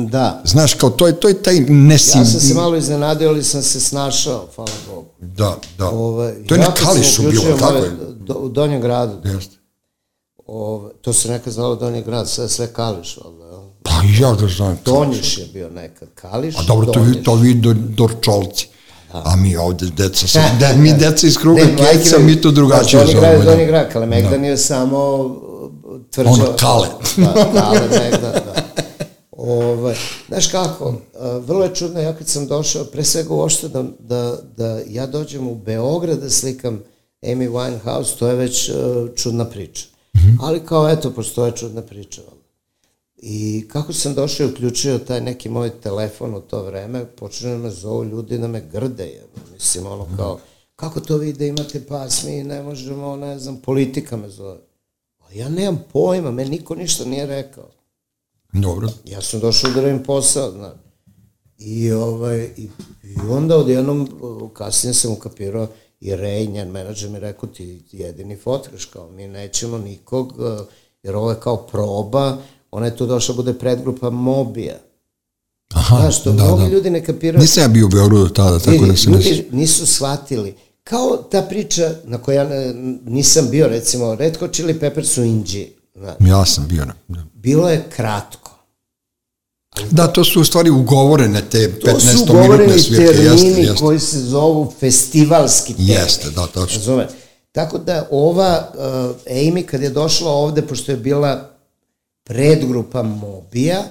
Da. 0.10 0.42
Znaš, 0.46 0.74
kao, 0.74 0.90
to 0.90 1.08
je, 1.08 1.20
to 1.20 1.28
je 1.28 1.42
taj 1.44 1.60
nesim... 1.60 2.22
Ja 2.22 2.26
sam 2.26 2.40
se 2.40 2.54
malo 2.54 2.76
iznenadio, 2.76 3.30
ali 3.30 3.44
sam 3.44 3.62
se 3.62 3.80
snašao, 3.80 4.48
hvala 4.56 4.72
Bogu. 4.90 5.08
Da, 5.20 5.58
da. 5.78 5.90
Ove, 5.90 6.44
to 6.48 6.56
je 6.56 6.60
na 6.60 6.74
Kališu 6.74 7.22
bilo, 7.22 7.58
tako 7.60 7.78
je? 7.78 7.92
Do, 8.20 8.34
u 8.34 8.50
Donjem 8.50 8.82
gradu. 8.82 9.30
Jeste. 9.30 9.58
Ove, 10.48 10.92
to 11.02 11.14
se 11.14 11.30
nekad 11.30 11.54
zvalo 11.54 11.76
Donji 11.76 12.02
grad, 12.02 12.30
sve, 12.30 12.50
sve 12.50 12.68
Kališ, 12.68 13.18
valjda, 13.24 13.46
jel? 13.46 13.62
Pa 13.84 13.92
ja 14.20 14.36
ga 14.36 14.48
znam. 14.48 14.80
Donjiš 14.86 15.38
je 15.38 15.46
bio 15.54 15.70
nekad, 15.70 16.08
Kališ, 16.16 16.56
A 16.58 16.64
dobro, 16.68 16.92
to, 16.92 17.02
vi, 17.02 17.24
to 17.24 17.36
vi 17.36 17.54
do, 17.54 17.74
dorčolci. 17.74 18.68
A 19.12 19.36
mi 19.36 19.58
ovde, 19.58 19.86
deca, 19.98 20.28
sa, 20.34 20.42
de, 20.60 20.74
mi 20.78 20.94
deca 20.94 21.28
iz 21.28 21.38
kruga 21.38 21.62
keca, 21.78 22.20
mi 22.20 22.42
to 22.42 22.52
drugačije 22.52 23.00
Donji 23.00 23.14
grad 23.14 23.34
je 23.34 23.38
zovemo. 23.38 23.52
Donji 23.52 23.66
grad, 23.66 23.94
Kalemegdan 23.94 24.46
je 24.46 24.58
samo 24.58 25.16
uh, 25.16 26.02
tvrđava. 26.12 26.36
Ono, 26.36 26.58
kale. 26.60 26.88
Da, 27.18 27.34
kale, 27.34 27.80
Megdan, 27.80 28.32
da. 28.34 28.57
Ove, 29.50 29.96
znaš 30.28 30.48
kako, 30.48 30.94
vrlo 31.40 31.64
je 31.64 31.76
čudno, 31.76 32.00
ja 32.00 32.16
kad 32.16 32.28
sam 32.28 32.48
došao, 32.48 32.86
pre 32.86 33.04
svega 33.04 33.34
uopšte 33.34 33.68
da, 33.68 33.84
da, 34.00 34.38
da 34.58 34.82
ja 34.88 35.08
dođem 35.08 35.48
u 35.48 35.56
Beograd 35.56 36.20
da 36.20 36.30
slikam 36.30 36.84
Amy 37.22 37.50
Winehouse, 37.50 38.20
to 38.20 38.28
je 38.28 38.36
već 38.36 38.70
uh, 38.70 38.76
čudna 39.16 39.46
priča. 39.46 39.86
Ali 40.42 40.66
kao, 40.66 40.90
eto, 40.90 41.12
postoje 41.12 41.52
čudna 41.52 41.82
priča. 41.82 42.22
valjda. 42.22 42.38
I 43.18 43.68
kako 43.68 43.94
sam 43.94 44.14
došao 44.14 44.48
i 44.48 44.52
uključio 44.52 45.00
taj 45.00 45.22
neki 45.22 45.50
moj 45.50 45.70
telefon 45.70 46.36
u 46.36 46.42
to 46.42 46.64
vreme, 46.64 47.06
počne 47.06 47.50
da 47.50 47.58
me 47.58 47.70
zovu 47.70 48.04
ljudi 48.04 48.38
da 48.38 48.48
me 48.48 48.64
grde. 48.72 49.06
Je. 49.06 49.24
Mislim, 49.54 49.86
ono 49.86 50.08
kao, 50.18 50.40
kako 50.76 51.00
to 51.00 51.18
vi 51.18 51.34
da 51.34 51.46
imate 51.46 51.86
pas, 51.86 52.24
mi 52.24 52.44
ne 52.44 52.64
možemo, 52.64 53.16
ne 53.16 53.40
znam, 53.40 53.58
politika 53.58 54.18
me 54.18 54.30
zove. 54.30 54.60
A 55.20 55.34
ja 55.34 55.50
nemam 55.50 55.84
pojma, 55.94 56.32
me 56.32 56.46
niko 56.46 56.76
ništa 56.76 57.06
nije 57.06 57.26
rekao. 57.26 57.70
Dobro. 58.54 58.90
Ja 59.06 59.22
sam 59.22 59.40
došao 59.40 59.72
da 59.72 59.82
radim 59.82 60.04
posao, 60.04 60.52
znaš. 60.52 60.74
I, 61.58 61.92
ovaj, 61.92 62.50
i, 62.58 62.70
i 63.04 63.16
onda 63.30 63.58
odjednom, 63.58 64.10
kasnije 64.54 64.94
sam 64.94 65.12
ukapirao 65.12 65.68
i 66.00 66.16
Rej, 66.16 66.48
njen 66.48 66.72
menadžer 66.72 67.10
mi 67.10 67.20
rekao, 67.20 67.50
ti 67.50 67.82
jedini 67.92 68.36
fotkaš, 68.36 68.86
kao 68.86 69.10
mi 69.12 69.28
nećemo 69.28 69.78
nikog, 69.78 70.34
jer 71.04 71.16
ovo 71.16 71.30
je 71.30 71.40
kao 71.40 71.58
proba, 71.58 72.38
ona 72.72 72.86
je 72.86 72.96
tu 72.96 73.06
došla 73.06 73.36
bude 73.36 73.54
predgrupa 73.54 74.10
Mobija. 74.10 74.78
Aha, 75.74 75.98
Znaš, 76.02 76.24
to 76.24 76.32
da, 76.32 76.44
mnogi 76.44 76.64
da. 76.64 76.70
ljudi 76.70 76.90
ne 76.90 77.06
kapiraju. 77.06 77.42
Nisam 77.42 77.64
ja 77.64 77.68
bio 77.68 77.86
u 77.86 77.90
Beogradu 77.90 78.30
tada, 78.30 78.60
tako 78.60 78.86
da 78.86 78.96
se 78.96 79.10
ne... 79.10 79.18
Ljudi 79.18 79.48
nisu 79.52 79.86
shvatili. 79.86 80.56
Kao 80.84 81.18
ta 81.32 81.42
priča 81.42 81.92
na 82.04 82.18
kojoj 82.18 82.38
ja 82.38 82.74
nisam 83.06 83.48
bio, 83.52 83.68
recimo, 83.68 84.16
Red 84.16 84.38
Hot 84.38 84.54
Chili 84.54 84.80
Peppers 84.80 85.10
su 85.10 85.24
Inđi. 85.24 85.77
Znaš, 85.98 86.16
Ja 86.20 86.46
sam 86.46 86.68
bio 86.68 86.86
na... 86.86 86.94
Da. 87.08 87.24
bilo 87.34 87.70
je 87.70 87.86
kratko. 87.96 88.52
da, 89.92 90.08
to 90.08 90.24
su 90.24 90.42
u 90.42 90.44
stvari 90.44 90.70
ugovorene 90.70 91.42
te 91.50 91.80
To 91.80 92.00
su 92.00 92.08
15 92.08 92.24
ugovoreni 92.24 92.58
minutne 92.58 92.80
svirke. 92.80 93.06
termini 93.06 93.48
Jeste, 93.48 93.62
jeste. 93.62 93.84
koji 93.84 94.00
se 94.00 94.20
zovu 94.20 94.74
festivalski 94.80 95.74
termin. 95.74 95.94
Jeste, 95.94 96.30
da, 96.30 96.48
tačno. 96.48 96.78
Razume? 96.78 97.08
Tako 97.52 97.78
da 97.78 98.08
ova 98.12 98.72
uh, 98.74 98.82
Amy 99.32 99.66
kad 99.66 99.82
je 99.82 99.90
došla 99.90 100.32
ovde, 100.32 100.62
pošto 100.62 100.92
je 100.92 100.98
bila 100.98 101.50
predgrupa 102.24 103.04
Mobija, 103.04 103.84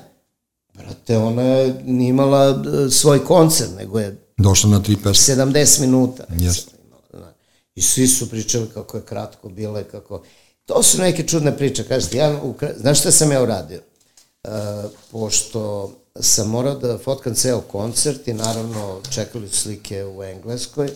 brate, 0.74 1.18
ona 1.18 1.42
je 1.42 1.82
imala 1.86 2.50
uh, 2.50 2.92
svoj 2.92 3.24
koncert, 3.24 3.70
nego 3.78 3.98
je 4.00 4.26
Došlo 4.38 4.70
na 4.70 4.82
tri 4.82 4.96
pesme. 4.96 5.34
70 5.34 5.80
minuta. 5.80 6.24
Jeste. 6.36 6.72
I 7.74 7.82
svi 7.82 8.08
su 8.08 8.30
pričali 8.30 8.66
kako 8.74 8.96
je 8.96 9.02
kratko 9.02 9.48
bilo 9.48 9.80
i 9.80 9.84
kako... 9.84 10.22
To 10.66 10.82
su 10.82 10.98
neke 11.00 11.26
čudne 11.26 11.56
priče, 11.56 11.84
kažete, 11.84 12.16
ja, 12.16 12.40
ukra... 12.42 12.72
znaš 12.76 13.00
šta 13.00 13.10
sam 13.10 13.32
ja 13.32 13.42
uradio? 13.42 13.80
Uh, 14.44 14.50
pošto 15.10 15.90
sam 16.20 16.48
morao 16.48 16.74
da 16.74 16.98
fotkam 16.98 17.34
ceo 17.34 17.60
koncert 17.60 18.28
i 18.28 18.34
naravno 18.34 19.00
čekali 19.10 19.48
slike 19.48 20.04
u 20.04 20.22
Engleskoj, 20.22 20.90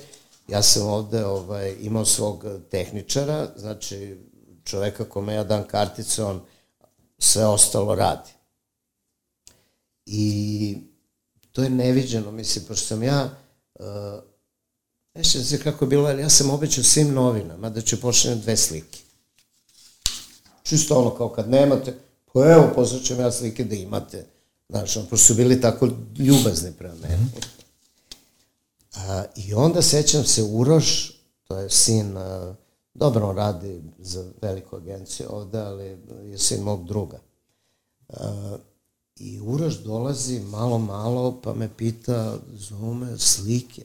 ja 0.49 0.63
sam 0.63 0.87
ovde 0.87 1.25
ovaj, 1.25 1.77
imao 1.81 2.05
svog 2.05 2.45
tehničara, 2.71 3.49
znači 3.57 4.19
čoveka 4.65 5.05
kome 5.05 5.35
ja 5.35 5.45
dam 5.45 5.65
karticu, 5.65 6.25
on 6.25 6.41
sve 7.19 7.47
ostalo 7.47 7.95
radi. 7.95 8.31
I 10.07 10.77
to 11.53 11.63
je 11.63 11.71
neviđeno, 11.71 12.33
mislim, 12.33 12.65
pošto 12.65 12.87
sam 12.87 13.03
ja, 13.03 13.31
uh, 13.75 13.87
ne 15.15 15.25
se 15.25 15.63
kako 15.63 15.85
je 15.85 15.89
bilo, 15.89 16.09
ali 16.09 16.23
ja 16.23 16.29
sam 16.29 16.51
obećao 16.51 16.85
svim 16.85 17.15
novinama 17.15 17.71
da 17.71 17.81
ću 17.81 18.01
pošaljem 18.01 18.41
dve 18.41 18.57
slike. 18.57 19.10
Čisto 20.71 20.99
ono 20.99 21.11
kao 21.11 21.29
kad 21.29 21.51
nemate, 21.51 21.95
pa 22.33 22.53
evo, 22.53 22.71
poslaćem 22.75 23.21
ja 23.21 23.33
slike 23.33 23.65
da 23.65 23.75
imate. 23.75 24.27
Znaš, 24.69 24.97
ono, 24.97 25.17
su 25.17 25.35
bili 25.35 25.61
tako 25.61 25.89
ljubazni 26.19 26.73
prema 26.73 26.95
meni. 26.95 27.27
A, 28.95 29.25
I 29.37 29.55
onda 29.55 29.83
sećam 29.83 30.25
se 30.25 30.43
Uroš, 30.43 31.13
to 31.45 31.59
je 31.59 31.71
sin, 31.71 32.17
a, 32.17 32.55
dobro 32.95 33.29
on 33.29 33.37
radi 33.37 33.83
za 33.99 34.25
veliku 34.43 34.77
agenciju 34.77 35.27
ovde, 35.31 35.59
ali 35.59 35.99
je 36.25 36.39
sin 36.39 36.63
mog 36.63 36.85
druga. 36.85 37.19
A, 38.09 38.57
I 39.17 39.41
Uroš 39.41 39.75
dolazi 39.75 40.41
malo, 40.41 40.79
malo, 40.79 41.41
pa 41.43 41.55
me 41.55 41.69
pita, 41.77 42.39
zovu 42.53 42.95
me 42.95 43.19
slike. 43.19 43.83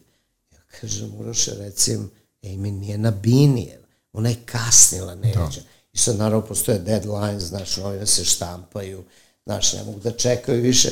Ja 0.51 0.59
kažem, 0.81 1.19
Uroše, 1.19 1.51
recim, 1.57 2.11
Amy 2.43 2.71
nije 2.71 2.97
na 2.97 3.11
bini, 3.11 3.71
ona 4.13 4.29
je 4.29 4.41
kasnila 4.45 5.15
neđe. 5.15 5.61
Da. 5.61 5.74
I 5.95 5.97
sad 5.97 6.17
naravno 6.17 6.45
postoje 6.45 6.79
deadlines, 6.79 7.43
znaš, 7.43 7.77
novine 7.77 8.05
se 8.05 8.25
štampaju, 8.25 9.03
znaš, 9.45 9.73
ne 9.73 9.83
mogu 9.83 9.99
da 9.99 10.11
čekaju 10.11 10.61
više. 10.61 10.91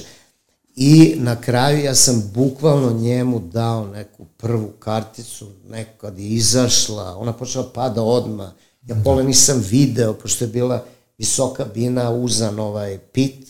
I 0.75 1.15
na 1.17 1.41
kraju 1.41 1.83
ja 1.83 1.95
sam 1.95 2.31
bukvalno 2.33 2.93
njemu 2.93 3.39
dao 3.39 3.87
neku 3.87 4.25
prvu 4.37 4.71
karticu, 4.79 5.47
nekad 5.69 6.19
je 6.19 6.27
izašla, 6.27 7.17
ona 7.17 7.33
počela 7.33 7.69
pada 7.73 8.01
odma. 8.01 8.53
Ja 8.87 8.95
pola 9.03 9.23
nisam 9.23 9.63
video, 9.69 10.13
pošto 10.13 10.43
je 10.43 10.49
bila 10.49 10.85
visoka 11.17 11.65
bina, 11.73 12.09
uzan 12.09 12.59
ovaj 12.59 12.97
pit. 12.97 13.47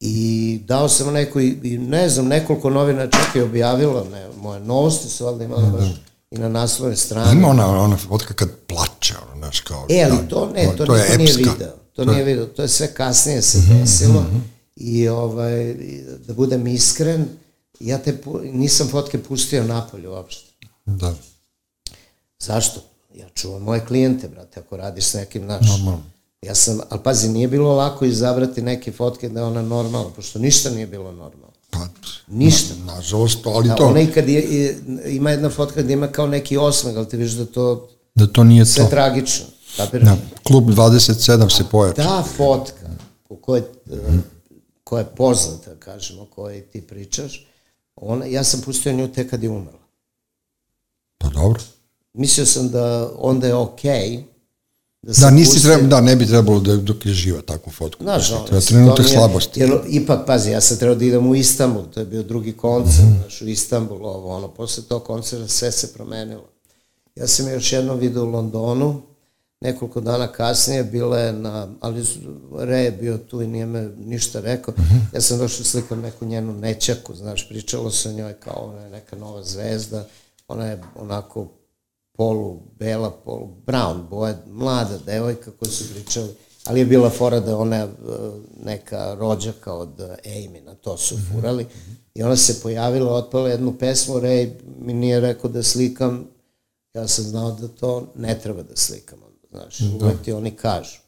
I 0.00 0.60
dao 0.64 0.88
sam 0.88 1.12
neku, 1.12 1.40
i 1.40 1.78
ne 1.78 2.08
znam, 2.08 2.26
nekoliko 2.26 2.70
novina 2.70 3.06
čak 3.10 3.34
je 3.34 3.44
objavilo, 3.44 4.06
ne, 4.12 4.28
moje 4.40 4.60
novosti 4.60 5.08
su 5.08 5.24
valjda 5.24 5.44
imali 5.44 5.70
baš 5.72 6.07
i 6.30 6.38
na 6.38 6.48
naslovne 6.48 6.96
strane. 6.96 7.32
Ima 7.32 7.48
ona, 7.48 7.82
ona 7.82 7.96
fotka 7.96 8.34
kad 8.34 8.48
plače, 8.66 9.14
ono, 9.26 9.38
znaš, 9.38 9.60
kao... 9.60 9.86
E, 9.90 10.08
ali 10.10 10.28
to 10.28 10.50
ne, 10.54 10.64
to, 10.64 10.72
to, 10.76 10.86
to 10.86 10.96
je 10.96 11.18
nije 11.18 11.32
video. 11.36 11.54
To, 11.54 12.04
to 12.04 12.12
nije 12.12 12.24
video, 12.24 12.46
to 12.46 12.62
je 12.62 12.68
sve 12.68 12.94
kasnije 12.94 13.42
se 13.42 13.58
desilo. 13.58 14.20
Mm 14.20 14.26
-hmm. 14.26 14.40
I 14.76 15.08
ovaj, 15.08 15.74
da 16.26 16.34
budem 16.34 16.66
iskren, 16.66 17.28
ja 17.80 17.98
te, 17.98 18.18
nisam 18.52 18.88
fotke 18.88 19.22
pustio 19.22 19.64
napolje 19.64 20.08
uopšte. 20.08 20.52
Da. 20.86 21.14
Zašto? 22.38 22.80
Ja 23.14 23.28
čuvam 23.34 23.62
moje 23.62 23.86
klijente, 23.86 24.28
brate, 24.28 24.60
ako 24.60 24.76
radiš 24.76 25.04
s 25.04 25.14
nekim 25.14 25.46
naš. 25.46 25.66
Normalno. 25.68 26.02
Ja 26.42 26.54
sam, 26.54 26.80
ali 26.88 27.02
pazi, 27.02 27.28
nije 27.28 27.48
bilo 27.48 27.76
lako 27.76 28.04
izabrati 28.04 28.62
neke 28.62 28.92
fotke 28.92 29.28
da 29.28 29.40
je 29.40 29.46
ona 29.46 29.62
normalna, 29.62 30.10
pošto 30.16 30.38
ništa 30.38 30.70
nije 30.70 30.86
bilo 30.86 31.12
normalno. 31.12 31.57
Pa, 31.70 31.88
Ništa. 32.26 32.74
Na, 32.74 32.94
nažalost, 32.94 33.46
ali 33.46 33.68
da, 33.68 33.74
to... 33.74 33.86
Ona 33.86 34.06
kad 34.14 34.28
je, 34.28 34.78
ima 35.06 35.30
jedna 35.30 35.50
fotka 35.50 35.82
gde 35.82 35.92
ima 35.92 36.08
kao 36.08 36.26
neki 36.26 36.56
osmeh, 36.56 36.96
ali 36.96 37.08
ti 37.08 37.16
vidiš 37.16 37.32
da 37.32 37.46
to... 37.46 37.88
Da 38.14 38.26
to 38.26 38.44
nije 38.44 38.66
sve 38.66 38.84
to. 38.84 38.90
tragično. 38.90 39.46
Kapiraš? 39.76 40.04
Da, 40.04 40.16
klub 40.42 40.64
27 40.64 41.56
se 41.56 41.64
pojača. 41.70 42.02
Ta 42.02 42.24
fotka, 42.36 42.88
u 43.28 43.36
kojoj, 43.36 43.62
mm. 43.86 44.22
koja 44.84 45.00
je 45.00 45.06
poznata, 45.16 45.70
kažemo, 45.78 46.22
o 46.22 46.26
kojoj 46.26 46.62
ti 46.62 46.80
pričaš, 46.80 47.46
ona, 47.96 48.24
ja 48.24 48.44
sam 48.44 48.60
pustio 48.60 48.92
nju 48.92 49.12
tek 49.12 49.30
kad 49.30 49.42
je 49.42 49.50
umrla. 49.50 49.78
Pa 51.18 51.28
dobro. 51.28 51.62
Mislio 52.12 52.46
sam 52.46 52.68
da 52.68 53.10
onda 53.18 53.46
je 53.46 53.54
okej, 53.54 53.92
okay, 53.92 54.22
Da, 55.02 55.12
da 55.20 55.30
nisi 55.30 55.52
pusti... 55.52 55.62
treba, 55.62 55.86
da, 55.86 56.00
ne 56.00 56.16
bi 56.16 56.26
trebalo 56.26 56.60
da 56.60 56.76
dok 56.76 57.06
je 57.06 57.12
živa 57.12 57.42
takvu 57.42 57.72
fotku. 57.72 58.04
Znaš, 58.04 58.32
ono, 58.32 58.44
treba 58.44 58.60
trenutak 58.60 59.06
je, 59.06 59.12
slabosti. 59.12 59.60
Jer, 59.60 59.70
ipak, 59.88 60.26
pazi, 60.26 60.50
ja 60.50 60.60
sam 60.60 60.76
trebao 60.76 60.94
da 60.94 61.04
idem 61.04 61.26
u 61.26 61.34
Istanbul, 61.34 61.82
to 61.94 62.00
je 62.00 62.06
bio 62.06 62.22
drugi 62.22 62.52
koncert, 62.52 63.04
mm 63.04 63.08
-hmm. 63.08 63.20
znaš, 63.20 63.42
u 63.42 63.48
Istanbul, 63.48 64.06
ovo, 64.06 64.36
ono, 64.36 64.48
posle 64.48 64.82
tog 64.84 65.04
koncerta 65.04 65.48
sve 65.48 65.72
se 65.72 65.92
promenilo. 65.92 66.48
Ja 67.16 67.26
sam 67.26 67.46
je 67.46 67.54
još 67.54 67.72
jednom 67.72 67.98
vidio 67.98 68.24
u 68.24 68.30
Londonu, 68.30 69.02
nekoliko 69.60 70.00
dana 70.00 70.32
kasnije, 70.32 70.84
bila 70.84 71.18
je 71.18 71.32
na, 71.32 71.68
ali 71.80 72.04
Re 72.58 72.78
je 72.78 72.90
bio 72.90 73.18
tu 73.18 73.42
i 73.42 73.46
nije 73.46 73.66
me 73.66 73.90
ništa 73.98 74.40
rekao. 74.40 74.74
Mm 74.78 74.82
-hmm. 74.82 75.14
Ja 75.14 75.20
sam 75.20 75.38
došao 75.38 75.64
slikam 75.64 76.00
neku 76.00 76.24
njenu 76.24 76.52
nećaku, 76.52 77.14
znaš, 77.14 77.48
pričalo 77.48 77.90
se 77.90 78.08
o 78.08 78.12
njoj 78.12 78.32
kao 78.32 78.72
ona 78.72 78.82
je 78.82 78.90
neka 78.90 79.16
nova 79.16 79.42
zvezda, 79.42 80.06
ona 80.48 80.66
je 80.66 80.82
onako 80.94 81.48
polu 82.18 82.60
bela, 82.78 83.10
polu 83.10 83.48
brown 83.66 84.08
boja, 84.10 84.38
mlada 84.46 84.98
devojka 85.06 85.50
koja 85.50 85.70
su 85.70 85.84
pričali, 85.94 86.28
ali 86.64 86.80
je 86.80 86.86
bila 86.86 87.10
fora 87.10 87.40
da 87.40 87.58
ona 87.58 87.76
e, 87.76 87.88
neka 88.64 89.14
rođaka 89.14 89.74
od 89.74 90.00
Amy, 90.24 90.64
na 90.64 90.74
to 90.74 90.96
su 90.96 91.16
furali. 91.32 91.66
I 92.14 92.22
ona 92.22 92.36
se 92.36 92.60
pojavila, 92.62 93.14
otpala 93.14 93.48
jednu 93.48 93.78
pesmu, 93.78 94.14
Ray 94.14 94.50
mi 94.78 94.92
nije 94.92 95.20
rekao 95.20 95.50
da 95.50 95.62
slikam, 95.62 96.26
ja 96.94 97.08
sam 97.08 97.24
znao 97.24 97.52
da 97.52 97.68
to 97.68 98.12
ne 98.16 98.38
treba 98.42 98.62
da 98.62 98.76
slikam, 98.76 99.18
znaš, 99.50 99.78
da. 99.78 100.04
uvek 100.04 100.22
ti 100.24 100.32
oni 100.32 100.50
kažu. 100.50 100.98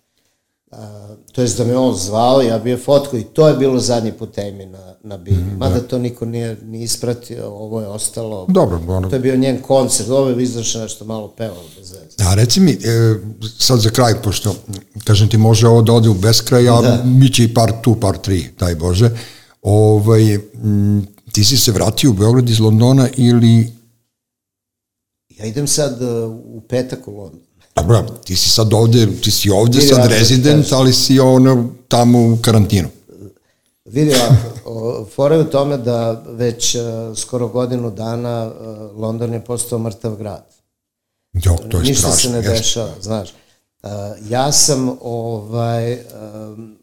A, 0.71 1.09
to 1.33 1.43
je 1.43 1.49
da 1.49 1.65
me 1.65 1.77
on 1.77 1.95
zvao, 1.95 2.43
ja 2.43 2.59
bio 2.59 2.79
fotku 2.79 3.17
i 3.17 3.25
to 3.25 3.49
je 3.49 3.57
bilo 3.57 3.81
zadnji 3.81 4.13
put 4.13 4.39
Amy 4.39 4.67
na, 4.67 4.95
na 5.03 5.17
bini. 5.17 5.43
Mm, 5.43 5.59
Mada 5.59 5.75
da. 5.75 5.89
to 5.89 5.99
niko 5.99 6.25
nije 6.25 6.57
ni 6.65 6.83
ispratio, 6.83 7.47
ovo 7.47 7.81
je 7.81 7.87
ostalo. 7.87 8.47
Dobro, 8.49 8.81
ono... 8.89 9.09
To 9.09 9.17
je 9.17 9.21
bio 9.21 9.37
njen 9.37 9.63
koncert, 9.63 10.09
ovo 10.09 10.31
je 10.31 10.43
izrašeno 10.43 10.85
nešto 10.85 11.05
malo 11.05 11.29
pevalo 11.29 11.65
bez 11.79 11.93
veze. 11.93 12.31
A 12.31 12.35
reci 12.35 12.61
mi, 12.61 12.73
e, 12.73 12.79
sad 13.59 13.81
za 13.81 13.91
kraj, 13.91 14.23
pošto, 14.23 14.55
kažem 15.05 15.29
ti, 15.29 15.39
može 15.39 15.69
ovo 15.69 15.83
da 15.83 15.93
ode 15.93 16.09
u 16.09 16.15
beskraj, 16.15 16.69
a 16.69 16.81
da. 16.83 17.03
mi 17.05 17.33
će 17.33 17.45
i 17.45 17.55
par 17.55 17.73
tu, 17.83 17.97
par 18.01 18.19
tri, 18.19 18.49
daj 18.59 18.75
Bože. 18.75 19.11
Ovaj, 19.63 20.35
m, 20.35 21.07
ti 21.33 21.45
si 21.45 21.57
se 21.57 21.73
vratio 21.73 22.11
u 22.11 22.15
Beograd 22.15 22.49
iz 22.49 22.61
Londona 22.61 23.09
ili... 23.17 23.73
Ja 25.39 25.47
idem 25.47 25.67
sad 25.67 26.03
uh, 26.03 26.09
u 26.45 26.61
petak 26.69 27.09
u 27.09 27.11
London. 27.11 27.50
Dobro, 27.81 28.05
ti 28.24 28.36
si 28.36 28.51
sad 28.51 28.73
ovde, 28.73 29.07
ti 29.20 29.31
si 29.31 29.51
ovde 29.51 29.78
Vidi, 29.78 29.89
sad 29.89 30.11
rezident, 30.11 30.73
ali 30.73 30.93
si 30.93 31.19
ono 31.19 31.69
tamo 31.89 32.19
u 32.19 32.39
karantinu. 32.43 32.89
Vidi 33.85 34.12
ovako, 34.15 35.07
fora 35.15 35.35
je 35.35 35.40
u 35.40 35.51
tome 35.51 35.77
da 35.77 36.24
već 36.27 36.74
uh, 36.74 36.82
skoro 37.16 37.48
godinu 37.48 37.90
dana 37.90 38.47
uh, 38.47 39.01
London 39.01 39.32
je 39.32 39.44
postao 39.44 39.78
mrtav 39.78 40.16
grad. 40.16 40.47
Jo, 41.32 41.57
to 41.70 41.77
je 41.77 41.82
Ništa 41.82 42.09
strašno. 42.09 42.31
se 42.31 42.36
ne 42.36 42.43
dešava, 42.43 42.93
znaš. 43.01 43.35
Uh, 43.82 43.90
ja 44.28 44.52
sam 44.52 44.97
ovaj, 45.01 45.93
um, 45.94 46.78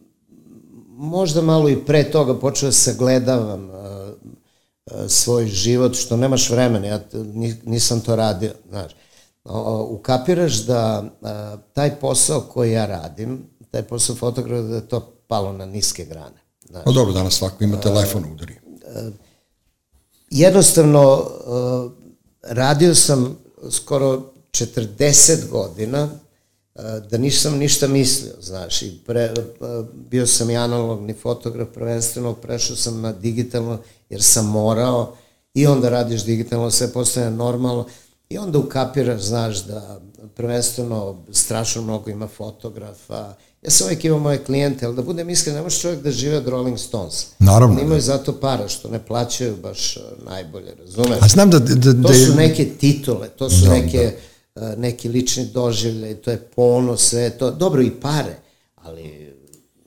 možda 0.90 1.42
malo 1.42 1.70
i 1.70 1.86
pre 1.86 2.12
toga 2.12 2.40
počeo 2.40 2.68
da 2.68 2.74
se 2.74 2.96
gledavam 2.98 3.70
uh, 3.70 3.78
svoj 5.08 5.46
život, 5.46 5.96
što 5.96 6.18
nemaš 6.18 6.50
vremena, 6.50 6.88
ja 6.88 7.00
nisam 7.66 8.02
to 8.02 8.16
radio, 8.16 8.52
znaš 8.70 8.92
ukapiraš 9.90 10.66
da 10.66 11.04
a, 11.22 11.58
taj 11.74 12.00
posao 12.00 12.42
koji 12.42 12.72
ja 12.72 12.86
radim, 12.86 13.50
taj 13.72 13.84
posao 13.84 14.16
fotografa, 14.16 14.62
da 14.62 14.76
je 14.76 14.88
to 14.88 15.14
palo 15.28 15.54
na 15.54 15.66
niske 15.66 16.06
grane. 16.06 16.42
Znaš. 16.70 16.84
Pa 16.86 16.92
dobro, 16.92 17.14
danas 17.14 17.34
svako 17.34 17.64
ima 17.64 17.82
telefon 17.82 18.26
u 18.26 18.34
udari. 18.34 18.56
Jednostavno, 20.30 21.26
radio 22.42 22.96
sam 22.96 23.38
skoro 23.72 24.22
40 24.52 25.50
godina 25.50 26.10
da 27.10 27.18
nisam 27.18 27.58
ništa 27.58 27.88
mislio, 27.88 28.34
znaš, 28.42 28.82
i 28.82 29.00
pre, 29.06 29.34
bio 29.94 30.28
sam 30.28 30.50
i 30.50 30.58
analogni 30.58 31.14
fotograf, 31.14 31.68
prvenstveno 31.74 32.34
prešao 32.34 32.76
sam 32.76 33.02
na 33.02 33.12
digitalno, 33.12 33.80
jer 34.10 34.24
sam 34.24 34.46
morao, 34.46 35.16
i 35.54 35.68
onda 35.68 35.90
radiš 35.90 36.24
digitalno, 36.24 36.72
sve 36.72 36.94
postaje 36.94 37.32
normalno, 37.32 37.86
I 38.30 38.38
onda 38.38 38.60
ukapiraš, 38.60 39.22
znaš, 39.22 39.64
da 39.64 40.00
prvenstveno 40.36 41.16
strašno 41.32 41.82
mnogo 41.82 42.10
ima 42.10 42.28
fotografa. 42.28 43.34
Ja 43.62 43.72
sam 43.72 43.86
uvijek 43.86 44.06
imao 44.06 44.20
moje 44.20 44.44
klijente, 44.44 44.86
ali 44.86 44.96
da 44.96 45.02
budem 45.02 45.30
iskren, 45.30 45.56
ne 45.56 45.62
može 45.62 45.80
čovjek 45.80 46.02
da 46.02 46.12
žive 46.12 46.38
od 46.38 46.48
Rolling 46.48 46.80
Stones. 46.80 47.26
Naravno. 47.40 47.76
Oni 47.76 47.84
imaju 47.84 48.02
zato 48.02 48.34
para, 48.34 48.68
što 48.68 48.90
ne 48.90 49.06
plaćaju 49.06 49.56
baš 49.64 49.98
uh, 49.98 50.04
najbolje, 50.26 50.76
razumeš? 50.80 51.18
A 51.22 51.28
znam 51.28 51.50
da... 51.50 51.60
da, 51.60 51.94
da 51.94 52.08
to 52.08 52.14
su 52.14 52.36
neke 52.36 52.66
titule, 52.66 53.30
to 53.30 53.50
su 53.50 53.66
da, 53.66 53.72
neke, 53.72 54.14
da. 54.56 54.62
Uh, 54.62 54.78
neki 54.78 55.10
lični 55.10 55.46
doživlje, 55.46 56.16
to 56.16 56.32
je 56.32 56.38
ponos, 56.38 57.10
sve 57.10 57.30
to. 57.30 57.52
Dobro, 57.52 57.82
i 57.82 57.92
pare, 57.92 58.36
ali, 58.76 59.34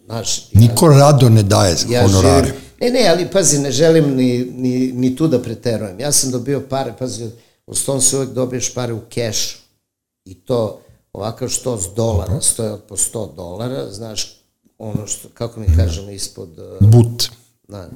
znaš... 0.05 0.53
Niko 0.53 0.91
ja, 0.91 0.99
rado 0.99 1.29
ne 1.29 1.43
daje 1.43 1.77
ja 1.89 2.03
honorare. 2.03 2.47
Živim, 2.47 2.61
ne, 2.81 2.91
ne, 2.91 3.09
ali 3.09 3.31
pazi, 3.33 3.59
ne 3.59 3.73
želim 3.73 4.15
ni, 4.17 4.45
ni, 4.55 4.93
ni 4.93 5.17
tu 5.17 5.29
da 5.29 5.43
preterujem. 5.43 6.01
Ja 6.01 6.13
sam 6.13 6.31
dobio 6.31 6.61
pare, 6.61 6.95
pazi, 6.99 7.31
U 7.67 7.75
se 7.75 8.17
uvek 8.17 8.31
dobiješ 8.31 8.75
pare 8.75 8.93
u 8.93 9.01
kešu. 9.09 9.59
I 10.25 10.35
to 10.35 10.81
ovakav 11.13 11.49
što 11.49 11.79
s 11.79 11.95
dolara, 11.97 12.41
stoje 12.41 12.73
od 12.73 12.83
po 12.83 12.97
100 12.97 13.35
dolara, 13.37 13.93
znaš, 13.93 14.37
ono 14.79 15.07
što, 15.07 15.29
kako 15.35 15.61
mi 15.61 15.67
kažemo, 15.77 16.11
ispod... 16.11 16.49
Uh, 16.59 16.89
But. 16.89 17.29
Da. 17.69 17.89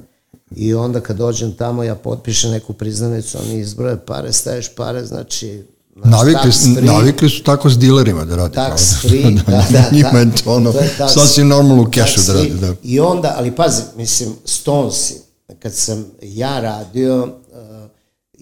I 0.55 0.73
onda 0.73 1.01
kad 1.01 1.17
dođem 1.17 1.53
tamo, 1.53 1.83
ja 1.83 1.95
potpišem 1.95 2.51
neku 2.51 2.73
priznanicu, 2.73 3.37
oni 3.37 3.59
izbroje 3.59 4.05
pare, 4.05 4.33
staješ 4.33 4.75
pare, 4.75 5.05
znači... 5.05 5.63
navikli, 5.95 6.51
free, 6.51 6.85
navikli 6.85 7.29
su 7.29 7.43
tako 7.43 7.69
s 7.69 7.77
dilerima 7.77 8.25
da 8.25 8.35
radi. 8.35 8.55
Tax 8.57 9.01
free, 9.01 9.31
da, 9.47 9.51
da, 9.51 9.65
da. 9.71 9.89
Njima 9.91 10.19
je 10.19 10.31
to 10.43 10.55
ono, 10.55 10.71
to 10.71 10.79
tax, 10.79 11.13
sasvim 11.13 11.47
normalno 11.47 11.83
u 11.83 11.91
kešu 11.91 12.21
da 12.27 12.33
radi. 12.33 12.49
Da. 12.49 12.73
I 12.83 12.99
onda, 12.99 13.33
ali 13.37 13.55
pazi, 13.55 13.81
mislim, 13.97 14.29
Stonesi, 14.45 15.15
kad 15.59 15.73
sam 15.73 16.05
ja 16.21 16.59
radio, 16.59 17.27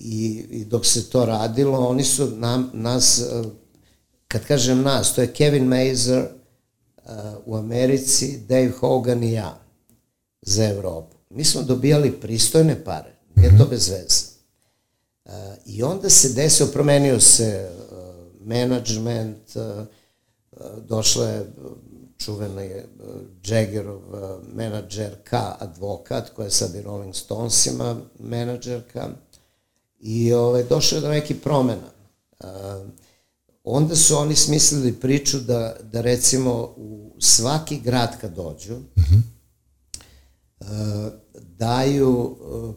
I, 0.05 0.45
i 0.49 0.65
dok 0.65 0.85
se 0.85 1.09
to 1.09 1.25
radilo, 1.25 1.87
oni 1.87 2.03
su 2.03 2.27
nam, 2.35 2.69
nas, 2.73 3.19
eh, 3.19 3.43
kad 4.27 4.45
kažem 4.45 4.81
nas, 4.81 5.13
to 5.13 5.21
je 5.21 5.33
Kevin 5.33 5.65
Mazer 5.65 6.25
uh, 6.25 7.11
u 7.45 7.55
Americi, 7.55 8.39
Dave 8.47 8.71
Hogan 8.79 9.23
i 9.23 9.31
ja 9.31 9.59
za 10.41 10.65
Evropu. 10.65 11.15
Mi 11.29 11.45
smo 11.45 11.61
dobijali 11.61 12.11
pristojne 12.11 12.83
pare, 12.83 13.15
nije 13.35 13.57
to 13.57 13.65
bez 13.65 13.89
veze. 13.89 14.25
Uh, 15.25 15.31
I 15.65 15.83
onda 15.83 16.09
se 16.09 16.33
desio, 16.33 16.67
promenio 16.67 17.19
se 17.19 17.69
uh, 17.69 18.47
management, 18.47 19.55
uh, 19.55 19.85
došla 20.87 21.27
je 21.27 21.45
čuvena 22.17 22.61
je 22.61 22.85
Jaggerov 23.45 24.01
menadžerka, 24.53 25.55
advokat, 25.59 26.29
koja 26.29 26.45
je 26.45 26.51
sad 26.51 26.75
i 26.75 26.81
Rolling 26.81 27.15
Stonesima 27.15 27.95
menadžerka, 28.19 29.09
i 30.03 30.33
ovaj, 30.33 30.63
došlo 30.63 30.97
je 30.97 31.01
do 31.01 31.09
nekih 31.09 31.37
promena. 31.43 31.91
Uh, 32.39 32.49
onda 33.63 33.95
su 33.95 34.17
oni 34.17 34.35
smislili 34.35 34.93
priču 34.93 35.39
da, 35.39 35.75
da 35.91 36.01
recimo 36.01 36.73
u 36.77 37.15
svaki 37.19 37.79
grad 37.79 38.19
kad 38.21 38.35
dođu, 38.35 38.73
mm 38.73 39.01
-hmm. 39.01 39.21
uh, 40.59 41.13
daju, 41.33 42.37
uh, 42.41 42.75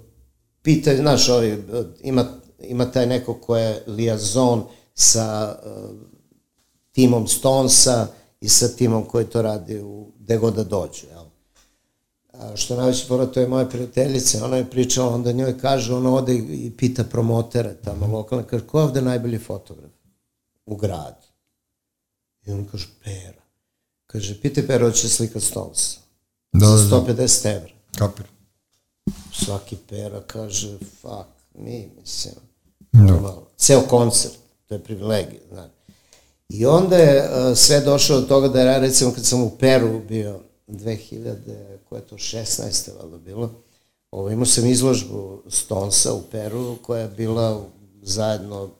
pitaju, 0.62 0.98
znaš, 0.98 1.28
ovi, 1.28 1.64
ima, 2.00 2.26
ima 2.60 2.90
taj 2.90 3.06
neko 3.06 3.34
ko 3.34 3.56
je 3.56 3.82
liazon 3.86 4.64
sa 4.94 5.58
uh, 5.64 5.90
timom 6.92 7.28
Stonesa 7.28 8.06
i 8.40 8.48
sa 8.48 8.68
timom 8.68 9.04
koji 9.04 9.24
to 9.24 9.42
radi 9.42 9.80
u, 9.80 10.12
gde 10.18 10.36
god 10.36 10.54
da 10.54 10.64
dođu, 10.64 11.06
što 12.54 12.76
najveće 12.76 13.06
fora, 13.06 13.26
to 13.26 13.40
je 13.40 13.48
moja 13.48 13.66
prijateljica, 13.66 14.44
ona 14.44 14.56
je 14.56 14.70
pričala, 14.70 15.14
onda 15.14 15.32
njoj 15.32 15.58
kaže, 15.58 15.94
ona 15.94 16.14
ode 16.14 16.34
i 16.34 16.72
pita 16.76 17.04
promotere 17.04 17.74
tamo 17.84 18.06
lokalne, 18.06 18.44
kaže, 18.46 18.66
ko 18.66 18.78
je 18.78 18.84
ovde 18.84 19.02
najbolji 19.02 19.38
fotograf 19.38 19.90
u 20.66 20.76
gradu? 20.76 21.26
I 22.46 22.52
on 22.52 22.64
kaže, 22.72 22.88
Pera. 23.04 23.42
Kaže, 24.06 24.40
pitaj 24.40 24.66
Pera, 24.66 24.86
hoće 24.86 25.08
slika 25.08 25.40
Stonesa. 25.40 25.98
Da, 26.52 26.66
da, 26.66 26.72
da. 26.72 27.14
150 27.14 27.56
evra. 27.56 27.72
Kapir. 27.98 28.26
Svaki 29.32 29.76
Pera 29.88 30.20
kaže, 30.26 30.78
fuck, 30.78 31.28
mi, 31.54 31.88
mislim. 32.00 32.34
Da. 32.92 33.36
Ceo 33.56 33.80
koncert, 33.80 34.34
to 34.68 34.74
je 34.74 34.84
privilegija, 34.84 35.40
znači. 35.48 35.72
I 36.48 36.66
onda 36.66 36.96
je 36.96 37.22
uh, 37.22 37.56
sve 37.56 37.80
došlo 37.80 38.16
od 38.16 38.28
toga 38.28 38.48
da 38.48 38.60
ja 38.60 38.78
recimo 38.78 39.12
kad 39.12 39.26
sam 39.26 39.42
u 39.42 39.50
Peru 39.50 40.00
bio 40.08 40.40
2000, 40.68 41.76
koje 41.88 41.98
je 41.98 42.06
to 42.06 42.16
16. 42.16 42.90
valjda 43.00 43.18
bilo, 43.18 43.50
ovo, 44.10 44.30
imao 44.30 44.46
sam 44.46 44.66
izložbu 44.66 45.42
Stonesa 45.48 46.14
u 46.14 46.22
Peru 46.30 46.76
koja 46.82 47.00
je 47.00 47.08
bila 47.08 47.64
zajedno 48.02 48.70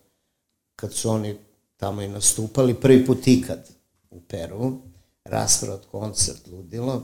kad 0.77 0.93
su 0.93 1.11
oni 1.11 1.37
tamo 1.77 2.03
i 2.03 2.09
nastupali, 2.09 2.75
prvi 2.75 3.07
put 3.07 3.27
ikad 3.27 3.69
u 4.11 4.21
Peru, 4.21 4.79
rasprat 5.25 5.81
koncert 5.91 6.47
ludilo 6.47 7.03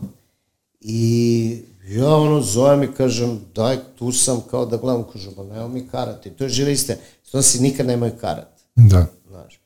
i 0.80 1.62
ja 1.84 2.14
ono 2.14 2.40
zovem 2.40 2.82
i 2.82 2.94
kažem 2.94 3.40
daj 3.54 3.78
tu 3.98 4.12
sam 4.12 4.40
kao 4.50 4.66
da 4.66 4.76
gledam, 4.76 5.04
kažem 5.12 5.34
pa 5.34 5.44
nema 5.44 5.68
mi 5.68 5.88
karate, 5.88 6.30
to 6.30 6.44
je 6.44 6.50
žive 6.50 6.72
iste, 6.72 6.98
Stonesi 7.22 7.62
nikad 7.62 7.86
nemaju 7.86 8.12
karat. 8.20 8.60
Da. 8.76 9.06
Znaš, 9.28 9.60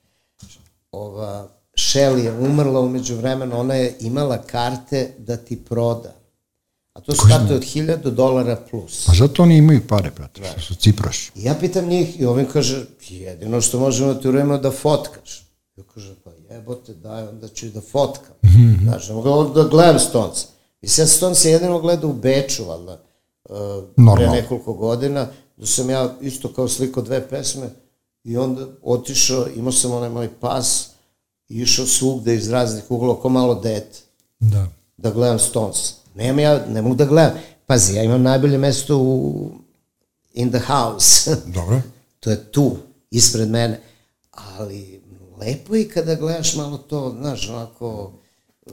ova 0.92 1.48
Shelley 1.76 2.24
je 2.24 2.32
umrla 2.32 2.80
umeđu 2.80 3.16
vremena, 3.16 3.58
ona 3.58 3.74
je 3.74 3.96
imala 4.00 4.42
karte 4.42 5.10
da 5.18 5.36
ti 5.36 5.64
proda. 5.64 6.14
A 6.92 7.00
to 7.00 7.14
su 7.14 7.22
karte 7.28 7.54
od 7.54 7.62
1000 7.62 8.10
dolara 8.10 8.56
plus. 8.70 9.08
A 9.08 9.12
zato 9.14 9.42
oni 9.42 9.56
imaju 9.56 9.80
pare, 9.88 10.10
brate, 10.16 10.40
što 10.50 10.60
su 10.60 10.74
ciproši. 10.74 11.32
I 11.34 11.44
ja 11.44 11.54
pitam 11.60 11.88
njih 11.88 12.20
i 12.20 12.24
ovim 12.24 12.46
kaže, 12.52 12.86
jedino 13.08 13.60
što 13.60 13.80
možemo 13.80 14.14
da 14.14 14.20
ti 14.20 14.28
urejemo 14.28 14.58
da 14.58 14.70
fotkaš. 14.70 15.46
Ja 15.76 15.84
kaže, 15.94 16.14
pa 16.24 16.30
jebote, 16.54 16.94
daj, 16.94 17.28
onda 17.28 17.48
ću 17.48 17.66
da 17.66 17.80
fotkam. 17.80 18.34
Mm 18.44 18.48
-hmm. 18.48 18.82
Znaš, 18.82 19.08
ne 19.08 19.14
mogu 19.14 19.54
da 19.54 19.64
gledam 19.64 19.98
Stones. 19.98 20.46
I 20.80 20.88
sad 20.88 21.08
Stones 21.08 21.44
je 21.44 21.52
jedino 21.52 21.80
gleda 21.80 22.06
u 22.06 22.12
Beču, 22.12 22.64
valjda, 22.64 23.02
uh, 23.48 23.56
pre 24.16 24.26
nekoliko 24.26 24.72
godina, 24.72 25.26
da 25.56 25.66
sam 25.66 25.90
ja 25.90 26.14
isto 26.20 26.52
kao 26.52 26.68
sliko 26.68 27.02
dve 27.02 27.28
pesme, 27.28 27.70
I 28.26 28.36
onda 28.36 28.66
otišao, 28.82 29.46
imao 29.56 29.72
sam 29.72 29.92
onaj 29.92 30.10
moj 30.10 30.28
pas, 30.40 30.88
išao 31.48 31.86
svugde 31.86 32.34
iz 32.34 32.50
raznih 32.50 32.90
uglova, 32.90 33.20
ko 33.20 33.28
malo 33.28 33.54
dete. 33.54 33.98
Da. 34.38 34.66
Da 34.96 35.10
gledam 35.10 35.38
Stones. 35.38 35.94
Nema 36.14 36.40
ja, 36.40 36.66
ne 36.68 36.82
mogu 36.82 36.94
da 36.94 37.04
gledam. 37.04 37.32
Pazi, 37.66 37.94
ja 37.94 38.02
imam 38.02 38.22
najbolje 38.22 38.58
mesto 38.58 38.98
u 38.98 39.50
in 40.34 40.50
the 40.50 40.60
house. 40.60 41.36
Dobro. 41.54 41.82
to 42.20 42.30
je 42.30 42.52
tu, 42.52 42.76
ispred 43.10 43.50
mene. 43.50 43.80
Ali 44.30 45.02
lepo 45.38 45.74
je 45.74 45.88
kada 45.88 46.14
gledaš 46.14 46.54
malo 46.54 46.78
to, 46.78 47.16
znaš, 47.20 47.48
onako... 47.48 48.12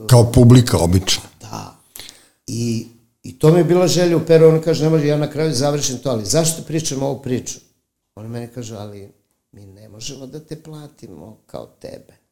Kao 0.09 0.31
publika, 0.31 0.77
obično. 0.77 1.23
Da. 1.41 1.75
I, 2.47 2.87
I 3.23 3.39
to 3.39 3.51
mi 3.51 3.59
je 3.59 3.63
bila 3.63 3.87
želja 3.87 4.17
u 4.17 4.25
Peru, 4.25 4.47
on 4.47 4.61
kaže, 4.61 4.83
ne 4.83 4.89
može, 4.89 5.07
ja 5.07 5.17
na 5.17 5.29
kraju 5.29 5.53
završim 5.53 5.97
to, 5.97 6.09
ali 6.09 6.25
zašto 6.25 6.63
pričam 6.63 7.03
ovu 7.03 7.21
priču? 7.21 7.59
On 8.15 8.27
meni 8.27 8.47
kaže, 8.47 8.75
ali 8.75 9.11
mi 9.51 9.65
ne 9.65 9.89
možemo 9.89 10.27
da 10.27 10.39
te 10.39 10.63
platimo 10.63 11.37
kao 11.45 11.65
tebe. 11.65 12.22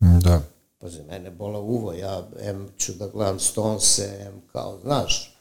Da. 0.00 0.42
Pazi, 0.78 1.02
mene 1.02 1.30
bola 1.30 1.58
uvo, 1.58 1.92
ja 1.92 2.28
em 2.40 2.68
ću 2.78 2.92
da 2.92 3.08
gledam 3.08 3.40
Stonese, 3.40 4.18
em 4.20 4.42
kao, 4.52 4.78
znaš, 4.82 5.36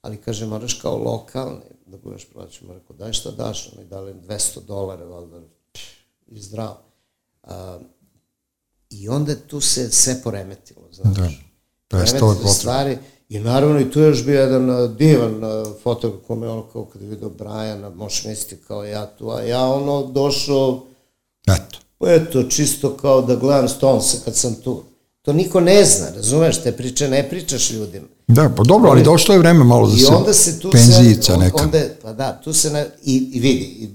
ali 0.00 0.16
kaže, 0.16 0.46
moraš 0.46 0.74
kao 0.74 0.96
lokalni 0.96 1.60
da 1.86 1.96
budeš 1.96 2.24
plaćen. 2.32 2.68
Rekao, 2.70 2.96
daj 2.96 3.12
šta 3.12 3.30
daš, 3.30 3.72
oni 3.76 3.86
dali 3.86 4.14
200 4.14 4.60
dolara, 4.66 5.04
valjda, 5.04 5.40
i 6.26 6.40
zdravo. 6.40 6.78
A, 7.42 7.78
I 8.90 9.08
onda 9.08 9.34
tu 9.36 9.60
se 9.60 9.90
sve 9.90 10.22
poremetilo, 10.22 10.88
znaš. 10.92 11.16
Da. 11.16 11.30
Prestalo 11.88 12.32
je 12.32 12.48
stvari, 12.48 12.98
I 13.28 13.38
naravno 13.38 13.80
i 13.80 13.90
tu 13.90 14.00
je 14.00 14.08
još 14.08 14.24
bio 14.24 14.40
jedan 14.40 14.96
divan 14.96 15.40
fotograf 15.82 16.26
kome 16.26 16.48
ono 16.48 16.62
kao 16.62 16.84
kada 16.84 17.04
je 17.04 17.10
vidio 17.10 17.28
Brajana, 17.28 17.90
možeš 17.90 18.24
misliti 18.24 18.64
kao 18.64 18.84
ja 18.84 19.06
tu, 19.06 19.30
a 19.30 19.42
ja 19.42 19.64
ono 19.64 20.06
došao, 20.06 20.86
eto, 21.46 21.78
eto, 22.00 22.42
čisto 22.42 22.96
kao 22.96 23.22
da 23.22 23.36
gledam 23.36 23.68
Stonesa 23.68 24.18
kad 24.24 24.36
sam 24.36 24.54
tu. 24.54 24.82
To 25.22 25.32
niko 25.32 25.60
ne 25.60 25.84
zna, 25.84 26.10
razumeš, 26.16 26.62
te 26.62 26.72
priče 26.72 27.08
ne 27.08 27.28
pričaš 27.28 27.70
ljudima. 27.70 28.06
Da, 28.28 28.50
pa 28.56 28.62
dobro, 28.62 28.90
ali 28.90 29.02
došlo 29.02 29.34
je 29.34 29.38
vreme 29.38 29.64
malo 29.64 29.90
da 29.90 29.96
se, 29.96 30.14
onda 30.14 30.34
se 30.34 30.60
tu 30.60 30.70
penzijica 30.70 31.32
se, 31.32 31.38
neka. 31.38 31.62
Onda, 31.62 31.80
pa 32.02 32.12
da, 32.12 32.40
tu 32.44 32.52
se, 32.52 32.70
ne, 32.70 32.86
i, 33.02 33.30
i 33.32 33.40
vidi, 33.40 33.64
i, 33.64 33.88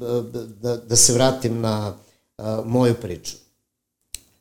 da, 0.61 0.77
da 0.77 0.95
se 0.95 1.13
vratim 1.13 1.61
na 1.61 1.93
a, 2.37 2.63
moju 2.65 2.93
priču. 3.01 3.35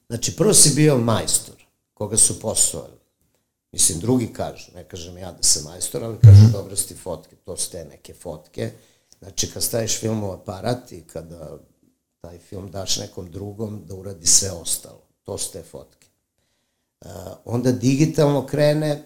Znači, 0.08 0.36
prvo 0.36 0.54
si 0.54 0.74
bio 0.74 0.98
majstor, 0.98 1.54
koga 1.94 2.16
su 2.16 2.40
poslovali 2.40 3.00
Mislim, 3.72 4.00
drugi 4.00 4.32
kažu, 4.32 4.70
ne 4.74 4.84
kažem 4.84 5.18
ja 5.18 5.32
da 5.32 5.42
sam 5.42 5.64
majstor, 5.64 6.04
ali 6.04 6.18
kažu 6.18 6.42
mm 6.42 6.46
-hmm. 6.46 6.52
dobro 6.52 6.76
sti 6.76 6.94
fotke, 6.94 7.36
to 7.36 7.56
su 7.56 7.70
te 7.70 7.84
neke 7.84 8.14
fotke. 8.14 8.72
Znači, 9.18 9.50
kad 9.50 9.62
staviš 9.62 9.98
film 9.98 10.24
u 10.24 10.32
aparat 10.32 10.92
i 10.92 11.00
kada 11.00 11.58
taj 12.20 12.38
film 12.38 12.70
daš 12.70 12.96
nekom 12.96 13.30
drugom 13.30 13.84
da 13.86 13.94
uradi 13.94 14.26
sve 14.26 14.50
ostalo, 14.50 15.02
to 15.22 15.38
su 15.38 15.52
te 15.52 15.62
fotke. 15.62 16.06
Uh, 17.00 17.08
onda 17.44 17.72
digitalno 17.72 18.46
krene 18.46 19.04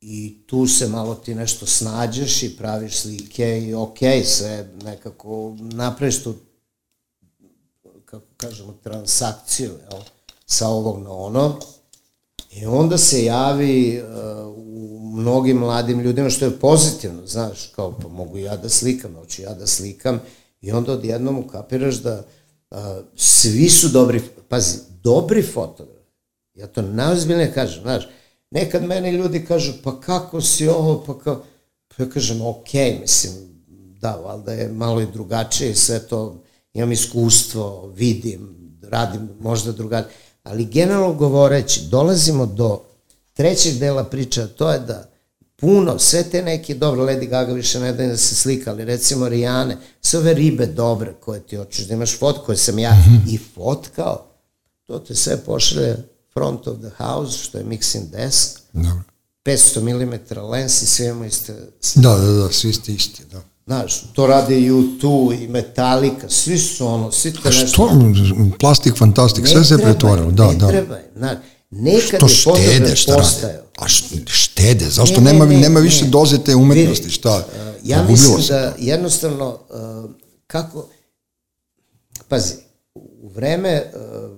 i 0.00 0.42
tu 0.46 0.66
se 0.66 0.88
malo 0.88 1.14
ti 1.14 1.34
nešto 1.34 1.66
snađeš 1.66 2.42
i 2.42 2.56
praviš 2.56 3.00
slike 3.00 3.62
i 3.66 3.74
ok, 3.74 3.98
sve 4.24 4.70
nekako 4.82 5.56
napraviš 5.60 6.22
tu 6.22 6.34
kako 8.04 8.26
kažemo, 8.36 8.72
transakciju, 8.82 9.70
jel, 9.90 10.02
sa 10.46 10.68
ovog 10.68 11.02
na 11.02 11.12
ono, 11.12 11.58
I 12.52 12.66
onda 12.66 12.98
se 12.98 13.24
javi 13.24 14.02
uh, 14.02 14.08
u 14.56 15.10
mnogim 15.14 15.56
mladim 15.56 16.00
ljudima, 16.00 16.30
što 16.30 16.44
je 16.44 16.58
pozitivno, 16.58 17.26
znaš, 17.26 17.72
kao 17.76 17.98
pa 18.02 18.08
mogu 18.08 18.38
ja 18.38 18.56
da 18.56 18.68
slikam, 18.68 19.14
hoću 19.14 19.42
ja 19.42 19.54
da 19.54 19.66
slikam, 19.66 20.20
i 20.62 20.72
onda 20.72 20.92
odjednom 20.92 21.38
ukapiraš 21.38 21.94
da 21.94 22.24
uh, 22.70 22.78
svi 23.16 23.68
su 23.68 23.88
dobri, 23.88 24.22
pazi, 24.48 24.78
dobri 25.02 25.42
fotografi. 25.42 26.02
Ja 26.54 26.66
to 26.66 26.82
najozbiljnije 26.82 27.52
kažem, 27.52 27.82
znaš, 27.82 28.08
nekad 28.50 28.84
meni 28.84 29.10
ljudi 29.10 29.44
kažu, 29.44 29.72
pa 29.84 30.00
kako 30.00 30.40
si 30.40 30.68
ovo, 30.68 31.04
pa 31.06 31.18
kao, 31.18 31.44
pa 31.88 32.02
ja 32.02 32.10
kažem, 32.10 32.42
ok, 32.42 32.72
mislim, 33.00 33.34
da, 34.00 34.16
valjda 34.24 34.52
je 34.52 34.68
malo 34.68 35.00
i 35.00 35.12
drugačije, 35.12 35.74
sve 35.74 35.98
to, 35.98 36.42
imam 36.74 36.92
iskustvo, 36.92 37.92
vidim, 37.96 38.56
radim 38.82 39.28
možda 39.40 39.72
drugačije, 39.72 40.14
ali 40.42 40.64
generalno 40.64 41.14
govoreći, 41.14 41.80
dolazimo 41.90 42.46
do 42.46 42.82
trećeg 43.32 43.78
dela 43.78 44.04
priče, 44.04 44.46
to 44.46 44.72
je 44.72 44.78
da 44.78 45.11
puno, 45.62 45.98
sve 45.98 46.22
te 46.22 46.42
neke, 46.42 46.74
dobro, 46.74 47.04
Lady 47.04 47.28
Gaga 47.28 47.52
više 47.52 47.80
ne 47.80 47.92
da 47.92 48.06
da 48.06 48.16
se 48.16 48.34
slika, 48.34 48.70
ali 48.70 48.84
recimo 48.84 49.28
Rijane, 49.28 49.76
sve 50.00 50.18
ove 50.20 50.34
ribe 50.34 50.66
dobre 50.66 51.14
koje 51.20 51.40
ti 51.40 51.56
hoćeš 51.56 51.86
da 51.86 51.94
imaš 51.94 52.18
fotku 52.18 52.44
koje 52.46 52.56
sam 52.56 52.78
ja 52.78 52.92
mm 52.92 53.04
-hmm. 53.08 53.34
i 53.34 53.38
fotkao, 53.54 54.26
to 54.86 54.98
te 54.98 55.14
sve 55.14 55.36
pošalje 55.36 55.96
front 56.32 56.66
of 56.66 56.78
the 56.78 57.04
house, 57.04 57.38
što 57.38 57.58
je 57.58 57.64
mixing 57.64 58.10
desk, 58.10 58.58
dobro. 58.72 59.02
500 59.44 59.80
mm 59.80 60.40
lens 60.50 60.82
i 60.82 60.86
sve 60.86 61.06
imamo 61.06 61.24
iste... 61.24 61.54
Da, 61.94 62.16
da, 62.16 62.32
da, 62.32 62.52
svi 62.52 62.72
ste 62.72 62.92
isti, 62.92 63.22
da. 63.32 63.40
Znaš, 63.66 64.02
to 64.12 64.26
rade 64.26 64.60
i 64.60 64.70
U2 64.70 65.42
i 65.44 65.48
Metallica, 65.48 66.28
svi 66.28 66.58
su 66.58 66.86
ono, 66.86 67.12
svi 67.12 67.32
te 67.32 67.48
nešto... 67.48 67.66
Što? 67.66 67.90
Plastik, 68.58 68.98
fantastik, 68.98 69.48
sve 69.48 69.64
se 69.64 69.78
pretvorilo, 69.78 70.30
da, 70.30 70.52
da. 70.58 70.66
Ne 70.66 70.72
treba, 70.72 70.98
znaš, 71.16 71.36
nekad 71.70 72.20
što 72.30 72.56
je 72.56 72.62
štede, 72.62 72.96
šta 72.96 73.16
postao. 73.16 73.61
A 73.76 73.88
štede, 74.26 74.90
zašto 74.90 75.20
ne, 75.20 75.32
nema, 75.32 75.46
ne, 75.46 75.54
ne, 75.54 75.60
nema 75.60 75.80
više 75.80 76.04
doze 76.04 76.38
te 76.38 76.54
umetnosti, 76.54 77.10
šta? 77.10 77.36
Uh, 77.36 77.88
ja 77.88 78.02
mislim 78.02 78.36
da 78.48 78.74
jednostavno, 78.78 79.58
uh, 79.70 80.10
kako, 80.46 80.88
pazi, 82.28 82.54
u 82.94 83.28
vreme 83.28 83.82
uh, 83.94 84.30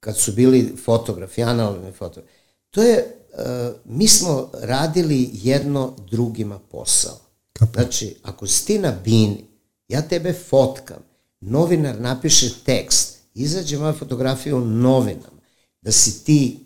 kad 0.00 0.16
su 0.16 0.32
bili 0.32 0.76
fotografi, 0.84 1.42
analogni 1.42 1.92
fotografi, 1.92 2.34
to 2.70 2.82
je, 2.82 3.16
uh, 3.32 3.74
mi 3.84 4.08
smo 4.08 4.50
radili 4.52 5.30
jedno 5.32 5.96
drugima 6.10 6.58
posao. 6.58 7.18
Kako? 7.52 7.72
Znači, 7.72 8.16
ako 8.22 8.46
si 8.46 8.66
ti 8.66 8.78
na 8.78 8.92
bini, 9.04 9.44
ja 9.88 10.02
tebe 10.02 10.32
fotkam, 10.32 11.02
novinar 11.40 12.00
napiše 12.00 12.50
tekst, 12.64 13.18
izađe 13.34 13.78
moja 13.78 13.92
fotografija 13.92 14.56
u 14.56 14.60
novinama, 14.60 15.42
da 15.80 15.92
si 15.92 16.24
ti 16.24 16.61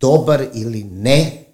dobar 0.00 0.46
ili 0.54 0.84
ne, 0.84 1.44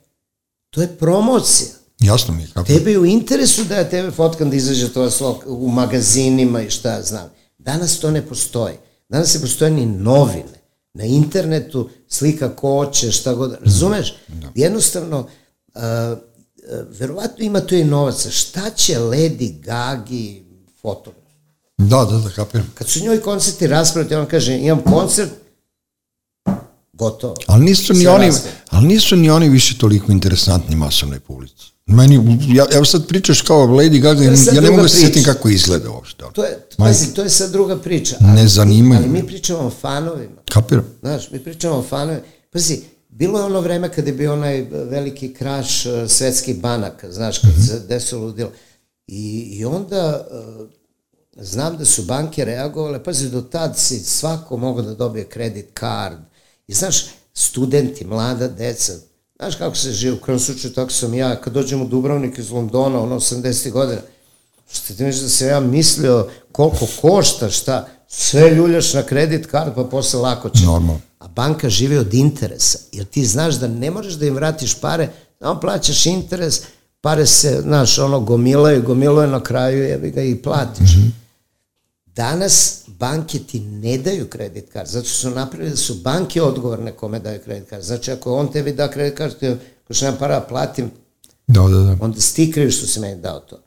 to 0.70 0.82
je 0.82 0.97
promocija. 0.97 1.68
Jasno 2.01 2.35
mi 2.35 2.43
je 2.43 2.48
kako. 2.55 2.66
Tebe 2.66 2.90
je 2.90 2.98
u 2.98 3.06
interesu 3.06 3.64
da 3.64 3.77
ja 3.77 3.89
tebe 3.89 4.10
fotkam 4.10 4.51
da 4.51 4.56
izađe 4.56 4.93
to 4.93 5.09
u 5.47 5.68
magazinima 5.68 6.62
i 6.62 6.70
šta 6.70 6.93
ja 6.93 7.02
znam. 7.02 7.31
Danas 7.59 7.98
to 7.98 8.10
ne 8.10 8.27
postoji. 8.27 8.74
Danas 9.09 9.35
ne 9.35 9.40
postoje 9.40 9.70
ni 9.70 9.86
novine. 9.86 10.56
Na 10.94 11.05
internetu 11.05 11.89
slika 12.09 12.56
ko 12.56 12.68
hoće, 12.68 13.12
šta 13.12 13.35
god. 13.35 13.56
Razumeš? 13.64 14.14
Da. 14.28 14.48
Jednostavno, 14.55 15.18
uh, 15.18 15.28
uh, 15.74 16.18
verovatno 16.98 17.44
ima 17.44 17.60
tu 17.60 17.74
i 17.74 17.85
novaca. 17.85 18.31
Šta 18.31 18.70
će 18.70 18.98
Lady 18.98 19.60
Gagi 19.60 20.44
fotograf? 20.82 21.27
Da, 21.78 22.05
da, 22.05 22.18
da, 22.18 22.31
kapiram. 22.31 22.73
Kad 22.74 22.89
su 22.89 23.01
njoj 23.01 23.20
koncerti 23.20 23.66
raspraviti, 23.66 24.14
on 24.14 24.27
kaže, 24.27 24.59
imam 24.59 24.82
koncert, 24.82 25.31
gotovo. 26.97 27.35
Ali 27.47 27.64
nisu 27.64 27.94
ni 27.94 28.06
oni, 28.06 28.31
ali 28.70 28.86
nisu 28.86 29.16
ni 29.16 29.31
oni 29.31 29.48
više 29.48 29.78
toliko 29.78 30.12
interesantni 30.12 30.77
masovnoj 30.77 31.20
publici. 31.20 31.64
Meni, 31.86 32.39
ja, 32.48 32.66
evo 32.73 32.85
sad 32.85 33.06
pričaš 33.06 33.40
kao 33.43 33.66
Lady 33.66 34.01
Gaga, 34.01 34.23
ja 34.23 34.60
ne 34.60 34.70
mogu 34.70 34.82
da 34.82 34.89
se 34.89 34.97
sjetim 34.97 35.12
priča. 35.12 35.32
kako 35.32 35.48
izgleda 35.48 35.90
uopšte. 35.90 36.24
To 36.32 36.44
je, 36.44 36.66
pazi, 36.77 37.14
to 37.14 37.23
je 37.23 37.31
sad 37.31 37.51
druga 37.52 37.77
priča. 37.77 38.16
Ne 38.20 38.40
Ali- 38.40 38.48
zanimaju 38.48 39.01
Ali 39.01 39.09
mi 39.12 39.27
pričamo 39.27 39.59
o 39.60 39.70
fanovima. 39.70 40.40
Kapiram. 40.52 40.85
Znaš, 41.01 41.31
mi 41.31 41.39
pričamo 41.39 41.77
o 41.77 41.82
fanovima. 41.82 42.23
Pazi, 42.52 42.81
bilo 43.09 43.39
je 43.39 43.44
ono 43.44 43.60
vreme 43.60 43.93
kada 43.93 44.09
je 44.09 44.14
bio 44.14 44.32
onaj 44.32 44.60
veliki 44.70 45.35
kraš 45.35 45.86
uh, 45.86 45.93
svetskih 46.09 46.60
banaka, 46.60 47.12
znaš, 47.12 47.39
kad 47.39 47.51
se 47.68 47.81
desilo 47.89 48.20
ludilo. 48.23 48.51
I, 49.06 49.48
I 49.51 49.64
onda 49.64 50.27
uh, 50.31 50.66
znam 51.36 51.77
da 51.77 51.85
su 51.85 52.02
banke 52.02 52.44
reagovale, 52.44 53.05
pazi, 53.05 53.31
do 53.31 53.40
tad 53.40 53.78
si 53.78 53.98
svako 53.98 54.56
mogao 54.56 54.82
da 54.85 54.94
dobije 54.94 55.24
kredit 55.24 55.66
card. 55.81 56.18
I 56.68 56.74
znaš, 56.74 57.05
studenti, 57.34 58.05
mlada 58.05 58.48
deca, 58.48 58.93
znaš 59.36 59.56
kako 59.56 59.76
se 59.76 59.93
živi, 59.93 60.16
u 60.16 60.20
krvom 60.20 60.40
slučaju 60.40 60.74
tako 60.74 60.93
sam 60.93 61.14
ja, 61.14 61.40
kad 61.40 61.52
dođem 61.52 61.82
u 61.82 61.86
Dubrovnik 61.86 62.38
iz 62.38 62.51
Londona, 62.51 63.01
ono 63.01 63.20
80. 63.20 63.70
godina, 63.70 64.01
Što 64.72 64.94
ti 64.94 65.05
misliš 65.05 65.22
da 65.22 65.28
sam 65.28 65.48
ja 65.48 65.60
mislio 65.60 66.28
koliko 66.52 66.86
košta, 67.01 67.51
šta, 67.51 67.88
sve 68.09 68.51
ljuljaš 68.51 68.94
na 68.94 69.02
kredit 69.02 69.47
kard 69.47 69.74
pa 69.74 69.84
posle 69.84 70.20
lako 70.20 70.48
će. 70.48 70.64
Normalno. 70.64 71.01
A 71.18 71.28
banka 71.28 71.68
živi 71.68 71.98
od 71.98 72.14
interesa, 72.14 72.78
jer 72.93 73.05
ti 73.05 73.26
znaš 73.26 73.55
da 73.55 73.68
ne 73.68 73.90
možeš 73.90 74.14
da 74.14 74.26
im 74.26 74.34
vratiš 74.34 74.74
pare, 74.74 75.09
samo 75.38 75.60
plaćaš 75.60 76.06
interes, 76.06 76.60
pare 77.01 77.26
se, 77.26 77.60
znaš, 77.62 77.98
ono, 77.98 78.20
gomilaju, 78.20 78.82
gomilaju 78.82 79.30
na 79.30 79.43
kraju, 79.43 79.82
jebi 79.82 80.10
ga 80.10 80.22
i 80.22 80.36
platiš. 80.43 80.90
Mhm. 80.97 81.09
Danas 82.06 82.85
banke 82.98 83.39
ti 83.39 83.60
ne 83.60 83.98
daju 83.98 84.27
kredit 84.28 84.73
kard, 84.73 84.89
zato 84.89 85.09
što 85.09 85.18
su 85.18 85.31
napravili 85.31 85.70
da 85.70 85.77
su 85.77 85.94
banke 85.94 86.43
odgovorne 86.43 86.93
kome 86.93 87.18
daju 87.18 87.40
kredit 87.44 87.68
kard. 87.68 87.82
Znači, 87.82 88.12
ako 88.12 88.35
on 88.35 88.52
tebi 88.52 88.73
da 88.73 88.90
kredit 88.90 89.18
kard, 89.18 89.39
ti, 89.39 89.48
ako 89.85 89.94
što 89.94 90.05
nema 90.05 90.18
para, 90.18 90.40
platim, 90.40 90.90
Da, 91.47 91.62
da, 91.62 91.78
da. 91.78 91.97
onda 92.01 92.18
ti 92.35 92.52
kriv 92.52 92.70
što 92.70 92.86
si 92.86 93.01
meni 93.01 93.20
dao 93.20 93.40
to. 93.40 93.62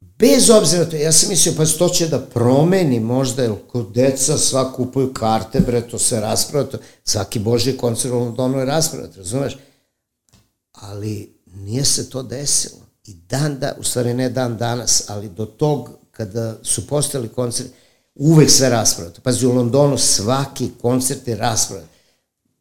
Bez 0.00 0.50
obzira 0.50 0.84
to, 0.84 0.96
ja 0.96 1.12
sam 1.12 1.28
mislio, 1.28 1.54
pa 1.56 1.64
to 1.78 1.88
će 1.88 2.08
da 2.08 2.18
promeni 2.20 3.00
možda, 3.00 3.42
jer 3.42 3.52
kod 3.68 3.92
deca 3.92 4.38
sva 4.38 4.72
kupuju 4.72 5.12
karte, 5.12 5.60
bre, 5.60 5.80
to 5.80 5.98
sve 5.98 6.20
raspravate, 6.20 6.78
svaki 7.04 7.38
Boži 7.38 7.76
koncert 7.76 8.14
u 8.14 8.18
Londonu 8.18 8.58
je 8.58 8.64
raspravate, 8.64 9.18
razumeš? 9.18 9.58
Ali 10.72 11.34
nije 11.54 11.84
se 11.84 12.10
to 12.10 12.22
desilo. 12.22 12.80
I 13.04 13.14
dan 13.14 13.58
da, 13.58 13.76
u 13.78 13.82
stvari 13.82 14.14
ne 14.14 14.28
dan 14.30 14.56
danas, 14.56 15.02
ali 15.08 15.28
do 15.28 15.46
tog 15.46 15.90
kada 16.10 16.56
su 16.62 16.86
postali 16.86 17.28
koncerti, 17.28 17.72
uvek 18.18 18.50
sve 18.50 18.68
raspravate. 18.68 19.20
Pazi, 19.20 19.46
u 19.46 19.52
Londonu 19.52 19.98
svaki 19.98 20.70
koncert 20.80 21.28
je 21.28 21.36
raspravate 21.36 21.98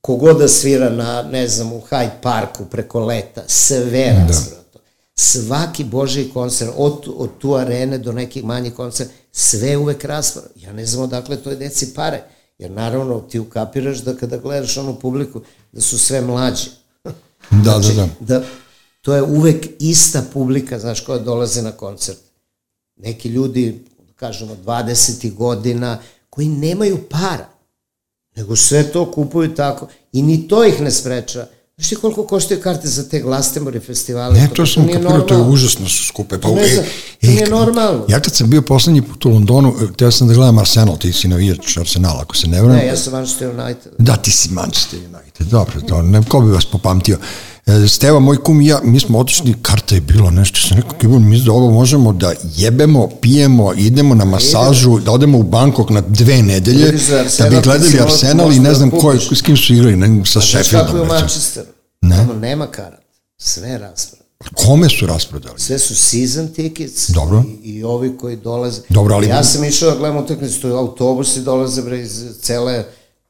kogod 0.08 0.38
da 0.38 0.48
svira 0.48 0.90
na, 0.90 1.22
ne 1.22 1.48
znam, 1.48 1.74
u 1.74 1.82
Hyde 1.90 2.22
Parku 2.22 2.66
preko 2.66 3.00
leta, 3.00 3.44
sve 3.48 4.26
rasprato. 4.28 4.80
Svaki 5.16 5.84
Božji 5.84 6.30
koncert, 6.34 6.72
od, 6.78 7.06
od 7.18 7.30
tu 7.40 7.56
arene 7.56 7.98
do 7.98 8.12
nekih 8.12 8.44
manjih 8.44 8.74
koncerta, 8.74 9.14
sve 9.32 9.78
uvek 9.78 10.06
rasprava. 10.06 10.48
Ja 10.56 10.74
ne 10.74 10.86
znam 10.86 11.04
odakle 11.04 11.38
toj 11.38 11.56
deci 11.56 11.94
pare. 11.94 12.24
Jer 12.58 12.72
naravno 12.72 13.20
ti 13.20 13.40
ukapiraš 13.40 13.98
da 13.98 14.16
kada 14.16 14.38
gledaš 14.38 14.78
onu 14.78 14.96
publiku, 15.00 15.42
da 15.72 15.82
su 15.82 16.00
sve 16.00 16.22
mlađi. 16.22 16.70
Da, 17.52 17.80
da, 17.80 17.94
da. 17.94 18.08
da 18.20 18.44
to 19.02 19.16
je 19.16 19.24
uvek 19.24 19.68
ista 19.80 20.24
publika, 20.34 20.80
znaš, 20.80 21.00
koja 21.00 21.20
dolaze 21.20 21.62
na 21.62 21.72
koncert. 21.72 22.20
Neki 22.96 23.30
ljudi, 23.30 23.86
kažemo, 24.18 24.56
20 24.66 25.34
godina, 25.34 26.00
koji 26.30 26.48
nemaju 26.48 26.98
para, 27.10 27.50
nego 28.36 28.56
sve 28.56 28.92
to 28.92 29.12
kupuju 29.12 29.56
tako 29.56 29.88
i 30.14 30.22
ni 30.22 30.48
to 30.48 30.66
ih 30.66 30.82
ne 30.82 30.92
spreča. 30.92 31.48
Znaš 31.78 31.90
ti 31.90 31.96
koliko 31.96 32.24
koštaju 32.24 32.62
karte 32.62 32.88
za 32.88 33.10
te 33.10 33.22
Glastonbury 33.22 33.86
festivale? 33.86 34.40
Ne, 34.40 34.50
to 34.54 34.66
sam 34.66 34.86
nije 34.86 35.02
kapirao, 35.02 35.22
to 35.22 35.34
je 35.34 35.42
užasno 35.42 35.90
skupe. 35.90 36.42
Pa, 36.42 36.50
Ne 36.50 36.64
e, 36.64 36.68
znam, 36.74 36.86
to 37.22 37.28
e, 37.28 37.30
nije 37.30 37.50
normalno. 37.50 38.06
Ja 38.08 38.20
kad 38.20 38.36
sam 38.36 38.50
bio 38.50 38.62
poslednji 38.62 39.02
put 39.02 39.26
u 39.26 39.30
Londonu, 39.30 39.74
e, 39.82 39.94
teo 39.98 40.12
sam 40.12 40.28
da 40.28 40.34
gledam 40.34 40.58
Arsenal, 40.58 40.98
ti 40.98 41.14
si 41.14 41.28
navijač 41.28 41.78
Arsenala, 41.78 42.22
ako 42.22 42.36
se 42.36 42.48
ne 42.48 42.62
vrem. 42.62 42.76
Ne, 42.76 42.88
ja 42.88 42.98
sam 42.98 43.14
Manchester 43.14 43.50
United. 43.50 43.92
Da, 43.98 44.16
ti 44.16 44.32
si 44.32 44.50
Manchester 44.52 45.00
United, 45.00 45.48
dobro, 45.48 45.82
to, 45.82 46.02
ne, 46.02 46.24
ko 46.30 46.42
bi 46.42 46.52
vas 46.52 46.66
popamtio. 46.66 47.18
Steva, 47.88 48.20
moj 48.20 48.38
kum 48.38 48.62
i 48.62 48.68
ja, 48.68 48.80
mi 48.84 49.00
smo 49.00 49.20
otišli, 49.20 49.56
karta 49.62 49.96
je 49.96 50.02
bila 50.02 50.30
nešto, 50.32 50.60
sam 50.60 50.78
rekao, 50.78 50.92
Kibon, 50.92 51.24
mi 51.24 51.40
da 51.40 51.52
ovo 51.52 51.72
možemo 51.72 52.14
da 52.14 52.34
jebemo, 52.56 53.10
pijemo, 53.22 53.74
idemo 53.74 54.16
na 54.16 54.26
masažu, 54.26 55.00
da 55.00 55.12
odemo 55.12 55.38
u 55.38 55.44
Bangkok 55.44 55.90
na 55.90 56.02
dve 56.02 56.42
nedelje, 56.44 56.92
da 57.40 57.50
bi 57.50 57.62
gledali 57.62 58.00
Arsenal 58.02 58.54
i 58.54 58.60
ne 58.60 58.74
znam 58.74 58.92
ko, 58.92 59.12
je- 59.12 59.20
s 59.34 59.42
kim 59.42 59.58
su 59.58 59.74
igrali, 59.74 59.96
ne, 59.96 60.26
sa 60.26 60.32
Znaš 60.32 60.52
kako 60.52 60.58
je 60.58 60.64
Sheffieldom. 60.64 61.02
u. 61.02 61.06
Manchesteru? 61.06 61.68
Ne. 62.02 62.16
Tamo 62.18 62.34
nema 62.34 62.68
karat. 62.68 63.02
Sve 63.38 63.70
je 63.70 63.78
rasprava. 63.78 64.24
Kome 64.56 64.90
su 64.90 65.08
rasprodali? 65.08 65.54
Sve 65.58 65.80
su 65.80 65.96
season 65.96 66.48
tickets 66.48 67.10
Dobro. 67.10 67.44
I, 67.64 67.70
i 67.70 67.84
ovi 67.84 68.18
koji 68.18 68.36
dolaze. 68.38 68.82
Dobro, 68.90 69.16
ali- 69.16 69.28
Ja 69.28 69.44
sam 69.44 69.64
išao 69.64 69.92
da 69.92 69.98
gledam 69.98 70.18
utakmicu, 70.18 70.62
to 70.62 70.68
je 70.68 70.74
autobusi 70.74 71.42
dolaze 71.42 71.82
bre 71.82 72.02
iz 72.02 72.12
cele 72.42 72.84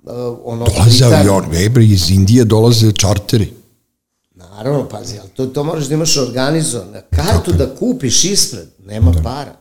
uh, 0.04 0.12
ono 0.44 0.66
Dolaze 0.68 1.06
avion, 1.06 1.56
ejbre, 1.56 1.86
iz 1.86 2.10
Indije 2.10 2.46
dolaze 2.46 2.92
čarteri. 2.92 3.54
Naravno, 4.58 4.90
pazi, 4.90 5.20
ali 5.20 5.30
to, 5.30 5.46
to 5.46 5.64
moraš 5.64 5.86
da 5.86 5.94
imaš 5.94 6.18
organizovano. 6.18 6.92
Kartu 7.16 7.52
da 7.52 7.76
kupiš 7.76 8.24
ispred, 8.24 8.68
nema 8.86 9.12
para. 9.24 9.56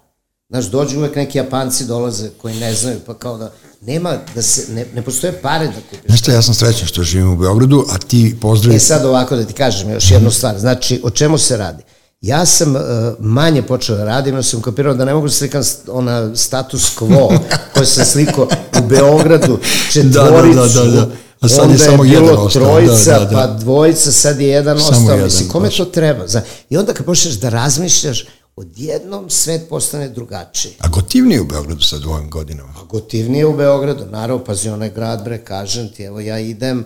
Znaš, 0.49 0.65
dođu 0.65 0.99
uvek 0.99 1.17
neki 1.17 1.39
Japanci 1.39 1.85
dolaze 1.85 2.31
koji 2.43 2.55
ne 2.57 2.75
znaju, 2.75 3.01
pa 3.07 3.15
kao 3.15 3.39
da 3.39 3.53
nema, 3.81 4.15
da 4.35 4.43
se, 4.43 4.73
ne, 4.73 4.87
ne 4.95 5.03
postoje 5.03 5.33
pare 5.33 5.67
da 5.67 5.81
kupiš. 5.91 6.07
Znaš 6.07 6.21
šta, 6.21 6.33
ja 6.33 6.43
sam 6.43 6.55
srećan 6.55 6.87
što 6.87 7.03
živim 7.03 7.33
u 7.33 7.37
Beogradu, 7.37 7.85
a 7.91 7.99
ti 7.99 8.37
pozdravi 8.41 8.77
E 8.77 8.81
sad 8.81 9.05
ovako 9.05 9.37
da 9.37 9.45
ti 9.45 9.53
kažem 9.53 9.91
još 9.91 10.11
jednu 10.11 10.31
stvar. 10.31 10.59
Znači, 10.59 11.01
o 11.05 11.11
čemu 11.11 11.39
se 11.39 11.57
radi? 11.57 11.83
Ja 12.21 12.47
sam 12.47 12.77
uh, 12.77 12.83
manje 13.19 13.63
počeo 13.63 13.97
da 13.97 14.05
radim, 14.05 14.35
jer 14.35 14.45
sam 14.45 14.63
kapirao 14.63 14.95
da 14.95 15.05
ne 15.05 15.15
mogu 15.15 15.27
da 15.27 15.33
slikam 15.33 15.63
ona 15.89 16.37
status 16.37 16.97
quo 16.99 17.39
koji 17.75 17.87
sam 17.87 18.05
slikao 18.05 18.49
u 18.79 18.89
Beogradu, 18.89 19.59
četvoricu, 19.93 20.61
Da, 20.61 20.85
da, 20.85 20.91
da, 20.91 20.91
da. 20.91 21.26
A 21.41 21.49
sad 21.49 21.59
je 21.59 21.63
onda 21.63 21.75
je, 21.75 21.79
samo 21.79 22.03
bilo 22.03 22.15
jedan 22.23 22.47
ostao, 22.47 22.63
trojica, 22.63 23.13
da, 23.13 23.19
da, 23.19 23.25
da. 23.25 23.37
pa 23.37 23.47
dvojica, 23.47 24.13
sad 24.13 24.41
je 24.41 24.49
jedan 24.49 24.79
Samo 24.81 24.91
ostao. 24.91 25.11
jedan, 25.15 25.25
Mislim, 25.25 25.49
kome 25.49 25.67
baš. 25.69 25.77
to 25.77 25.85
treba? 25.85 26.27
Zna? 26.27 26.43
I 26.71 26.77
onda 26.77 26.93
kad 26.93 27.07
počneš 27.07 27.35
da 27.35 27.49
razmišljaš, 27.49 28.27
odjednom 28.57 29.31
svet 29.31 29.69
postane 29.69 30.09
drugačiji. 30.09 30.73
A 30.79 30.89
gotivnije 30.89 31.41
u 31.41 31.45
Beogradu 31.45 31.83
sad 31.83 32.05
u 32.05 32.11
ovim 32.11 32.31
godinama. 32.31 32.69
A 32.77 32.85
gotivnije 32.85 33.47
u 33.47 33.57
Beogradu, 33.57 34.05
naravno, 34.11 34.45
pazi, 34.45 34.69
onaj 34.69 34.91
grad, 34.91 35.25
bre, 35.25 35.39
kažem 35.39 35.89
ti, 35.89 36.03
evo 36.03 36.21
ja 36.21 36.39
idem, 36.39 36.85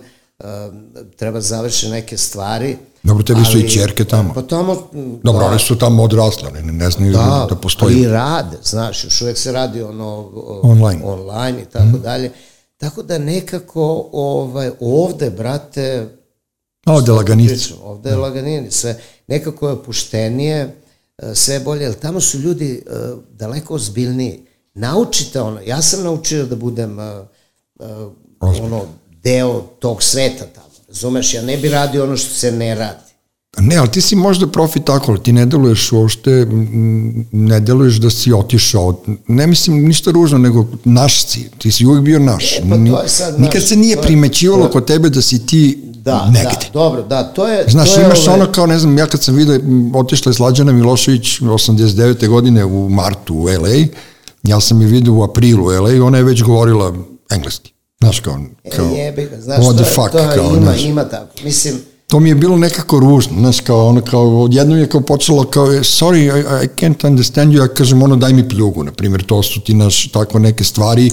treba 1.15 1.41
završi 1.41 1.89
neke 1.89 2.17
stvari. 2.17 2.77
Dobro, 3.03 3.23
tebi 3.23 3.45
su 3.45 3.57
i 3.57 3.69
ćerke 3.69 4.05
tamo. 4.05 4.33
Pa 4.33 4.41
tamo, 4.41 4.89
Dobro, 5.23 5.39
da, 5.39 5.45
one 5.45 5.59
su 5.59 5.77
tamo 5.77 6.03
odrasle, 6.03 6.51
ne, 6.51 6.61
ne 6.61 6.89
znaju 6.91 7.13
da, 7.13 7.47
da 7.49 7.55
postoji. 7.55 7.95
i 7.95 8.07
rade, 8.07 8.57
znaš, 8.63 9.03
još 9.03 9.21
uvek 9.21 9.37
se 9.37 9.51
radi 9.51 9.81
ono, 9.81 10.29
Online. 10.63 11.01
Online 11.03 11.61
i 11.61 11.65
tako 11.65 11.97
dalje. 11.97 12.31
Tako 12.81 13.03
da 13.03 13.17
nekako 13.17 14.09
ovaj, 14.11 14.71
ovde, 14.79 15.29
brate, 15.29 16.07
Ovde 16.85 17.11
laganice. 17.11 17.53
pričam, 17.53 17.77
ovde 17.83 18.09
je 18.09 18.15
laganini, 18.15 18.71
sve, 18.71 19.01
nekako 19.27 19.67
je 19.67 19.73
opuštenije, 19.73 20.75
e, 21.17 21.35
sve 21.35 21.59
bolje, 21.59 21.83
jer 21.83 21.93
tamo 21.93 22.21
su 22.21 22.39
ljudi 22.39 22.83
e, 22.85 22.91
daleko 23.31 23.73
ozbiljniji. 23.75 24.39
Naučite 24.73 25.41
ono, 25.41 25.59
ja 25.65 25.81
sam 25.81 26.03
naučio 26.03 26.45
da 26.45 26.55
budem 26.55 26.99
e, 26.99 27.23
ono, 28.39 28.85
deo 29.23 29.61
tog 29.79 30.03
sveta 30.03 30.45
tamo, 30.55 30.67
razumeš, 30.87 31.33
ja 31.33 31.41
ne 31.41 31.57
bi 31.57 31.69
radio 31.69 32.03
ono 32.03 32.17
što 32.17 32.33
se 32.33 32.51
ne 32.51 32.75
radi. 32.75 33.10
Ne, 33.57 33.75
ali 33.75 33.89
ti 33.89 34.01
si 34.01 34.15
možda 34.15 34.47
profit 34.47 34.85
tako, 34.85 35.17
ti 35.17 35.31
ne 35.31 35.45
deluješ 35.45 35.91
uopšte, 35.91 36.47
ne 37.31 37.59
deluješ 37.59 37.95
da 37.95 38.09
si 38.09 38.33
otišao. 38.33 38.95
Ne 39.27 39.47
mislim 39.47 39.83
ništa 39.83 40.11
ružno, 40.11 40.37
nego 40.37 40.67
naš 40.85 41.23
si. 41.23 41.49
Ti 41.57 41.71
si 41.71 41.85
uvijek 41.85 42.03
bio 42.03 42.19
naš. 42.19 42.53
E, 42.53 42.61
pa 42.61 42.69
to 42.69 42.77
Ni- 42.77 42.89
je 42.91 43.07
sad, 43.07 43.39
Nikad 43.39 43.63
se 43.63 43.75
nije 43.75 43.95
to 43.95 44.01
je- 44.01 44.05
primećivalo 44.05 44.65
to 44.65 44.71
kod 44.71 44.85
tebe 44.85 45.09
da 45.09 45.21
si 45.21 45.45
ti 45.45 45.77
Da, 45.95 46.25
negde. 46.25 46.41
da, 46.41 46.57
dobro, 46.73 47.01
da, 47.03 47.23
to 47.25 47.47
je... 47.47 47.65
Znaš, 47.67 47.89
to 47.89 47.99
je 47.99 48.05
imaš 48.05 48.19
ovaj- 48.19 48.33
ono 48.35 48.51
kao, 48.51 48.65
ne 48.65 48.79
znam, 48.79 48.97
ja 48.97 49.07
kad 49.07 49.23
sam 49.23 49.35
vidio, 49.35 49.59
otišla 49.93 50.29
je 50.29 50.33
Slađana 50.33 50.71
Milošević 50.71 51.39
89. 51.41 52.27
godine 52.27 52.65
u 52.65 52.89
martu 52.89 53.35
u 53.35 53.43
LA, 53.43 53.85
ja 54.43 54.59
sam 54.59 54.81
je 54.81 54.87
vidio 54.87 55.13
u 55.13 55.23
aprilu 55.23 55.65
u 55.65 55.71
LA 55.71 55.91
i 55.91 55.99
ona 55.99 56.17
je 56.17 56.23
već 56.23 56.43
govorila 56.43 56.93
engleski. 57.29 57.73
Znaš, 57.99 58.19
kao, 58.19 58.39
kao 58.75 58.85
E, 58.85 58.89
jebi 58.89 59.29
znaš, 59.39 59.59
what 59.59 59.75
the 59.75 59.85
fuck, 59.85 60.11
to 60.11 60.19
je, 60.19 60.35
kao, 60.35 60.45
ima, 60.47 60.61
znaš. 60.61 60.81
ima 60.81 61.03
tako. 61.03 61.33
Mislim, 61.43 61.75
to 62.11 62.19
mi 62.19 62.29
je 62.29 62.35
bilo 62.35 62.57
nekako 62.57 62.99
ružno, 62.99 63.39
znaš, 63.39 63.59
kao 63.59 63.87
ono, 63.87 64.01
kao, 64.01 64.41
odjednom 64.41 64.79
je 64.79 64.89
kao 64.89 65.01
počelo 65.01 65.43
kao, 65.43 65.67
sorry, 65.67 66.19
I, 66.19 66.65
I 66.65 66.67
can't 66.67 67.07
understand 67.07 67.53
you, 67.53 67.61
ja 67.61 67.67
kažem, 67.67 68.03
ono, 68.03 68.15
daj 68.15 68.33
mi 68.33 68.49
pljugu, 68.49 68.83
na 68.83 68.91
primjer, 68.91 69.23
to 69.23 69.43
su 69.43 69.61
ti 69.61 69.73
naš, 69.73 70.07
tako 70.11 70.39
neke 70.39 70.63
stvari, 70.63 71.11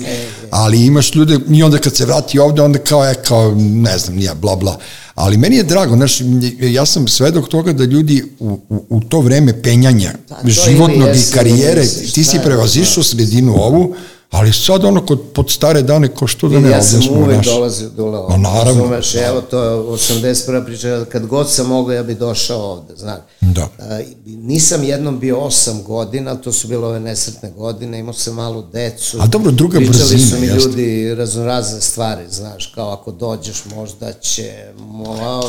ali 0.50 0.86
imaš 0.86 1.14
ljude, 1.14 1.38
i 1.50 1.62
onda 1.62 1.78
kad 1.78 1.96
se 1.96 2.06
vrati 2.06 2.38
ovde, 2.38 2.62
onda 2.62 2.78
kao, 2.78 3.04
e, 3.04 3.14
kao, 3.14 3.54
ne 3.58 3.98
znam, 3.98 4.16
nije, 4.16 4.34
bla, 4.34 4.56
bla, 4.56 4.78
ali 5.14 5.36
meni 5.36 5.56
je 5.56 5.62
drago, 5.62 5.96
znaš, 5.96 6.20
ja 6.60 6.86
sam 6.86 7.08
svedok 7.08 7.48
toga 7.48 7.72
da 7.72 7.84
ljudi 7.84 8.24
u, 8.38 8.60
u, 8.68 8.84
u 8.88 9.00
to 9.00 9.20
vreme 9.20 9.62
penjanja 9.62 10.12
Da, 10.28 10.50
životnog 10.50 11.08
i 11.08 11.32
karijere, 11.34 11.86
ti 12.14 12.24
si 12.24 12.38
prevazišao 12.44 13.04
sredinu 13.04 13.54
ovu, 13.56 13.94
ali 14.30 14.52
sad 14.52 14.84
ono 14.84 15.06
kod, 15.06 15.20
pod 15.34 15.50
stare 15.50 15.82
dane, 15.82 16.09
ko 16.09 16.26
što 16.26 16.48
da 16.48 16.60
ne, 16.60 16.70
ja 16.70 16.82
sam 16.82 17.00
uvek 17.10 17.34
znaš. 17.34 17.46
dolazio 17.46 17.88
dole 17.88 18.18
ovde. 18.18 18.36
Ma, 18.38 18.48
naravno. 18.48 18.82
Razumeš, 18.82 19.14
evo, 19.14 19.40
to 19.40 19.64
je 19.64 19.70
81. 19.70 20.64
priča, 20.64 21.05
kad 21.12 21.26
god 21.26 21.50
sam 21.50 21.66
mogao, 21.66 21.94
ja 21.94 22.02
bi 22.02 22.14
došao 22.14 22.62
ovde, 22.62 22.96
znaš. 22.96 23.18
Da. 23.40 23.68
A, 23.78 24.00
nisam 24.26 24.82
jednom 24.84 25.18
bio 25.18 25.36
8 25.36 25.82
godina, 25.82 26.34
to 26.34 26.52
su 26.52 26.68
bile 26.68 26.86
ove 26.86 27.00
nesretne 27.00 27.50
godine, 27.50 27.98
imao 27.98 28.14
sam 28.14 28.34
malu 28.34 28.62
decu. 28.72 29.18
A 29.20 29.26
dobro, 29.26 29.52
druga 29.52 29.78
Pričali 29.78 29.98
brzina, 29.98 30.30
su 30.30 30.40
mi 30.40 30.46
jeste. 30.46 30.68
ljudi 30.68 31.14
raznorazne 31.14 31.80
stvari, 31.80 32.22
znaš, 32.30 32.72
kao 32.74 32.90
ako 32.92 33.12
dođeš 33.12 33.62
možda 33.76 34.12
će, 34.12 34.52
mo, 34.78 35.42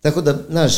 tako 0.00 0.20
da, 0.20 0.38
znaš, 0.50 0.74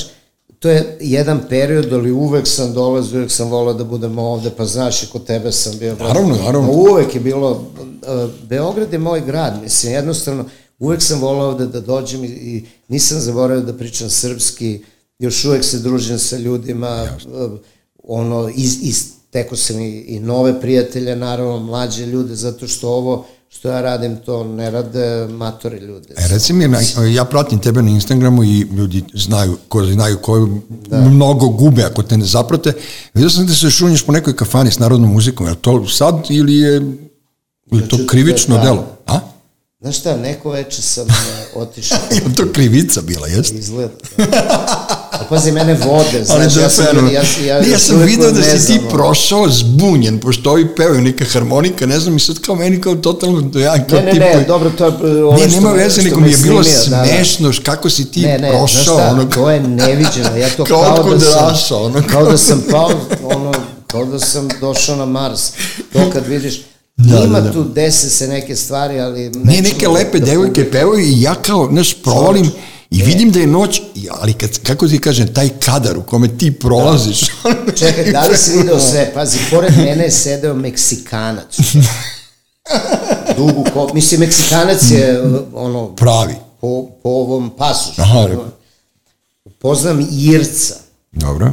to 0.59 0.71
je 0.71 0.99
jedan 1.01 1.41
period, 1.49 1.93
ali 1.93 2.13
uvek 2.13 2.47
sam 2.47 2.73
dolazio, 2.73 3.19
uvek 3.19 3.31
sam 3.31 3.51
volao 3.51 3.75
da 3.75 3.85
budem 3.85 4.19
ovde, 4.19 4.51
pa 4.57 4.65
znaš 4.65 5.03
i 5.03 5.07
kod 5.07 5.25
tebe 5.25 5.53
sam 5.53 5.79
bio. 5.79 5.97
Naravno, 5.97 6.37
naravno. 6.37 6.73
Uvek 6.73 7.15
je 7.15 7.21
bilo, 7.21 7.51
uh, 7.51 8.31
Beograd 8.49 8.93
je 8.93 8.99
moj 8.99 9.21
grad, 9.21 9.63
mislim, 9.63 9.93
jednostavno, 9.93 10.45
uvek 10.79 11.03
sam 11.03 11.21
volao 11.21 11.55
da, 11.55 11.67
da 11.67 11.81
dođem 11.81 12.25
i, 12.25 12.29
i 12.29 12.65
nisam 12.89 13.21
zaboravio 13.21 13.65
da 13.65 13.73
pričam 13.73 14.11
srpski, 14.11 14.85
još 15.19 15.45
uvek 15.45 15.65
se 15.65 15.79
družim 15.79 16.19
sa 16.19 16.37
ljudima, 16.37 17.09
uh, 17.27 17.59
ono, 18.03 18.51
iz, 18.55 18.79
iz, 18.83 19.13
teko 19.31 19.57
sam 19.57 19.81
i, 19.81 19.99
i 19.99 20.21
nove 20.21 20.61
prijatelje, 20.61 21.17
naravno, 21.17 21.59
mlađe 21.59 22.07
ljude, 22.07 22.35
zato 22.35 22.69
što 22.69 22.89
ovo 22.89 23.27
što 23.59 23.69
ja 23.69 23.81
radim, 23.81 24.17
to 24.17 24.45
ne 24.45 24.71
rade 24.71 25.27
matori 25.31 25.79
ljude. 25.79 26.15
E, 26.17 26.29
reci 26.29 26.53
mi, 26.53 26.69
na, 26.69 26.79
ja 27.15 27.25
pratim 27.25 27.59
tebe 27.59 27.83
na 27.83 27.91
Instagramu 27.91 28.45
i 28.45 28.61
ljudi 28.61 29.05
znaju, 29.15 29.57
ko 29.69 29.85
znaju 29.85 30.19
ko 30.19 30.49
da. 30.89 31.01
mnogo 31.01 31.49
gube 31.49 31.83
ako 31.83 32.03
te 32.03 32.17
ne 32.17 32.25
zaprate. 32.25 32.73
Vidio 33.15 33.31
sam 33.31 33.47
da 33.47 33.55
se 33.55 33.71
šunješ 33.71 34.07
po 34.07 34.13
nekoj 34.13 34.37
kafani 34.37 34.71
s 34.71 34.79
narodnom 34.79 35.13
muzikom. 35.13 35.47
Je 35.47 35.55
to 35.55 35.89
sad 35.89 36.15
ili 36.31 36.57
je, 36.57 36.77
ili 37.73 37.89
to 37.89 37.97
ti 37.97 38.07
krivično 38.07 38.57
da 38.57 38.63
delo? 38.63 38.87
A? 39.07 39.21
Znaš 39.81 39.99
šta, 39.99 40.17
neko 40.17 40.51
veče 40.51 40.83
sam 40.83 41.05
uh, 41.05 41.13
otišao, 41.63 41.99
li 42.27 42.35
to 42.35 42.53
krivica 42.53 43.01
bila, 43.01 43.27
jeste? 43.29 43.57
izgleda. 43.57 43.93
A 45.13 45.25
pazi, 45.29 45.53
mene 45.53 45.75
vode, 45.77 46.25
znaš, 46.25 46.53
da 46.53 46.61
ja 46.61 46.71
sam, 46.71 46.85
ja, 46.85 46.93
ja, 47.13 47.23
Ne, 47.41 47.47
ja 47.47 47.63
još 47.63 47.81
sam 47.81 47.99
vidio 47.99 48.33
da 48.33 48.41
ne 48.41 48.59
si 48.59 48.67
ti 48.69 48.81
prošao 48.91 49.49
zbunjen, 49.49 50.21
pošto 50.21 50.51
ovi 50.51 50.75
pevaju 50.77 51.01
neka 51.01 51.25
harmonika, 51.25 51.87
ne 51.87 52.01
znam, 52.01 52.17
i 52.17 52.21
sad 52.21 52.39
kao 52.39 52.55
meni 52.55 52.81
kao 52.81 52.95
totalno, 52.95 53.41
da 53.41 53.61
ja 53.61 53.87
kao 53.87 53.99
Ne, 53.99 54.05
ne, 54.05 54.13
ne, 54.15 54.33
koji- 54.33 54.45
dobro, 54.45 54.71
to 54.71 54.85
je... 54.87 55.25
ovo 55.25 55.37
Ne, 55.37 55.47
nema 55.47 55.73
veze, 55.73 56.03
nego 56.03 56.21
mi 56.21 56.31
je 56.31 56.37
bilo 56.37 56.65
snimio, 56.65 56.81
da, 56.81 56.97
da. 56.99 57.07
smešno 57.07 57.53
kako 57.63 57.91
si 57.91 58.05
ti 58.05 58.21
Ne, 58.21 58.39
ne, 58.39 58.51
prošao. 58.51 58.83
šta, 58.83 59.09
ono, 59.09 59.25
to 59.25 59.51
je 59.51 59.61
neviđeno, 59.61 60.37
ja 60.37 60.49
to 60.51 60.65
Kao 60.67 60.95
kao, 60.97 61.15
da 61.15 61.21
sam, 61.23 61.49
rašao, 61.49 61.85
ono. 61.85 62.03
kao 62.11 62.25
da 62.25 62.39
sam 62.39 62.63
pao, 62.71 62.91
ono, 63.25 63.53
kao 63.87 64.05
da 64.05 64.19
sam 64.19 64.49
došao 64.61 64.97
na 64.97 65.07
Mars, 65.07 65.51
to 65.93 66.11
kad 66.13 66.27
vidiš, 66.27 66.61
Da, 66.97 67.25
ima 67.25 67.41
da, 67.41 67.47
da. 67.47 67.53
tu, 67.53 67.65
dese 67.65 68.11
se 68.11 68.29
neke 68.29 68.57
stvari, 68.57 69.01
ali... 69.01 69.31
Ne, 69.31 69.45
nećemo 69.45 69.63
neke 69.63 69.87
da- 69.87 69.93
lepe 69.93 70.19
da 70.19 70.27
devojke 70.27 70.71
pevaju 70.71 71.07
i 71.07 71.23
ja 71.23 71.35
kao, 71.35 71.69
znaš, 71.71 72.03
provalim 72.03 72.51
i 72.91 73.03
vidim 73.03 73.31
da 73.33 73.41
je 73.41 73.47
noć, 73.47 73.81
ali 74.11 74.33
kad, 74.33 74.59
kako 74.59 74.89
ti 74.89 74.99
kažem, 74.99 75.35
taj 75.35 75.49
kadar 75.49 75.99
u 75.99 76.03
kome 76.03 76.39
ti 76.39 76.53
prolaziš. 76.53 77.21
Čekaj, 77.79 78.13
da 78.13 78.27
li 78.27 78.37
si 78.37 78.59
video 78.59 78.81
sve? 78.81 79.11
Pazi, 79.15 79.39
pored 79.51 79.77
mene 79.77 80.05
je 80.05 80.11
sedeo 80.11 80.55
Meksikanac. 80.55 81.59
Dugu 83.37 83.65
ko... 83.75 83.91
Mislim, 83.95 84.21
Meksikanac 84.21 84.91
je, 84.91 85.23
ono, 85.55 85.95
Pravi. 85.97 86.35
po, 86.61 86.87
po 87.03 87.09
ovom 87.09 87.51
pasušu. 87.59 88.03
Aha, 88.03 88.27
rekao. 88.27 88.49
Upoznam 89.45 90.09
Irca 90.13 90.75
Dobro. 91.13 91.53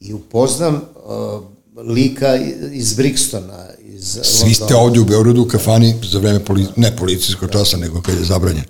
i 0.00 0.12
upoznam 0.12 0.74
uh, 0.74 1.42
lika 1.86 2.36
iz 2.72 2.94
Brixtona, 2.96 3.66
iz 4.02 4.18
Svi 4.22 4.54
ste 4.54 4.74
ovdje 4.74 5.00
u 5.00 5.04
Beogradu 5.04 5.42
u 5.42 5.48
kafani 5.48 5.94
za 6.02 6.18
vreme 6.18 6.44
poli, 6.44 6.66
ne 6.76 6.96
policijskog 6.96 7.50
časa, 7.50 7.76
nego 7.76 8.02
kad 8.02 8.14
je 8.14 8.24
zabranjen. 8.24 8.64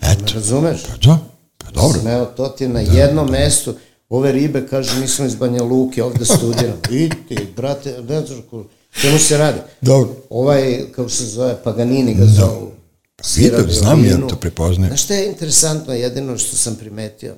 Eto. 0.00 0.34
Razumeš? 0.34 0.82
Pa 0.82 0.96
da, 0.96 1.18
pa 1.58 1.70
dobro. 1.70 2.00
Evo, 2.10 2.24
to 2.24 2.48
ti 2.48 2.64
je 2.64 2.68
na 2.68 2.80
jednom 2.80 3.30
mestu, 3.30 3.74
ove 4.08 4.32
ribe, 4.32 4.66
kaže, 4.66 5.08
smo 5.08 5.24
iz 5.26 5.34
Banja 5.34 5.62
Luke, 5.62 6.02
ovde 6.02 6.24
studiram. 6.36 6.76
Idi, 6.90 7.48
brate, 7.56 8.02
ne 8.08 8.26
znaš 8.26 8.38
ko, 8.50 8.64
čemu 9.00 9.18
se 9.18 9.38
radi? 9.38 9.58
Dobro. 9.80 10.14
Ovaj, 10.30 10.84
kako 10.92 11.08
se 11.08 11.26
zove, 11.26 11.56
Paganini 11.64 12.14
ga 12.14 12.26
zovu. 12.26 12.70
svira 13.20 13.56
Vidim, 13.56 13.74
znam 13.74 14.04
ja 14.04 14.26
to 14.28 14.36
prepoznajem. 14.36 14.90
Znaš 14.90 15.02
šta 15.02 15.14
je 15.14 15.26
interesantno, 15.26 15.94
jedino 15.94 16.38
što 16.38 16.56
sam 16.56 16.74
primetio? 16.74 17.34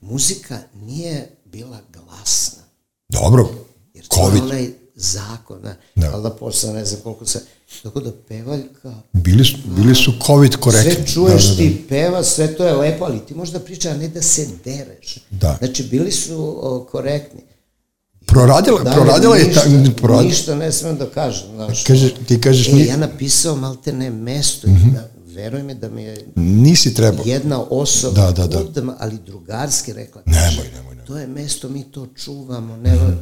Muzika 0.00 0.58
nije 0.74 1.28
bila 1.44 1.78
glasna. 1.92 2.62
Dobro. 3.08 3.48
Jer 3.94 4.06
Covid. 4.14 4.42
onaj 4.42 4.83
zakon, 4.96 5.58
ne, 5.62 5.76
Da. 5.96 6.10
ali 6.12 6.22
da 6.22 6.30
posle 6.30 6.72
ne 6.72 6.84
znam 6.84 7.00
koliko 7.00 7.26
se... 7.26 7.40
Tako 7.82 8.00
da 8.00 8.12
pevaljka, 8.28 8.94
Bili 9.12 9.44
su, 9.44 9.56
bili 9.66 9.94
su 9.94 10.12
COVID 10.26 10.56
korektni. 10.56 10.92
sve 10.94 11.06
čuješ 11.06 11.42
Da, 11.42 11.48
da, 11.48 11.52
da. 11.52 11.56
ti 11.58 11.84
peva, 11.88 12.22
sve 12.24 12.56
to 12.56 12.66
je 12.66 12.72
lepo, 12.74 13.04
ali 13.04 13.20
ti 13.20 13.34
možda 13.34 13.60
priča, 13.60 13.90
a 13.90 13.96
ne 13.96 14.08
da 14.08 14.22
se 14.22 14.46
dereš. 14.64 15.18
Da. 15.30 15.56
Znači, 15.58 15.82
bili 15.84 16.12
su 16.12 16.34
o, 16.60 16.80
korektni. 16.82 17.40
Proradila, 18.26 18.82
Dalje, 18.82 18.96
proradila 18.96 19.36
je... 19.36 19.44
ništa, 19.44 19.60
Ta, 19.62 19.92
prorad, 19.92 20.24
ništa 20.24 20.54
ne 20.54 20.72
smem 20.72 20.96
da 20.96 21.06
kažem. 21.06 21.46
Znaš, 21.48 21.84
kaže, 21.84 22.14
ti 22.18 22.40
kažeš, 22.40 22.68
e, 22.68 22.72
ni, 22.72 22.82
ja 22.82 22.96
napisao 22.96 23.56
malte 23.56 23.92
ne 23.92 24.10
mesto, 24.10 24.66
Mhm. 24.68 24.88
i 24.88 24.92
da, 24.92 25.08
veruj 25.26 25.62
mi 25.62 25.74
da 25.74 25.88
mi 25.88 26.02
je 26.02 26.26
nisi 26.36 26.94
trebao. 26.94 27.24
jedna 27.26 27.60
osoba, 27.62 28.20
Da, 28.22 28.32
da, 28.32 28.46
da. 28.48 28.58
odmah, 28.60 28.94
ali 28.98 29.18
drugarski 29.18 29.92
rekla, 29.92 30.22
Nemoj, 30.26 30.40
nemoj, 30.66 30.68
nemoj. 30.86 31.04
to 31.04 31.18
je 31.18 31.26
mesto, 31.26 31.68
mi 31.68 31.82
to 31.84 32.06
čuvamo, 32.14 32.76
nemoj. 32.76 33.14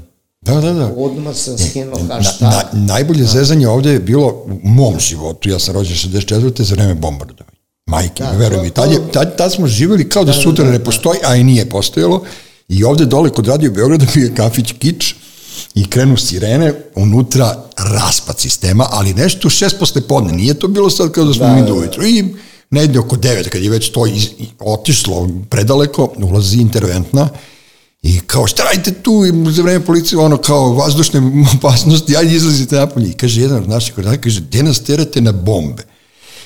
Da, 0.43 0.55
da, 0.57 0.73
da. 0.73 0.87
Odmah 0.89 1.37
sam 1.37 1.59
skinuo 1.61 1.99
Na, 1.99 2.15
hashtag. 2.15 2.41
na, 2.43 2.63
najbolje 2.75 3.25
zezanje 3.27 3.69
ovde 3.69 3.91
je 3.91 4.01
bilo 4.01 4.27
u 4.45 4.69
mom 4.69 4.95
životu, 5.01 5.49
ja 5.49 5.59
sam 5.59 5.75
rođen 5.75 5.97
64. 5.97 6.63
za 6.63 6.75
vreme 6.75 6.95
bombardovanja. 6.95 7.53
Majke, 7.87 8.23
Da, 8.23 8.31
da, 8.31 8.37
verujem 8.37 8.65
mi, 8.65 8.71
tad, 8.71 8.93
je, 8.93 9.13
tad, 9.13 9.37
tad 9.37 9.53
smo 9.53 9.67
živjeli 9.67 10.09
kao 10.09 10.25
da, 10.25 10.33
sutra 10.35 10.65
ne 10.67 10.79
postoji, 10.81 11.19
a 11.25 11.37
i 11.37 11.45
nije 11.45 11.69
postojalo. 11.69 12.23
I 12.69 12.85
ovde 12.85 13.05
dole 13.07 13.31
kod 13.31 13.47
Radio 13.47 13.71
Beograda 13.71 14.07
bio 14.15 14.25
je 14.25 14.35
kafić 14.35 14.73
Kič 14.73 15.15
i 15.75 15.87
krenu 15.87 16.17
sirene, 16.17 16.75
unutra 16.97 17.57
raspad 17.79 18.39
sistema, 18.39 18.87
ali 18.91 19.15
nešto 19.15 19.51
šest 19.51 19.79
posle 19.79 20.01
podne, 20.01 20.33
nije 20.33 20.55
to 20.55 20.69
bilo 20.69 20.91
sad 20.91 21.13
kao 21.13 21.25
da 21.25 21.35
smo 21.35 21.47
Da, 21.47 21.55
mi 21.55 21.61
da, 21.61 21.67
do 21.67 21.75
da. 21.75 21.81
ujutru. 21.81 22.05
I 22.05 22.25
negde 22.71 22.99
oko 22.99 23.17
devet, 23.17 23.49
kad 23.49 23.63
je 23.63 23.71
već 23.71 23.91
to 23.91 24.07
iz, 24.07 24.25
i- 24.39 24.49
otišlo 24.61 25.29
predaleko, 25.51 26.13
ulazi 26.19 26.57
interventna 26.59 27.29
I 28.03 28.21
kao, 28.21 28.47
šta 28.47 28.63
radite 28.63 28.93
tu 29.03 29.25
I 29.27 29.53
za 29.53 29.63
vreme 29.63 29.85
policije, 29.85 30.19
ono 30.19 30.37
kao 30.37 30.73
vazdušne 30.73 31.21
opasnosti, 31.57 32.17
ajde 32.17 32.35
izlazite 32.35 32.77
napolje. 32.77 33.09
I 33.09 33.13
kaže 33.13 33.41
jedan 33.41 33.57
od 33.57 33.69
naših 33.69 33.95
koordinata, 33.95 34.23
kaže, 34.23 34.41
gde 34.41 34.63
nas 34.63 34.81
terate 34.81 35.21
na 35.21 35.33
bombe? 35.33 35.83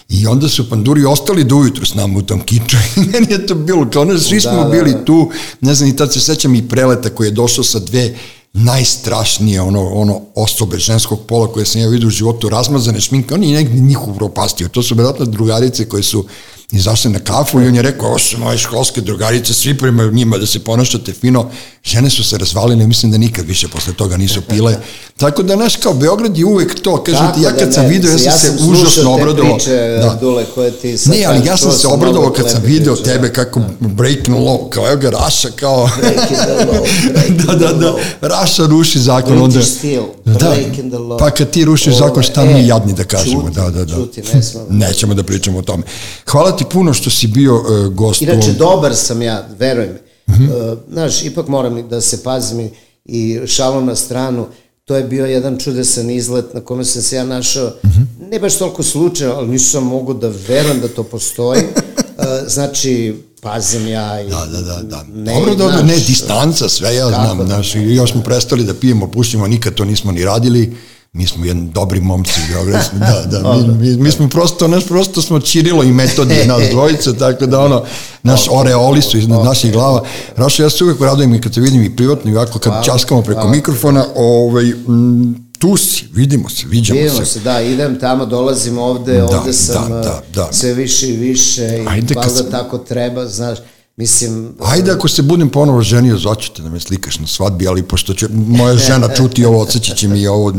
I 0.08 0.26
onda 0.26 0.48
su 0.48 0.70
panduri 0.70 1.04
ostali 1.04 1.44
do 1.44 1.56
ujutru 1.56 1.86
s 1.86 1.94
nama 1.94 2.18
u 2.18 2.22
tom 2.22 2.40
kiču 2.40 2.76
i 2.96 3.00
meni 3.00 3.26
je 3.30 3.46
to 3.46 3.54
bilo 3.54 3.90
kao, 3.90 4.02
ono, 4.02 4.18
svi 4.18 4.40
smo 4.40 4.52
Da, 4.52 4.64
da, 4.64 4.70
bili 4.70 4.92
da. 4.92 5.04
tu, 5.04 5.30
ne 5.60 5.74
znam, 5.74 5.88
i 5.88 5.96
tad 5.96 6.12
se 6.12 6.20
sećam 6.20 6.54
i 6.54 6.68
preleta 6.68 7.10
koji 7.10 7.26
je 7.26 7.30
došao 7.30 7.64
sa 7.64 7.78
dve 7.78 8.14
najstrašnije 8.52 9.60
ono, 9.60 9.88
ono 9.88 10.20
osobe 10.34 10.78
ženskog 10.78 11.20
pola 11.28 11.52
koje 11.52 11.66
sam 11.66 11.80
ja 11.80 11.88
vidio 11.88 12.06
u 12.06 12.10
životu, 12.10 12.48
razmazane 12.48 13.00
šminke, 13.00 13.34
on 13.34 13.44
je 13.44 13.56
negdje 13.56 13.80
njih 13.80 14.08
upropastio. 14.08 14.68
To 14.68 14.82
su 14.82 14.94
vjerojatno 14.94 15.24
drugarice 15.24 15.88
koje 15.88 16.02
su 16.02 16.26
izašle 16.72 17.10
na 17.10 17.18
kafu 17.18 17.60
i 17.60 17.66
on 17.66 17.74
je 17.74 17.82
rekao, 17.82 18.08
ovo 18.08 18.18
su 18.18 18.38
moje 18.38 18.58
školske 18.58 19.00
drugarice, 19.00 19.54
svi 19.54 19.78
prema 19.78 20.04
njima 20.04 20.38
da 20.38 20.46
se 20.46 20.64
ponašate 20.64 21.12
fino. 21.12 21.50
Žene 21.84 22.10
su 22.10 22.24
se 22.24 22.38
razvalile, 22.38 22.86
mislim 22.86 23.12
da 23.12 23.18
nikad 23.18 23.46
više 23.46 23.68
posle 23.68 23.92
toga 23.92 24.16
nisu 24.16 24.40
pile. 24.40 24.78
Tako 25.16 25.42
da, 25.42 25.54
znaš, 25.54 25.76
kao 25.76 25.94
Beograd 25.94 26.38
je 26.38 26.44
uvek 26.44 26.80
to, 26.82 27.02
kažem 27.02 27.26
ti, 27.34 27.42
ja 27.42 27.50
kad 27.50 27.66
da 27.66 27.72
sam 27.72 27.86
video, 27.86 28.10
ja 28.12 28.18
sam 28.32 28.58
se 28.58 28.64
užasno 28.64 29.12
obradovao. 29.12 29.50
Ja 29.50 29.58
te 29.58 29.64
priče, 29.64 30.18
Dule, 30.20 30.44
koje 30.54 30.70
ti 30.72 30.98
sad 30.98 31.12
Ne, 31.12 31.24
ali 31.24 31.46
ja 31.46 31.56
sam 31.56 31.72
se 31.72 31.86
obradovao 31.86 32.30
kad 32.30 32.50
sam 32.50 32.60
video 32.64 32.94
priče, 32.94 33.10
tebe 33.10 33.26
da. 33.28 33.32
kako 33.34 33.60
breaking 33.80 34.36
law, 34.36 34.68
kao 34.70 34.86
evo 34.86 34.96
ga 34.96 35.10
Raša, 35.10 35.48
kao... 35.50 35.90
Breaking 35.98 36.38
the 36.38 36.66
law, 36.66 36.80
breaking 37.12 37.40
da, 37.40 37.54
da, 37.56 37.72
da. 37.72 37.94
Raša 38.22 38.66
ruši 38.66 38.98
zakon, 39.00 39.42
onda... 39.42 39.62
Steel, 39.62 40.02
Da, 40.24 40.32
breaking 40.50 40.90
the 40.90 40.98
law. 40.98 41.18
pa 41.18 41.30
kad 41.30 41.50
ti 41.50 41.64
rušiš 41.64 41.86
Ove, 41.88 41.96
zakon, 41.98 42.22
šta 42.22 42.42
e, 42.42 42.46
mi 42.46 42.66
jadni 42.66 42.92
da 42.92 43.04
kažemo, 43.04 43.40
čuti, 43.40 43.54
da, 43.54 43.70
da, 43.70 43.84
da. 43.84 43.94
čuti, 43.94 44.22
ne 44.34 44.42
smemo. 44.42 44.66
Nećemo 44.70 45.14
da 45.14 45.22
pričamo 45.22 45.58
o 45.58 45.62
tome. 45.62 45.82
Hvala 46.26 46.56
ti 46.56 46.64
puno 46.64 46.92
što 46.94 47.10
si 47.10 47.26
bio 47.26 47.54
uh, 47.56 47.62
gost 47.86 48.22
Inače, 48.22 48.38
ovom- 48.40 48.56
dobar 48.56 48.94
sam 48.96 49.22
ja, 49.22 49.46
veruj 49.50 49.86
mi. 49.86 49.98
Mhm. 50.28 50.44
Uh, 50.44 50.50
znaš, 50.88 51.22
ipak 51.24 51.48
moram 51.48 51.88
da 51.88 52.00
se 52.00 52.22
pazim 52.22 52.70
i- 53.04 53.40
šalom 53.46 53.86
na 53.86 53.94
stranu. 53.96 54.46
To 54.86 54.96
je 54.96 55.04
bio 55.04 55.26
jedan 55.26 55.58
čudesan 55.58 56.10
izlet 56.10 56.54
na 56.54 56.60
kome 56.60 56.84
sam 56.84 57.02
se 57.02 57.16
ja 57.16 57.24
našao, 57.24 57.72
Mhm. 57.84 58.02
ne 58.30 58.38
baš 58.38 58.58
toliko 58.58 58.82
slučajno, 58.82 59.34
ali 59.34 59.48
nisam 59.48 59.84
mogu 59.84 60.14
da 60.14 60.32
verujem 60.48 60.80
da 60.80 60.88
to 60.88 61.02
postoji. 61.02 61.60
Uh, 61.60 62.24
znači, 62.54 63.14
pazim 63.40 63.86
ja 63.86 64.20
i... 64.20 64.30
Da, 64.30 64.46
da, 64.46 64.60
da, 64.60 64.82
da. 64.82 65.04
Ne, 65.14 65.34
dobro, 65.34 65.54
dobro, 65.54 65.76
znaš, 65.76 65.88
ne, 65.88 65.96
distanca, 65.96 66.68
sve 66.68 66.94
ja 66.94 67.08
znam, 67.08 67.48
da 67.48 67.62
i 67.76 67.94
još 67.94 68.12
smo 68.12 68.22
prestali 68.22 68.64
da 68.64 68.74
pijemo, 68.74 69.10
pušimo, 69.10 69.46
nikad 69.46 69.74
to 69.74 69.84
nismo 69.84 70.12
ni 70.12 70.24
radili, 70.24 70.76
mi 71.16 71.26
smo 71.26 71.44
jedni 71.44 71.68
dobri 71.68 72.00
momci, 72.00 72.30
Beogradski, 72.50 72.96
da, 72.96 73.24
da, 73.32 73.52
mi, 73.52 73.68
mi, 73.80 73.96
mi 73.96 74.10
smo 74.10 74.28
prosto, 74.28 74.68
naš, 74.68 74.86
prosto 74.86 75.22
smo 75.22 75.40
Čirilo 75.40 75.82
i 75.82 75.92
Metodije, 75.92 76.46
nas 76.46 76.62
dvojice, 76.72 77.14
tako 77.14 77.46
da 77.46 77.60
ono, 77.60 77.84
naš 78.22 78.46
oreoli 78.50 79.02
su 79.02 79.18
iznad 79.18 79.44
naših 79.44 79.72
glava. 79.72 80.02
Rašo, 80.36 80.62
ja 80.62 80.70
se 80.70 80.84
uvek 80.84 81.00
radujem 81.00 81.34
i 81.34 81.40
kad 81.40 81.54
te 81.54 81.60
vidim 81.60 81.82
i 81.82 81.96
privatno, 81.96 82.30
i 82.30 82.34
ovako 82.34 82.58
kad 82.58 82.84
časkamo 82.84 83.22
preko 83.22 83.48
mikrofona, 83.48 84.04
ovaj, 84.16 84.64
m, 84.64 85.34
tu 85.58 85.76
si, 85.76 86.04
vidimo 86.12 86.48
se, 86.48 86.66
viđamo 86.66 87.00
Vidimo 87.00 87.18
se. 87.18 87.26
se, 87.26 87.40
da, 87.40 87.60
idem 87.60 87.98
tamo, 88.00 88.26
dolazim 88.26 88.78
ovde, 88.78 89.12
Da, 89.14 89.24
ovde 89.30 89.52
sam 89.52 89.88
da, 89.90 90.00
da, 90.00 90.22
da. 90.34 90.48
sve 90.52 90.74
više 90.74 91.08
i 91.08 91.16
više 91.16 91.62
i 91.62 91.86
Ajde, 91.88 92.14
valjda 92.14 92.28
sam- 92.28 92.50
tako 92.50 92.78
treba, 92.78 93.26
znaš, 93.26 93.58
mislim... 93.96 94.54
Ajde 94.60 94.92
ako 94.92 95.08
se 95.08 95.22
budem 95.22 95.48
ponovo 95.48 95.82
ženio, 95.82 96.18
zvaćete 96.18 96.62
da 96.62 96.68
me 96.68 96.80
slikaš 96.80 97.18
na 97.18 97.26
svadbi, 97.26 97.68
ali 97.68 97.82
pošto 97.82 98.14
će 98.14 98.26
moja 98.30 98.76
žena 98.86 99.08
čuti 99.08 99.44
ovo, 99.44 99.60
odsjeći 99.60 99.96
će 99.96 100.08
mi 100.08 100.26
ovo 100.26 100.52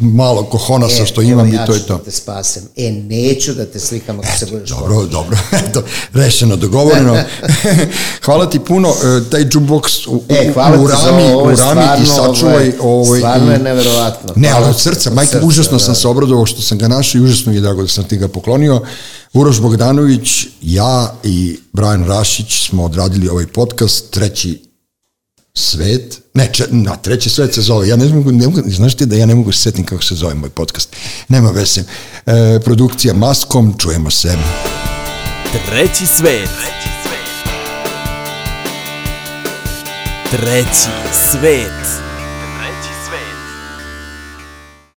malo 0.00 0.44
kohonasa 0.44 1.04
što 1.04 1.22
imam 1.22 1.46
evo, 1.46 1.48
i 1.48 1.56
ja 1.56 1.66
to 1.66 1.72
je 1.72 1.78
ću 1.78 1.86
to. 1.86 1.96
da 1.96 2.04
te 2.04 2.10
spasem. 2.10 2.62
E, 2.76 2.90
neću 2.92 3.54
da 3.54 3.66
te 3.66 3.80
slikam 3.80 4.18
ako 4.18 4.38
se 4.38 4.46
budeš 4.46 4.70
Dobro, 4.70 5.06
dobro, 5.06 5.38
eto, 5.68 5.82
rešeno, 6.12 6.56
dogovoreno. 6.56 7.16
hvala 8.24 8.50
ti 8.50 8.58
puno, 8.60 8.88
e, 8.88 9.30
taj 9.30 9.40
jukebox 9.42 9.82
u, 10.08 10.22
E, 10.28 10.50
hvala 10.54 10.78
u 10.78 10.86
rami, 10.86 11.22
ovo, 11.24 11.42
u 11.42 11.46
rami 11.46 12.02
i 12.02 12.06
stvarno, 12.06 12.34
sačuvaj. 12.34 12.54
ovo 12.54 12.60
je- 12.60 12.74
Ovaj, 12.80 13.18
stvarno 13.20 13.50
je 13.52 13.56
i- 13.56 13.62
neverovatno. 13.62 14.32
Ne, 14.36 14.48
ali 14.48 14.64
od 14.66 14.80
srca, 14.80 15.10
majke, 15.10 15.38
užasno 15.38 15.72
da. 15.72 15.84
sam 15.84 15.94
se 15.94 16.08
obradovao 16.08 16.46
što 16.46 16.62
sam 16.62 16.78
ga 16.78 16.88
našao 16.88 17.18
i 17.18 17.22
užasno 17.22 17.50
mi 17.50 17.58
je 17.58 17.62
drago 17.62 17.82
da 17.82 17.88
sam 17.88 18.04
ti 18.04 18.16
ga 18.16 18.28
poklonio. 18.28 18.80
Uroš 19.32 19.60
Bogdanović, 19.60 20.46
ja 20.62 21.14
i 21.24 21.58
Brian 21.72 22.04
Rašić 22.04 22.68
smo 22.68 22.84
odradili 22.84 23.28
ovaj 23.28 23.46
podcast, 23.46 24.10
treći 24.10 24.62
svet, 25.54 26.20
ne, 26.34 26.50
če, 26.52 26.64
na, 26.70 26.96
treći 26.96 27.30
svet 27.30 27.54
se 27.54 27.62
zove, 27.62 27.88
ja 27.88 27.96
ne 27.96 28.08
mogu, 28.08 28.32
ne 28.32 28.46
mogu, 28.46 28.62
znaš 28.66 28.96
ti 28.96 29.06
da 29.06 29.16
ja 29.16 29.26
ne 29.26 29.34
mogu 29.34 29.52
se 29.52 29.58
setim 29.58 29.84
kako 29.84 30.02
se 30.02 30.14
zove 30.14 30.34
moj 30.34 30.50
podcast, 30.50 30.96
nema 31.28 31.50
veze. 31.50 31.82
E, 32.26 32.60
produkcija 32.64 33.14
Maskom, 33.14 33.74
čujemo 33.78 34.10
se. 34.10 34.36
Treći 35.66 36.06
svet. 36.06 36.50
Treći 40.30 40.90
svet. 41.30 42.09